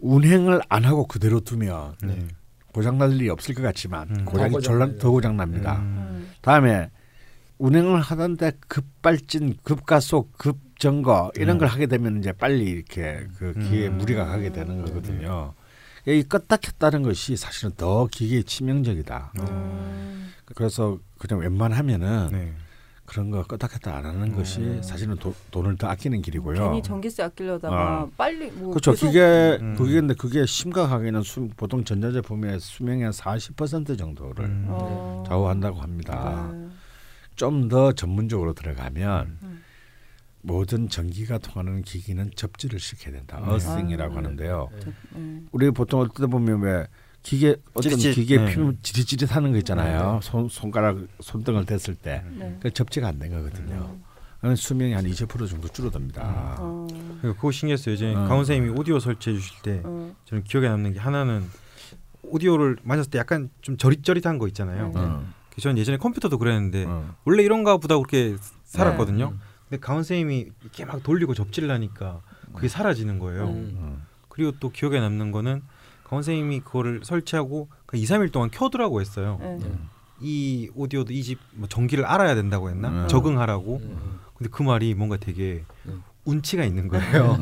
운행을 0.00 0.60
안 0.68 0.84
하고 0.84 1.06
그대로 1.06 1.40
두면 1.40 1.96
네. 2.02 2.26
고장날 2.74 3.12
일이 3.12 3.30
없을 3.30 3.54
것 3.54 3.62
같지만 3.62 4.08
음. 4.10 4.24
고장이 4.24 4.52
고장나요. 4.52 4.98
더 4.98 5.10
고장납니다. 5.10 5.76
음. 5.78 5.82
음. 6.10 6.30
다음에 6.42 6.90
운행을 7.58 8.00
하던데 8.00 8.50
급발진, 8.66 9.56
급가속, 9.62 10.36
급정거 10.36 11.32
이런 11.36 11.56
음. 11.56 11.58
걸 11.60 11.68
하게 11.68 11.86
되면 11.86 12.18
이제 12.18 12.32
빨리 12.32 12.64
이렇게 12.64 13.26
그 13.38 13.52
기계에 13.54 13.86
음. 13.86 13.98
무리가 13.98 14.26
가게 14.26 14.50
되는 14.50 14.84
거거든요. 14.84 15.54
이 16.06 16.24
껐다 16.24 16.60
켰다는 16.60 17.02
것이 17.02 17.36
사실은 17.36 17.72
더 17.76 18.08
기계에 18.10 18.42
치명적이다. 18.42 19.32
음. 19.38 20.32
그래서 20.56 20.98
그냥 21.18 21.40
웬만하면은 21.40 22.28
네. 22.32 22.52
그런 23.14 23.30
거 23.30 23.44
껐다 23.44 23.70
켰다 23.70 23.96
안 23.96 24.06
하는 24.06 24.34
것이 24.34 24.58
음. 24.58 24.82
사실은 24.82 25.14
도, 25.16 25.32
돈을 25.52 25.76
더 25.76 25.86
아끼는 25.86 26.20
길이고요. 26.20 26.70
괜히 26.70 26.82
전기세 26.82 27.22
아끼려다가 27.22 28.02
어. 28.02 28.10
빨리 28.16 28.50
뭐 28.50 28.70
그렇죠. 28.70 28.90
계속 28.90 29.06
그게 29.06 29.58
음. 29.60 29.76
그게 29.76 29.92
근데 29.94 30.14
그게 30.14 30.44
심각하게는 30.44 31.22
수, 31.22 31.48
보통 31.56 31.84
전자제품의 31.84 32.58
수명의 32.58 33.10
한40% 33.10 33.96
정도를 33.96 34.46
음. 34.46 34.66
어. 34.68 35.22
좌우한다고 35.28 35.80
합니다. 35.80 36.50
네. 36.52 36.66
좀더 37.36 37.92
전문적으로 37.92 38.52
들어가면 38.52 39.38
음. 39.44 39.62
모든 40.42 40.88
전기가 40.88 41.38
통하는 41.38 41.82
기기는 41.82 42.32
접지를 42.34 42.80
시켜야 42.80 43.14
된다. 43.14 43.40
네. 43.40 43.48
어싱이라고 43.48 44.12
아. 44.12 44.16
하는데요. 44.16 44.70
음. 45.14 45.46
우리 45.52 45.70
보통 45.70 46.00
어떻게 46.00 46.26
보면 46.26 46.62
왜 46.62 46.84
기계 47.24 47.56
어떤 47.72 47.82
찌릿찌릿. 47.98 48.14
기계 48.14 48.36
네. 48.36 48.52
피면 48.54 48.78
지릿지릿하는 48.82 49.50
거 49.52 49.58
있잖아요. 49.58 50.20
손 50.22 50.48
손가락 50.48 50.98
손등을 51.20 51.64
댔을 51.64 51.94
때 51.96 52.22
네. 52.36 52.56
그 52.62 52.70
접지가 52.70 53.08
안 53.08 53.18
된 53.18 53.32
거거든요. 53.32 53.96
그러면 54.38 54.56
수명이 54.56 54.92
한 54.92 55.04
20% 55.06 55.48
정도 55.48 55.68
줄어듭니다. 55.68 56.56
어. 56.60 56.86
그거 57.22 57.50
신기했어요. 57.50 57.94
이제 57.94 58.10
어. 58.10 58.14
강원 58.28 58.44
선생님이 58.44 58.78
오디오 58.78 59.00
설치해 59.00 59.34
주실 59.36 59.62
때 59.62 59.80
어. 59.84 60.14
저는 60.26 60.44
기억에 60.44 60.68
남는 60.68 60.92
게 60.92 60.98
하나는 61.00 61.48
오디오를 62.24 62.76
맞았을 62.82 63.10
때 63.10 63.18
약간 63.18 63.48
좀 63.62 63.78
저릿저릿한 63.78 64.36
거 64.38 64.46
있잖아요. 64.48 64.88
네. 64.94 65.00
어, 65.00 65.24
저는 65.58 65.78
예전에 65.78 65.96
컴퓨터도 65.96 66.36
그랬는데 66.36 66.84
어. 66.86 67.14
원래 67.24 67.42
이런가 67.42 67.78
보다 67.78 67.96
그렇게 67.96 68.36
살았거든요. 68.64 69.30
음. 69.32 69.40
근데 69.70 69.80
강원 69.80 70.02
선생님이 70.02 70.48
이렇게 70.60 70.84
막 70.84 71.02
돌리고 71.02 71.32
접지를 71.32 71.70
하니까 71.70 72.20
그게 72.52 72.68
사라지는 72.68 73.18
거예요. 73.18 73.46
음. 73.48 73.72
어. 73.78 73.98
그리고 74.28 74.52
또 74.60 74.68
기억에 74.70 75.00
남는 75.00 75.32
거는 75.32 75.62
강원 76.04 76.22
선생님이 76.22 76.60
그거를 76.60 77.00
설치하고 77.02 77.68
그 77.86 77.96
2, 77.96 78.04
3일 78.04 78.30
동안 78.32 78.50
켜두라고 78.50 79.00
했어요. 79.00 79.38
네. 79.40 79.58
이 80.20 80.70
오디오도 80.74 81.12
이 81.12 81.22
집 81.22 81.38
뭐 81.54 81.68
전기를 81.68 82.04
알아야 82.04 82.34
된다고 82.34 82.70
했나? 82.70 82.88
음. 82.88 83.08
적응하라고. 83.08 83.76
음. 83.82 84.20
근데 84.36 84.50
그 84.50 84.62
말이 84.62 84.94
뭔가 84.94 85.16
되게 85.16 85.64
음. 85.86 86.02
운치가 86.24 86.64
있는 86.64 86.88
거예요. 86.88 87.38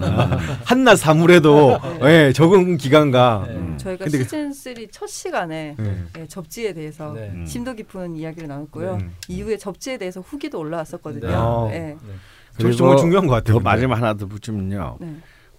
한낮 0.64 0.96
사물에도 0.98 1.78
예, 2.02 2.32
적응 2.34 2.76
기간과 2.76 3.44
네. 3.46 3.54
음. 3.54 3.78
저희가 3.78 4.04
그- 4.06 4.10
시즌 4.10 4.52
3 4.52 4.74
첫 4.90 5.06
시간에 5.06 5.76
예. 5.78 6.04
예, 6.18 6.26
접지에 6.26 6.72
대해서 6.72 7.12
네. 7.12 7.30
음. 7.32 7.46
심도 7.46 7.74
깊은 7.74 8.16
이야기를 8.16 8.48
나눴고요. 8.48 8.96
네. 8.96 9.04
음. 9.04 9.12
이후에 9.28 9.56
접지에 9.56 9.98
대해서 9.98 10.20
후기도 10.20 10.58
올라왔었거든요. 10.58 11.28
네. 11.28 11.34
아. 11.34 11.68
예. 11.72 11.78
네. 11.78 11.96
저 12.58 12.70
정말 12.72 12.96
중요한 12.98 13.26
것 13.26 13.34
같아요. 13.34 13.58
더 13.58 13.60
마지막 13.60 13.96
하나 13.96 14.14
더 14.14 14.26
붙이면요. 14.26 14.98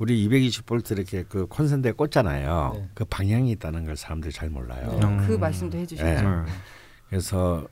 네. 0.06 0.26
우리 0.26 0.50
220볼트 0.50 0.92
이렇게 0.98 1.24
그 1.24 1.46
콘센트에 1.48 1.92
꽂잖아요. 1.94 2.72
네. 2.76 2.90
그 2.94 3.06
방향이 3.06 3.52
있다는 3.52 3.86
걸 3.86 3.96
사람들이 3.96 4.32
잘 4.34 4.50
몰라요. 4.50 4.98
네. 5.00 5.06
음. 5.06 5.26
그 5.28 5.34
말씀도 5.34 5.78
해주셨죠. 5.78 6.06
네. 6.06 6.22
음. 6.22 6.46
그래서 7.10 7.68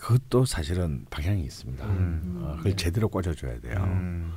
그것도 0.00 0.44
사실은 0.44 1.04
방향이 1.10 1.42
있습니다. 1.42 1.84
음. 1.86 2.40
어, 2.42 2.56
그걸 2.58 2.72
네. 2.72 2.76
제대로 2.76 3.08
꽂아줘야 3.08 3.60
돼요. 3.60 3.76
음. 3.84 4.32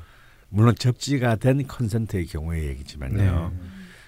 물론 0.50 0.74
접지가 0.76 1.36
된 1.36 1.66
콘센트의 1.68 2.26
경우의 2.28 2.66
얘기지만요. 2.68 3.18
네. 3.18 3.58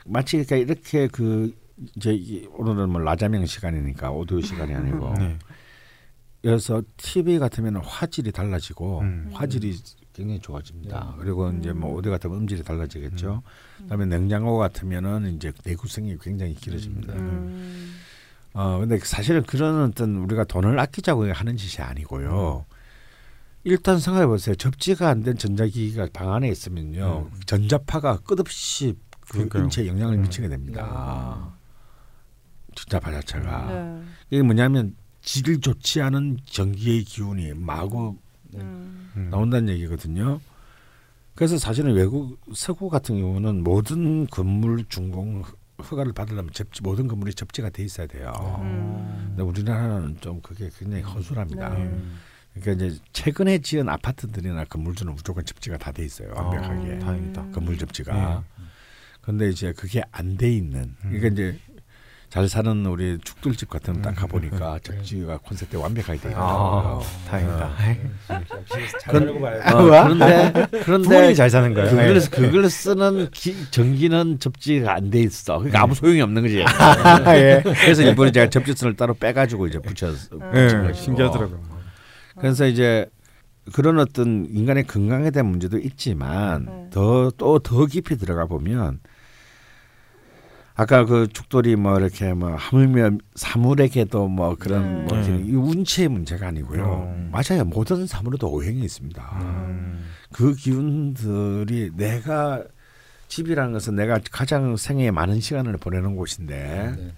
마치 0.05 0.43
그러니까 0.43 0.55
이렇게 0.55 1.07
그 1.07 1.53
이제 1.95 2.13
이- 2.13 2.47
오늘은 2.53 2.89
뭐 2.89 3.01
라자명 3.01 3.45
시간이니까 3.45 4.11
오디오 4.11 4.41
시간이 4.41 4.73
아니고 4.73 5.13
네. 5.17 5.38
그래서 6.41 6.82
TV 6.97 7.38
같으면 7.39 7.77
화질이 7.77 8.32
달라지고 8.32 9.01
음. 9.01 9.30
화질이 9.34 9.77
굉장히 10.20 10.39
좋아집니다. 10.41 11.13
네. 11.15 11.24
그리고 11.24 11.49
이제 11.51 11.72
뭐 11.72 11.93
오디오 11.95 12.11
같으면 12.11 12.39
음질이 12.39 12.63
달라지겠죠. 12.63 13.41
그다음에 13.78 14.05
냉장고 14.05 14.57
같으면은 14.57 15.36
이제 15.36 15.53
내구성이 15.63 16.17
굉장히 16.22 16.53
길어집니다. 16.55 17.13
음. 17.13 17.95
어 18.53 18.80
근데 18.80 18.99
사실은 18.99 19.43
그런 19.43 19.89
어떤 19.89 20.17
우리가 20.17 20.43
돈을 20.43 20.78
아끼자고 20.80 21.32
하는 21.32 21.55
짓이 21.55 21.84
아니고요. 21.84 22.65
일단 23.63 23.99
생각해 23.99 24.26
보세요. 24.28 24.55
접지가 24.55 25.09
안 25.09 25.24
된 25.24 25.38
전자기기가 25.38 26.07
방 26.13 26.34
안에 26.34 26.49
있으면요. 26.49 27.30
전자파가 27.45 28.17
끝없이 28.20 28.95
그 29.22 29.30
그러니까요. 29.34 29.63
인체에 29.63 29.88
영향을 29.88 30.15
음. 30.15 30.22
미치게 30.24 30.49
됩니다. 30.49 31.53
전자파 32.76 33.11
자체가 33.11 33.65
네. 33.67 34.01
이게 34.32 34.41
뭐냐면 34.41 34.95
질 35.22 35.59
좋지 35.61 36.01
않은 36.01 36.39
전기의 36.45 37.03
기운이 37.03 37.53
마구 37.53 38.17
음. 38.55 39.11
음. 39.15 39.27
나온다는 39.29 39.69
얘기거든요. 39.73 40.39
그래서 41.35 41.57
사실은 41.57 41.93
외국 41.93 42.37
서구 42.53 42.89
같은 42.89 43.17
경우는 43.19 43.63
모든 43.63 44.27
건물 44.27 44.83
준공 44.89 45.43
허가를 45.89 46.11
받으려면 46.11 46.51
접지 46.51 46.83
모든 46.83 47.07
건물이 47.07 47.33
접지가 47.33 47.69
돼 47.69 47.83
있어야 47.83 48.07
돼요. 48.07 48.33
음. 48.61 49.25
근데 49.29 49.43
우리나라는 49.43 50.17
좀 50.19 50.41
그게 50.41 50.69
굉장히 50.77 51.03
허술합니다. 51.03 51.69
네. 51.69 51.97
그러니까 52.55 52.85
이제 52.85 52.99
최근에 53.13 53.59
지은 53.59 53.87
아파트들이나 53.87 54.65
건물들은 54.65 55.13
무조건 55.13 55.45
접지가 55.45 55.77
다 55.77 55.91
돼 55.93 56.03
있어요. 56.03 56.33
완벽하게 56.35 56.95
아, 56.95 56.99
다행이다. 56.99 57.51
건물 57.51 57.77
접지가. 57.77 58.43
근데 59.21 59.49
이제 59.49 59.71
그게 59.71 60.01
안 60.11 60.35
돼 60.35 60.51
있는. 60.51 60.79
음. 60.81 60.95
그러니까 61.11 61.27
이제 61.29 61.59
잘 62.30 62.47
사는 62.47 62.86
우리 62.86 63.17
죽들집 63.23 63.69
같은 63.71 63.95
음. 63.95 64.01
딱 64.03 64.15
가보니까 64.15 64.77
접지가 64.84 65.39
콘센트 65.39 65.75
완벽하게 65.77 66.19
돼 66.19 66.27
아, 66.36 66.99
있더라고요. 66.99 67.01
다행이다. 67.27 67.71
잘 68.99 69.19
살고 69.19 69.41
봐야 69.41 69.71
어, 69.71 69.84
그런데 69.84 70.53
그런데 70.84 71.07
부모님이 71.07 71.36
잘 71.36 71.49
사는 71.49 71.73
거예요. 71.73 71.89
그걸, 71.89 72.19
네. 72.19 72.30
그걸 72.30 72.69
쓰는 72.69 73.30
기, 73.32 73.55
전기는 73.71 74.38
접지가 74.39 74.93
안 74.93 75.09
돼 75.09 75.21
있어. 75.21 75.57
그러니까 75.57 75.82
아무 75.82 75.95
소용이 75.95 76.21
없는 76.21 76.43
거지. 76.43 76.59
예. 76.59 77.63
그래서 77.63 78.03
일본에 78.03 78.32
제가 78.32 78.47
접지선을 78.51 78.95
따로 78.95 79.15
빼가지고 79.15 79.65
이제 79.65 79.80
붙여 79.80 80.09
예, 80.09 80.67
거죠. 80.67 80.93
신기하더라고요. 80.93 81.59
그래서 82.38 82.67
이제 82.67 83.07
그런 83.73 83.97
어떤 83.99 84.45
인간의 84.51 84.86
건강에 84.86 85.32
대한 85.32 85.47
문제도 85.47 85.80
있지만 85.80 86.65
네. 86.65 86.89
더또더 86.91 87.88
깊이 87.88 88.17
들어가 88.17 88.45
보면 88.45 88.99
아까 90.80 91.03
그 91.03 91.27
죽돌이 91.27 91.75
뭐 91.75 91.99
이렇게 91.99 92.34
뭐 92.34 92.55
하물며 92.55 93.17
사물에게도 93.36 94.30
뭐 94.30 94.55
그런 94.57 95.03
뭐 95.05 95.17
네. 95.19 95.27
이렇게 95.27 95.43
이 95.43 95.53
운치의 95.53 96.07
문제가 96.07 96.47
아니고요. 96.47 97.11
음. 97.17 97.32
맞아요. 97.34 97.65
모든 97.65 98.07
사물에도 98.07 98.49
오행이 98.49 98.80
있습니다. 98.86 99.39
음. 99.41 100.05
그 100.32 100.55
기운들이 100.55 101.91
내가 101.97 102.63
집이라는 103.27 103.73
것은 103.73 103.95
내가 103.97 104.21
가장 104.32 104.77
생애에 104.77 105.11
많은 105.11 105.41
시간을 105.41 105.75
보내는 105.77 106.15
곳인데 106.15 106.95
네. 106.97 107.11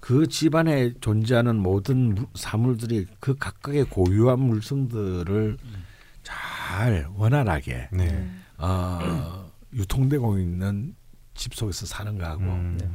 그 0.00 0.26
집안에 0.26 0.94
존재하는 1.00 1.54
모든 1.54 2.16
무- 2.16 2.26
사물들이 2.34 3.06
그 3.20 3.36
각각의 3.36 3.84
고유한 3.84 4.40
물성들을 4.40 5.56
잘 6.24 7.06
원활하게 7.14 7.90
네. 7.92 8.28
어, 8.58 9.48
유통되고 9.72 10.38
있는 10.40 10.96
집 11.42 11.54
속에서 11.54 11.86
사는 11.86 12.16
거하고 12.18 12.42
음. 12.44 12.78
네. 12.80 12.88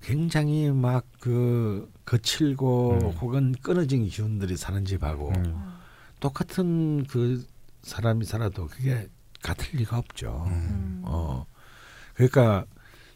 굉장히 0.00 0.70
막 0.70 1.04
그 1.22 1.88
거칠고 2.04 2.94
음. 2.94 3.00
혹은 3.20 3.54
끊어진 3.62 4.08
기운들이 4.08 4.56
사는 4.56 4.84
집하고 4.84 5.32
음. 5.36 5.78
똑같은 6.18 7.04
그 7.04 7.46
사람이 7.82 8.24
살아도 8.24 8.66
그게 8.66 9.08
같을 9.40 9.78
리가 9.78 9.98
없죠. 9.98 10.44
음. 10.48 11.02
어 11.04 11.46
그러니까 12.14 12.64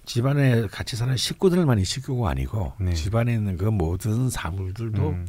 집안에 0.05 0.69
같이 0.69 0.95
사는 0.95 1.17
식구들만 1.17 1.81
이 1.81 1.85
식구가 1.85 2.31
아니고 2.31 2.75
네. 2.79 2.93
집안에 2.95 3.35
있는 3.35 3.57
그 3.57 3.65
모든 3.65 4.31
사물들도 4.31 5.09
음. 5.09 5.27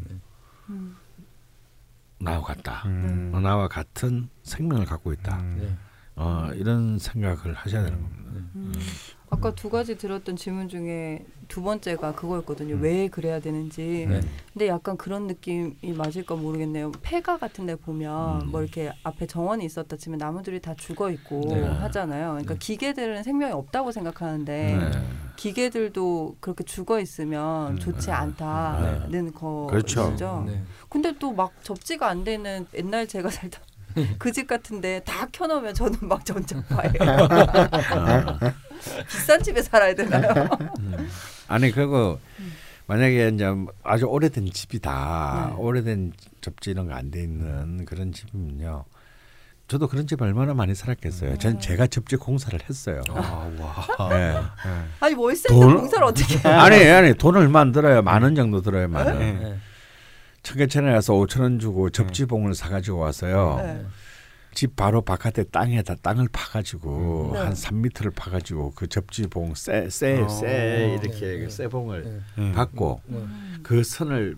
음. 0.69 0.95
나와 2.19 2.41
같다. 2.41 2.83
음. 2.85 3.31
어, 3.33 3.39
나와 3.39 3.67
같은 3.67 4.29
생명을 4.43 4.85
갖고 4.85 5.13
있다. 5.13 5.39
음. 5.39 5.57
네. 5.59 5.77
어, 6.15 6.51
이런 6.53 6.99
생각을 6.99 7.55
하셔야 7.55 7.83
되는 7.83 7.99
겁니다. 7.99 8.31
음. 8.55 8.71
아까 9.29 9.53
두 9.53 9.69
가지 9.69 9.97
들었던 9.97 10.37
질문 10.37 10.69
중에 10.69 11.25
두 11.49 11.61
번째가 11.61 12.13
그거였거든요. 12.15 12.77
왜 12.79 13.07
그래야 13.09 13.39
되는지. 13.39 14.05
네. 14.07 14.21
근데 14.53 14.67
약간 14.67 14.95
그런 14.97 15.27
느낌이 15.27 15.93
맞을까 15.97 16.35
모르겠네요. 16.35 16.91
폐가 17.01 17.37
같은 17.37 17.65
데 17.65 17.75
보면 17.75 18.41
음. 18.43 18.51
뭐 18.51 18.61
이렇게 18.61 18.91
앞에 19.03 19.27
정원이 19.27 19.65
있었다 19.65 19.97
치면 19.97 20.17
나무들이 20.17 20.61
다 20.61 20.73
죽어 20.75 21.09
있고 21.11 21.41
네. 21.49 21.61
하잖아요. 21.61 22.29
그러니까 22.31 22.53
네. 22.53 22.59
기계들은 22.59 23.23
생명이 23.23 23.51
없다고 23.53 23.91
생각하는데 23.91 24.77
네. 24.77 24.91
기계들도 25.35 26.37
그렇게 26.39 26.63
죽어 26.63 26.99
있으면 26.99 27.73
음. 27.73 27.79
좋지 27.79 28.07
네. 28.07 28.13
않다는 28.13 29.31
그렇죠. 29.67 30.03
거죠. 30.11 30.43
네. 30.47 30.63
근데 30.89 31.13
또 31.19 31.31
막 31.37 31.51
접지가 31.63 32.07
안 32.07 32.23
되는 32.23 32.65
옛날 32.73 33.07
제가 33.07 33.29
살던 33.29 33.61
그 34.19 34.31
집 34.31 34.47
같은데 34.47 35.01
다 35.05 35.27
켜놓으면 35.31 35.73
저는 35.73 35.97
막 36.01 36.25
전자파예요. 36.25 36.93
비싼 39.09 39.41
집에 39.41 39.61
살아야 39.61 39.93
되나요? 39.95 40.47
아니 41.47 41.71
그거 41.71 42.19
만약에 42.87 43.29
이제 43.33 43.45
아주 43.83 44.05
오래된 44.05 44.49
집이다. 44.51 45.47
네. 45.49 45.55
오래된 45.57 46.13
접지 46.41 46.71
이런 46.71 46.87
거 46.87 46.93
안 46.93 47.11
돼 47.11 47.21
있는 47.21 47.85
그런 47.85 48.13
집이면요. 48.13 48.85
저도 49.67 49.89
그런 49.89 50.07
집 50.07 50.21
얼마나 50.21 50.53
많이 50.53 50.73
살았겠어요. 50.73 51.37
전 51.39 51.59
제가 51.59 51.87
접지 51.87 52.15
공사를 52.15 52.57
했어요. 52.69 53.01
아, 53.09 53.49
와. 53.99 54.09
네. 54.09 54.37
아니 55.01 55.13
월세인데 55.15 55.65
돈- 55.65 55.77
공사를 55.79 56.01
어떻게 56.05 56.37
해? 56.37 56.49
아니 56.53 56.75
아니 56.87 57.13
돈 57.13 57.35
얼마 57.35 57.59
안 57.59 57.73
들어요. 57.73 58.01
만 58.01 58.23
원 58.23 58.35
정도 58.35 58.61
들어요. 58.61 58.87
만 58.87 59.05
원. 59.07 59.59
네. 60.47 60.53
네. 60.53 60.67
청계천에 60.67 60.91
가서 60.93 61.13
5천 61.13 61.41
원 61.41 61.59
주고 61.59 61.89
접지봉을 61.89 62.53
사가지고 62.53 62.99
와서요. 62.99 63.57
네. 63.57 63.85
집 64.53 64.75
바로 64.75 65.01
바깥에 65.01 65.43
땅에다 65.43 65.95
땅을 66.01 66.29
파가지고 66.31 67.31
네. 67.33 67.39
한 67.39 67.53
3미터를 67.53 68.15
파가지고 68.15 68.73
그 68.75 68.87
접지봉 68.87 69.53
쇠쇠 69.53 70.21
어. 70.21 70.29
쇠 70.29 70.97
이렇게 70.99 71.19
네. 71.19 71.39
그 71.39 71.49
쇠봉을 71.49 72.03
네. 72.03 72.43
네. 72.43 72.51
받고 72.53 73.01
네. 73.05 73.23
그 73.61 73.83
선을 73.83 74.37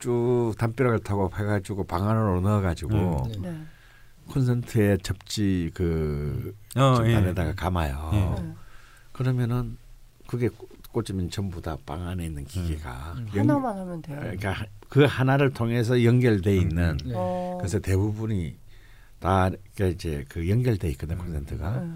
쭉 0.00 0.54
담벼락을 0.58 1.00
타고 1.00 1.30
해가지고 1.32 1.84
방 1.84 2.08
안으로 2.08 2.40
넣어가지고 2.40 3.28
네. 3.28 3.50
네. 3.50 3.62
콘센트에 4.30 4.96
접지 5.02 5.70
그 5.74 6.54
어, 6.76 6.98
예. 7.04 7.14
안에다가 7.14 7.54
감아요. 7.54 8.10
예. 8.14 8.42
네. 8.42 8.54
그러면은 9.12 9.76
그게 10.26 10.48
꽂- 10.92 11.04
꽂으면 11.04 11.30
전부 11.30 11.60
다 11.60 11.76
방 11.86 12.06
안에 12.06 12.26
있는 12.26 12.44
기계가 12.44 13.14
음. 13.18 13.28
연- 13.36 13.50
하나만 13.50 13.78
하면 13.78 14.02
돼요. 14.02 14.18
그러니까 14.20 14.66
그 14.88 15.04
하나를 15.04 15.52
통해서 15.52 16.02
연결돼 16.02 16.56
있는 16.56 16.96
네. 17.04 17.12
어. 17.14 17.56
그래서 17.60 17.78
대부분이 17.78 18.56
다 19.20 19.50
이제 19.80 20.24
그 20.28 20.48
연결돼 20.48 20.88
있거든 20.90 21.16
음. 21.16 21.24
콘센트가 21.24 21.80
네. 21.80 21.90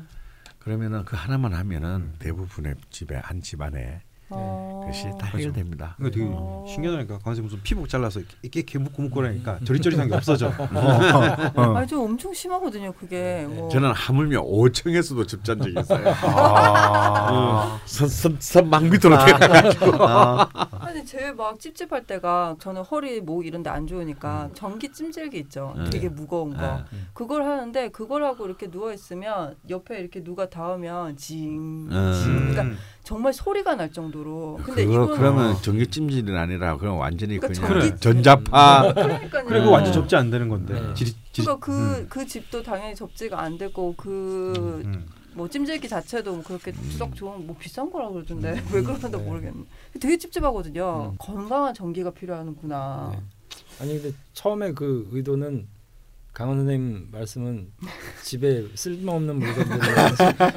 그러면은 0.58 1.04
그 1.04 1.16
하나만 1.16 1.54
하면은 1.54 2.12
대부분의 2.18 2.74
집에 2.90 3.16
한 3.16 3.40
집안에 3.40 4.00
어. 4.34 4.80
그것이 4.82 5.10
다 5.18 5.26
해결됩니다. 5.28 5.96
이거 6.00 6.10
되게 6.10 6.26
어. 6.28 6.64
신기하다니까 6.68 7.18
강세 7.18 7.40
무슨 7.42 7.60
피복 7.62 7.88
잘라서 7.88 8.20
이렇게 8.42 8.60
이렇게 8.60 8.78
묶고 8.78 9.02
묶고 9.02 9.14
그러니까 9.16 9.58
저리저리한 9.64 10.08
게 10.08 10.14
없어져. 10.14 10.50
아니 11.76 11.86
좀 11.86 12.02
엄청 12.04 12.32
심하거든요. 12.32 12.92
그게 12.92 13.46
뭐. 13.48 13.68
저는 13.68 13.92
하물며 13.92 14.42
5층에서도 14.44 15.26
접잔 15.28 15.60
적이 15.60 15.80
있어요. 15.80 16.14
아. 16.22 17.80
선선선 17.84 18.70
밑으로 18.90 19.16
내려가지고 19.16 20.04
아니 20.80 21.04
제일 21.04 21.34
막 21.34 21.58
찝찝할 21.58 22.04
때가 22.06 22.56
저는 22.60 22.82
허리 22.82 23.20
목 23.20 23.44
이런 23.46 23.62
데 23.62 23.72
안 23.72 23.86
좋으니까 23.86 24.48
음. 24.50 24.54
전기 24.54 24.92
찜질기 24.92 25.38
있죠. 25.38 25.72
네. 25.76 25.88
되게 25.88 26.08
무거운 26.10 26.54
거. 26.54 26.60
네. 26.60 26.98
그걸 27.14 27.44
하는데 27.44 27.88
그걸 27.88 28.22
하고 28.24 28.44
이렇게 28.44 28.70
누워 28.70 28.92
있으면 28.92 29.56
옆에 29.70 29.98
이렇게 29.98 30.22
누가 30.22 30.50
닿으면 30.50 31.16
징. 31.16 31.88
음. 31.90 32.50
그러니까 32.52 32.76
정말 33.02 33.32
소리가 33.32 33.74
날 33.74 33.90
정도로. 33.92 34.60
근데 34.64 34.84
그거 34.84 35.04
이건 35.04 35.16
그러면 35.18 35.56
전기 35.62 35.86
찜질이 35.86 36.36
아니라 36.36 36.76
그럼 36.76 36.98
완전히 36.98 37.38
그러니까 37.38 37.66
그냥 37.66 37.80
전기- 37.90 38.00
전자파 38.00 38.94
그러니까요. 38.94 39.44
그리고 39.44 39.66
음. 39.66 39.72
완전 39.72 39.92
접지 39.92 40.14
안 40.16 40.30
되는 40.30 40.48
건데. 40.48 40.74
네. 40.80 40.94
지리, 40.94 41.12
지리, 41.32 41.44
그러니까 41.44 41.66
그, 41.66 41.72
음. 41.72 42.06
그 42.08 42.26
집도 42.26 42.62
당연히 42.62 42.94
접지가 42.94 43.40
안 43.40 43.58
되고 43.58 43.94
그 43.96 44.82
음. 44.84 45.06
뭐 45.34 45.48
찜질기 45.48 45.88
자체도 45.88 46.32
뭐 46.32 46.42
그렇게 46.44 46.72
썩 46.96 47.14
좋은 47.16 47.44
뭐 47.46 47.56
비싼 47.58 47.90
거라 47.90 48.08
그러던데 48.10 48.52
음. 48.52 48.66
왜 48.72 48.82
그러는지 48.82 49.10
네. 49.10 49.16
모르겠네. 49.18 49.64
되게 50.00 50.16
찝찝하거든요. 50.18 51.10
음. 51.12 51.16
건강한 51.18 51.74
전기가 51.74 52.10
필요하는구나. 52.10 53.10
네. 53.14 53.22
아니 53.80 54.00
근데 54.00 54.16
처음에 54.32 54.72
그 54.72 55.08
의도는 55.10 55.66
강원 56.32 56.58
선생님 56.58 57.08
말씀은 57.12 57.68
집에 58.22 58.64
쓸모없는 58.74 59.36
물건들 59.38 59.78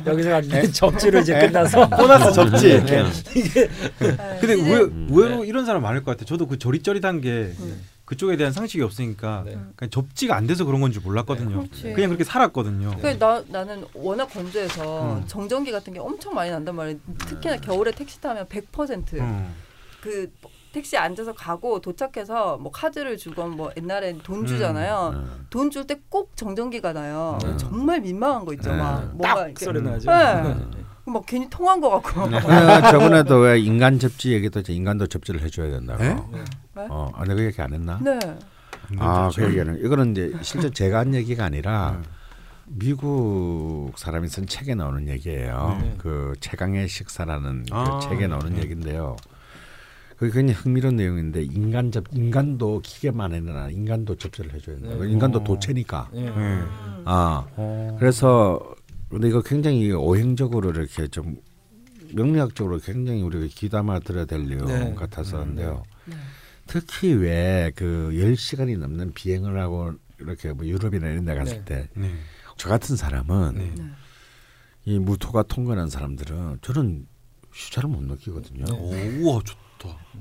여기서 0.07 0.29
완전 0.31 0.71
접지로 0.71 1.19
이제 1.19 1.37
끝나서 1.37 1.89
보너스 1.89 2.31
접지. 2.31 2.67
이렇게. 2.69 3.03
이게 3.35 3.67
네. 3.99 4.37
근데 4.39 4.55
이제- 4.55 4.73
의, 4.73 4.83
음. 4.83 5.07
의외 5.11 5.27
로 5.35 5.43
이런 5.43 5.65
사람 5.65 5.81
많을 5.81 6.03
것 6.05 6.11
같아. 6.11 6.23
저도 6.23 6.47
그 6.47 6.57
저릿저릿한 6.57 7.19
게 7.19 7.53
음. 7.59 7.81
그쪽에 8.05 8.37
대한 8.37 8.53
상식이 8.53 8.81
없으니까 8.83 9.43
네. 9.45 9.57
그냥 9.75 9.89
접지가 9.89 10.35
안 10.37 10.47
돼서 10.47 10.63
그런 10.63 10.79
건 10.79 10.93
줄 10.93 11.01
몰랐거든요. 11.01 11.63
그렇지. 11.63 11.91
그냥 11.91 12.09
그렇게 12.09 12.23
살았거든요. 12.23 12.95
그 13.01 13.19
나, 13.19 13.43
나는 13.49 13.83
워낙 13.93 14.27
건조해서 14.27 15.17
음. 15.17 15.23
정전기 15.27 15.71
같은 15.73 15.91
게 15.91 15.99
엄청 15.99 16.33
많이 16.35 16.51
난단 16.51 16.73
말이에요. 16.75 16.99
특히나 17.27 17.57
겨울에 17.57 17.91
택시 17.91 18.21
타면 18.21 18.45
100%그 18.47 19.17
음. 19.19 19.53
택시 20.75 20.97
앉아서 20.97 21.31
가고 21.33 21.79
도착해서 21.79 22.57
뭐 22.57 22.69
카드를 22.69 23.15
주건 23.15 23.51
뭐 23.51 23.71
옛날엔 23.77 24.19
돈 24.23 24.45
주잖아요. 24.45 25.11
음. 25.15 25.45
돈줄 25.49 25.87
때 25.87 25.95
꼭 26.09 26.35
정전기가 26.35 26.91
나요. 26.91 27.37
음. 27.45 27.57
정말 27.57 28.01
민망한 28.01 28.43
거 28.43 28.53
있죠. 28.55 28.71
네. 28.71 28.77
막 28.77 29.05
뭔가 29.15 29.35
딱 29.35 29.45
이렇게 29.45 29.63
소리 29.65 29.81
나죠. 29.81 30.11
네. 30.11 30.55
막 31.05 31.25
괜히 31.25 31.49
통한 31.49 31.79
거 31.79 31.89
같고. 31.91 32.27
네. 32.27 32.39
저번에도 32.91 33.37
왜 33.37 33.57
인간 33.59 33.97
접지 33.99 34.33
얘기도 34.33 34.59
했죠. 34.59 34.73
인간도 34.73 35.07
접지를 35.07 35.41
해줘야 35.41 35.71
된다고. 35.71 36.03
네? 36.03 36.15
네? 36.75 36.87
어, 36.89 37.09
아, 37.15 37.23
내가 37.23 37.35
그 37.35 37.43
얘기 37.45 37.61
안 37.61 37.73
했나? 37.73 37.97
네. 38.01 38.19
아, 38.99 39.29
그 39.33 39.43
얘기는 39.45 39.79
이거는 39.85 40.11
이제 40.11 40.33
실제 40.41 40.69
제가 40.69 40.99
한 40.99 41.13
얘기가 41.15 41.45
아니라 41.45 41.99
네. 42.01 42.09
미국 42.65 43.93
사람이 43.95 44.27
쓴 44.27 44.45
책에 44.45 44.75
나오는 44.75 45.07
얘기예요. 45.07 45.77
네. 45.81 45.95
그 45.99 46.33
최강의 46.41 46.89
식사라는 46.89 47.65
아, 47.71 47.99
그 48.01 48.09
책에 48.09 48.27
나오는 48.27 48.53
네. 48.53 48.61
얘기인데요. 48.63 49.15
그게 50.17 50.31
굉장히 50.31 50.59
흥미로운 50.59 50.95
내용인데 50.95 51.43
인간 51.43 51.91
접 51.91 52.05
인간도 52.11 52.81
기계만에는 52.81 53.71
인간도 53.71 54.15
접지를 54.15 54.53
해줘야 54.53 54.77
된다. 54.77 54.95
네. 54.95 55.11
인간도 55.11 55.39
어. 55.39 55.43
도체니까. 55.43 56.09
예. 56.13 56.21
네. 56.21 56.29
음. 56.29 57.03
아 57.05 57.45
어. 57.55 57.95
그래서 57.99 58.75
근데 59.09 59.27
이거 59.27 59.41
굉장히 59.41 59.91
오행적으로 59.91 60.71
이렇게 60.71 61.07
좀 61.07 61.37
명리학적으로 62.13 62.79
굉장히 62.79 63.21
우리가 63.23 63.47
귀담아 63.49 63.99
들어야 63.99 64.25
될 64.25 64.47
내용 64.47 64.65
네. 64.67 64.93
같아서인데요. 64.95 65.83
네. 66.05 66.15
특히 66.67 67.13
왜그 67.13 68.11
10시간이 68.13 68.77
넘는 68.79 69.13
비행을 69.13 69.59
하고 69.59 69.93
이렇게 70.19 70.53
뭐 70.53 70.65
유럽이나 70.65 71.07
이런 71.09 71.25
데 71.25 71.35
갔을 71.35 71.63
네. 71.65 71.89
때저 71.93 71.99
네. 71.99 72.09
같은 72.57 72.95
사람은 72.95 73.55
네. 73.55 73.73
네. 73.75 73.83
이 74.85 74.99
무토가 74.99 75.43
통과한 75.43 75.89
사람들은 75.89 76.59
저는 76.61 77.07
시차를 77.53 77.89
못 77.89 78.01
느끼거든요. 78.03 78.65
오, 78.73 78.91
우와 78.91 79.41
좋다. 79.43 79.64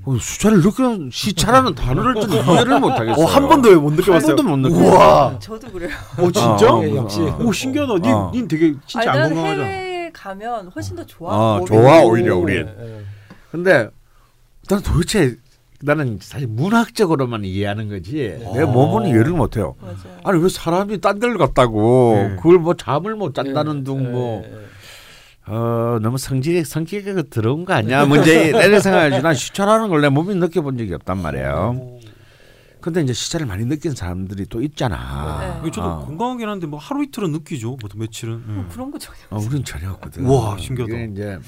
어, 0.07 0.19
시차를 0.19 0.61
느끼는 0.61 1.11
시차라는 1.13 1.75
단어를 1.75 2.15
좀 2.21 2.31
이해를 2.33 2.79
못 2.81 2.91
하겠어요. 2.91 3.25
어, 3.25 3.29
한 3.29 3.49
번도 3.49 3.81
못한 3.81 3.97
느껴봤어요. 3.97 4.37
번도 4.37 4.43
못 4.43 4.57
느껴. 4.59 4.75
우와. 4.77 5.39
저도 5.39 5.71
그래요. 5.73 5.91
어 6.19 6.23
진짜? 6.31 6.75
어, 6.75 6.83
예, 6.85 6.95
역시. 6.95 7.21
어. 7.23 7.39
오 7.43 7.53
신기하다. 7.53 7.95
닌, 7.99 8.13
어. 8.13 8.31
닌 8.33 8.47
되게 8.47 8.75
진짜 8.87 9.11
아니, 9.13 9.21
안난 9.23 9.35
건강하잖아. 9.35 9.65
해외에 9.67 10.11
가면 10.13 10.69
훨씬 10.75 10.97
더 10.97 11.07
좋아. 11.07 11.35
어, 11.35 11.55
몸이. 11.61 11.67
좋아 11.67 12.03
오히려 12.03 12.37
우리. 12.37 12.57
예. 12.57 12.67
근데 13.51 13.89
나는 14.69 14.83
도대체 14.83 15.37
나는 15.81 16.19
사실 16.21 16.49
문학적으로만 16.49 17.45
이해하는 17.45 17.89
거지 17.89 18.39
내 18.55 18.65
몸은 18.65 19.07
이해를 19.09 19.33
못 19.33 19.57
해요. 19.57 19.75
맞아요. 19.81 19.97
아니 20.25 20.43
왜 20.43 20.49
사람이 20.51 21.01
딴 21.01 21.19
데를 21.19 21.39
갔다고 21.39 22.15
네. 22.17 22.37
그걸 22.37 22.59
뭐 22.59 22.75
잠을 22.75 23.15
못 23.17 23.35
잔다는 23.35 23.81
예, 23.81 23.85
둥뭐 23.85 24.43
예, 24.45 24.51
예. 24.51 24.59
어, 25.47 25.99
너무 26.01 26.17
성질이 26.17 26.65
성격이 26.65 27.29
들어온 27.31 27.65
거 27.65 27.75
아니야? 27.75 28.07
문제 28.07 28.49
이런 28.49 28.81
생각하지. 28.81 29.23
난 29.23 29.35
시차라는 29.35 29.89
걸 29.89 30.01
내 30.01 30.09
몸이 30.09 30.35
느껴본 30.37 30.79
적이 30.79 30.95
없단 30.95 31.19
말이에요. 31.21 31.99
근데 32.81 33.01
이제 33.01 33.13
시차를 33.15 33.47
많이 33.47 33.65
느낀 33.65 33.95
사람들이 33.95 34.47
또 34.47 34.61
있잖아. 34.63 35.61
네. 35.63 35.71
저도 35.71 35.87
어. 35.87 36.05
건강하긴 36.07 36.49
한데 36.49 36.67
뭐 36.67 36.79
하루 36.79 37.03
이틀은 37.03 37.33
느끼죠. 37.33 37.77
보통 37.77 38.01
며칠은. 38.01 38.43
뭐 38.47 38.65
예. 38.65 38.69
그런 38.73 38.91
거 38.91 38.99
전혀. 38.99 39.19
어, 39.31 39.39
우린 39.39 39.65
전혀 39.65 39.91
없거든. 39.93 40.27
우와, 40.27 40.59
신기하다. 40.59 40.95
이제 41.13 41.39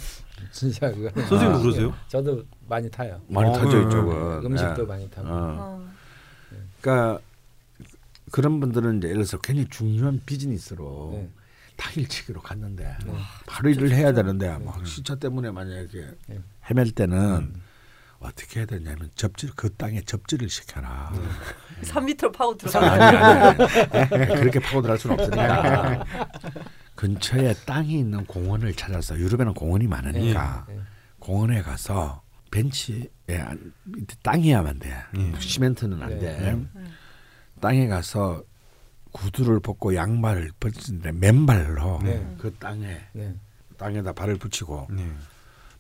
진짜 0.51 0.90
그거. 0.90 1.11
선생님도 1.14 1.59
아, 1.59 1.61
그러세요? 1.61 1.94
저도 2.09 2.42
많이 2.68 2.90
타요. 2.90 3.20
많이 3.28 3.51
어, 3.51 3.53
타져 3.53 3.78
네. 3.80 3.86
이쪽은. 3.86 4.47
음식도 4.47 4.82
예. 4.82 4.86
많이 4.86 5.11
타고. 5.11 5.28
어. 5.28 5.32
어. 5.59 5.86
그러니까 6.80 7.18
그런 8.30 8.59
분들은 8.61 8.99
이제 8.99 9.09
예를 9.09 9.22
들어서 9.24 9.36
굉장히 9.38 9.68
중요한 9.68 10.20
비즈니스로 10.24 11.28
네. 11.77 11.83
당일치기로 11.85 12.41
갔는데 12.41 12.97
네. 13.05 13.12
바로 13.47 13.70
일을 13.70 13.91
해야 13.93 14.12
되는데 14.12 14.57
막 14.59 14.87
시차 14.87 15.14
때문에 15.16 15.51
만약에 15.51 16.07
네. 16.27 16.41
헤맬 16.70 16.93
때는 16.93 17.55
어떻게 18.18 18.61
해야 18.61 18.66
되냐면 18.66 19.11
접지 19.14 19.49
그 19.55 19.72
땅에 19.74 20.01
접지를 20.01 20.49
시켜라. 20.49 21.12
3m 21.83 22.33
파고 22.33 22.57
들어가. 22.57 22.93
아니 22.93 23.16
아니 23.16 23.59
아니. 23.93 24.41
그렇게 24.41 24.59
파고들할 24.59 24.99
수는 24.99 25.18
없으니까 25.20 26.05
근처에 26.95 27.53
땅이 27.66 27.99
있는 27.99 28.24
공원을 28.24 28.74
찾아서 28.74 29.18
유럽에는 29.18 29.53
공원이 29.55 29.87
많으니까. 29.87 30.66
공원에 31.18 31.61
가서 31.61 32.22
벤치에 32.51 33.05
땅이야만 34.22 34.79
돼. 34.79 34.97
예. 35.18 35.33
시멘트는 35.39 36.03
안 36.03 36.09
네. 36.11 36.18
돼. 36.18 36.66
땅에 37.61 37.87
가서 37.87 38.43
구두를 39.20 39.60
벗고 39.60 39.94
양말을 39.94 40.50
벗는데 40.60 41.12
맨발로 41.12 42.00
네. 42.02 42.34
그 42.38 42.52
땅에 42.58 42.98
네. 43.14 43.34
땅에다 43.78 44.12
발을 44.12 44.36
붙이고 44.36 44.88
네. 44.90 45.10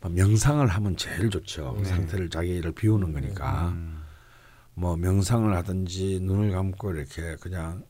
뭐 0.00 0.10
명상을 0.10 0.66
하면 0.66 0.96
제일 0.96 1.28
좋죠. 1.30 1.74
네. 1.78 1.84
상태를 1.84 2.30
자기를 2.30 2.72
비우는 2.72 3.12
거니까. 3.12 3.68
음. 3.68 4.02
뭐 4.74 4.96
명상을 4.96 5.54
하든지 5.56 6.20
눈을 6.22 6.50
감고 6.52 6.92
이렇게 6.94 7.36
그냥 7.40 7.82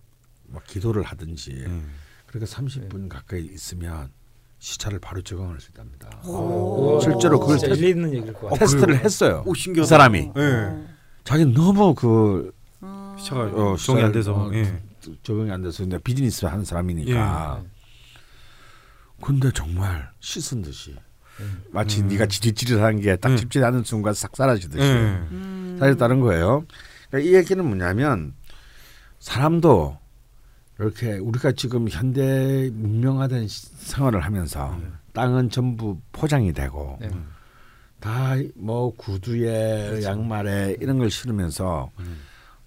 막 0.49 0.65
기도를 0.65 1.03
하든지 1.03 1.65
음. 1.67 1.91
그렇게 2.27 2.47
30분 2.47 3.09
가까이 3.09 3.45
있으면 3.45 4.11
시차를 4.59 4.99
바로 5.01 5.21
적응할 5.23 5.61
수 5.61 5.71
있답니다. 5.71 6.09
오. 6.27 6.99
실제로 7.01 7.39
그걸 7.39 7.59
진짜 7.59 7.69
테스트- 7.69 7.85
일리 7.85 7.91
있는 7.91 8.15
얘기일 8.15 8.33
것 8.33 8.43
같아요. 8.43 8.59
테스트를 8.59 9.05
했어요. 9.05 9.43
오 9.47 9.53
그. 9.53 9.85
사람이 9.85 10.33
예. 10.37 10.87
자기 11.25 11.45
너무 11.45 11.95
그 11.95 12.53
음. 12.83 13.15
시차가 13.19 13.43
어, 13.45 13.77
적응이 13.77 14.05
안 14.05 14.13
돼서. 14.13 14.33
어, 14.35 14.51
예. 14.55 14.81
적응이 15.23 15.51
안 15.51 15.63
돼서 15.63 15.83
근데 15.83 15.99
비즈니스 15.99 16.45
하는 16.47 16.65
사람이니까. 16.65 17.63
예. 17.63 17.67
근데 19.23 19.51
정말 19.53 20.11
씻은 20.21 20.63
듯이 20.63 20.95
음. 21.41 21.63
마치 21.71 22.03
음. 22.03 22.09
네가 22.09 22.27
지릿지릿한 22.27 23.01
게딱 23.01 23.33
음. 23.33 23.37
집질하는 23.37 23.83
순간 23.85 24.15
싹 24.15 24.37
사라지듯이 24.37 24.83
예. 24.83 24.93
음. 25.31 25.77
사실 25.79 25.97
다른 25.97 26.21
거예요. 26.21 26.65
그러니까 27.11 27.31
이 27.31 27.35
얘기는 27.35 27.65
뭐냐면 27.65 28.35
사람도 29.21 29.99
이렇게 30.79 31.15
우리가 31.19 31.53
지금 31.53 31.89
현대 31.89 32.71
문명화된 32.73 33.49
시- 33.49 33.69
생활을 33.79 34.21
하면서 34.21 34.75
음. 34.75 34.99
땅은 35.15 35.49
전부 35.51 35.99
포장이 36.13 36.53
되고 36.53 36.99
네. 37.01 37.09
다뭐 38.01 38.95
구두에 38.97 40.03
양말에 40.03 40.77
이런 40.81 40.99
걸 40.99 41.11
신으면서 41.11 41.91
음. 42.01 42.19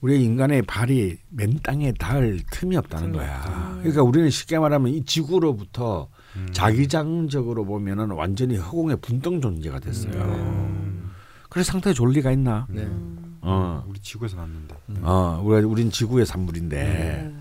우리 0.02 0.24
인간의 0.24 0.62
발이 0.64 1.18
맨 1.30 1.60
땅에 1.62 1.92
닿을 1.92 2.42
틈이 2.52 2.78
없다는 2.78 3.12
거야. 3.12 3.78
그러니까 3.80 4.04
우리는 4.04 4.30
쉽게 4.30 4.58
말하면 4.58 4.94
이 4.94 5.04
지구로부터 5.04 6.10
음. 6.36 6.48
자기장적으로 6.52 7.66
보면은 7.66 8.12
완전히 8.12 8.58
허공의 8.58 8.98
분등 9.02 9.42
존재가 9.42 9.80
됐어요. 9.80 10.14
음. 10.14 11.12
그래서 11.50 11.72
상태에 11.74 11.94
좋을 11.94 12.12
리가 12.12 12.32
있나? 12.32 12.66
네. 12.70 12.84
음. 12.84 13.40
어, 13.42 13.84
우리 13.88 14.00
지구에서 14.00 14.38
났는데. 14.38 14.76
어, 15.02 15.42
우리 15.44 15.64
우린 15.64 15.92
지구의 15.92 16.26
산물인데. 16.26 16.84
네. 16.84 17.36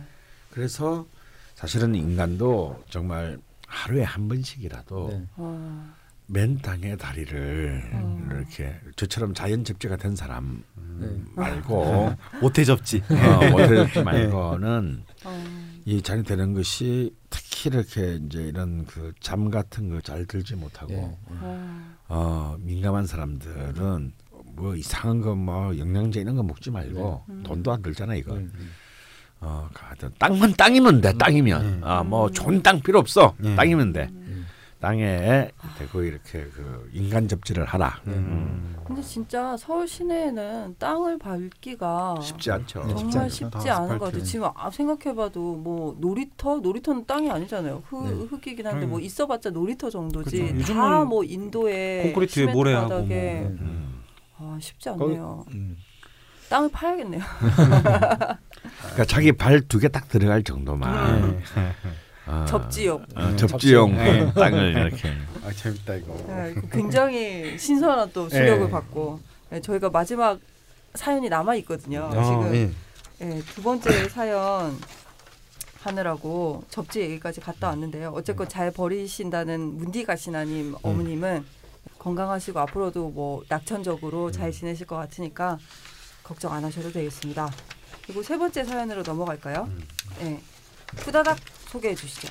그래서 0.51 1.07
사실은 1.55 1.95
인간도 1.95 2.83
정말 2.89 3.39
하루에 3.67 4.03
한 4.03 4.29
번씩이라도 4.29 5.09
네. 5.11 5.27
어. 6.29 6.33
맨 6.33 6.59
땅에 6.59 6.97
다리를 6.97 7.91
음. 7.95 8.29
이렇게 8.31 8.75
저처럼 8.97 9.35
자연 9.35 9.65
접지가 9.65 9.97
된 9.97 10.15
사람 10.15 10.63
네. 10.99 11.09
말고 11.35 12.15
모태 12.41 12.65
접지. 12.65 13.03
어, 13.09 13.51
모텔 13.51 14.05
말고는 14.05 15.05
어. 15.25 15.45
이 15.85 16.03
잔이 16.03 16.23
되는 16.25 16.53
것이 16.55 17.15
특히 17.31 17.71
이렇게 17.71 18.17
이제 18.27 18.43
이런 18.43 18.85
그 18.85 19.13
잠 19.21 19.51
같은 19.51 19.89
거 19.89 20.01
잘 20.03 20.27
들지 20.27 20.55
못하고 20.55 20.93
예. 20.93 20.99
어. 21.41 21.95
어, 22.09 22.57
민감한 22.61 23.07
사람들은 23.07 24.13
뭐 24.57 24.75
이상한 24.75 25.21
거 25.21 25.35
뭐 25.35 25.77
영양제 25.79 26.21
이런 26.21 26.37
거 26.37 26.43
먹지 26.43 26.71
말고 26.71 27.25
네. 27.29 27.35
음. 27.35 27.43
돈도 27.43 27.73
안 27.73 27.83
들잖아 27.83 28.15
이거. 28.17 28.35
음, 28.35 28.51
음. 28.55 28.71
어, 29.41 29.69
하여튼 29.73 30.11
땅만 30.19 30.55
땅이면 30.55 31.01
돼. 31.01 31.13
땅이면. 31.17 31.65
음. 31.65 31.81
아, 31.85 32.03
뭐 32.03 32.29
좋은 32.29 32.61
땅 32.61 32.81
필요 32.81 32.99
없어. 32.99 33.35
음. 33.45 33.55
땅이면 33.55 33.93
돼. 33.93 34.09
음. 34.79 34.81
땅에 34.81 35.51
대고 35.79 36.03
이렇게 36.03 36.45
그 36.55 36.89
인간 36.93 37.27
접지를 37.27 37.65
하라. 37.65 38.01
음. 38.07 38.77
근데 38.87 39.03
진짜 39.03 39.57
서울 39.57 39.89
시내에는 39.89 40.77
땅을 40.79 41.19
밟기가 41.19 42.17
쉽지 42.23 42.53
않죠. 42.53 42.85
네, 42.85 42.95
정말 42.95 43.01
쉽지 43.05 43.19
않죠. 43.19 43.35
쉽지 43.59 43.67
다 43.69 43.77
않은 43.79 43.99
것. 43.99 44.05
같아요. 44.07 44.23
지금 44.23 44.49
아, 44.55 44.71
생각해봐도 44.71 45.57
뭐 45.57 45.97
놀이터, 45.99 46.59
놀이터는 46.59 47.05
땅이 47.07 47.29
아니잖아요. 47.31 47.83
흙, 47.89 48.05
네. 48.09 48.25
흙이긴 48.31 48.67
한데 48.67 48.87
음. 48.87 48.91
뭐 48.91 49.01
있어봤자 49.01 49.51
놀이터 49.51 49.91
정도지. 49.91 50.41
그죠. 50.43 50.55
요즘은 50.57 50.81
다뭐 50.81 51.25
인도에 51.25 52.03
콘크리트에 52.05 52.43
시멘트 52.43 52.57
모래하고 52.57 52.89
바닥에 52.89 53.09
네. 53.09 53.41
음. 53.61 54.03
아 54.39 54.57
쉽지 54.61 54.89
않네요. 54.91 55.45
음. 55.53 55.77
땅을 56.49 56.71
파야겠네요. 56.71 57.21
그러니까 58.81 59.05
자기 59.07 59.33
발 59.33 59.61
두 59.69 59.79
개 59.81 59.89
딱 59.89 60.09
들어갈 60.09 60.43
정도만 60.43 61.43
네. 62.29 62.35
어, 62.35 62.45
접지용. 62.45 63.07
어, 63.15 63.37
접지용 63.37 63.97
네. 63.97 64.33
땅을 64.35 64.73
이렇게 64.73 65.13
아 65.45 65.51
재밌다 65.51 65.95
이거. 65.95 66.15
네, 66.29 66.55
굉장히 66.71 67.59
신선한 67.59 68.11
또 68.13 68.29
수력을 68.29 68.67
네. 68.67 68.71
받고 68.71 69.21
네, 69.51 69.61
저희가 69.63 69.89
마지막 69.89 70.39
사연이 70.95 71.29
남아 71.29 71.55
있거든요. 71.57 72.11
아, 72.13 72.23
지금 72.23 72.55
예. 72.55 72.71
네, 73.25 73.43
두 73.55 73.63
번째 73.63 73.91
사연 74.11 74.79
하느라고 75.81 76.65
접지 76.69 77.01
얘기까지 77.01 77.41
갔다 77.41 77.69
왔는데요. 77.69 78.13
어쨌건 78.15 78.49
잘 78.49 78.71
버리신다는 78.71 79.61
문디 79.79 80.05
가시나님 80.05 80.75
어머님은 80.83 81.45
건강하시고 81.99 82.59
앞으로도 82.61 83.09
뭐 83.11 83.43
낙천적으로 83.49 84.31
잘 84.31 84.53
지내실 84.53 84.87
것 84.87 84.97
같으니까 84.97 85.59
걱정 86.23 86.53
안 86.53 86.63
하셔도 86.65 86.93
되겠습니다. 86.93 87.51
그리고 88.05 88.23
세 88.23 88.37
번째 88.37 88.65
사연으로 88.65 89.03
넘어갈까요? 89.03 89.69
음. 89.71 89.83
네. 90.21 90.41
후다닥 90.97 91.39
소개해 91.69 91.95
주시죠. 91.95 92.29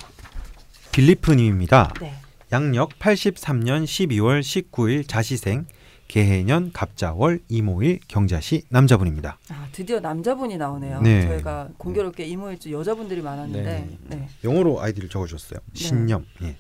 빌리프님입니다. 0.92 1.94
네. 2.02 2.14
양력 2.52 2.98
83년 3.00 3.84
12월 3.84 4.42
19일 4.42 5.08
자시생 5.08 5.66
개해년 6.08 6.72
갑자월 6.72 7.42
이모일 7.50 8.00
경자시 8.08 8.64
남자분입니다. 8.70 9.38
아, 9.50 9.68
드디어 9.74 10.00
남자분이 10.00 10.58
나오네요. 10.58 11.02
네. 11.02 11.28
저희가 11.28 11.70
공교롭게 11.78 12.26
이모일주 12.26 12.72
여자분들이 12.72 13.22
많았는데 13.22 13.90
네. 14.06 14.30
영어로 14.44 14.82
아이디를 14.82 15.10
적어주셨어요. 15.10 15.60
신념. 15.74 16.26
예. 16.44 16.56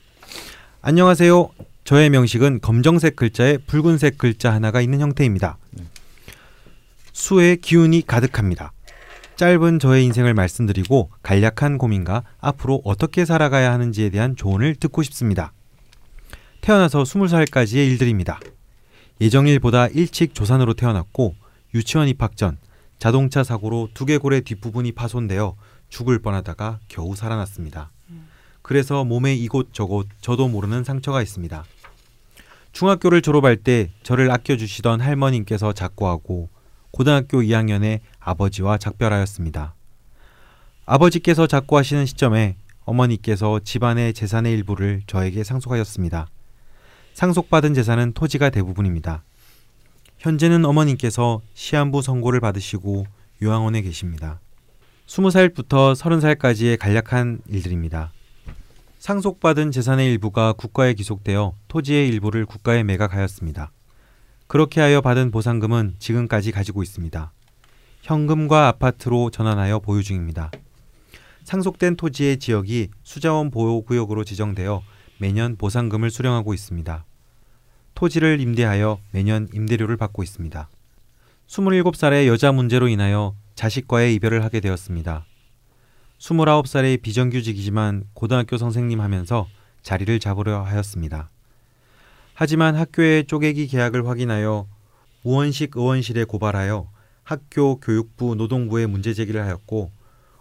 안녕하세요. 0.82 1.50
저의 1.86 2.10
명식은 2.10 2.60
검정색 2.60 3.16
글자에 3.16 3.58
붉은색 3.60 4.18
글자 4.18 4.54
하나가 4.54 4.82
있는 4.82 5.00
형태입니다. 5.00 5.58
네. 5.72 5.86
수의 7.14 7.58
기운이 7.58 8.06
가득합니다. 8.06 8.74
짧은 9.38 9.78
저의 9.78 10.04
인생을 10.06 10.34
말씀드리고 10.34 11.12
간략한 11.22 11.78
고민과 11.78 12.24
앞으로 12.40 12.82
어떻게 12.84 13.24
살아가야 13.24 13.72
하는지에 13.72 14.10
대한 14.10 14.36
조언을 14.36 14.74
듣고 14.76 15.04
싶습니다. 15.04 15.54
태어나서 16.62 17.04
20살까지의 17.04 17.88
일들입니다. 17.92 18.40
예정일보다 19.22 19.90
일찍 19.90 20.34
조산으로 20.34 20.74
태어났고 20.74 21.36
유치원 21.76 22.08
입학 22.08 22.36
전 22.36 22.58
자동차 22.98 23.44
사고로 23.44 23.90
두개골의 23.94 24.42
뒷부분이 24.42 24.94
파손되어 24.94 25.56
죽을 25.90 26.18
뻔하다가 26.18 26.80
겨우 26.88 27.16
살아났습니다. 27.16 27.92
그래서 28.64 29.06
몸에 29.06 29.36
이곳저곳 29.36 30.08
저도 30.20 30.48
모르는 30.48 30.84
상처가 30.84 31.22
있습니다. 31.22 31.64
중학교를 32.72 33.22
졸업할 33.22 33.58
때 33.58 33.92
저를 34.02 34.32
아껴주시던 34.32 35.00
할머님께서 35.00 35.74
작고하고 35.74 36.50
고등학교 36.92 37.42
2학년에 37.42 38.00
아버지와 38.20 38.78
작별하였습니다. 38.78 39.76
아버지께서 40.86 41.48
작고하시는 41.48 42.06
시점에 42.06 42.56
어머니께서 42.86 43.60
집안의 43.64 44.14
재산의 44.14 44.54
일부를 44.54 45.02
저에게 45.06 45.44
상속하였습니다. 45.44 46.28
상속받은 47.14 47.74
재산은 47.74 48.14
토지가 48.14 48.50
대부분입니다. 48.50 49.24
현재는 50.20 50.66
어머님께서 50.66 51.42
시한부 51.54 52.02
선고를 52.02 52.40
받으시고 52.40 53.06
요양원에 53.42 53.82
계십니다. 53.82 54.40
20살부터 55.08 55.96
30살까지의 55.96 56.78
간략한 56.80 57.42
일들입니다. 57.48 58.12
상속받은 59.00 59.72
재산의 59.72 60.10
일부가 60.12 60.54
국가에 60.54 60.94
귀속되어 60.94 61.54
토지의 61.68 62.08
일부를 62.10 62.46
국가에 62.46 62.84
매각하였습니다. 62.84 63.72
그렇게 64.48 64.80
하여 64.80 65.02
받은 65.02 65.32
보상금은 65.32 65.96
지금까지 66.00 66.52
가지고 66.52 66.82
있습니다. 66.82 67.34
현금과 68.02 68.70
아파트로 68.70 69.30
전환하여 69.30 69.80
보유 69.80 70.04
중입니다. 70.04 70.52
상속된 71.44 71.98
토지의 71.98 72.40
지역이 72.40 72.90
수자원 73.04 73.52
보호구역으로 73.52 74.24
지정되어 74.24 74.82
매년 75.18 75.58
보상금을 75.58 76.10
수령하고 76.10 76.54
있습니다. 76.54 77.06
토지를 77.96 78.40
임대하여 78.40 79.00
매년 79.12 79.50
임대료를 79.54 79.98
받고 79.98 80.24
있습니다. 80.24 80.70
27살의 81.48 82.28
여자 82.28 82.52
문제로 82.52 82.88
인하여 82.88 83.36
자식과의 83.56 84.16
이별을 84.16 84.44
하게 84.44 84.60
되었습니다. 84.60 85.26
29살의 86.20 87.02
비정규직이지만 87.02 88.04
고등학교 88.14 88.58
선생님 88.58 89.02
하면서 89.02 89.48
자리를 89.82 90.20
잡으려 90.20 90.62
하였습니다. 90.62 91.30
하지만 92.40 92.76
학교의 92.76 93.26
쪼개기 93.26 93.66
계약을 93.66 94.08
확인하여 94.08 94.68
우원식 95.24 95.76
의원실에 95.76 96.24
고발하여 96.26 96.88
학교 97.24 97.80
교육부 97.80 98.36
노동부에 98.36 98.86
문제 98.86 99.16
제기를 99.16 99.44
하였고 99.44 99.90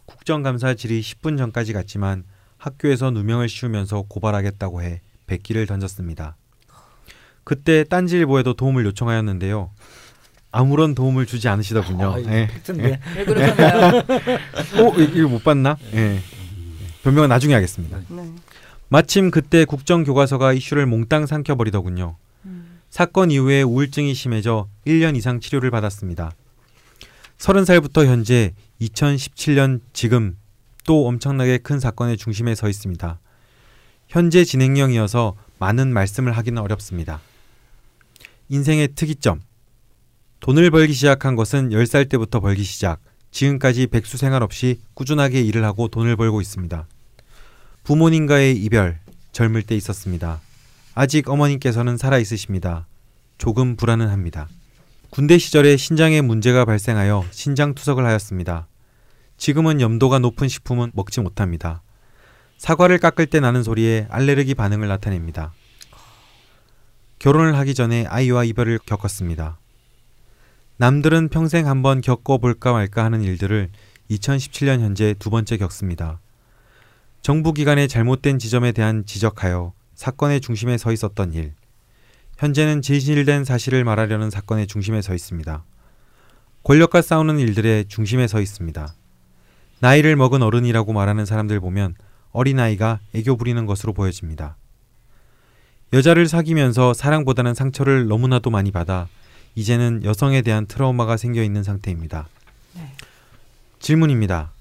국정감사 0.05 0.75
질의 0.75 1.01
10분 1.01 1.39
전까지 1.39 1.73
갔지만 1.73 2.25
학교에서 2.59 3.11
누명을 3.13 3.49
씌우면서 3.49 4.05
고발하겠다고 4.09 4.83
해 4.83 5.01
백기를 5.27 5.65
던졌습니다. 5.65 6.37
그때 7.45 7.83
딴지일보에도 7.85 8.53
도움을 8.53 8.85
요청하였는데요. 8.85 9.71
아무런 10.53 10.95
도움을 10.95 11.25
주지 11.25 11.49
않으시더군요. 11.49 12.13
아, 12.13 12.21
예. 12.21 12.47
팩트인데. 12.49 13.01
왜 13.17 13.25
그러셨나요? 13.25 14.03
어, 14.85 15.01
이- 15.01 15.13
이거 15.15 15.29
못 15.29 15.43
봤나? 15.43 15.79
예. 15.95 16.21
변명은 17.05 17.31
나중에 17.31 17.55
하겠습니다. 17.55 18.01
네. 18.11 18.35
마침 18.89 19.31
그때 19.31 19.65
국정교과서가 19.65 20.53
이슈를 20.53 20.87
몽땅 20.87 21.27
삼켜버리더군요. 21.27 22.17
음. 22.45 22.81
사건 22.89 23.31
이후에 23.31 23.63
우울증이 23.63 24.15
심해져 24.15 24.69
1년 24.87 25.17
이상 25.17 25.41
치료를 25.41 25.71
받았습니다. 25.71 26.33
30살부터 27.39 28.07
현재 28.07 28.55
2017년 28.81 29.81
지금 29.93 30.37
또 30.85 31.07
엄청나게 31.09 31.59
큰 31.59 31.81
사건의 31.81 32.17
중심에 32.17 32.55
서 32.55 32.69
있습니다. 32.69 33.19
현재 34.09 34.45
진행형이어서 34.45 35.35
많은 35.59 35.93
말씀을 35.93 36.33
하기는 36.33 36.63
어렵습니다. 36.63 37.21
인생의 38.49 38.95
특이점. 38.95 39.41
돈을 40.41 40.71
벌기 40.71 40.93
시작한 40.93 41.35
것은 41.35 41.71
10살 41.71 42.09
때부터 42.09 42.39
벌기 42.39 42.63
시작, 42.63 43.01
지금까지 43.33 43.89
백수 43.89 44.17
생활 44.17 44.45
없이 44.45 44.81
꾸준하게 44.95 45.43
일을 45.43 45.65
하고 45.65 45.89
돈을 45.89 46.15
벌고 46.17 46.41
있습니다. 46.41 46.87
부모님과의 47.87 48.57
이별, 48.57 48.99
젊을 49.31 49.63
때 49.63 49.77
있었습니다. 49.77 50.41
아직 50.97 51.29
어머님께서는 51.29 51.97
살아 51.97 52.19
있으십니다. 52.19 52.89
조금 53.39 53.77
불안은 53.77 54.09
합니다. 54.09 54.49
군대 55.11 55.39
시절에 55.39 55.77
신장에 55.77 56.21
문제가 56.21 56.65
발생하여 56.65 57.25
신장 57.31 57.77
투석을 57.77 58.05
하였습니다. 58.05 58.67
지금은 59.37 59.81
염도가 59.81 60.19
높은 60.19 60.49
식품은 60.49 60.91
먹지 60.95 61.21
못합니다. 61.21 61.81
사과를 62.59 62.99
깎을 62.99 63.27
때 63.27 63.39
나는 63.39 63.63
소리에 63.63 64.09
알레르기 64.11 64.55
반응을 64.55 64.89
나타냅니다. 64.89 65.53
결혼을 67.21 67.57
하기 67.57 67.75
전에 67.75 68.05
아이와 68.09 68.43
이별을 68.43 68.81
겪었습니다. 68.85 69.61
남들은 70.79 71.29
평생 71.29 71.69
한번 71.69 72.01
겪어볼까 72.01 72.73
말까 72.73 73.05
하는 73.05 73.23
일들을 73.23 73.71
2017년 74.11 74.81
현재 74.81 75.15
두 75.17 75.31
번째 75.31 75.57
겪습니다. 75.57 76.19
정부 77.23 77.53
기관의 77.53 77.89
잘못된 77.89 78.39
지점에 78.39 78.73
대한 78.73 79.05
지적하여 79.05 79.73
사건의 79.95 80.41
중심에 80.41 80.79
서 80.79 80.93
있었던 80.93 81.33
일. 81.33 81.55
현재는 82.39 82.83
진실된 82.83 83.45
사실을 83.45 83.85
말하려는 83.85 84.31
사건의 84.31 84.67
중심에 84.67 85.03
서 85.03 85.15
있습니다. 85.15 85.65
권력과 86.63 87.03
싸우는 87.03 87.39
일들의 87.39 87.87
중심에 87.89 88.27
서 88.27 88.41
있습니다. 88.41 88.95
나이를 89.81 90.17
먹은 90.17 90.43
어른이라고 90.43 90.93
말하는 90.93 91.25
사람들 91.25 91.61
보면 91.61 91.95
어린아이가 92.33 93.01
애교 93.15 93.37
부리는 93.37 93.65
것으로 93.67 93.93
보여집니다. 93.93 94.57
여자를 95.93 96.27
사귀면서 96.27 96.93
사랑보다는 96.93 97.55
상처를 97.55 98.09
너무나도 98.09 98.51
많이 98.51 98.71
받아 98.73 99.09
이제는 99.55 100.03
여성에 100.05 100.43
대한 100.43 100.67
트라우마가 100.67 101.17
생겨 101.17 101.43
있는 101.43 101.63
상태입니다. 101.63 102.29
네. 102.75 102.93
질문입니다. 103.79 104.53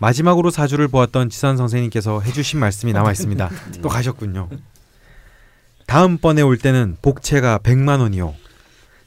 마지막으로 0.00 0.50
사주를 0.50 0.88
보았던 0.88 1.30
지산 1.30 1.56
선생님께서 1.56 2.20
해주신 2.20 2.60
말씀이 2.60 2.92
남아 2.92 3.12
있습니다. 3.12 3.50
또 3.82 3.88
가셨군요. 3.88 4.48
다음번에 5.86 6.42
올 6.42 6.58
때는 6.58 6.96
복채가 7.02 7.58
100만 7.58 8.00
원이요. 8.00 8.34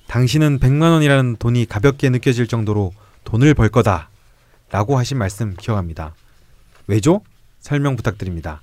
당신은 0.07 0.59
100만 0.59 0.91
원이라는 0.91 1.37
돈이 1.37 1.65
가볍게 1.67 2.09
느껴질 2.09 2.47
정도로 2.47 2.91
돈을 3.23 3.53
벌 3.53 3.69
거다. 3.69 4.09
라고 4.71 4.97
하신 4.97 5.17
말씀 5.17 5.55
기억합니다. 5.55 6.15
왜죠? 6.87 7.21
설명 7.59 7.95
부탁드립니다. 7.95 8.61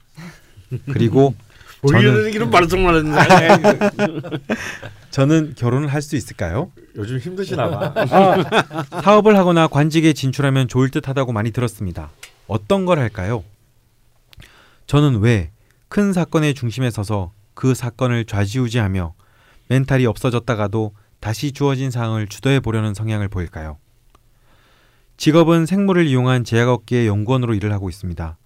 그리고 0.93 1.35
우리는 1.83 2.33
이런 2.33 2.51
말씀을 2.51 2.97
했는데 2.97 3.91
저는 5.11 5.55
결혼을 5.57 5.89
할 5.89 6.03
수 6.03 6.17
있을까요? 6.17 6.71
요즘 6.97 7.19
힘드시나 7.19 7.71
봐. 7.71 9.03
사업을 9.03 9.37
하거나 9.37 9.67
관직에 9.69 10.13
진출하면 10.13 10.69
좋을 10.69 10.91
듯하다고 10.91 11.33
많이 11.33 11.51
들었습니다. 11.51 12.11
어떤 12.47 12.85
걸 12.87 12.99
할까요? 12.99 13.45
저는 14.87 15.21
왜 15.21 15.51
큰 15.91 16.13
사건의 16.13 16.53
중심에 16.53 16.91
서서 16.91 17.33
그 17.55 17.75
사건을 17.75 18.27
좌지우지하며 18.27 19.15
멘탈이 19.69 20.05
없어졌다가도 20.05 20.93
다시 21.19 21.53
주어진 21.53 21.91
상황을 21.91 22.27
주도해 22.29 22.61
보려는 22.61 22.93
성향을 22.93 23.29
보일까요? 23.29 23.79
직업은 25.17 25.65
생물을 25.67 26.07
이용한 26.07 26.45
제약업계의 26.45 27.07
연구원으로 27.07 27.55
일을 27.55 27.73
하고 27.73 27.89
있습니다. 27.89 28.37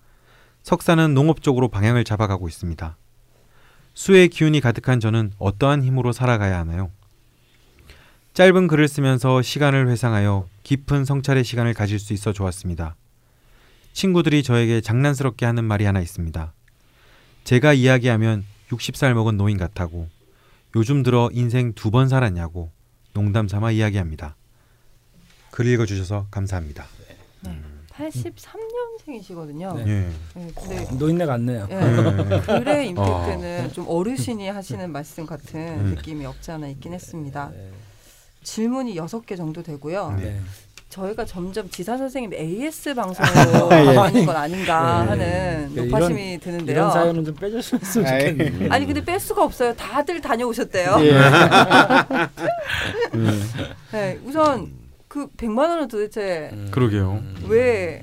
석사는 0.62 1.14
농업 1.14 1.42
쪽으로 1.42 1.68
방향을 1.68 2.04
잡아가고 2.04 2.46
있습니다. 2.48 2.96
수의 3.94 4.28
기운이 4.28 4.60
가득한 4.60 5.00
저는 5.00 5.32
어떠한 5.38 5.82
힘으로 5.84 6.12
살아가야 6.12 6.58
하나요? 6.58 6.90
짧은 8.34 8.66
글을 8.66 8.88
쓰면서 8.88 9.42
시간을 9.42 9.88
회상하여 9.88 10.48
깊은 10.62 11.04
성찰의 11.04 11.44
시간을 11.44 11.74
가질 11.74 11.98
수 11.98 12.12
있어 12.14 12.32
좋았습니다. 12.32 12.96
친구들이 13.92 14.42
저에게 14.42 14.80
장난스럽게 14.80 15.44
하는 15.44 15.64
말이 15.64 15.84
하나 15.84 16.00
있습니다. 16.00 16.52
제가 17.44 17.74
이야기하면 17.74 18.44
60살 18.70 19.12
먹은 19.12 19.36
노인 19.36 19.58
같다고 19.58 20.08
요즘 20.74 21.02
들어 21.02 21.28
인생 21.32 21.74
두 21.74 21.90
번 21.90 22.08
살았냐고 22.08 22.70
농담 23.12 23.48
삼아 23.48 23.72
이야기합니다. 23.72 24.36
글 25.50 25.66
읽어주셔서 25.66 26.28
감사합니다. 26.30 26.86
83년생이시거든요. 27.92 29.84
네. 29.84 30.08
예. 30.36 30.48
근데 30.54 30.86
노인네 30.98 31.26
같네요. 31.26 31.66
예. 31.70 31.76
예. 31.76 32.40
글의 32.40 32.88
임팩트는 32.88 33.72
좀 33.72 33.84
어르신이 33.88 34.48
하시는 34.48 34.90
말씀 34.90 35.24
같은 35.26 35.60
음. 35.60 35.94
느낌이 35.96 36.24
없지 36.26 36.50
않아 36.52 36.68
있긴 36.68 36.94
했습니다. 36.94 37.50
네. 37.54 37.70
질문이 38.42 38.96
여섯 38.96 39.24
개 39.26 39.36
정도 39.36 39.62
되고요. 39.62 40.14
네. 40.18 40.24
네. 40.24 40.40
저희가 40.88 41.24
점점 41.24 41.70
지사 41.70 41.96
선생님 41.96 42.34
AS 42.34 42.94
방송으로 42.94 43.68
가는 43.70 44.26
건 44.26 44.36
아닌가 44.36 45.04
네. 45.04 45.08
하는 45.08 45.74
네, 45.74 45.82
높아심이 45.84 46.38
드는데요. 46.38 46.76
이런 46.76 46.92
사연은 46.92 47.24
좀 47.24 47.34
빼줬으면 47.34 47.82
좋겠는데. 47.82 48.68
아니 48.68 48.84
근데 48.84 49.02
뺄 49.02 49.18
수가 49.18 49.42
없어요. 49.42 49.74
다들 49.74 50.20
다녀오셨대요. 50.20 50.96
예. 51.00 51.12
네, 53.90 54.20
우선 54.26 54.70
그 55.12 55.26
100만 55.26 55.68
원은 55.68 55.88
도대체 55.88 56.48
음. 56.54 56.68
그러게요. 56.70 57.22
왜 57.46 58.02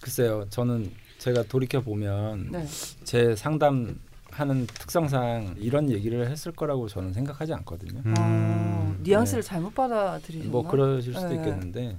글쎄요. 0.00 0.46
저는 0.50 0.88
제가 1.18 1.42
돌이켜 1.42 1.80
보면 1.80 2.52
네. 2.52 2.64
제 3.02 3.34
상담 3.34 3.98
하는 4.30 4.64
특성상 4.68 5.56
이런 5.58 5.90
얘기를 5.90 6.30
했을 6.30 6.52
거라고 6.52 6.86
저는 6.86 7.12
생각하지 7.12 7.52
않거든요. 7.54 8.02
음. 8.06 8.14
어, 8.16 8.94
뉘앙스를 9.02 9.42
잘못 9.42 9.74
받아들이셨나? 9.74 10.52
뭐 10.52 10.68
그러실 10.68 11.12
수도 11.14 11.30
네. 11.30 11.34
있겠는데 11.34 11.96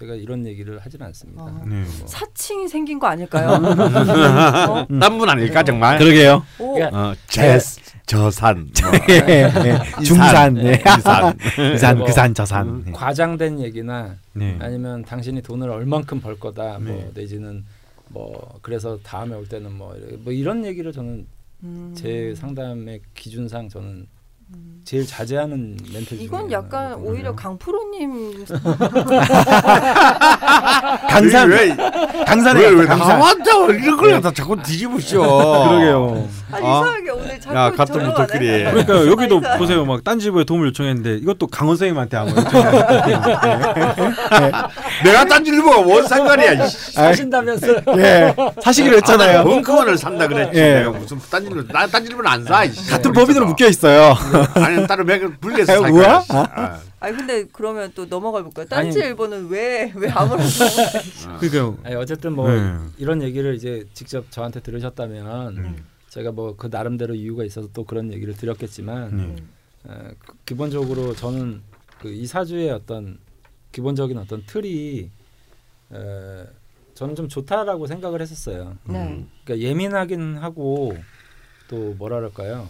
제가 0.00 0.14
이런 0.14 0.46
얘기를 0.46 0.78
하진 0.78 1.02
않습니다. 1.02 1.42
어. 1.42 1.62
네. 1.66 1.74
뭐. 1.82 2.06
사칭이 2.06 2.66
생긴 2.68 2.98
거 2.98 3.06
아닐까요? 3.06 3.50
어? 3.50 4.86
딴분 4.98 5.28
아닐까 5.28 5.62
정말? 5.62 5.98
그러게요. 5.98 6.42
오, 6.58 6.72
그러니까 6.72 6.98
어, 6.98 7.14
제스 7.26 7.80
저산 8.06 8.70
뭐. 8.80 10.02
중산, 10.02 10.54
네. 10.54 10.82
이산 10.98 11.36
이산, 11.74 11.98
뭐, 11.98 12.06
그산, 12.06 12.32
저산. 12.34 12.82
네. 12.86 12.92
과장된 12.92 13.60
얘기나 13.60 14.16
네. 14.32 14.56
아니면 14.58 15.04
당신이 15.04 15.42
돈을 15.42 15.68
얼만큼 15.68 16.22
벌 16.22 16.40
거다 16.40 16.78
뭐 16.78 16.96
네. 16.96 17.10
내지는 17.12 17.66
뭐 18.08 18.58
그래서 18.62 18.98
다음에 19.02 19.36
올 19.36 19.46
때는 19.46 19.70
뭐, 19.72 19.94
뭐 20.20 20.32
이런 20.32 20.64
얘기를 20.64 20.92
저는 20.92 21.26
음. 21.62 21.94
제 21.94 22.34
상담의 22.34 23.02
기준상 23.12 23.68
저는 23.68 24.06
제일 24.84 25.06
자제하는 25.06 25.76
멘트 25.92 26.16
중에 26.16 26.18
이건 26.24 26.50
약간 26.50 26.86
하나거든요. 26.86 27.10
오히려 27.10 27.36
강프로님 27.36 28.44
강산, 31.08 31.48
왜, 31.50 31.76
강산에 32.26 32.60
왜, 32.60 32.68
왜 32.70 32.86
강산. 32.86 33.18
나한테 33.20 33.50
이런 33.84 33.96
걸 33.96 34.10
갖다 34.12 34.32
자꾸 34.32 34.60
뒤집으셔 34.60 35.20
그러게요. 35.68 36.28
아니 36.50 36.66
어? 36.66 36.80
이상하게 36.80 37.10
오늘 37.10 37.40
자꾸 37.40 37.56
야, 37.56 37.70
무턱끼리. 37.70 38.64
하네. 38.64 38.84
그러니까 38.84 39.06
여기도 39.06 39.40
아, 39.44 39.56
보세요. 39.58 39.84
막 39.84 40.02
딴지부에 40.02 40.42
도움을 40.44 40.68
요청했는데 40.68 41.18
이것도 41.18 41.46
강원 41.46 41.76
선생님한테 41.76 42.16
한번 42.16 42.42
내가 45.04 45.24
딴질보가 45.26 45.82
뭔 45.82 46.04
상관이야 46.08 46.64
이씨. 46.64 46.92
사신다면서요? 46.94 47.76
예. 47.98 48.34
사시기로 48.62 48.96
했잖아요. 48.96 49.44
벙커원을 49.44 49.96
산다 49.98 50.26
그랬지 50.26 50.58
예. 50.58 50.74
내가 50.80 50.90
무슨 50.90 51.20
나 51.72 51.86
딴질보는 51.86 52.28
안사 52.28 52.64
같은 52.90 53.12
법인으로 53.12 53.46
묶여 53.46 53.68
있어요. 53.68 54.16
아니 54.54 54.86
따로 54.86 55.04
맥을 55.04 55.36
불려서 55.38 55.80
살? 55.80 55.90
거야 55.92 56.24
아. 56.30 56.80
아니 57.00 57.16
근데 57.16 57.44
그러면 57.52 57.90
또 57.94 58.06
넘어가 58.06 58.42
볼까요? 58.42 58.66
아니. 58.70 58.90
딴지 58.90 58.98
일본은 59.00 59.48
왜 59.48 59.92
왜 59.96 60.08
아무런 60.10 60.44
그러니까 61.40 61.80
아니, 61.86 61.94
어쨌든 61.96 62.32
뭐 62.34 62.50
네. 62.50 62.76
이런 62.98 63.22
얘기를 63.22 63.54
이제 63.54 63.86
직접 63.94 64.30
저한테 64.30 64.60
들으셨다면 64.60 65.56
음. 65.56 65.84
제가 66.08 66.32
뭐 66.32 66.56
그 66.56 66.68
나름대로 66.70 67.14
이유가 67.14 67.44
있어서 67.44 67.68
또 67.72 67.84
그런 67.84 68.12
얘기를 68.12 68.34
드렸겠지만 68.34 69.16
네. 69.16 69.36
어, 69.84 70.10
그- 70.18 70.34
기본적으로 70.46 71.14
저는 71.14 71.62
그 72.00 72.08
이 72.10 72.26
사주의 72.26 72.70
어떤 72.70 73.18
기본적인 73.72 74.16
어떤 74.18 74.42
틀이 74.46 75.10
에, 75.92 76.44
저는 76.94 77.14
좀 77.14 77.28
좋다라고 77.28 77.86
생각을 77.86 78.20
했었어요. 78.20 78.76
네. 78.84 79.24
그러니까 79.44 79.66
예민하긴 79.66 80.36
하고 80.38 80.96
또 81.68 81.94
뭐라 81.98 82.16
그럴까요? 82.16 82.68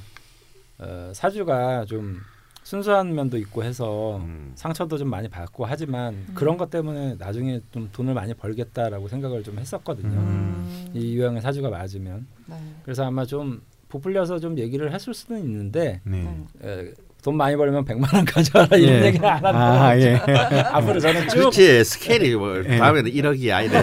어, 0.81 1.13
사주가 1.15 1.85
좀 1.85 2.21
순수한 2.63 3.15
면도 3.15 3.39
있고 3.39 3.65
해서 3.65 4.19
음. 4.19 4.53
상처도 4.55 4.99
좀 4.99 5.09
많이 5.09 5.29
받고 5.29 5.65
하지만 5.65 6.27
그런 6.35 6.57
것 6.57 6.71
때문에 6.71 7.17
나중에 7.19 7.61
좀 7.73 7.89
돈을 7.93 8.15
많이 8.15 8.35
벌겠다라고 8.35 9.09
생각을 9.09 9.43
좀 9.43 9.59
했었거든요. 9.59 10.19
음. 10.19 10.91
이 10.95 11.15
유형의 11.17 11.41
사주가 11.43 11.71
맞으면 11.71 12.27
네. 12.47 12.57
그래서 12.83 13.05
아마 13.05 13.25
좀 13.25 13.63
부풀려서 13.89 14.39
좀 14.39 14.59
얘기를 14.59 14.93
했을 14.93 15.15
수는 15.15 15.43
있는데 15.43 16.01
네. 16.05 16.23
네. 16.23 16.71
에, 16.71 16.93
돈 17.23 17.37
많이 17.37 17.55
벌면 17.57 17.85
100만 17.85 18.15
원 18.15 18.25
가져와라 18.25 18.77
이런 18.79 19.03
예. 19.03 19.07
얘기는 19.07 19.29
안 19.29 19.45
한다. 19.45 19.83
아, 19.89 19.99
예. 19.99 20.15
앞으로 20.73 20.99
저는 21.01 21.29
쭉 21.29 21.37
그렇지 21.37 21.85
스케일이 21.85 22.35
뭐 22.35 22.63
예. 22.67 22.79
다음에는 22.79 23.11
1억이야 23.11 23.65
이래 23.67 23.79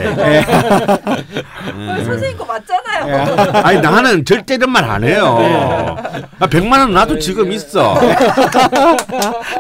아, 1.72 2.04
선생님 2.04 2.38
거 2.38 2.46
맞잖아요. 2.46 3.54
아니 3.64 3.80
나는 3.80 4.26
절대 4.26 4.56
이런 4.56 4.72
말 4.72 4.88
안 4.88 5.04
해요 5.04 5.96
아, 6.40 6.48
100만 6.48 6.80
원 6.80 6.94
나도 6.94 7.20
지금 7.20 7.52
있어 7.52 8.00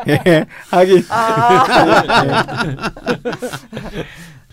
예. 0.07 0.45
하긴. 0.71 1.05
아. 1.09 1.63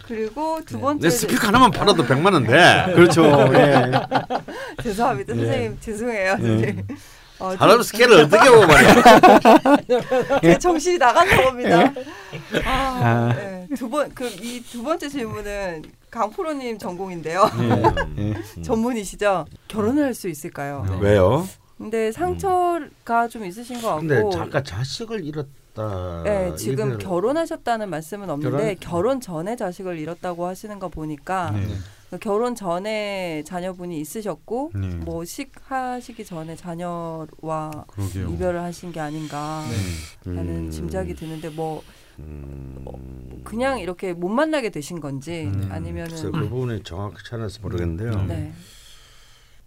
그리고 0.06 0.60
두 0.66 0.78
번째 0.80 1.02
내 1.02 1.10
스피커 1.10 1.46
하나만 1.48 1.70
팔아도 1.70 2.04
100만 2.04 2.34
원 2.34 2.44
돼. 2.46 2.92
그렇죠. 2.94 3.24
예. 3.54 3.90
죄송합니다 4.82 5.34
선생님 5.34 5.78
죄송해요 5.80 6.32
선생님. 6.32 6.82
어, 7.38 7.56
사람 7.56 7.82
스케일을 7.82 8.20
어떻게 8.24 8.48
보면 8.50 8.68
제 10.42 10.58
정신이 10.58 10.98
나갔나 10.98 11.42
봅니다. 11.42 11.92
아, 12.64 12.70
아. 12.70 13.34
네. 13.34 13.68
두번 13.76 14.14
그이 14.14 14.62
두 14.62 14.82
번째 14.82 15.08
질문은 15.08 15.82
강 16.10 16.30
프로님 16.30 16.78
전공인데요. 16.78 17.50
예. 17.58 17.64
음. 17.66 18.62
전문이시죠? 18.62 19.46
결혼을 19.66 20.04
할 20.04 20.14
수 20.14 20.28
있을까요? 20.28 20.86
네. 20.88 20.98
왜요? 21.00 21.46
근데 21.76 22.12
상처가 22.12 23.26
좀 23.28 23.44
있으신 23.44 23.82
것 23.82 23.88
같고. 23.88 24.06
근데 24.06 24.22
잠깐 24.36 24.62
자식을 24.64 25.24
잃었. 25.24 25.46
네, 26.24 26.54
지금 26.54 26.98
결혼하셨다는 26.98 27.90
말씀은 27.90 28.30
없는데 28.30 28.76
결혼- 28.76 28.78
결혼 28.78 29.20
전에 29.20 29.56
자식을 29.56 29.98
잃었다고 29.98 30.46
하시는 30.46 30.78
거 30.78 30.88
보니까 30.88 31.50
네. 31.50 31.66
그 32.14 32.18
결혼 32.20 32.54
전에 32.54 33.42
자녀분이 33.44 34.00
있으셨고 34.00 34.70
네. 34.74 34.88
뭐 34.98 35.24
식하시기 35.24 36.24
전에 36.24 36.54
자녀와 36.54 37.86
그러게요. 37.88 38.28
이별을 38.30 38.62
하신 38.62 38.92
게 38.92 39.00
아닌가 39.00 39.64
하는 40.24 40.66
음, 40.66 40.70
짐작이 40.70 41.14
드는데 41.14 41.48
뭐 41.48 41.82
음, 42.20 43.40
그냥 43.42 43.80
이렇게 43.80 44.12
못 44.12 44.28
만나게 44.28 44.70
되신 44.70 45.00
건지 45.00 45.50
음. 45.52 45.68
아니면은 45.72 46.14
그 46.16 46.30
부분이 46.30 46.84
정확치 46.84 47.34
않아서 47.34 47.60
모르겠는데요. 47.62 48.26
네. 48.26 48.52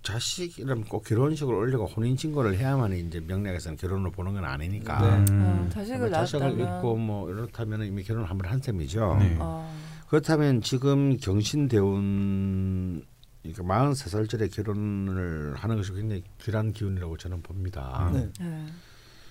자식이라면 0.03 0.85
꼭 0.85 1.03
결혼식을 1.03 1.53
올리고 1.53 1.85
혼인 1.85 2.15
신고를 2.15 2.57
해야만 2.57 2.93
이제 2.93 3.19
명략에서는 3.19 3.77
결혼을 3.77 4.11
보는 4.11 4.35
건 4.35 4.45
아니니까. 4.45 5.01
네. 5.01 5.33
음. 5.33 5.65
어, 5.65 5.69
자식을 5.69 5.99
뭐 5.99 6.09
자식을 6.11 6.39
낳았다면 6.39 6.75
잃고 6.77 6.95
뭐 6.95 7.29
이렇다면 7.29 7.83
이미 7.83 8.03
결혼을 8.03 8.29
한번한 8.29 8.61
셈이죠. 8.61 9.17
네. 9.19 9.35
어, 9.37 9.69
그렇다면 10.07 10.61
지금 10.61 11.17
경신대운 11.17 13.05
그러니까 13.43 13.63
43살짜리 13.63 14.51
결혼을 14.53 15.55
하는 15.55 15.77
것이 15.77 15.93
굉장히 15.93 16.23
귀한 16.41 16.71
기운이라고 16.73 17.17
저는 17.17 17.41
봅니다. 17.41 18.09
네. 18.13 18.29
네. 18.39 18.65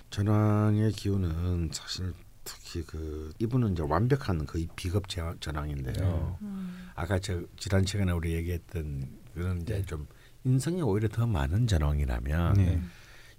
전황의 0.09 0.91
기운은 0.93 1.69
사실 1.73 2.13
특히 2.43 2.81
그 2.83 3.31
이분은 3.39 3.73
이제 3.73 3.83
완벽한 3.83 4.45
거의 4.45 4.67
비겁 4.75 5.07
제- 5.09 5.21
전황인데요. 5.39 6.37
음. 6.41 6.87
아까 6.95 7.19
저 7.19 7.41
지난 7.57 7.85
시간에 7.85 8.11
우리 8.13 8.33
얘기했던 8.33 9.07
그런 9.33 9.61
이제 9.61 9.75
네. 9.75 9.85
좀 9.85 10.07
인성이 10.45 10.81
오히려 10.81 11.09
더 11.09 11.27
많은 11.27 11.67
전황이라면 11.67 12.53
네. 12.53 12.81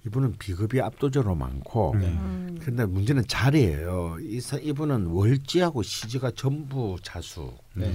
이분은 0.06 0.36
비겁이 0.38 0.80
압도적으로 0.80 1.34
많고 1.34 1.94
네. 1.98 2.06
음. 2.06 2.58
근데 2.62 2.86
문제는 2.86 3.26
자리예요. 3.26 4.16
이 4.20 4.40
사- 4.40 4.56
이분은 4.58 5.06
월지하고 5.06 5.82
시지가 5.82 6.32
전부 6.32 6.96
자수. 7.02 7.52
네. 7.74 7.92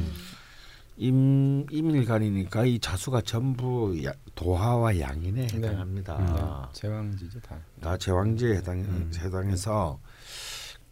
임 0.98 1.66
임일간이니까 1.72 2.66
이 2.66 2.78
자수가 2.78 3.22
전부 3.22 4.00
야, 4.06 4.12
도하와 4.36 5.00
양인에 5.00 5.48
네. 5.48 5.58
해당합니다. 5.58 6.18
네. 6.72 6.80
제왕지죠 6.80 7.40
다. 7.40 7.58
다 7.82 7.98
제왕제에 7.98 8.58
해당 8.58 8.78
음. 8.80 9.12
해당해서 9.18 10.00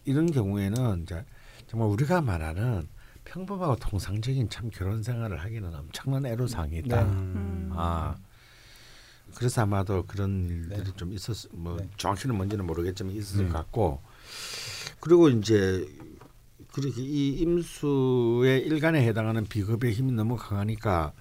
이런 0.04 0.26
경우에는 0.26 1.02
이제 1.02 1.24
정말 1.68 1.88
우리가 1.90 2.20
말하는 2.20 2.88
평범하고 3.24 3.76
통상적인 3.76 4.48
참 4.48 4.70
결혼 4.70 5.02
생활을 5.04 5.38
하기는 5.38 5.72
엄청난 5.72 6.26
애로사항이 6.26 6.78
있다. 6.78 7.04
네. 7.04 7.08
음. 7.08 7.70
아 7.74 8.16
그래서 9.34 9.62
아마도 9.62 10.04
그런 10.06 10.48
일들이 10.48 10.84
네. 10.84 10.90
좀 10.96 11.12
있었 11.12 11.48
뭐 11.52 11.76
네. 11.78 11.88
정확히는 11.96 12.36
뭔지는 12.36 12.66
모르겠지만 12.66 13.14
있었을 13.14 13.44
네. 13.46 13.50
것 13.50 13.58
같고 13.58 14.00
그리고 15.00 15.28
이제 15.28 15.86
그렇게 16.72 17.02
이 17.02 17.36
임수의 17.40 18.62
일간에 18.66 19.06
해당하는 19.06 19.44
비급의 19.46 19.92
힘이 19.92 20.12
너무 20.12 20.36
강하니까 20.36 21.12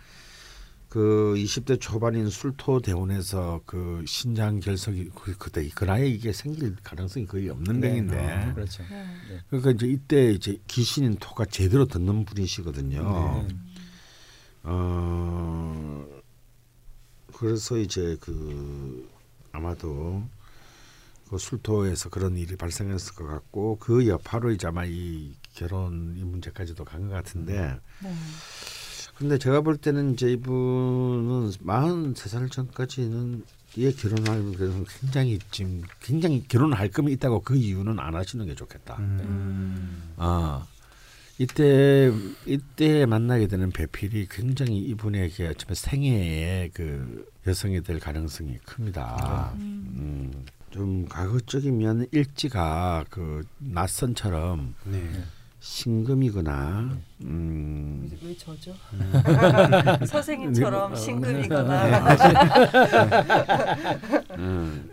그 0.88 1.34
20대 1.38 1.80
초반인 1.80 2.30
술토 2.30 2.82
대운에서 2.82 3.62
그 3.66 4.04
신장 4.06 4.60
결석이 4.60 5.10
그- 5.16 5.38
그때 5.38 5.68
그 5.74 5.86
나이에 5.86 6.08
이게 6.08 6.34
생길 6.34 6.76
가능성이 6.84 7.26
거의 7.26 7.50
없는 7.50 7.80
네. 7.80 7.90
병인데 7.90 8.52
그렇죠. 8.56 8.84
네. 8.90 9.40
그러니까 9.50 9.72
이제 9.72 9.88
이때 9.88 10.32
이제 10.32 10.58
귀신인 10.68 11.16
토가 11.16 11.46
제대로 11.46 11.86
듣는 11.86 12.26
분이시거든요. 12.26 13.46
네. 13.48 13.56
어 14.64 16.06
그래서 17.42 17.76
이제 17.78 18.16
그 18.20 19.10
아마도 19.52 20.22
그 21.28 21.40
술토에서 21.40 22.10
그런 22.10 22.38
일이 22.38 22.56
발생했을 22.56 23.16
것 23.16 23.26
같고 23.26 23.78
그 23.80 24.08
여파로 24.08 24.52
이제 24.52 24.68
아마 24.68 24.86
이 24.86 25.34
결혼 25.56 26.14
이 26.18 26.24
문제까지도 26.24 26.86
간 26.86 27.08
것 27.08 27.10
같은데 27.16 27.80
네. 28.04 28.14
근데 29.16 29.38
제가 29.40 29.62
볼 29.62 29.78
때는 29.78 30.14
이제 30.14 30.32
이분은 30.32 31.50
43살 31.52 32.52
전까지는 32.52 33.44
얘 33.80 33.92
결혼하는 33.92 34.54
그래서 34.54 34.84
굉장히 35.00 35.40
지금 35.50 35.82
굉장히 36.00 36.48
결혼할 36.48 36.90
금이 36.90 37.12
있다고 37.14 37.42
그 37.42 37.56
이유는 37.56 38.00
안 38.00 38.16
하시는 38.16 38.46
게 38.46 38.54
좋겠다. 38.54 38.98
음. 39.00 40.14
아 40.18 40.68
이때 41.38 42.12
이때 42.46 43.06
만나게 43.08 43.48
되는 43.48 43.72
배필이 43.72 44.28
굉장히 44.30 44.78
이분에게 44.80 45.48
어쩌면 45.48 45.76
생애의 45.76 46.70
그 46.74 47.31
여성이 47.48 47.82
될 47.82 48.00
가능성이 48.00 48.58
큽니다. 48.66 49.54
음, 49.56 50.46
좀 50.70 51.08
가급적이면 51.08 52.08
일지가 52.12 53.06
그 53.10 53.44
낯선처럼 53.58 54.76
네. 54.86 55.24
신금이거나 55.60 56.98
음, 57.22 58.12
왜 58.24 58.36
저죠? 58.36 58.76
네. 58.98 60.06
선생님처럼 60.06 60.92
어, 60.92 60.96
신금이거나 60.96 62.16
음, 64.38 64.90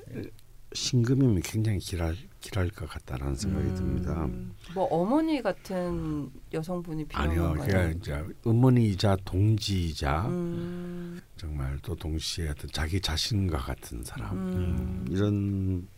신금이면 0.72 1.40
굉장히 1.42 1.78
길할 1.78 2.16
길할 2.40 2.70
것 2.70 2.88
같다라는 2.88 3.34
생각이 3.34 3.74
듭니다. 3.74 4.24
음, 4.26 4.54
뭐 4.74 4.84
어머니 4.84 5.42
같은 5.42 6.30
여성분이 6.52 7.04
필요한 7.06 7.30
아니요? 7.30 7.54
그러니까 7.54 7.90
이제 7.90 8.24
어머니이자 8.44 9.16
동지이자 9.24 10.26
음, 10.28 11.20
정말 11.36 11.78
또 11.82 11.96
동시에 11.96 12.48
어떤 12.50 12.70
자기 12.70 13.00
자신과 13.00 13.58
같은 13.58 14.04
사람 14.04 14.36
음. 14.36 14.52
음, 14.52 15.06
이런 15.10 15.88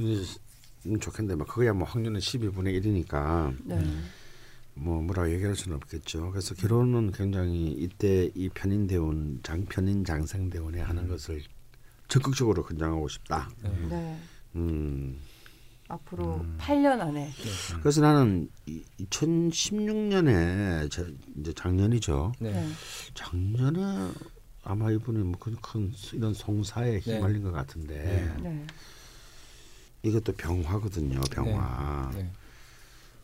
음, 0.00 0.98
좋겠는데 0.98 1.36
뭐 1.36 1.46
그거야 1.46 1.72
뭐 1.72 1.86
확률은 1.86 2.18
12분의 2.18 2.82
1이니까 2.82 3.56
네. 3.64 3.80
뭐 4.74 5.00
뭐라고 5.02 5.30
얘기할 5.32 5.54
수는 5.54 5.76
없겠죠. 5.76 6.30
그래서 6.30 6.54
결혼은 6.54 7.12
굉장히 7.12 7.68
이때 7.72 8.30
이 8.34 8.48
편인대운 8.48 9.40
장편인 9.44 10.04
장생대운에 10.04 10.80
하는 10.80 11.06
것을 11.06 11.42
적극적으로 12.08 12.64
권장하고 12.64 13.06
싶다. 13.08 13.48
네. 13.88 14.18
음. 14.56 15.20
앞으로 15.88 16.44
8년 16.58 17.00
안에 17.00 17.30
그래서 17.80 18.00
나는 18.00 18.48
2016년에 18.66 20.86
이제 20.86 21.52
작년이죠. 21.52 22.32
네. 22.38 22.52
네. 22.52 22.68
작년에 23.14 24.12
아마 24.64 24.90
이분이 24.90 25.18
뭐큰 25.18 25.56
큰 25.60 25.92
이런 26.12 26.32
송사에 26.32 26.98
네. 26.98 26.98
휘말린 26.98 27.42
것 27.42 27.52
같은데 27.52 28.34
네. 28.42 28.64
이것도 30.02 30.32
병화거든요. 30.32 31.20
병화. 31.30 32.10
네. 32.14 32.30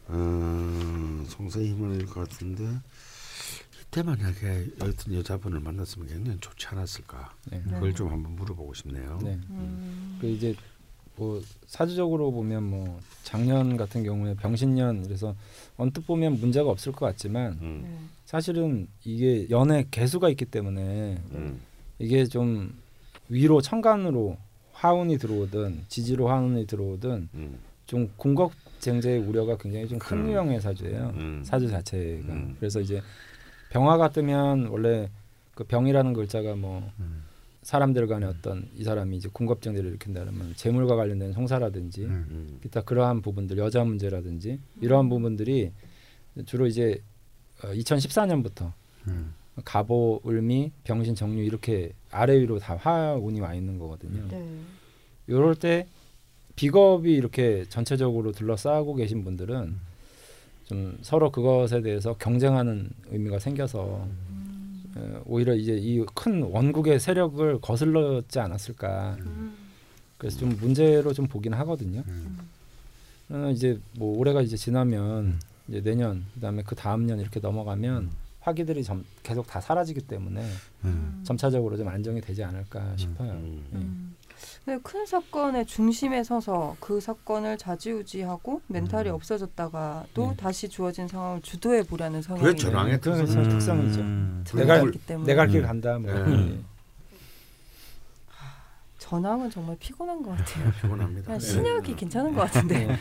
어, 0.08 1.24
송사에 1.28 1.68
휘말릴 1.68 2.06
것 2.06 2.28
같은데 2.28 2.64
이때 3.82 4.02
만약에 4.02 4.70
여튼 4.80 5.14
여자분을 5.14 5.60
만났으면 5.60 6.08
굉장히 6.08 6.38
좋지 6.40 6.66
않았을까. 6.68 7.34
네. 7.50 7.62
그걸 7.62 7.94
좀 7.94 8.10
한번 8.10 8.34
물어보고 8.36 8.74
싶네요. 8.74 9.18
네. 9.22 9.38
음, 9.50 10.18
그 10.20 10.28
이제 10.28 10.54
뭐 11.18 11.42
사주적으로 11.66 12.30
보면 12.30 12.62
뭐 12.62 13.00
작년 13.24 13.76
같은 13.76 14.04
경우에 14.04 14.34
병신년 14.34 15.02
그래서 15.04 15.34
언뜻 15.76 16.06
보면 16.06 16.40
문제가 16.40 16.70
없을 16.70 16.92
것 16.92 17.06
같지만 17.06 17.58
음. 17.60 17.80
네. 17.84 17.98
사실은 18.24 18.86
이게 19.04 19.46
연애 19.50 19.84
개수가 19.90 20.28
있기 20.30 20.44
때문에 20.46 21.18
음. 21.32 21.60
이게 21.98 22.24
좀 22.24 22.74
위로 23.28 23.60
천간으로 23.60 24.36
화운이 24.72 25.18
들어오든 25.18 25.84
지지로 25.88 26.28
화운이 26.28 26.66
들어오든 26.66 27.28
음. 27.34 27.58
좀 27.86 28.10
궁극 28.16 28.52
쟁제의 28.78 29.18
우려가 29.18 29.56
굉장히 29.56 29.88
좀큰 29.88 30.18
음. 30.18 30.28
유형의 30.28 30.60
사주예요. 30.60 31.12
음. 31.16 31.42
사주 31.44 31.68
자체가. 31.68 32.32
음. 32.32 32.56
그래서 32.58 32.80
이제 32.80 33.02
병화가 33.70 34.10
뜨면 34.10 34.66
원래 34.66 35.10
그 35.54 35.64
병이라는 35.64 36.12
글자가 36.12 36.54
뭐 36.54 36.88
음. 37.00 37.24
사람들 37.68 38.06
간의 38.06 38.26
어떤 38.30 38.66
이 38.78 38.82
사람이 38.82 39.18
이제 39.18 39.28
궁겁증들을 39.30 39.90
일으킨다면 39.90 40.54
재물과 40.56 40.96
관련된 40.96 41.34
송사라든지 41.34 42.04
음. 42.06 42.26
음. 42.30 42.58
기타 42.62 42.80
그러한 42.80 43.20
부분들 43.20 43.58
여자 43.58 43.84
문제라든지 43.84 44.58
이러한 44.80 45.10
부분들이 45.10 45.72
주로 46.46 46.66
이제 46.66 47.02
어, 47.62 47.68
2014년부터 47.68 48.72
음. 49.08 49.34
갑오, 49.66 50.22
을미, 50.26 50.72
병신, 50.84 51.14
정유 51.14 51.42
이렇게 51.42 51.92
아래 52.10 52.38
위로 52.38 52.58
다 52.58 52.74
화운이 52.74 53.38
와 53.40 53.52
있는 53.52 53.78
거거든요. 53.78 54.26
네. 54.28 54.60
요럴 55.28 55.56
때 55.56 55.86
비겁이 56.56 57.12
이렇게 57.12 57.66
전체적으로 57.68 58.32
둘러싸고 58.32 58.94
계신 58.94 59.24
분들은 59.24 59.76
좀 60.64 60.98
서로 61.02 61.30
그것에 61.30 61.82
대해서 61.82 62.14
경쟁하는 62.14 62.88
의미가 63.10 63.40
생겨서 63.40 63.78
어, 63.80 64.10
오히려 65.24 65.54
이제 65.54 65.76
이 65.76 66.04
큰 66.14 66.42
원국의 66.42 67.00
세력을 67.00 67.60
거슬렀지 67.60 68.38
않았을까. 68.40 69.16
음, 69.20 69.54
그래서 70.16 70.38
좀 70.38 70.56
문제로 70.60 71.12
좀 71.12 71.26
보긴 71.26 71.54
하거든요. 71.54 72.02
음. 72.08 72.38
그러면 73.28 73.50
이제 73.52 73.78
뭐 73.98 74.18
올해가 74.18 74.40
이제 74.42 74.56
지나면 74.56 75.38
이제 75.68 75.80
내년 75.82 76.24
그다음에 76.34 76.62
그 76.64 76.74
다음 76.74 77.06
년 77.06 77.20
이렇게 77.20 77.40
넘어가면 77.40 78.10
화기들이 78.40 78.82
점, 78.82 79.04
계속 79.22 79.46
다 79.46 79.60
사라지기 79.60 80.02
때문에 80.02 80.44
음. 80.84 81.20
점차적으로 81.24 81.76
좀 81.76 81.88
안정이 81.88 82.20
되지 82.20 82.42
않을까 82.44 82.96
싶어요. 82.96 83.32
음. 83.32 84.14
예. 84.68 84.72
음. 84.72 84.82
큰 84.82 85.06
사건의 85.06 85.66
중심에 85.66 86.22
서서 86.24 86.76
그 86.80 87.00
사건을 87.00 87.58
좌지우지하고 87.58 88.62
멘탈이 88.66 89.08
없어졌다가 89.08 90.06
또 90.14 90.30
네. 90.30 90.36
다시 90.36 90.68
주어진 90.68 91.08
상황을 91.08 91.42
주도해 91.42 91.82
보려는 91.84 92.22
성향이 92.22 92.44
그게 92.46 92.56
전황의 92.56 93.00
특성. 93.00 93.26
음. 93.26 93.48
특성이죠. 94.44 94.58
내가- 94.64 94.82
때문에 95.06 95.26
내가 95.26 95.42
할길 95.42 95.60
음. 95.62 95.66
간다. 95.66 95.98
뭐. 95.98 96.12
네. 96.12 96.60
전황은 98.98 99.48
정말 99.50 99.76
피곤한 99.78 100.22
것 100.22 100.36
같아요. 100.36 100.70
피곤합니다. 100.82 101.32
네. 101.32 101.38
신약이 101.38 101.96
괜찮은 101.96 102.34
것 102.34 102.42
같은데. 102.42 102.86
네. 102.88 102.96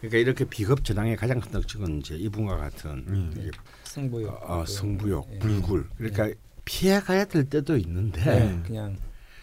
그러니까 0.00 0.18
이렇게 0.18 0.44
비겁 0.44 0.84
전황의 0.84 1.16
가장 1.16 1.40
큰 1.40 1.50
특징은 1.52 2.00
이제 2.00 2.16
이분과 2.16 2.56
같은 2.56 2.90
음. 3.08 3.32
이게 3.36 3.50
승부욕. 3.84 4.50
어, 4.50 4.64
승부욕, 4.66 5.28
예. 5.32 5.38
불굴. 5.38 5.88
그러니까 5.96 6.28
피해 6.64 7.00
가야 7.00 7.24
될 7.24 7.48
때도 7.48 7.76
있는데 7.78 8.22
네. 8.24 8.62
그냥 8.66 8.96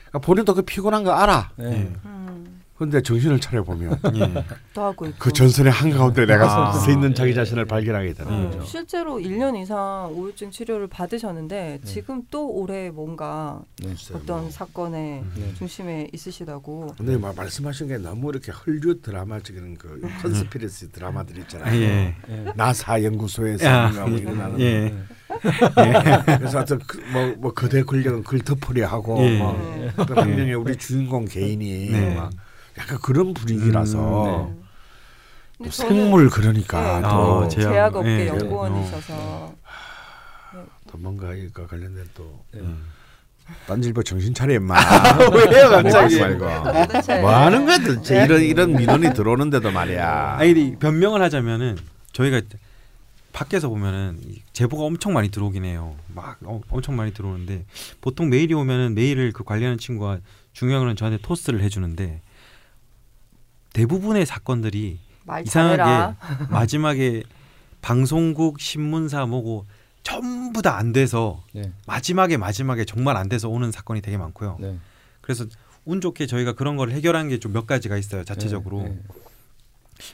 그러니까 0.10 0.20
본인도 0.20 0.54
그 0.54 0.62
피곤한 0.62 1.04
거 1.04 1.12
알아. 1.12 1.52
네. 1.58 1.94
음, 2.06 2.57
근데 2.78 3.02
정신을 3.02 3.40
차려 3.40 3.64
보면 3.64 4.00
예. 4.16 4.44
또 4.74 4.84
하고 4.84 5.08
있고. 5.08 5.18
그 5.18 5.34
전선의 5.34 5.72
한 5.72 5.90
가운데 5.90 6.26
내가 6.26 6.70
아. 6.70 6.72
서 6.74 6.92
있는 6.92 7.16
자기 7.16 7.34
자신을 7.34 7.66
발견하게 7.66 8.14
되는 8.14 8.32
음, 8.32 8.52
거죠. 8.52 8.66
실제로 8.66 9.18
1년 9.18 9.60
이상 9.60 10.12
우울증 10.14 10.52
치료를 10.52 10.88
받으셨는데 10.88 11.80
지금 11.84 12.22
또 12.30 12.48
올해 12.48 12.92
뭔가 12.92 13.62
네. 13.84 13.94
어떤 14.14 14.52
사건의 14.52 15.24
네. 15.36 15.54
중심에 15.56 16.08
있으시다고. 16.14 16.94
근데 16.98 17.18
막 17.18 17.36
말씀하신 17.36 17.88
게 17.88 17.98
너무 17.98 18.30
이렇게 18.30 18.52
헐리우드 18.52 19.02
드라마적인 19.02 19.78
그 19.78 20.02
컨스피러시 20.22 20.92
드라마들 20.92 21.38
있잖아요. 21.40 21.82
예. 21.82 22.16
네. 22.28 22.54
나사 22.56 23.04
연구소에서 23.04 23.66
야, 23.66 23.84
뭔가 23.88 24.08
뭐 24.08 24.20
일어나는 24.20 24.60
예. 24.60 24.94
그래서 26.38 26.58
하여튼 26.58 26.80
그, 26.86 26.98
뭐, 27.12 27.36
뭐 27.38 27.54
거대 27.54 27.82
권력은 27.82 28.24
그걸 28.24 28.40
덮으려하고 28.42 29.18
예. 29.26 29.38
뭐 29.40 29.54
네. 29.78 30.06
또한 30.06 30.36
명의 30.36 30.54
우리 30.54 30.76
주인공 30.76 31.26
개인이 31.26 31.90
네. 31.90 32.16
막 32.16 32.32
약간 32.78 32.98
그런 33.02 33.34
분위기라서 33.34 34.48
음, 34.48 34.64
저는- 35.66 35.72
생물 35.72 36.30
그러니까 36.30 36.82
네, 37.00 37.02
또, 37.02 37.08
아, 37.08 37.12
또 37.44 37.48
제약- 37.50 37.72
제약 37.72 37.96
업계 37.96 38.10
예. 38.10 38.28
연구원이셔서. 38.28 39.56
또 40.90 40.98
뭔가 40.98 41.34
이거 41.34 41.68
관련된 41.68 42.06
또 42.14 42.44
네. 42.54 42.62
딴질보 43.66 44.04
정신 44.04 44.34
차려 44.34 44.54
임마. 44.56 44.76
왜요, 45.34 45.70
갑자기? 45.70 45.90
뭐 45.90 46.02
하지 46.02 46.20
말고. 46.20 47.22
뭐 47.22 47.36
하는 47.36 47.66
거야 47.66 47.78
도대체? 47.80 48.24
이런 48.26 48.42
이런 48.42 48.74
민원이 48.74 49.14
들어오는데도 49.14 49.72
말이야. 49.72 50.36
아니 50.40 50.76
변명을 50.78 51.22
하자면은 51.22 51.78
저희가 52.14 52.42
밖에서 53.34 53.70
보면은 53.70 54.20
이 54.24 54.42
제보가 54.54 54.84
엄청 54.84 55.14
많이 55.14 55.30
들어오긴 55.30 55.66
해요. 55.66 55.96
막 56.14 56.38
어, 56.44 56.62
엄청 56.70 56.96
많이 56.96 57.14
들어오는데 57.14 57.66
보통 58.02 58.30
메일이 58.30 58.54
오면은 58.54 58.96
메일을 58.96 59.32
그 59.34 59.44
관리하는 59.44 59.78
친구가 59.78 60.20
중요한 60.54 60.82
거는 60.84 60.96
저한테 60.96 61.22
토스를 61.22 61.62
해주는데 61.62 62.22
대부분의 63.78 64.26
사건들이 64.26 64.98
말 65.24 65.44
이상하게. 65.46 66.16
마지막에 66.50 67.22
방송국 67.82 68.60
신문사 68.60 69.28
뭐고 69.28 69.66
전부 70.02 70.64
다 70.64 70.78
안 70.78 70.94
돼서 70.94 71.44
네. 71.54 71.72
마지막에 71.86 72.38
마지막에 72.38 72.86
정말 72.86 73.18
안 73.18 73.30
돼서 73.30 73.50
오는 73.50 73.72
사건이 73.72 74.02
되게 74.02 74.18
많고요. 74.18 74.58
네. 74.60 74.80
그래서 75.22 75.46
운 75.86 76.02
좋게 76.02 76.26
저희가 76.26 76.54
그런 76.54 76.76
걸 76.76 76.90
해결한 76.90 77.30
게 77.30 77.38
좀 77.40 77.54
몇 77.54 77.68
가지가 77.68 77.98
있어요 77.98 78.24
자체적으로. 78.24 78.82
네. 78.82 79.00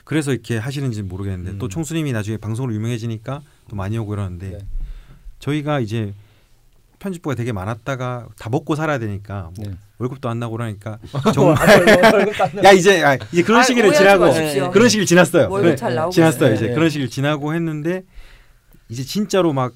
그래서 0.04 0.32
이렇게 0.32 0.58
하시는지 0.58 1.00
는 1.00 1.08
모르겠는데 1.08 1.52
음. 1.52 1.58
또 1.58 1.68
총수님이 1.68 2.12
나중에 2.12 2.36
방송으로 2.36 2.74
유명해지니까 2.74 3.40
또 3.68 3.76
많이 3.76 3.96
오고 3.96 4.12
이러는데 4.12 4.50
네. 4.50 4.58
저희가 5.38 5.80
이제 5.80 6.12
편집부가 7.04 7.34
되게 7.34 7.52
많았다가 7.52 8.28
다 8.38 8.48
먹고 8.48 8.74
살아야 8.74 8.98
되니까 8.98 9.50
뭐 9.56 9.66
네. 9.68 9.74
월급도 9.98 10.28
안 10.30 10.38
나고 10.38 10.56
그러니까 10.56 10.98
정말 11.34 11.56
야 12.64 12.72
이제 12.72 13.04
아, 13.04 13.18
이제 13.30 13.42
그런 13.42 13.60
아, 13.60 13.62
시기를 13.62 13.92
지나고 13.92 14.24
마십시오. 14.24 14.70
그런 14.70 14.88
시기를 14.88 15.04
지났어요. 15.06 15.50
월급 15.50 15.70
네, 15.70 15.76
잘 15.76 15.94
나오고 15.94 16.12
지났어요. 16.12 16.44
있어요. 16.46 16.54
이제 16.54 16.66
네. 16.68 16.74
그런 16.74 16.88
시기를 16.88 17.10
지나고 17.10 17.54
했는데 17.54 18.04
이제 18.88 19.02
진짜로 19.04 19.52
막 19.52 19.72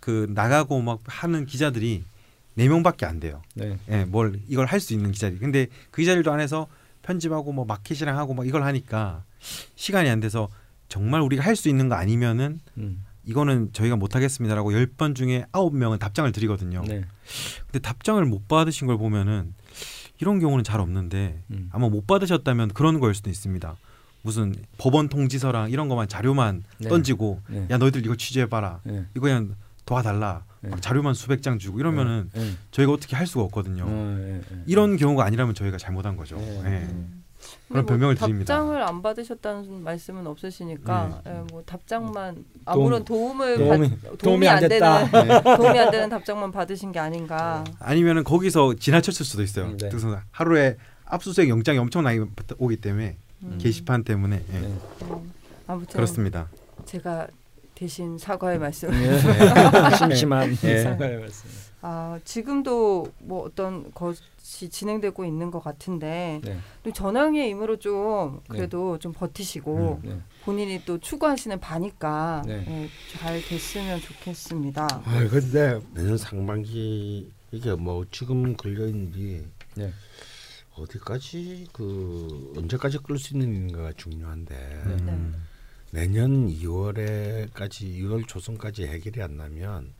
그 0.00 0.26
나가고 0.34 0.82
막 0.82 0.98
하는 1.06 1.46
기자들이 1.46 2.04
네 2.54 2.68
명밖에 2.68 3.06
안 3.06 3.20
돼요. 3.20 3.40
네. 3.54 3.78
예, 3.88 4.04
뭘 4.04 4.38
이걸 4.48 4.66
할 4.66 4.80
수 4.80 4.92
있는 4.92 5.12
기자들. 5.12 5.38
근데 5.38 5.68
그 5.90 6.02
기자들도 6.02 6.30
안에서 6.30 6.66
편집하고 7.00 7.52
뭐 7.52 7.64
마켓이랑 7.64 8.18
하고 8.18 8.34
막 8.34 8.46
이걸 8.46 8.64
하니까 8.64 9.24
시간이 9.76 10.10
안 10.10 10.20
돼서 10.20 10.48
정말 10.88 11.22
우리가 11.22 11.42
할 11.42 11.56
수 11.56 11.70
있는 11.70 11.88
거 11.88 11.94
아니면은 11.94 12.60
음. 12.76 13.02
이거는 13.24 13.72
저희가 13.72 13.96
못 13.96 14.14
하겠습니다라고 14.16 14.72
열 14.72 14.86
번 14.96 15.14
중에 15.14 15.44
아홉 15.52 15.74
명은 15.76 15.98
답장을 15.98 16.30
드리거든요. 16.32 16.82
네. 16.86 17.04
근데 17.66 17.78
답장을 17.78 18.22
못 18.24 18.48
받으신 18.48 18.86
걸 18.86 18.98
보면은 18.98 19.54
이런 20.20 20.38
경우는 20.38 20.64
잘 20.64 20.80
없는데 20.80 21.42
음. 21.50 21.68
아마 21.72 21.88
못 21.88 22.06
받으셨다면 22.06 22.68
그런 22.74 23.00
거일 23.00 23.14
수도 23.14 23.30
있습니다. 23.30 23.76
무슨 24.22 24.54
법원 24.78 25.08
통지서랑 25.08 25.70
이런 25.70 25.88
것만 25.88 26.08
자료만 26.08 26.62
네. 26.78 26.88
던지고 26.88 27.40
네. 27.48 27.66
야 27.70 27.78
너희들 27.78 28.04
이거 28.04 28.16
취재해 28.16 28.46
봐라. 28.46 28.80
네. 28.84 29.04
이거 29.16 29.22
그냥 29.22 29.54
도와달라. 29.84 30.44
네. 30.60 30.70
막 30.70 30.80
자료만 30.80 31.14
수백 31.14 31.42
장 31.42 31.58
주고 31.58 31.80
이러면은 31.80 32.30
네. 32.34 32.52
저희가 32.70 32.92
어떻게 32.92 33.16
할 33.16 33.26
수가 33.26 33.42
없거든요. 33.44 33.84
어, 33.84 34.16
네, 34.18 34.40
네. 34.48 34.62
이런 34.66 34.96
경우가 34.96 35.24
아니라면 35.24 35.54
저희가 35.54 35.76
잘못한 35.78 36.16
거죠. 36.16 36.36
네. 36.36 36.62
예. 36.88 37.21
그런 37.72 37.86
변명을 37.86 38.14
드립니다. 38.14 38.54
답장을 38.54 38.82
안 38.82 39.02
받으셨다는 39.02 39.82
말씀은 39.82 40.26
없으시니까 40.26 41.22
예, 41.26 41.30
뭐 41.50 41.62
답장만 41.64 42.34
도움- 42.34 42.44
아무런 42.66 43.04
도움을 43.04 43.56
도움이- 43.58 43.68
받, 43.90 44.00
도움이, 44.02 44.18
도움이 44.18 44.48
안, 44.48 44.62
안 44.62 44.68
됐다. 44.68 45.10
되는 45.10 45.42
도움이 45.56 45.78
안 45.78 45.90
되는 45.90 46.08
답장만 46.08 46.52
받으신 46.52 46.92
게 46.92 46.98
아닌가. 46.98 47.64
아니면은 47.78 48.24
거기서 48.24 48.74
지나쳤을 48.74 49.24
수도 49.26 49.42
있어요. 49.42 49.66
음, 49.66 49.76
네. 49.78 49.88
그래서 49.88 50.18
하루에 50.30 50.76
압수수색 51.06 51.48
영장이 51.48 51.78
엄청 51.78 52.02
많이 52.02 52.20
오기 52.58 52.76
때문에 52.76 53.16
음. 53.42 53.58
게시판 53.60 54.04
때문에 54.04 54.42
예. 54.52 54.58
네. 54.60 54.72
음, 55.02 55.32
아무튼 55.66 55.92
그렇습니다. 55.94 56.48
제가 56.84 57.26
대신 57.74 58.16
사과의 58.18 58.58
말씀. 58.58 58.88
네. 58.92 59.18
심심한 59.98 60.56
예. 60.64 60.82
사과의 60.82 61.18
말씀. 61.18 61.48
아 61.84 62.20
지금도 62.24 63.12
뭐 63.18 63.44
어떤 63.44 63.92
것이 63.92 64.68
진행되고 64.70 65.24
있는 65.24 65.50
것 65.50 65.58
같은데 65.62 66.40
네. 66.44 66.56
또 66.84 66.92
전황의 66.92 67.48
임으로 67.50 67.76
좀 67.80 68.40
그래도 68.48 69.00
좀 69.00 69.12
버티시고 69.12 70.00
네. 70.04 70.20
본인이 70.44 70.80
또 70.84 70.98
추구하시는 70.98 71.58
바니까 71.58 72.44
네. 72.46 72.64
예, 72.68 72.88
잘 73.18 73.42
됐으면 73.42 74.00
좋겠습니다. 74.00 74.86
아 75.04 75.28
근데 75.28 75.80
내년 75.92 76.16
상반기 76.16 77.32
이게 77.50 77.74
뭐 77.74 78.04
지금 78.12 78.56
걸려 78.56 78.86
있는지 78.86 79.44
네. 79.74 79.92
어디까지 80.76 81.66
그 81.72 82.52
언제까지 82.56 82.98
끌 82.98 83.18
수 83.18 83.34
있는 83.34 83.54
인가가 83.56 83.92
중요한데 83.92 84.54
네. 84.54 84.94
음. 85.02 85.46
내년 85.90 86.48
2월에까지 86.48 87.98
2월 87.98 88.26
초순까지 88.28 88.86
해결이 88.86 89.20
안 89.20 89.36
나면 89.36 89.92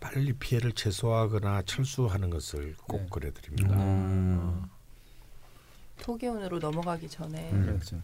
빨리 0.00 0.32
피해를 0.32 0.72
최소화하거나 0.72 1.62
철수하는 1.66 2.30
것을 2.30 2.74
꼭 2.88 3.02
네. 3.02 3.06
그래드립니다. 3.10 3.76
음. 3.76 4.64
토기운으로 6.00 6.58
넘어가기 6.58 7.08
전에 7.08 7.50
음. 7.52 7.66
그렇죠. 7.66 8.00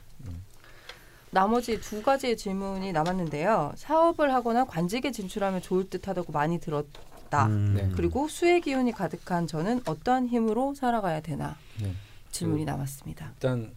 나머지 1.31 1.81
두 1.81 2.03
가지의 2.03 2.37
질문이 2.37 2.93
남았는데요. 2.93 3.73
사업을 3.77 4.33
하거나 4.33 4.65
관직에 4.65 5.11
진출하면 5.11 5.63
좋을 5.63 5.89
듯하다고 5.91 6.33
많이 6.33 6.61
들었다. 6.61 7.47
음. 7.47 7.75
네. 7.75 7.91
그리고 7.97 8.29
수의 8.29 8.61
기운이 8.61 8.93
가득한 8.93 9.47
저는 9.47 9.81
어떠한 9.87 10.29
힘으로 10.29 10.75
살아가야 10.75 11.21
되나 11.21 11.57
네. 11.83 11.93
질문이 12.31 12.65
남았습니다. 12.65 13.33
일단 13.35 13.73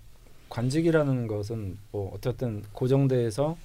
관직이라는 0.50 1.28
것은 1.28 1.78
뭐 1.92 2.14
어쨌든 2.14 2.64
고정돼서 2.74 3.58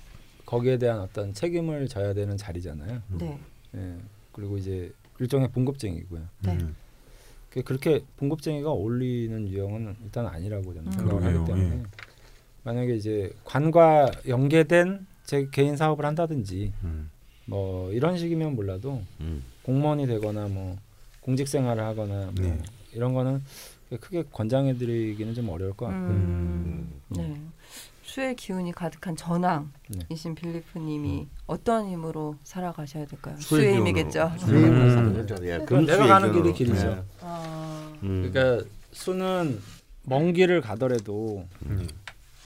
거기에 0.47 0.79
대한 0.79 1.01
어떤 1.01 1.33
책임을 1.35 1.89
져야 1.89 2.15
되는 2.15 2.37
자리잖아요. 2.37 3.03
네, 3.09 3.39
예. 3.75 3.97
그리고 4.35 4.59
이제 4.59 4.93
일종의 5.21 5.49
봉급쟁이고요. 5.53 6.21
네. 6.43 6.53
음. 6.53 6.75
그- 7.51 7.63
그렇게 7.63 8.01
봉급쟁이가 8.17 8.69
어울리는 8.71 9.49
유형은 9.49 9.97
일단 10.05 10.27
아니라고 10.27 10.75
저는 10.75 10.89
음. 10.89 10.93
생각을 10.93 11.21
그러게요. 11.21 11.41
하기 11.43 11.53
때문에 11.53 11.77
예. 11.77 11.83
만약에 12.65 12.97
이제 12.97 13.33
관과 13.45 14.11
연계된 14.27 15.07
제 15.25 15.47
개인 15.53 15.77
사업을 15.77 16.05
한다든지 16.05 16.73
음. 16.83 17.11
뭐 17.47 17.93
이런 17.93 18.19
식이면 18.19 18.57
몰라도 18.57 19.03
음. 19.21 19.43
공무원이 19.63 20.07
되거나 20.09 20.49
뭐 20.49 20.77
공직 21.21 21.47
생활을 21.47 21.83
하거나 21.85 22.31
뭐 22.35 22.45
네. 22.45 22.59
이런 22.93 23.15
거는 23.15 23.43
크게 24.01 24.25
권장해드리기는 24.33 25.35
좀 25.35 25.49
어려울 25.51 25.73
것 25.75 25.87
같고요. 25.87 26.09
음, 26.11 26.91
네. 27.11 27.41
수의 28.15 28.37
기운이 28.37 28.71
가득한 28.71 29.17
전왕이신 29.17 30.35
네. 30.37 30.41
빌리프님이 30.41 31.27
어떠한 31.49 31.89
힘으로 31.89 32.37
살아가셔야 32.45 33.07
될까요? 33.07 33.35
수의 33.41 33.63
수의. 33.63 33.77
힘이겠죠. 33.77 34.31
수의 34.39 34.63
음. 34.63 34.89
힘으로 34.89 35.23
예, 35.43 35.59
그러니까 35.59 35.65
금수의 35.67 35.99
내가 35.99 36.07
가는 36.07 36.31
기운으로. 36.33 36.53
길이 36.55 36.67
길이죠. 36.69 36.87
네. 36.95 37.03
아, 37.23 37.93
음. 38.05 38.31
그러니까 38.33 38.65
수는 38.93 39.61
먼 40.05 40.33
길을 40.33 40.61
가더라도 40.61 41.45
음. 41.67 41.89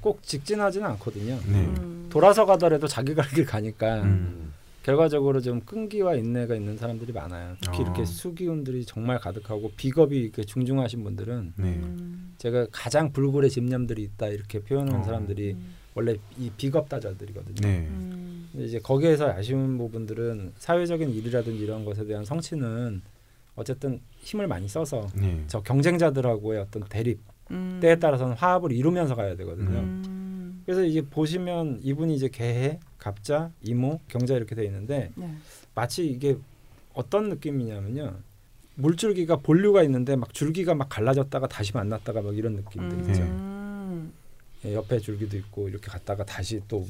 꼭 0.01 0.23
직진하지는 0.23 0.87
않거든요. 0.93 1.39
네. 1.47 1.67
음. 1.67 2.07
돌아서 2.09 2.47
가더라도 2.47 2.89
자기 2.89 3.15
갈 3.15 3.29
길 3.29 3.45
가니까 3.45 4.01
음. 4.05 4.55
결과적으로 4.85 5.43
좀 5.43 5.61
끈기와 5.61 6.15
인내가 6.15 6.55
있는 6.55 6.79
사람들이 6.79 7.13
많아요. 7.13 7.57
특히 7.61 7.81
어. 7.81 7.83
이렇게 7.83 8.07
수기운들이 8.07 8.87
정말 8.87 9.19
가득하고 9.19 9.71
비겁이 9.77 10.17
이렇게 10.17 10.45
중중하신 10.45 11.05
분들은 11.05 11.53
네. 11.57 11.65
음. 11.69 12.18
제가 12.39 12.67
가장 12.71 13.13
불굴의 13.13 13.51
집념들이 13.51 14.03
있다 14.03 14.29
이렇게 14.29 14.61
표현하는 14.61 15.01
어. 15.01 15.05
사람들이 15.05 15.53
음. 15.53 15.75
원래 15.95 16.15
이 16.39 16.51
비겁다자들이거든요. 16.57 17.61
네. 17.61 17.79
음. 17.89 18.49
이제 18.55 18.79
거기에서 18.79 19.29
아쉬운 19.31 19.77
부분들은 19.77 20.53
사회적인 20.57 21.11
일이라든지 21.11 21.63
이런 21.63 21.85
것에 21.85 22.05
대한 22.07 22.25
성취는 22.25 23.03
어쨌든 23.57 24.01
힘을 24.21 24.47
많이 24.47 24.69
써서 24.69 25.09
네. 25.15 25.43
저 25.49 25.61
경쟁자들하고의 25.61 26.61
어떤 26.61 26.85
대립 26.85 27.19
음. 27.51 27.79
때에 27.83 27.97
따라서는 27.97 28.35
화합을 28.37 28.71
이루면서 28.73 29.17
가야 29.17 29.35
되거든요. 29.37 29.81
음. 29.81 30.63
그래서 30.65 30.85
이제 30.85 31.03
보시면 31.03 31.81
이분이 31.83 32.15
이제 32.15 32.29
개해, 32.29 32.79
갑자, 32.99 33.51
이모, 33.63 33.99
경자 34.07 34.35
이렇게 34.35 34.55
돼 34.55 34.65
있는데 34.67 35.11
네. 35.17 35.35
마치 35.75 36.07
이게 36.07 36.37
어떤 36.93 37.29
느낌이냐면요. 37.31 38.17
물줄기가 38.79 39.37
본류가 39.37 39.83
있는데 39.85 40.15
막 40.17 40.33
줄기가 40.33 40.75
막 40.75 40.89
갈라졌다가 40.89 41.49
다시 41.49 41.73
만났다가 41.75 42.23
막 42.23 42.37
이런 42.37 42.55
느낌들 42.55 43.09
있죠. 43.11 43.23
음. 43.23 44.13
예, 44.65 44.75
옆에 44.75 44.99
줄기도 45.01 45.37
있고 45.37 45.69
이렇게 45.69 45.89
갔다가 45.89 46.25
다시 46.25 46.61
또 46.69 46.87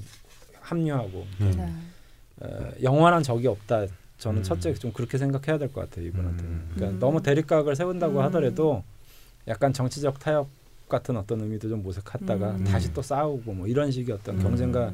합류하고 0.60 1.27
음. 1.40 1.52
네. 1.56 2.47
어, 2.47 2.70
영원한 2.82 3.23
적이 3.23 3.48
없다. 3.48 3.86
저는 4.19 4.40
음. 4.40 4.43
첫째 4.43 4.74
좀 4.74 4.93
그렇게 4.93 5.16
생각해야 5.16 5.59
될 5.59 5.69
것 5.73 5.81
같아요 5.89 6.06
이분한테는. 6.06 6.51
음. 6.52 6.70
그러니까 6.74 6.97
음. 6.97 7.01
너무 7.01 7.23
대립각을 7.23 7.74
세운다고 7.74 8.19
음. 8.19 8.24
하더라도 8.24 8.85
약간 9.47 9.73
정치적 9.73 10.19
타협 10.19 10.48
같은 10.89 11.16
어떤 11.16 11.40
의미도 11.40 11.69
좀 11.69 11.82
모색하다가 11.82 12.51
음. 12.56 12.65
다시 12.65 12.93
또 12.93 13.01
싸우고 13.01 13.52
뭐 13.52 13.66
이런 13.66 13.90
식의 13.90 14.15
어떤 14.15 14.36
음. 14.36 14.43
경쟁과 14.43 14.93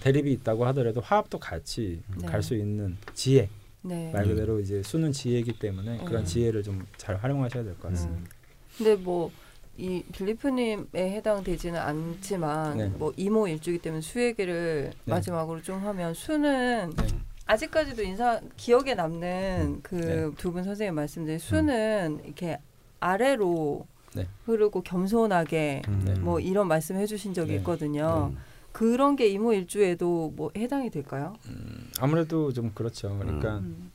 대립이 0.00 0.32
있다고 0.32 0.66
하더라도 0.66 1.00
화합도 1.00 1.38
같이 1.38 2.00
네. 2.20 2.26
갈수 2.26 2.54
있는 2.56 2.96
지혜 3.14 3.48
네. 3.86 4.10
말 4.12 4.24
그대로 4.26 4.60
이제 4.60 4.82
수는 4.82 5.12
지혜이기 5.12 5.58
때문에 5.58 5.98
그런 6.04 6.22
음. 6.22 6.24
지혜를 6.24 6.62
좀 6.62 6.86
잘 6.96 7.16
활용하셔야 7.16 7.64
될 7.64 7.74
것 7.78 7.88
같습니다. 7.90 8.20
음. 8.20 8.26
근데 8.76 8.94
뭐 8.96 9.30
이 9.78 10.02
빌리프님에 10.12 10.86
해당되지는 10.94 11.78
않지만 11.78 12.78
네. 12.78 12.88
뭐 12.88 13.12
이모 13.16 13.46
일주기 13.46 13.78
때문에 13.78 14.00
수 14.00 14.20
얘기를 14.22 14.90
네. 15.04 15.10
마지막으로 15.12 15.60
좀 15.60 15.80
하면 15.80 16.14
수는 16.14 16.92
네. 16.96 17.06
아직까지도 17.44 18.02
인상 18.02 18.40
기억에 18.56 18.94
남는 18.94 19.80
그 19.82 19.94
네. 19.96 20.30
두분 20.38 20.64
선생님 20.64 20.94
말씀드린 20.94 21.38
수는 21.38 22.22
이렇게 22.24 22.58
아래로 23.00 23.86
네. 24.14 24.26
흐르고 24.46 24.80
겸손하게 24.80 25.82
음. 25.88 26.02
네. 26.06 26.14
뭐 26.20 26.40
이런 26.40 26.68
말씀 26.68 26.96
해주신 26.96 27.34
적이 27.34 27.52
네. 27.52 27.56
있거든요. 27.58 28.32
음. 28.76 28.78
그런 28.78 29.16
게 29.16 29.26
이모 29.28 29.52
일주에도 29.54 30.32
뭐 30.36 30.50
해당이 30.56 30.90
될까요? 30.90 31.34
음, 31.48 31.90
아무래도 31.98 32.52
좀 32.52 32.72
그렇죠. 32.74 33.16
그러니까 33.18 33.58
음. 33.58 33.90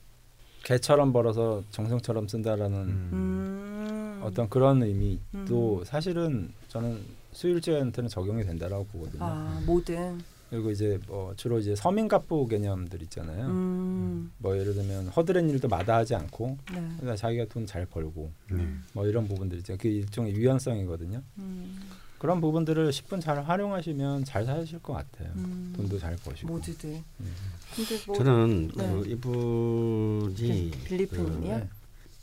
개처럼 0.64 1.12
벌어서 1.12 1.62
정성처럼 1.70 2.28
쓴다라는 2.28 2.78
음. 2.78 3.10
음. 3.12 4.20
어떤 4.24 4.48
그런 4.48 4.82
의미도 4.82 5.78
음. 5.80 5.84
사실은 5.84 6.52
저는 6.68 7.00
수일제한테는 7.32 8.08
적용이 8.08 8.44
된다라고 8.44 8.84
보거든요. 8.86 9.24
아 9.24 9.62
모든 9.66 10.20
그리고 10.50 10.70
이제 10.70 11.00
뭐 11.06 11.32
주로 11.34 11.58
이제 11.58 11.74
서민갑부 11.74 12.46
개념들 12.46 13.02
있잖아요. 13.04 13.46
음. 13.46 14.30
뭐 14.38 14.56
예를 14.58 14.74
들면 14.74 15.08
허드렛 15.08 15.48
일도 15.48 15.66
마다하지 15.68 16.14
않고 16.14 16.58
네. 16.72 16.74
그러니까 16.98 17.16
자기가 17.16 17.46
돈 17.46 17.66
잘 17.66 17.86
벌고 17.86 18.30
네. 18.50 18.68
뭐 18.92 19.06
이런 19.06 19.26
부분들 19.26 19.58
있죠. 19.58 19.76
그 19.78 19.88
일종의 19.88 20.34
유연성이거든요. 20.34 21.22
음. 21.38 21.80
그런 22.22 22.40
부분들을 22.40 22.88
10분 22.88 23.20
잘 23.20 23.42
활용하시면 23.42 24.24
잘 24.24 24.46
사실 24.46 24.78
것 24.78 24.92
같아요. 24.92 25.32
음. 25.34 25.72
돈도 25.74 25.98
잘 25.98 26.14
버시고. 26.14 26.52
모두들. 26.52 27.02
음. 27.18 27.34
근데 27.74 27.98
뭐 28.06 28.16
저는 28.16 28.68
네. 28.76 28.92
그 28.92 29.06
이분이 29.08 30.70
빌리프님이요? 30.84 31.58
네. 31.58 31.68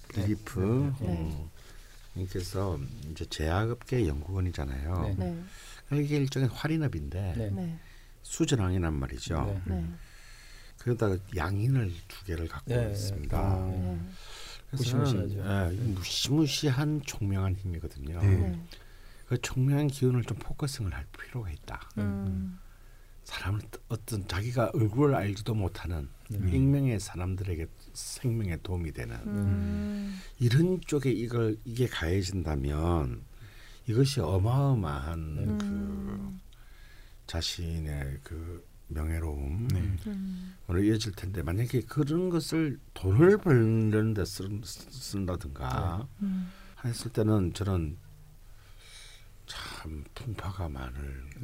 그 0.07 0.21
빌리프 0.21 0.93
네. 1.01 1.05
어, 1.05 1.49
님께서 2.15 2.79
이제 3.11 3.25
제약업계 3.25 4.07
연구원이잖아요. 4.07 5.15
네. 5.17 5.35
네. 5.91 6.01
이게 6.01 6.15
일종의 6.15 6.47
할인업인데 6.47 7.33
네. 7.35 7.49
네. 7.49 7.77
수전왕이란 8.23 8.93
말이죠. 8.93 9.61
네. 9.65 9.75
네. 9.75 9.85
그러다가 10.77 11.17
양인을 11.35 11.91
두 12.07 12.23
개를 12.23 12.47
갖고 12.47 12.73
네. 12.73 12.89
있습니다. 12.89 13.37
아. 13.37 13.65
네. 13.65 13.99
그래서 14.71 14.97
무시무시하죠. 14.97 15.73
예, 15.73 15.75
무시무시한 15.81 17.01
총명한 17.05 17.55
힘이거든요. 17.55 18.21
네. 19.29 19.35
네. 19.35 19.35
그 19.35 19.41
총명한 19.41 19.87
기운을 19.87 20.23
좀 20.23 20.37
focusing을 20.37 20.93
할 20.93 21.05
필요가 21.11 21.49
있다. 21.51 21.89
음. 21.99 22.57
사람은 23.23 23.61
어떤 23.89 24.27
자기가 24.27 24.71
얼굴을 24.73 25.13
알지도 25.13 25.53
못하는 25.53 26.09
네. 26.29 26.51
익명의 26.51 26.99
사람들에게 26.99 27.67
생명에 27.93 28.57
도움이 28.63 28.91
되는 28.91 29.15
음. 29.27 30.19
이런 30.39 30.81
쪽에 30.81 31.11
이걸 31.11 31.57
이게 31.63 31.85
가해진다면 31.85 33.21
이것이 33.87 34.19
어마어마한 34.19 35.19
음. 35.19 35.57
그 35.59 36.39
자신의 37.27 38.19
그 38.23 38.67
명예로움 38.87 39.67
네. 39.67 39.95
음. 40.07 40.55
으로 40.67 40.81
이어질 40.81 41.11
텐데 41.11 41.43
만약에 41.43 41.81
그런 41.81 42.29
것을 42.29 42.79
돈을 42.95 43.37
벌는 43.37 44.15
데 44.15 44.25
쓴, 44.25 44.61
쓴다든가 44.63 46.07
음. 46.23 46.51
했을 46.83 47.11
때는 47.11 47.53
저는 47.53 47.97
참 49.49 50.03
풍파가 50.13 50.69
많을 50.69 50.93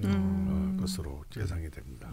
음. 0.04 0.78
어, 0.78 0.82
것으로 0.82 1.24
예상이 1.36 1.70
됩니다. 1.70 2.08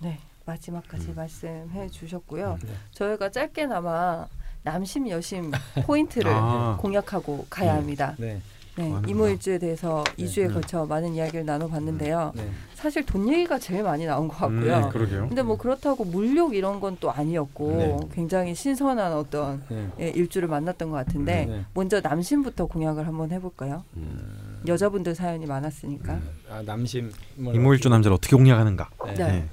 네. 0.00 0.18
마지막까지 0.44 1.08
음. 1.08 1.14
말씀해 1.16 1.88
주셨고요. 1.88 2.58
네. 2.62 2.72
저희가 2.92 3.30
짧게나마 3.30 4.26
남심 4.62 5.08
여심 5.08 5.50
포인트를 5.84 6.30
아. 6.32 6.78
공략하고 6.80 7.46
가야 7.50 7.72
네. 7.72 7.78
합니다. 7.78 8.14
네. 8.18 8.40
네, 8.76 8.94
이모일주에 9.08 9.58
대해서 9.58 10.04
네. 10.16 10.22
이 10.22 10.26
2주에 10.26 10.48
음. 10.50 10.54
걸쳐 10.54 10.86
많은 10.86 11.14
이야기를 11.14 11.44
나눠봤는데요. 11.44 12.32
네. 12.36 12.48
사실 12.74 13.04
돈 13.04 13.28
얘기가 13.28 13.58
제일 13.58 13.82
많이 13.82 14.06
나온 14.06 14.28
것 14.28 14.36
같고요. 14.36 14.76
음, 14.76 14.88
그러게요. 14.90 15.26
근데 15.28 15.42
뭐 15.42 15.58
그렇다고 15.58 16.04
물욕 16.04 16.54
이런 16.54 16.78
건 16.78 16.96
또 17.00 17.10
아니었고 17.10 17.76
네. 17.76 17.96
굉장히 18.14 18.54
신선한 18.54 19.12
어떤 19.14 19.64
네. 19.68 19.90
예, 19.98 20.08
일주를 20.10 20.46
만났던 20.46 20.90
것 20.90 20.96
같은데 20.96 21.46
네. 21.46 21.64
먼저 21.74 22.00
남심부터 22.00 22.66
공약을 22.66 23.04
한번 23.06 23.32
해볼까요? 23.32 23.84
음. 23.96 24.47
여자분들 24.66 25.14
사연이 25.14 25.46
많았으니까. 25.46 26.20
아 26.50 26.62
남심 26.62 27.12
뭐 27.36 27.54
이모일주 27.54 27.88
남자를 27.88 28.14
어떻게 28.14 28.36
공략하는가? 28.36 28.90
네. 29.16 29.48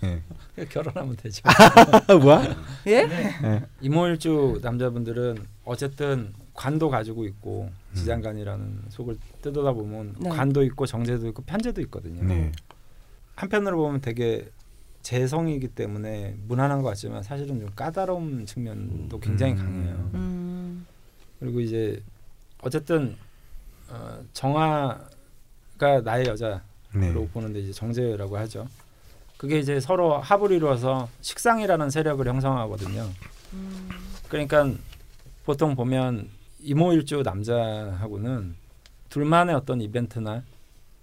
네. 0.00 0.22
네. 0.56 0.66
결혼하면 0.68 1.16
되죠. 1.16 1.42
뭐야? 2.20 2.56
예? 2.88 3.08
이모일주 3.80 4.60
남자분들은 4.62 5.38
어쨌든 5.64 6.32
관도 6.54 6.90
가지고 6.90 7.24
있고 7.24 7.70
음. 7.70 7.94
지장간이라는 7.94 8.82
속을 8.90 9.16
뜯어다 9.40 9.72
보면 9.72 10.16
네. 10.18 10.28
관도 10.28 10.62
있고 10.64 10.86
정제도 10.86 11.26
있고 11.28 11.42
편제도 11.42 11.80
있거든요. 11.82 12.22
네. 12.24 12.52
한편으로 13.36 13.76
보면 13.78 14.00
되게 14.00 14.50
재성이기 15.02 15.68
때문에 15.68 16.36
무난한 16.46 16.82
것 16.82 16.88
같지만 16.90 17.22
사실은 17.22 17.58
좀 17.58 17.70
까다로운 17.74 18.46
측면도 18.46 19.18
굉장히 19.20 19.52
음. 19.54 19.56
강해요. 19.58 20.10
음. 20.14 20.86
그리고 21.40 21.60
이제 21.60 22.02
어쨌든 22.62 23.16
어, 23.92 24.24
정화가 24.32 26.00
나의 26.02 26.26
여자로 26.26 26.60
네. 26.94 27.12
보는데 27.32 27.60
이제 27.60 27.72
정제라고 27.72 28.38
하죠. 28.38 28.66
그게 29.36 29.58
이제 29.58 29.80
서로 29.80 30.18
합을 30.18 30.52
이루어서 30.52 31.08
식상이라는 31.20 31.90
세력을 31.90 32.26
형성하거든요. 32.26 33.08
음. 33.52 33.88
그러니까 34.28 34.70
보통 35.44 35.74
보면 35.74 36.28
이모일주 36.60 37.22
남자하고는 37.22 38.54
둘만의 39.10 39.54
어떤 39.54 39.80
이벤트나 39.80 40.42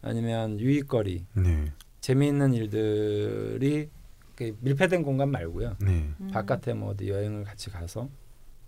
아니면 0.02 0.60
유익거리, 0.60 1.26
네. 1.34 1.72
재미있는 2.00 2.54
일들이 2.54 3.90
그 4.36 4.56
밀폐된 4.62 5.04
공간 5.04 5.30
말고요. 5.30 5.76
네. 5.82 6.10
음. 6.20 6.30
바깥에 6.32 6.74
뭐 6.74 6.92
어디 6.92 7.10
여행을 7.10 7.44
같이 7.44 7.70
가서 7.70 8.10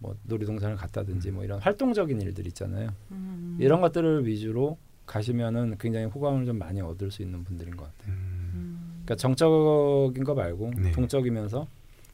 뭐 0.02 0.16
놀이동산을 0.24 0.76
갔다든지 0.76 1.32
뭐 1.32 1.44
이런 1.44 1.60
활동적인 1.60 2.22
일들 2.22 2.48
있잖아요. 2.48 2.90
음. 3.12 3.58
이런 3.60 3.82
것들을 3.82 4.26
위주로 4.26 4.78
가시면은 5.06 5.78
굉장히 5.78 6.08
호감을 6.08 6.46
좀 6.46 6.58
많이 6.58 6.82
얻을 6.82 7.12
수 7.12 7.22
있는 7.22 7.44
분들인 7.44 7.78
것 7.78 7.86
같아요. 7.86 8.14
음. 8.14 8.52
음. 8.54 8.92
그러니까 9.06 9.16
정적인 9.16 10.24
거 10.24 10.34
말고 10.34 10.72
네. 10.76 10.92
동적이면서 10.92 11.68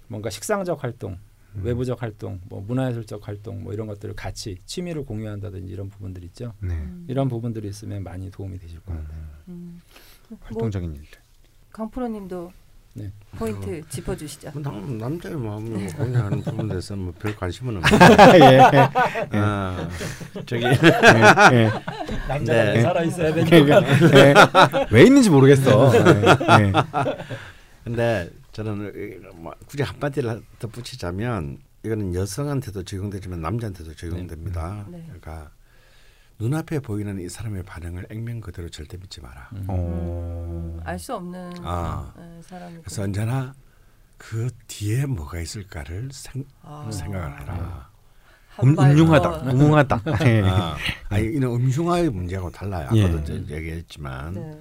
뭔가 0.10 0.30
식상적 0.30 0.84
활동, 0.84 1.18
음. 1.56 1.62
외부적 1.64 2.02
활동, 2.02 2.42
뭐 2.50 2.62
문화예술적 2.62 3.26
활동, 3.26 3.64
뭐 3.64 3.74
이런 3.74 3.88
것들을 3.88 4.16
같이 4.16 4.58
취미를 4.66 5.06
공유한다든지 5.06 5.72
이런 5.72 5.90
부분들 5.90 6.24
있죠. 6.26 6.54
네. 6.60 6.74
음. 6.74 7.06
이런 7.08 7.30
부분들이 7.30 7.70
있으면 7.70 8.04
많이 8.04 8.30
도움이 8.30 8.58
되실 8.60 8.80
것 8.82 8.94
같아요. 8.94 9.24
음. 9.48 9.80
뭐 10.30 10.38
활동적인 10.42 10.94
일들. 10.94 11.20
강프로님도 11.72 12.52
네. 12.98 13.12
포인트 13.38 13.82
짚어주시죠. 13.90 14.52
뭐 14.54 14.62
남, 14.64 14.98
남자의 14.98 15.36
마음을 15.36 15.70
뭐 15.72 15.88
공유하는 15.98 16.42
부분에 16.42 16.70
대해서 16.70 16.96
뭐 16.96 17.14
별 17.20 17.36
관심은 17.36 17.78
없는데 17.84 18.40
예. 18.40 18.60
아, 19.38 19.88
저기 20.46 20.64
예. 20.64 20.70
남자가 22.28 22.40
네. 22.64 22.74
왜 22.74 22.82
살아 22.82 23.04
있어야 23.04 23.34
되니까. 23.34 23.82
그러니까, 23.82 24.10
예. 24.18 24.34
왜 24.92 25.04
있는지 25.04 25.30
모르겠어. 25.30 25.92
예. 25.96 26.00
예. 26.64 26.74
근데 27.84 28.30
저는 28.52 29.22
뭐 29.36 29.54
굳이 29.68 29.84
한마디를 29.84 30.42
덧붙이자면 30.60 31.60
이거는 31.84 32.16
여성한테도 32.16 32.84
적용되지만 32.84 33.40
남자한테도 33.42 33.96
적용됩니다. 33.96 34.86
네. 34.90 35.04
그러니까 35.06 35.52
눈앞에 36.40 36.80
보이는 36.80 37.20
이 37.20 37.30
사람의 37.30 37.64
반응을 37.64 38.08
액면 38.12 38.42
그대로 38.42 38.70
절대 38.70 38.98
믿지 38.98 39.22
마라. 39.22 39.50
음. 39.54 39.66
어. 39.68 40.80
알수 40.84 41.16
없는 41.16 41.54
아. 41.64 42.14
네, 42.16 42.42
사람이 42.44 42.80
그래서 42.84 43.04
언제나 43.04 43.54
그 44.18 44.50
뒤에 44.68 45.06
뭐가 45.06 45.40
있을까를 45.40 46.10
생, 46.12 46.46
아. 46.62 46.90
생각을 46.92 47.42
해라. 47.42 47.90
한 48.50 48.68
음, 48.70 48.76
발 48.76 48.92
음흉하다. 48.92 50.02
예. 50.26 50.42
아, 50.44 50.76
아니 51.10 51.28
이는 51.28 51.48
음흉화의 51.48 52.10
문제하고 52.10 52.50
달라요. 52.52 52.90
예. 52.94 53.04
아까도 53.04 53.20
이제 53.20 53.56
얘기했지만 53.56 54.34
네. 54.34 54.60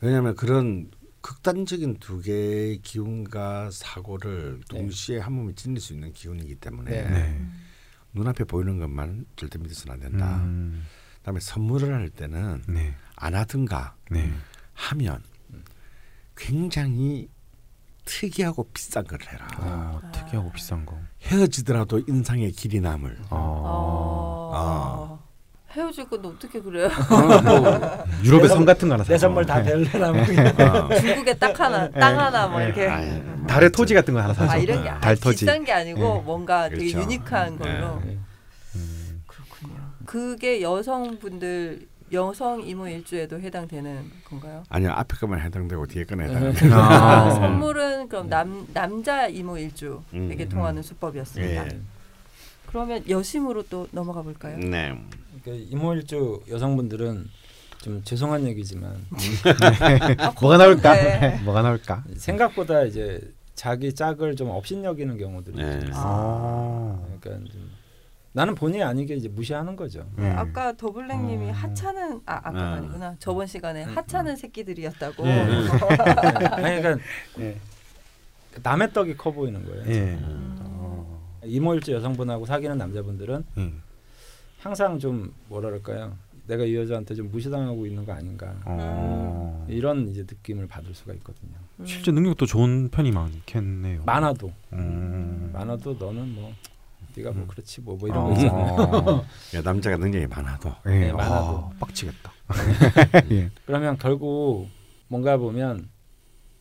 왜냐하면 0.00 0.34
그런 0.34 0.90
극단적인 1.20 1.98
두 1.98 2.20
개의 2.20 2.78
기운과 2.82 3.70
사고를 3.72 4.60
동시에 4.68 5.18
한 5.18 5.32
몸에 5.34 5.52
지닐 5.54 5.80
수 5.80 5.92
있는 5.92 6.12
기운이기 6.12 6.56
때문에 6.56 6.90
네. 6.90 7.40
네. 8.16 8.20
눈앞에 8.20 8.44
보이는 8.44 8.78
것만 8.78 9.26
절대 9.36 9.58
믿어서는 9.58 9.94
안 9.94 10.00
된다. 10.00 10.36
음, 10.38 10.86
그다음에 11.18 11.40
선물을 11.40 11.92
할 11.92 12.08
때는 12.08 12.62
네. 12.66 12.94
안 13.16 13.34
하든가 13.34 13.94
네. 14.10 14.32
하면 14.74 15.22
굉장히 16.36 17.28
특이하고 18.04 18.70
비싼 18.72 19.04
걸 19.04 19.18
해라. 19.22 19.48
어, 19.58 20.00
특이하고 20.12 20.52
비싼 20.52 20.86
거. 20.86 20.98
헤어지더라도 21.22 22.00
인상에 22.06 22.50
길이 22.50 22.80
남을. 22.80 23.18
어. 23.30 24.50
아. 24.54 25.25
헤어질 25.76 26.08
건데 26.08 26.28
어떻게 26.28 26.60
그래요? 26.60 26.88
유럽의 28.24 28.42
내섬 28.44 28.56
선- 28.58 28.64
같은 28.64 28.88
거 28.88 28.94
하나 28.94 29.04
내 29.04 29.12
사서. 29.12 29.26
선물 29.26 29.44
다 29.44 29.62
네. 29.62 29.70
될래나 29.70 30.12
뭐 30.12 30.22
어. 30.22 30.94
중국에 31.00 31.34
딱 31.34 31.58
하나, 31.60 31.88
땅 31.90 32.18
하나 32.18 32.46
뭐 32.48 32.60
이렇게. 32.62 32.88
아이, 32.88 33.22
달의 33.46 33.70
토지 33.72 33.92
같은 33.94 34.14
거 34.14 34.20
하나 34.20 34.32
사서. 34.32 34.52
아 34.52 34.56
이런 34.56 34.82
게 34.82 34.88
아, 34.88 34.98
달 35.00 35.16
토지. 35.16 35.40
비싼 35.44 35.64
게 35.64 35.72
아니고 35.72 36.00
네. 36.00 36.22
뭔가 36.24 36.68
되게 36.70 36.90
그렇죠. 36.92 37.00
유니크한 37.00 37.58
걸로 37.58 38.00
네. 38.04 38.18
음, 38.76 39.22
그렇군요. 39.26 39.74
그게 40.06 40.62
여성분들 40.62 41.86
여성 42.12 42.62
이모 42.62 42.86
일주에도 42.88 43.38
해당되는 43.40 44.10
건가요? 44.30 44.62
아니요 44.70 44.92
앞에 44.92 45.16
거만 45.18 45.40
해당되고 45.40 45.86
뒤에 45.86 46.04
거는 46.04 46.28
해당. 46.30 46.52
네. 46.52 46.72
아, 46.72 47.26
아. 47.26 47.30
선물은 47.32 48.08
그럼 48.08 48.28
남 48.30 48.66
남자 48.72 49.26
이모 49.26 49.58
일주에게 49.58 50.04
음, 50.14 50.48
통하는 50.48 50.82
수법이었습니다. 50.82 51.64
예. 51.66 51.68
그러면 52.66 53.02
여심으로 53.08 53.64
또 53.70 53.86
넘어가 53.92 54.22
볼까요? 54.22 54.56
네. 54.58 54.92
그 55.44 55.66
이모일주 55.70 56.42
여성분들은 56.48 57.28
좀 57.82 58.02
죄송한 58.04 58.46
얘기지만 58.46 59.06
아, 60.18 60.32
뭐가 60.40 60.56
나올까? 60.56 60.94
네. 60.94 61.40
뭐가 61.44 61.62
나올까? 61.62 62.04
생각보다 62.16 62.82
이제 62.84 63.20
자기 63.54 63.94
짝을 63.94 64.36
좀 64.36 64.50
업신여기는 64.50 65.16
경우들이 65.18 65.56
네. 65.56 65.80
좀 65.80 65.90
있어요. 65.90 66.04
아. 66.04 67.06
그러니까 67.20 67.50
좀 67.52 67.70
나는 68.32 68.54
본의 68.54 68.82
아니게 68.82 69.14
이제 69.14 69.28
무시하는 69.28 69.76
거죠. 69.76 70.06
네, 70.16 70.30
음. 70.30 70.38
아까 70.38 70.76
더블랙님이 70.76 71.46
음. 71.46 71.50
하찮은 71.52 72.20
아 72.26 72.40
아까 72.44 72.60
아. 72.60 72.72
아니구나 72.74 73.16
저번 73.18 73.46
시간에 73.46 73.84
음, 73.84 73.96
하찮은 73.96 74.36
새끼들이었다고. 74.36 75.26
예. 75.26 75.30
아니 76.52 76.82
그러니까 76.82 76.98
예. 77.38 77.56
남의 78.62 78.92
떡이 78.92 79.16
커 79.16 79.30
보이는 79.30 79.64
거예요. 79.64 79.82
예. 79.86 80.14
음. 80.16 80.56
어. 80.60 81.40
이모일주 81.44 81.92
여성분하고 81.92 82.44
사귀는 82.44 82.76
남자분들은 82.76 83.44
예. 83.56 83.72
항상 84.66 84.98
좀 84.98 85.32
뭐랄까요? 85.48 86.18
내가 86.48 86.64
이 86.64 86.74
여자한테 86.74 87.14
좀 87.14 87.30
무시당하고 87.30 87.86
있는 87.86 88.04
거 88.04 88.12
아닌가 88.12 88.52
어. 88.64 89.64
이런 89.68 90.08
이제 90.08 90.22
느낌을 90.22 90.66
받을 90.66 90.92
수가 90.92 91.12
있거든요. 91.14 91.52
음. 91.78 91.86
실제 91.86 92.10
능력도 92.10 92.46
좋은 92.46 92.88
편이 92.88 93.12
많겠네요. 93.12 94.02
많아도 94.04 94.52
음. 94.72 95.50
많아도 95.52 95.94
너는 95.94 96.34
뭐 96.34 96.52
네가 97.16 97.30
뭐 97.30 97.42
음. 97.42 97.46
그렇지 97.46 97.80
뭐뭐 97.80 98.08
이런 98.08 98.18
어. 98.18 98.24
거 98.24 98.32
있잖아요. 98.32 99.24
야, 99.54 99.62
남자가 99.62 99.96
능력이 99.98 100.26
많아도 100.26 100.74
예. 100.86 100.90
네, 100.90 101.12
많아도. 101.12 101.58
아, 101.58 101.70
빡치겠다. 101.78 102.32
예. 103.30 103.50
그러면 103.66 103.96
결국 103.98 104.68
뭔가 105.06 105.36
보면 105.36 105.88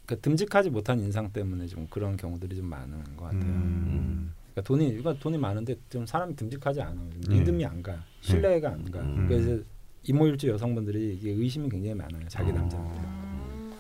그 0.06 0.19
듬직하지 0.19 0.69
못한 0.69 0.99
인상 0.99 1.32
때문에 1.32 1.65
좀 1.65 1.88
그런 1.90 2.18
경우들이 2.18 2.56
좀 2.56 2.68
많은 2.68 3.18
것 3.18 3.26
같아요. 3.26 3.41
음. 3.41 4.34
그러니까 4.56 4.61
돈이 4.64 4.88
이거 4.88 5.14
돈이 5.14 5.38
많은데 5.38 5.76
좀 5.90 6.06
사람이 6.06 6.36
듬직하지 6.36 6.82
않아. 6.82 6.95
좀 6.95 7.22
네. 7.27 7.40
믿음이 7.40 7.65
안 7.65 7.84
가. 7.84 8.02
신뢰가 8.22 8.69
안 8.69 8.90
가. 8.90 9.02
음. 9.02 9.27
그래서 9.27 9.61
이모일주 10.03 10.48
여성분들이 10.48 11.15
이게 11.15 11.32
의심이 11.32 11.69
굉장히 11.69 11.94
많아요. 11.95 12.23
자기 12.30 12.52
어. 12.52 12.53
남자분들. 12.53 13.02
음. 13.03 13.73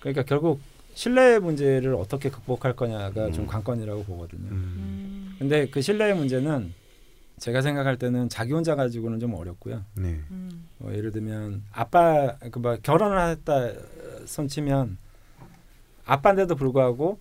그러니까 0.00 0.24
결국 0.24 0.60
신뢰 0.94 1.38
문제를 1.38 1.94
어떻게 1.94 2.28
극복할 2.28 2.76
거냐가 2.76 3.30
좀 3.30 3.44
음. 3.44 3.46
관건이라고 3.46 4.04
보거든요. 4.04 4.50
음. 4.50 4.52
음. 4.52 5.36
근데 5.38 5.66
그 5.70 5.80
신뢰의 5.80 6.14
문제는 6.16 6.74
제가 7.38 7.62
생각할 7.62 7.96
때는 7.96 8.28
자기 8.28 8.52
혼자 8.52 8.74
가지고는 8.74 9.20
좀 9.20 9.32
어렵고요. 9.34 9.82
네. 9.94 10.20
음. 10.30 10.68
뭐 10.76 10.92
예를 10.94 11.12
들면 11.12 11.62
아빠 11.72 12.36
그뭐 12.50 12.76
결혼을 12.82 13.30
했다 13.30 13.72
손치면 14.26 14.98
아빠인데도 16.04 16.56
불구하고 16.56 17.18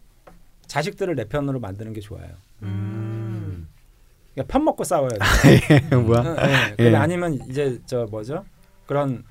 자식들을 0.71 1.15
내 1.15 1.25
편으로 1.25 1.59
만드는 1.59 1.91
게 1.91 1.99
좋아요. 1.99 2.29
음. 2.63 3.67
그러니까 4.33 4.53
편 4.53 4.63
먹고 4.63 4.85
싸워야 4.85 5.09
돼. 5.09 5.19
뭐야? 5.97 6.21
응, 6.21 6.35
네. 6.37 6.43
예. 6.71 6.75
근데 6.77 6.95
아니면 6.95 7.33
이제 7.49 7.77
저 7.85 8.07
뭐죠? 8.09 8.45
그런 8.85 9.21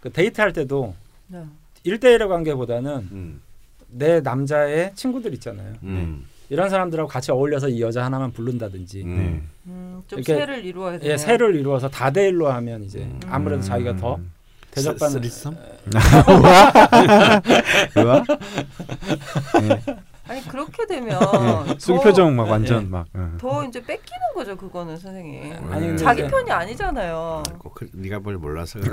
그 0.00 0.10
데이트할 0.10 0.52
때도 0.52 0.92
네. 1.28 1.44
일대일의 1.84 2.26
관계보다는 2.26 2.90
음. 3.12 3.40
내 3.86 4.20
남자의 4.20 4.90
친구들 4.96 5.32
있잖아요. 5.34 5.74
음. 5.84 6.26
이런 6.48 6.68
사람들하고 6.68 7.08
같이 7.08 7.30
어울려서 7.30 7.68
이 7.68 7.80
여자 7.80 8.04
하나만 8.04 8.32
부른다든지 8.32 9.02
음. 9.04 9.16
네. 9.16 9.42
음, 9.68 10.02
좀 10.08 10.18
이렇게- 10.18 10.34
세를 10.34 10.64
이루어야 10.64 10.98
돼요. 10.98 11.12
예, 11.12 11.16
세를 11.16 11.54
이루어서 11.54 11.88
다대일로 11.88 12.50
하면 12.50 12.82
이제 12.82 12.98
음. 12.98 13.20
아무래도 13.28 13.62
자기가 13.62 13.94
더 13.94 14.16
음. 14.16 14.32
대접받는 14.72 15.22
쓰리썸? 15.22 15.54
뭐야? 17.94 18.24
아니 20.26 20.42
그렇게 20.48 20.86
되면 20.86 21.20
예. 21.68 21.74
쑥 21.78 21.96
더- 21.96 22.02
표정 22.02 22.34
막 22.34 22.48
완전 22.48 22.82
예. 22.84 22.86
막. 22.88 23.06
응. 23.14 23.36
더 23.38 23.62
이제 23.64 23.80
뺏기는 23.82 24.20
거죠 24.34 24.56
그거는 24.56 24.96
선생님. 24.96 25.54
아니, 25.70 25.96
자기 25.98 26.26
편이 26.26 26.50
아니잖아요. 26.50 27.42
꼭 27.58 27.74
그, 27.74 27.88
네가 27.92 28.20
뭘 28.20 28.36
몰라서 28.36 28.78
그래. 28.80 28.90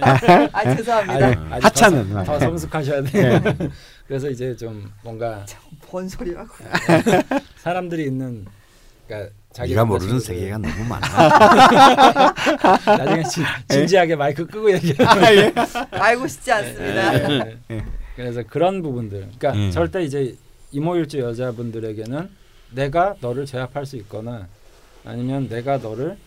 아, 0.00 0.18
그래요? 0.18 0.48
아 0.52 0.74
죄송합니다. 0.76 1.14
아니, 1.26 1.36
아니, 1.52 1.62
하찮은 1.62 2.08
더, 2.08 2.14
막. 2.14 2.24
더 2.24 2.38
성숙하셔야 2.40 3.02
돼요. 3.02 3.40
그래서 4.08 4.28
이제 4.28 4.56
좀 4.56 4.90
뭔가 5.02 5.44
뭔 5.90 6.08
소리라고? 6.08 6.48
사람들이 7.58 8.04
있는 8.06 8.46
그러니까 9.06 9.32
자기 9.52 9.70
네가 9.70 9.84
모르는 9.84 10.18
세계가 10.20 10.58
너무 10.58 10.84
많아. 10.84 12.34
나중에 12.98 13.22
진, 13.24 13.44
진지하게 13.68 14.16
마이크 14.16 14.46
끄고 14.46 14.72
얘기해. 14.72 14.96
알고 15.92 16.26
싶지 16.26 16.52
않습니다. 16.52 17.12
네. 18.18 18.24
그래서 18.24 18.42
그런 18.42 18.82
부분들. 18.82 19.30
그러니까 19.38 19.56
예. 19.56 19.70
절대 19.70 20.02
이제 20.02 20.36
이모일주 20.72 21.20
여자분들에게는 21.20 22.28
내가 22.74 23.14
너를 23.20 23.46
제압할 23.46 23.86
수 23.86 23.96
있거나 23.96 24.48
아니면 25.04 25.48
내가 25.48 25.78
너를 25.78 26.18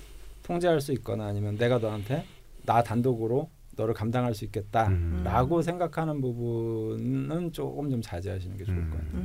통제할 0.43 0.81
수 0.81 0.93
있거나 0.93 1.25
아니면 1.25 1.57
내가 1.57 1.77
너한테 1.77 2.25
나 2.65 2.81
단독으로 2.81 3.49
너를 3.75 3.93
감당할 3.93 4.33
수 4.33 4.45
있겠다라고 4.45 5.57
음. 5.57 5.61
생각하는 5.61 6.21
부분은 6.21 7.51
조금 7.51 7.89
좀 7.89 8.01
자제하시는 8.01 8.57
게 8.57 8.63
좋을 8.63 8.89
것 8.89 8.97
같아요. 8.97 9.21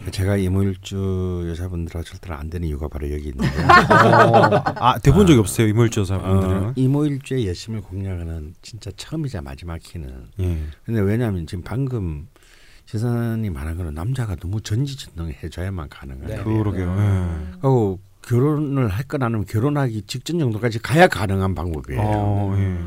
음. 0.00 0.06
어. 0.06 0.10
제가 0.10 0.36
이모일주 0.36 1.46
여자분들하고 1.50 2.04
절대로 2.04 2.34
안 2.36 2.48
되는 2.50 2.66
이유가 2.68 2.88
바로 2.88 3.10
여기 3.10 3.28
있는데 3.28 3.62
어, 3.64 4.62
아 4.76 4.98
대본 4.98 5.26
적이 5.26 5.38
없어요 5.40 5.66
이물주 5.68 6.00
여사분들은. 6.00 6.64
어, 6.64 6.72
이모일주의 6.76 7.46
열심을 7.46 7.80
공략하는 7.82 8.54
진짜 8.62 8.90
처음이자 8.96 9.42
마지막 9.42 9.78
키는 9.78 10.08
예. 10.40 10.58
근데 10.84 11.00
왜냐하면 11.00 11.46
지금 11.46 11.62
방금 11.64 12.28
지사님 12.86 13.52
말한 13.52 13.76
거는 13.76 13.94
남자가 13.94 14.36
너무 14.36 14.60
전지전능 14.60 15.34
해줘야만 15.42 15.88
가능해요. 15.88 16.28
네. 16.28 16.44
그러게요. 16.44 16.86
음. 16.88 17.50
예. 17.54 17.58
그리고 17.60 17.98
결혼을 18.22 18.88
할 18.88 19.04
건 19.08 19.22
아니면 19.22 19.44
결혼하기 19.46 20.02
직전 20.06 20.38
정도까지 20.38 20.78
가야 20.80 21.06
가능한 21.08 21.54
방법이에요. 21.54 22.00
어, 22.02 22.54
예. 22.58 22.78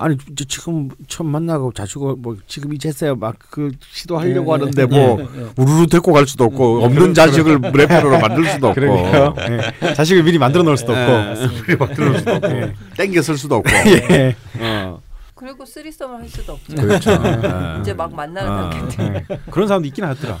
아니 0.00 0.16
저 0.34 0.44
지금 0.44 0.88
처음 1.08 1.28
만나고 1.30 1.72
자주고 1.74 2.16
뭐 2.16 2.36
지금 2.46 2.72
이제서야 2.72 3.14
막 3.16 3.36
그 3.50 3.70
시도하려고 3.92 4.52
예, 4.54 4.58
하는데 4.60 4.82
예, 4.82 4.86
뭐 4.86 5.18
예, 5.20 5.40
예. 5.42 5.48
우르르 5.56 5.86
데리고 5.88 6.12
갈 6.12 6.26
수도 6.26 6.44
없고 6.44 6.78
음, 6.78 6.82
없는 6.84 7.14
자식을 7.14 7.60
레페로로 7.60 8.18
만들 8.20 8.44
수도 8.46 8.68
없고. 8.68 8.82
예. 8.82 9.94
자식을 9.94 10.22
미리 10.22 10.38
만들어 10.38 10.62
놓을 10.62 10.76
수도 10.76 10.92
없고. 10.92 11.62
미리 11.66 11.76
만들어 11.76 12.06
놓을 12.08 12.18
수도 12.20 12.30
없고 12.32 12.48
예. 12.48 12.74
땡겨 12.96 13.22
쓸 13.22 13.36
수도 13.36 13.56
없고 13.56 13.70
예. 14.12 14.36
어, 14.60 15.00
그리고 15.34 15.66
쓰리썸을 15.66 16.20
할 16.20 16.28
수도 16.28 16.52
없죠. 16.52 16.76
그렇죠. 16.76 17.10
어. 17.12 17.78
이제 17.82 17.92
막 17.92 18.14
만나는 18.14 18.50
어. 18.50 18.70
단계 18.70 18.96
때. 18.96 19.24
예. 19.30 19.38
그런 19.50 19.66
사람도 19.66 19.88
있긴 19.88 20.04
하더라. 20.04 20.38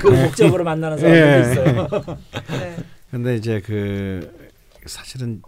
그 0.00 0.08
목적으로 0.08 0.62
만나는 0.64 0.98
사람들도 0.98 1.48
예. 1.48 1.52
있어요. 1.52 1.88
네. 2.50 2.76
근데 3.10 3.36
이제 3.36 3.62
그 3.64 4.30
사실은 4.84 5.40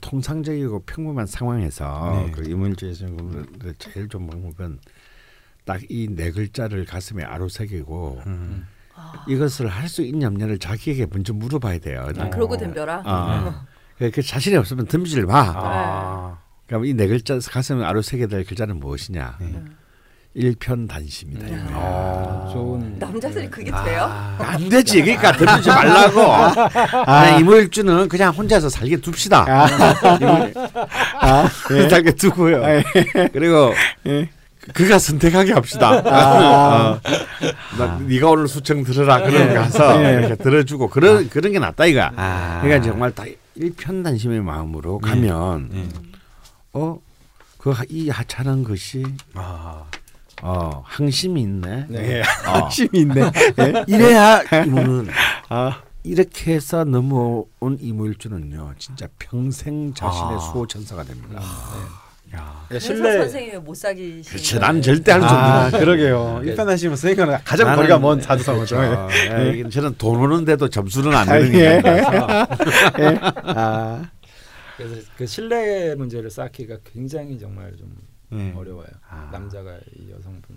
통상적이고 0.00 0.80
평범한 0.84 1.26
상황에서 1.26 2.24
네. 2.26 2.30
그 2.32 2.48
이물질에서 2.48 3.06
제일 3.78 4.08
좋은 4.08 4.26
방법은 4.26 4.78
딱 5.64 5.80
이 5.90 6.08
네 6.08 6.30
글자를 6.30 6.84
가슴에 6.84 7.22
아로새기고 7.22 8.22
음. 8.26 8.66
이것을 9.28 9.68
할 9.68 9.88
수 9.88 10.02
있냐 10.02 10.26
없냐를 10.28 10.58
자기에게 10.58 11.06
먼저 11.10 11.32
물어봐야 11.32 11.78
돼요. 11.78 12.08
아, 12.18 12.28
그러고 12.30 12.56
덤벼라. 12.56 13.02
아, 13.06 13.66
그, 13.98 14.10
그 14.10 14.22
자신이 14.22 14.56
없으면 14.56 14.86
덤비질 14.86 15.26
마. 15.26 15.52
아. 15.56 16.38
그럼 16.66 16.84
이 16.84 16.92
네 16.94 17.06
글자 17.08 17.38
가슴에 17.38 17.84
아로새게 17.84 18.26
될 18.26 18.44
글자는 18.44 18.78
무엇이냐? 18.78 19.38
네. 19.40 19.64
일편단심이다. 20.34 21.46
음. 21.46 21.68
아, 21.72 22.48
좋은 22.52 22.96
남자들이 22.98 23.48
그게 23.50 23.70
돼요? 23.84 24.04
안 24.38 24.68
되지. 24.68 25.02
그러니까 25.02 25.32
덤비지 25.36 25.68
말라고. 25.68 26.20
아, 27.06 27.28
이모일주는 27.38 28.08
그냥 28.08 28.32
혼자서 28.32 28.68
살게 28.68 28.98
둡시다. 29.04 29.44
이모- 30.20 31.88
살게 31.88 32.12
두고요. 32.12 32.62
그리고 33.32 33.72
그가 34.72 34.98
선택하게 35.00 35.52
합시다. 35.52 35.98
어. 35.98 37.00
나, 37.78 37.98
네가 38.06 38.28
오늘 38.30 38.46
수청 38.46 38.84
들으라 38.84 39.22
그러고 39.22 39.54
가서 39.54 40.00
이렇게 40.00 40.36
들어주고 40.36 40.90
그런 40.90 41.28
그런 41.28 41.52
게 41.52 41.58
낫다 41.58 41.86
이가. 41.86 42.12
아. 42.14 42.60
그러니까 42.62 42.88
정말 42.88 43.10
다 43.12 43.24
일편단심의 43.56 44.42
마음으로 44.42 44.98
가면 45.00 45.70
네. 45.72 45.88
어그 46.72 47.74
이 47.88 48.10
하찮은 48.10 48.62
것이 48.62 49.04
아. 49.34 49.82
어 50.42 50.82
항심이 50.86 51.40
있네. 51.42 51.86
네. 51.88 52.22
어. 52.46 52.68
힘이 52.68 53.00
있네. 53.00 53.30
이래야 53.86 54.42
이모는 54.66 55.08
이렇게 56.02 56.54
해서 56.54 56.84
넘어온 56.84 57.76
이모일주는요 57.78 58.74
진짜 58.78 59.06
평생 59.18 59.92
자신의 59.92 60.36
아. 60.36 60.38
수호 60.38 60.66
천사가 60.66 61.04
됩니다. 61.04 61.40
야. 62.34 62.64
그러니까 62.64 62.64
그래서 62.68 62.86
신뢰 62.86 63.12
선생님이 63.18 63.58
못 63.58 63.74
사귀시. 63.74 64.30
그렇지, 64.30 64.58
난 64.60 64.80
절대 64.80 65.10
할수 65.12 65.26
아, 65.26 65.64
없는. 65.66 65.80
그러게요. 65.80 66.42
일편단심은 66.44 66.94
선생님과 66.96 67.40
가장 67.44 67.74
거리가 67.74 67.98
먼 67.98 68.20
사주성어죠. 68.20 69.08
예, 69.32 69.52
이게 69.52 69.68
저는 69.68 69.96
돈 69.98 70.20
오는데도 70.20 70.68
점수는 70.68 71.12
안 71.12 71.28
아, 71.28 71.32
되는 71.38 71.54
예. 71.54 71.76
인간이라서. 71.76 72.46
아, 73.46 74.10
그래서 74.76 75.02
그 75.16 75.26
신뢰 75.26 75.94
문제를 75.96 76.30
쌓기가 76.30 76.76
굉장히 76.92 77.36
정말 77.38 77.76
좀 77.76 77.92
네. 78.30 78.52
어려워요. 78.56 78.88
아. 79.08 79.28
남자가 79.32 79.78
이 79.96 80.10
여성분 80.10 80.56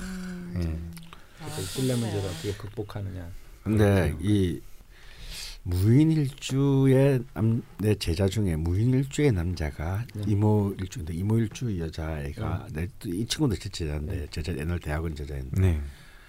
음. 0.00 0.54
예. 0.56 1.44
아, 1.44 1.48
그 1.54 1.62
신뢰 1.62 1.94
문제를. 1.94 2.28
어떻게 2.28 2.52
극복하느냐. 2.54 3.28
근데 3.62 4.14
이 4.20 4.60
무인일주의 5.64 7.20
남, 7.32 7.62
내 7.78 7.94
제자 7.94 8.28
중에 8.28 8.54
무인일주의 8.56 9.32
남자가 9.32 10.04
네. 10.14 10.24
이모일주인데 10.26 11.14
이모일주 11.14 11.80
여자애가 11.80 12.66
내, 12.72 12.86
이 13.06 13.24
친구도 13.26 13.56
제 13.56 13.70
제자인데 13.70 14.26
제자 14.30 14.54
옛날 14.56 14.78
대학원 14.78 15.14
제자인데 15.14 15.60
네. 15.60 15.80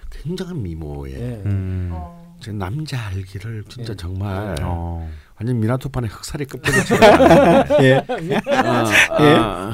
굉장한 0.09 0.61
미모에 0.63 1.11
예. 1.11 1.41
음. 1.45 1.89
어. 1.91 2.37
저 2.39 2.51
남자 2.53 3.07
알기를 3.07 3.65
진짜 3.67 3.91
예. 3.91 3.95
정말 3.97 4.55
어. 4.61 5.09
완전 5.37 5.59
미나토판에 5.59 6.07
흑살이 6.07 6.45
껍데기처럼 6.45 7.03
예. 7.83 7.95
어, 7.97 8.05
예. 9.19 9.73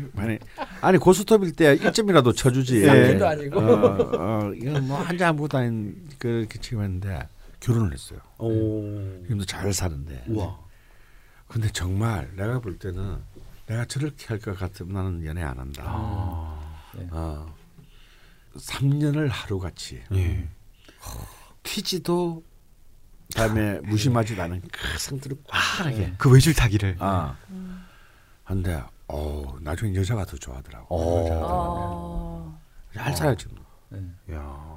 어, 0.00 0.20
아니 0.20 0.38
아니 0.80 0.98
고스톱일 0.98 1.52
때 1.52 1.76
1점이라도 1.76 2.36
쳐주지. 2.36 2.82
예. 2.82 2.86
쌍기도 2.86 3.26
아니고. 3.28 3.60
어, 3.60 4.10
어, 4.46 4.52
이건 4.54 4.86
뭐 4.88 4.98
한자 5.00 5.28
아무것도 5.28 5.58
아닌 5.58 6.08
그렇게 6.18 6.58
치고했는데 6.58 7.28
결혼을 7.60 7.92
했어요. 7.92 8.18
오. 8.38 8.82
지금도 9.22 9.44
잘 9.44 9.72
사는데. 9.72 10.24
우와. 10.28 10.58
근데 11.48 11.68
정말 11.70 12.30
내가 12.36 12.58
볼 12.60 12.78
때는 12.78 13.18
내가 13.66 13.84
저렇게 13.86 14.26
할 14.26 14.38
것 14.40 14.58
같으면 14.58 14.92
나는 14.94 15.24
연애 15.26 15.42
안 15.42 15.58
한다. 15.58 15.82
아. 15.86 16.60
어. 17.10 17.54
3년을 18.56 19.28
하루같이 19.28 20.00
예. 20.12 20.48
튀지도 21.62 22.42
그다음에 23.28 23.80
무심하지도 23.80 24.40
않은 24.42 24.60
그 24.70 24.98
상태를 24.98 25.36
꽉하게. 25.48 26.14
그 26.18 26.30
외줄 26.30 26.54
타기를. 26.54 26.96
아. 27.00 27.36
근데 28.46 28.80
어 29.08 29.56
나중에 29.60 29.94
여자가 29.94 30.24
더 30.24 30.36
좋아하더라고. 30.36 30.86
어. 30.90 31.24
여자가. 31.24 31.40
어. 31.46 32.58
잘 32.94 33.16
살아야지. 33.16 33.46
뭐. 33.54 33.64
예. 34.28 34.34
야. 34.34 34.74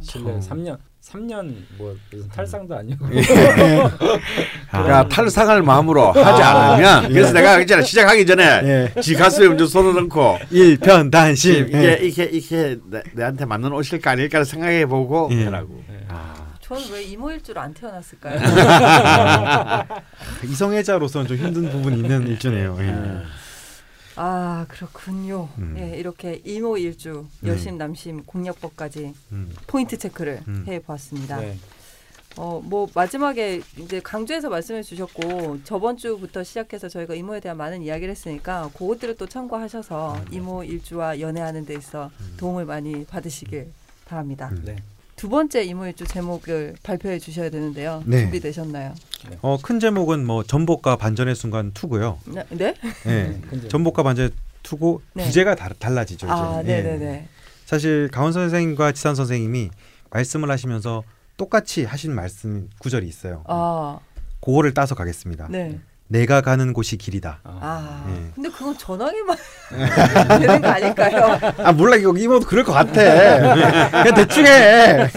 신뢰 0.00 0.38
3년 0.38 0.78
3년 1.02 1.54
뭐 1.76 1.94
무슨 2.10 2.28
탈상도 2.28 2.76
아니고 2.76 3.04
그러니까 4.70 5.08
탈상할 5.08 5.60
마음으로 5.62 6.12
하지 6.12 6.42
않으면 6.42 7.08
그래서 7.12 7.32
내가 7.32 7.58
있잖아 7.60 7.82
시작하기 7.82 8.24
전에 8.26 8.44
예. 8.94 9.00
지 9.00 9.14
가슴에 9.14 9.48
먼저 9.48 9.66
손을 9.66 9.98
얹고 9.98 10.38
일편단심. 10.50 11.66
이게 11.68 11.78
예. 11.78 11.98
이게 12.06 12.24
이게 12.24 12.78
내, 12.88 13.02
내한테 13.12 13.44
맞는 13.44 13.72
옷일까 13.72 14.12
아닐까를 14.12 14.46
생각해 14.46 14.86
보고 14.86 15.28
예. 15.32 15.44
하라고. 15.46 15.82
아. 16.08 16.43
저는 16.80 16.92
왜 16.92 17.02
이모일 17.04 17.42
줄 17.42 17.56
안 17.58 17.72
태어났을까요? 17.72 18.40
이성애자로서는 20.44 21.26
좀 21.28 21.36
힘든 21.36 21.70
부분이 21.70 21.96
있는 22.00 22.26
일주네요. 22.26 22.76
예. 22.80 23.22
아 24.16 24.64
그렇군요. 24.68 25.48
음. 25.58 25.74
예, 25.78 25.96
이렇게 25.98 26.40
이모 26.44 26.76
일주 26.76 27.26
여심 27.44 27.78
남심 27.78 28.24
공략법까지 28.24 29.14
음. 29.32 29.54
포인트 29.66 29.98
체크를 29.98 30.42
음. 30.46 30.64
해 30.68 30.80
보았습니다. 30.80 31.40
네. 31.40 31.56
어, 32.36 32.60
뭐 32.64 32.88
마지막에 32.94 33.60
이제 33.78 34.00
강조해서 34.00 34.48
말씀해 34.48 34.82
주셨고 34.82 35.60
저번 35.62 35.96
주부터 35.96 36.42
시작해서 36.42 36.88
저희가 36.88 37.14
이모에 37.14 37.38
대한 37.40 37.56
많은 37.56 37.82
이야기를 37.82 38.10
했으니까 38.10 38.70
그것들을 38.76 39.16
또 39.16 39.28
참고하셔서 39.28 40.20
이모 40.32 40.64
일주와 40.64 41.20
연애하는 41.20 41.64
데 41.64 41.74
있어 41.74 42.10
도움을 42.36 42.64
많이 42.64 43.04
받으시길 43.04 43.68
바랍니다. 44.06 44.48
음. 44.52 44.62
네. 44.64 44.76
두 45.24 45.30
번째 45.30 45.64
이모 45.64 45.86
일주 45.86 46.04
제목을 46.04 46.74
발표해 46.82 47.18
주셔야 47.18 47.48
되는데요. 47.48 48.02
네. 48.04 48.20
준비되셨나요? 48.20 48.92
어, 49.40 49.56
큰 49.62 49.80
제목은 49.80 50.26
뭐 50.26 50.42
전복과 50.44 50.96
반전의 50.96 51.34
순간 51.34 51.72
투고요. 51.72 52.18
네? 52.26 52.44
네? 52.50 52.74
제목. 53.04 53.68
전복과 53.70 54.02
반전의 54.02 54.32
투고 54.62 55.00
네. 55.14 55.24
부제가 55.24 55.54
다, 55.54 55.70
달라지죠. 55.78 56.30
아. 56.30 56.60
예. 56.64 56.66
네, 56.66 56.82
네, 56.82 56.98
네. 56.98 57.28
사실 57.64 58.10
가원 58.12 58.34
선생님과 58.34 58.92
지산 58.92 59.14
선생님이 59.14 59.70
말씀을 60.10 60.50
하시면서 60.50 61.04
똑같이 61.38 61.84
하신 61.84 62.14
말씀 62.14 62.68
구절이 62.78 63.08
있어요. 63.08 63.44
아, 63.46 64.00
그거를 64.42 64.74
따서 64.74 64.94
가겠습니다. 64.94 65.48
네. 65.48 65.80
내가 66.14 66.42
가는 66.42 66.72
곳이 66.72 66.96
길이다. 66.96 67.40
아. 67.42 67.58
아, 67.60 68.04
예. 68.08 68.30
근데 68.36 68.48
그건 68.48 68.78
전화기만 68.78 69.36
되는 70.38 70.62
거 70.62 70.68
아닐까요? 70.68 71.40
아 71.58 71.72
몰라 71.72 71.96
이거 71.96 72.16
이모도 72.16 72.46
그럴 72.46 72.62
것 72.62 72.72
같아. 72.72 72.92
그냥 72.92 74.14
대충 74.14 74.46
해. 74.46 75.10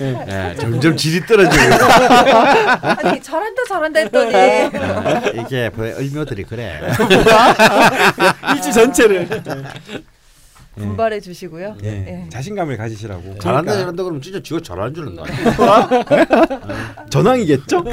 예, 0.00 0.54
점점 0.58 0.96
질이 0.96 1.26
떨어지고 1.26 1.62
아니 1.84 3.20
잘한다 3.22 3.62
잘한다 3.68 4.00
했더니 4.00 4.34
아, 4.34 5.20
이게 5.34 5.68
뭐 5.74 5.84
을묘들이 5.84 6.44
그래. 6.44 6.80
일주 8.56 8.72
전체를. 8.72 9.28
분발해 10.76 11.20
주시고요. 11.20 11.76
예. 11.82 11.88
예. 11.88 12.28
자신감을 12.30 12.78
가지시라고. 12.78 13.22
잘한다 13.40 13.72
그러니까. 13.72 13.72
잘한다 13.74 14.02
그러면 14.02 14.22
진짜 14.22 14.40
지가 14.42 14.60
잘하는 14.64 14.94
줄 14.94 15.08
안다. 15.08 15.24
전황이겠죠? 17.10 17.84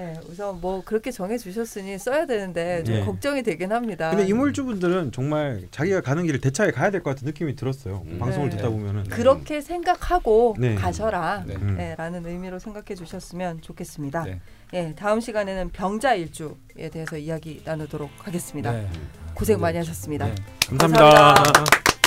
네, 0.00 0.14
우선 0.30 0.60
뭐 0.62 0.82
그렇게 0.82 1.10
정해 1.10 1.36
주셨으니 1.36 1.98
써야 1.98 2.24
되는데 2.24 2.82
좀 2.84 2.94
예. 2.94 3.00
걱정이 3.04 3.42
되긴 3.42 3.70
합니다. 3.70 4.08
근데 4.08 4.26
이물주분들은 4.26 5.12
정말 5.12 5.66
자기가 5.70 6.00
가는 6.00 6.24
길을 6.24 6.40
대차게 6.40 6.70
가야 6.72 6.90
될 6.90 7.02
것 7.02 7.10
같은 7.10 7.26
느낌이 7.26 7.54
들었어요. 7.54 8.02
음. 8.06 8.18
방송을 8.18 8.48
네. 8.48 8.56
듣다 8.56 8.70
보면은. 8.70 9.04
그렇게 9.04 9.60
생각하고 9.60 10.56
네. 10.58 10.74
가셔라. 10.74 11.44
네. 11.46 11.54
음. 11.56 11.74
네, 11.76 11.94
라는 11.98 12.24
의미로 12.24 12.58
생각해 12.58 12.94
주셨으면 12.94 13.60
좋겠습니다. 13.60 14.24
네. 14.24 14.40
예, 14.72 14.94
다음 14.94 15.20
시간에는 15.20 15.68
병자 15.70 16.14
일주에 16.14 16.88
대해서 16.90 17.18
이야기 17.18 17.60
나누도록 17.64 18.08
하겠습니다. 18.22 18.72
네. 18.72 18.88
고생 19.34 19.60
많이 19.60 19.76
하셨습니다. 19.76 20.26
네. 20.26 20.34
감사합니다. 20.68 21.34
감사합니다. 21.34 21.99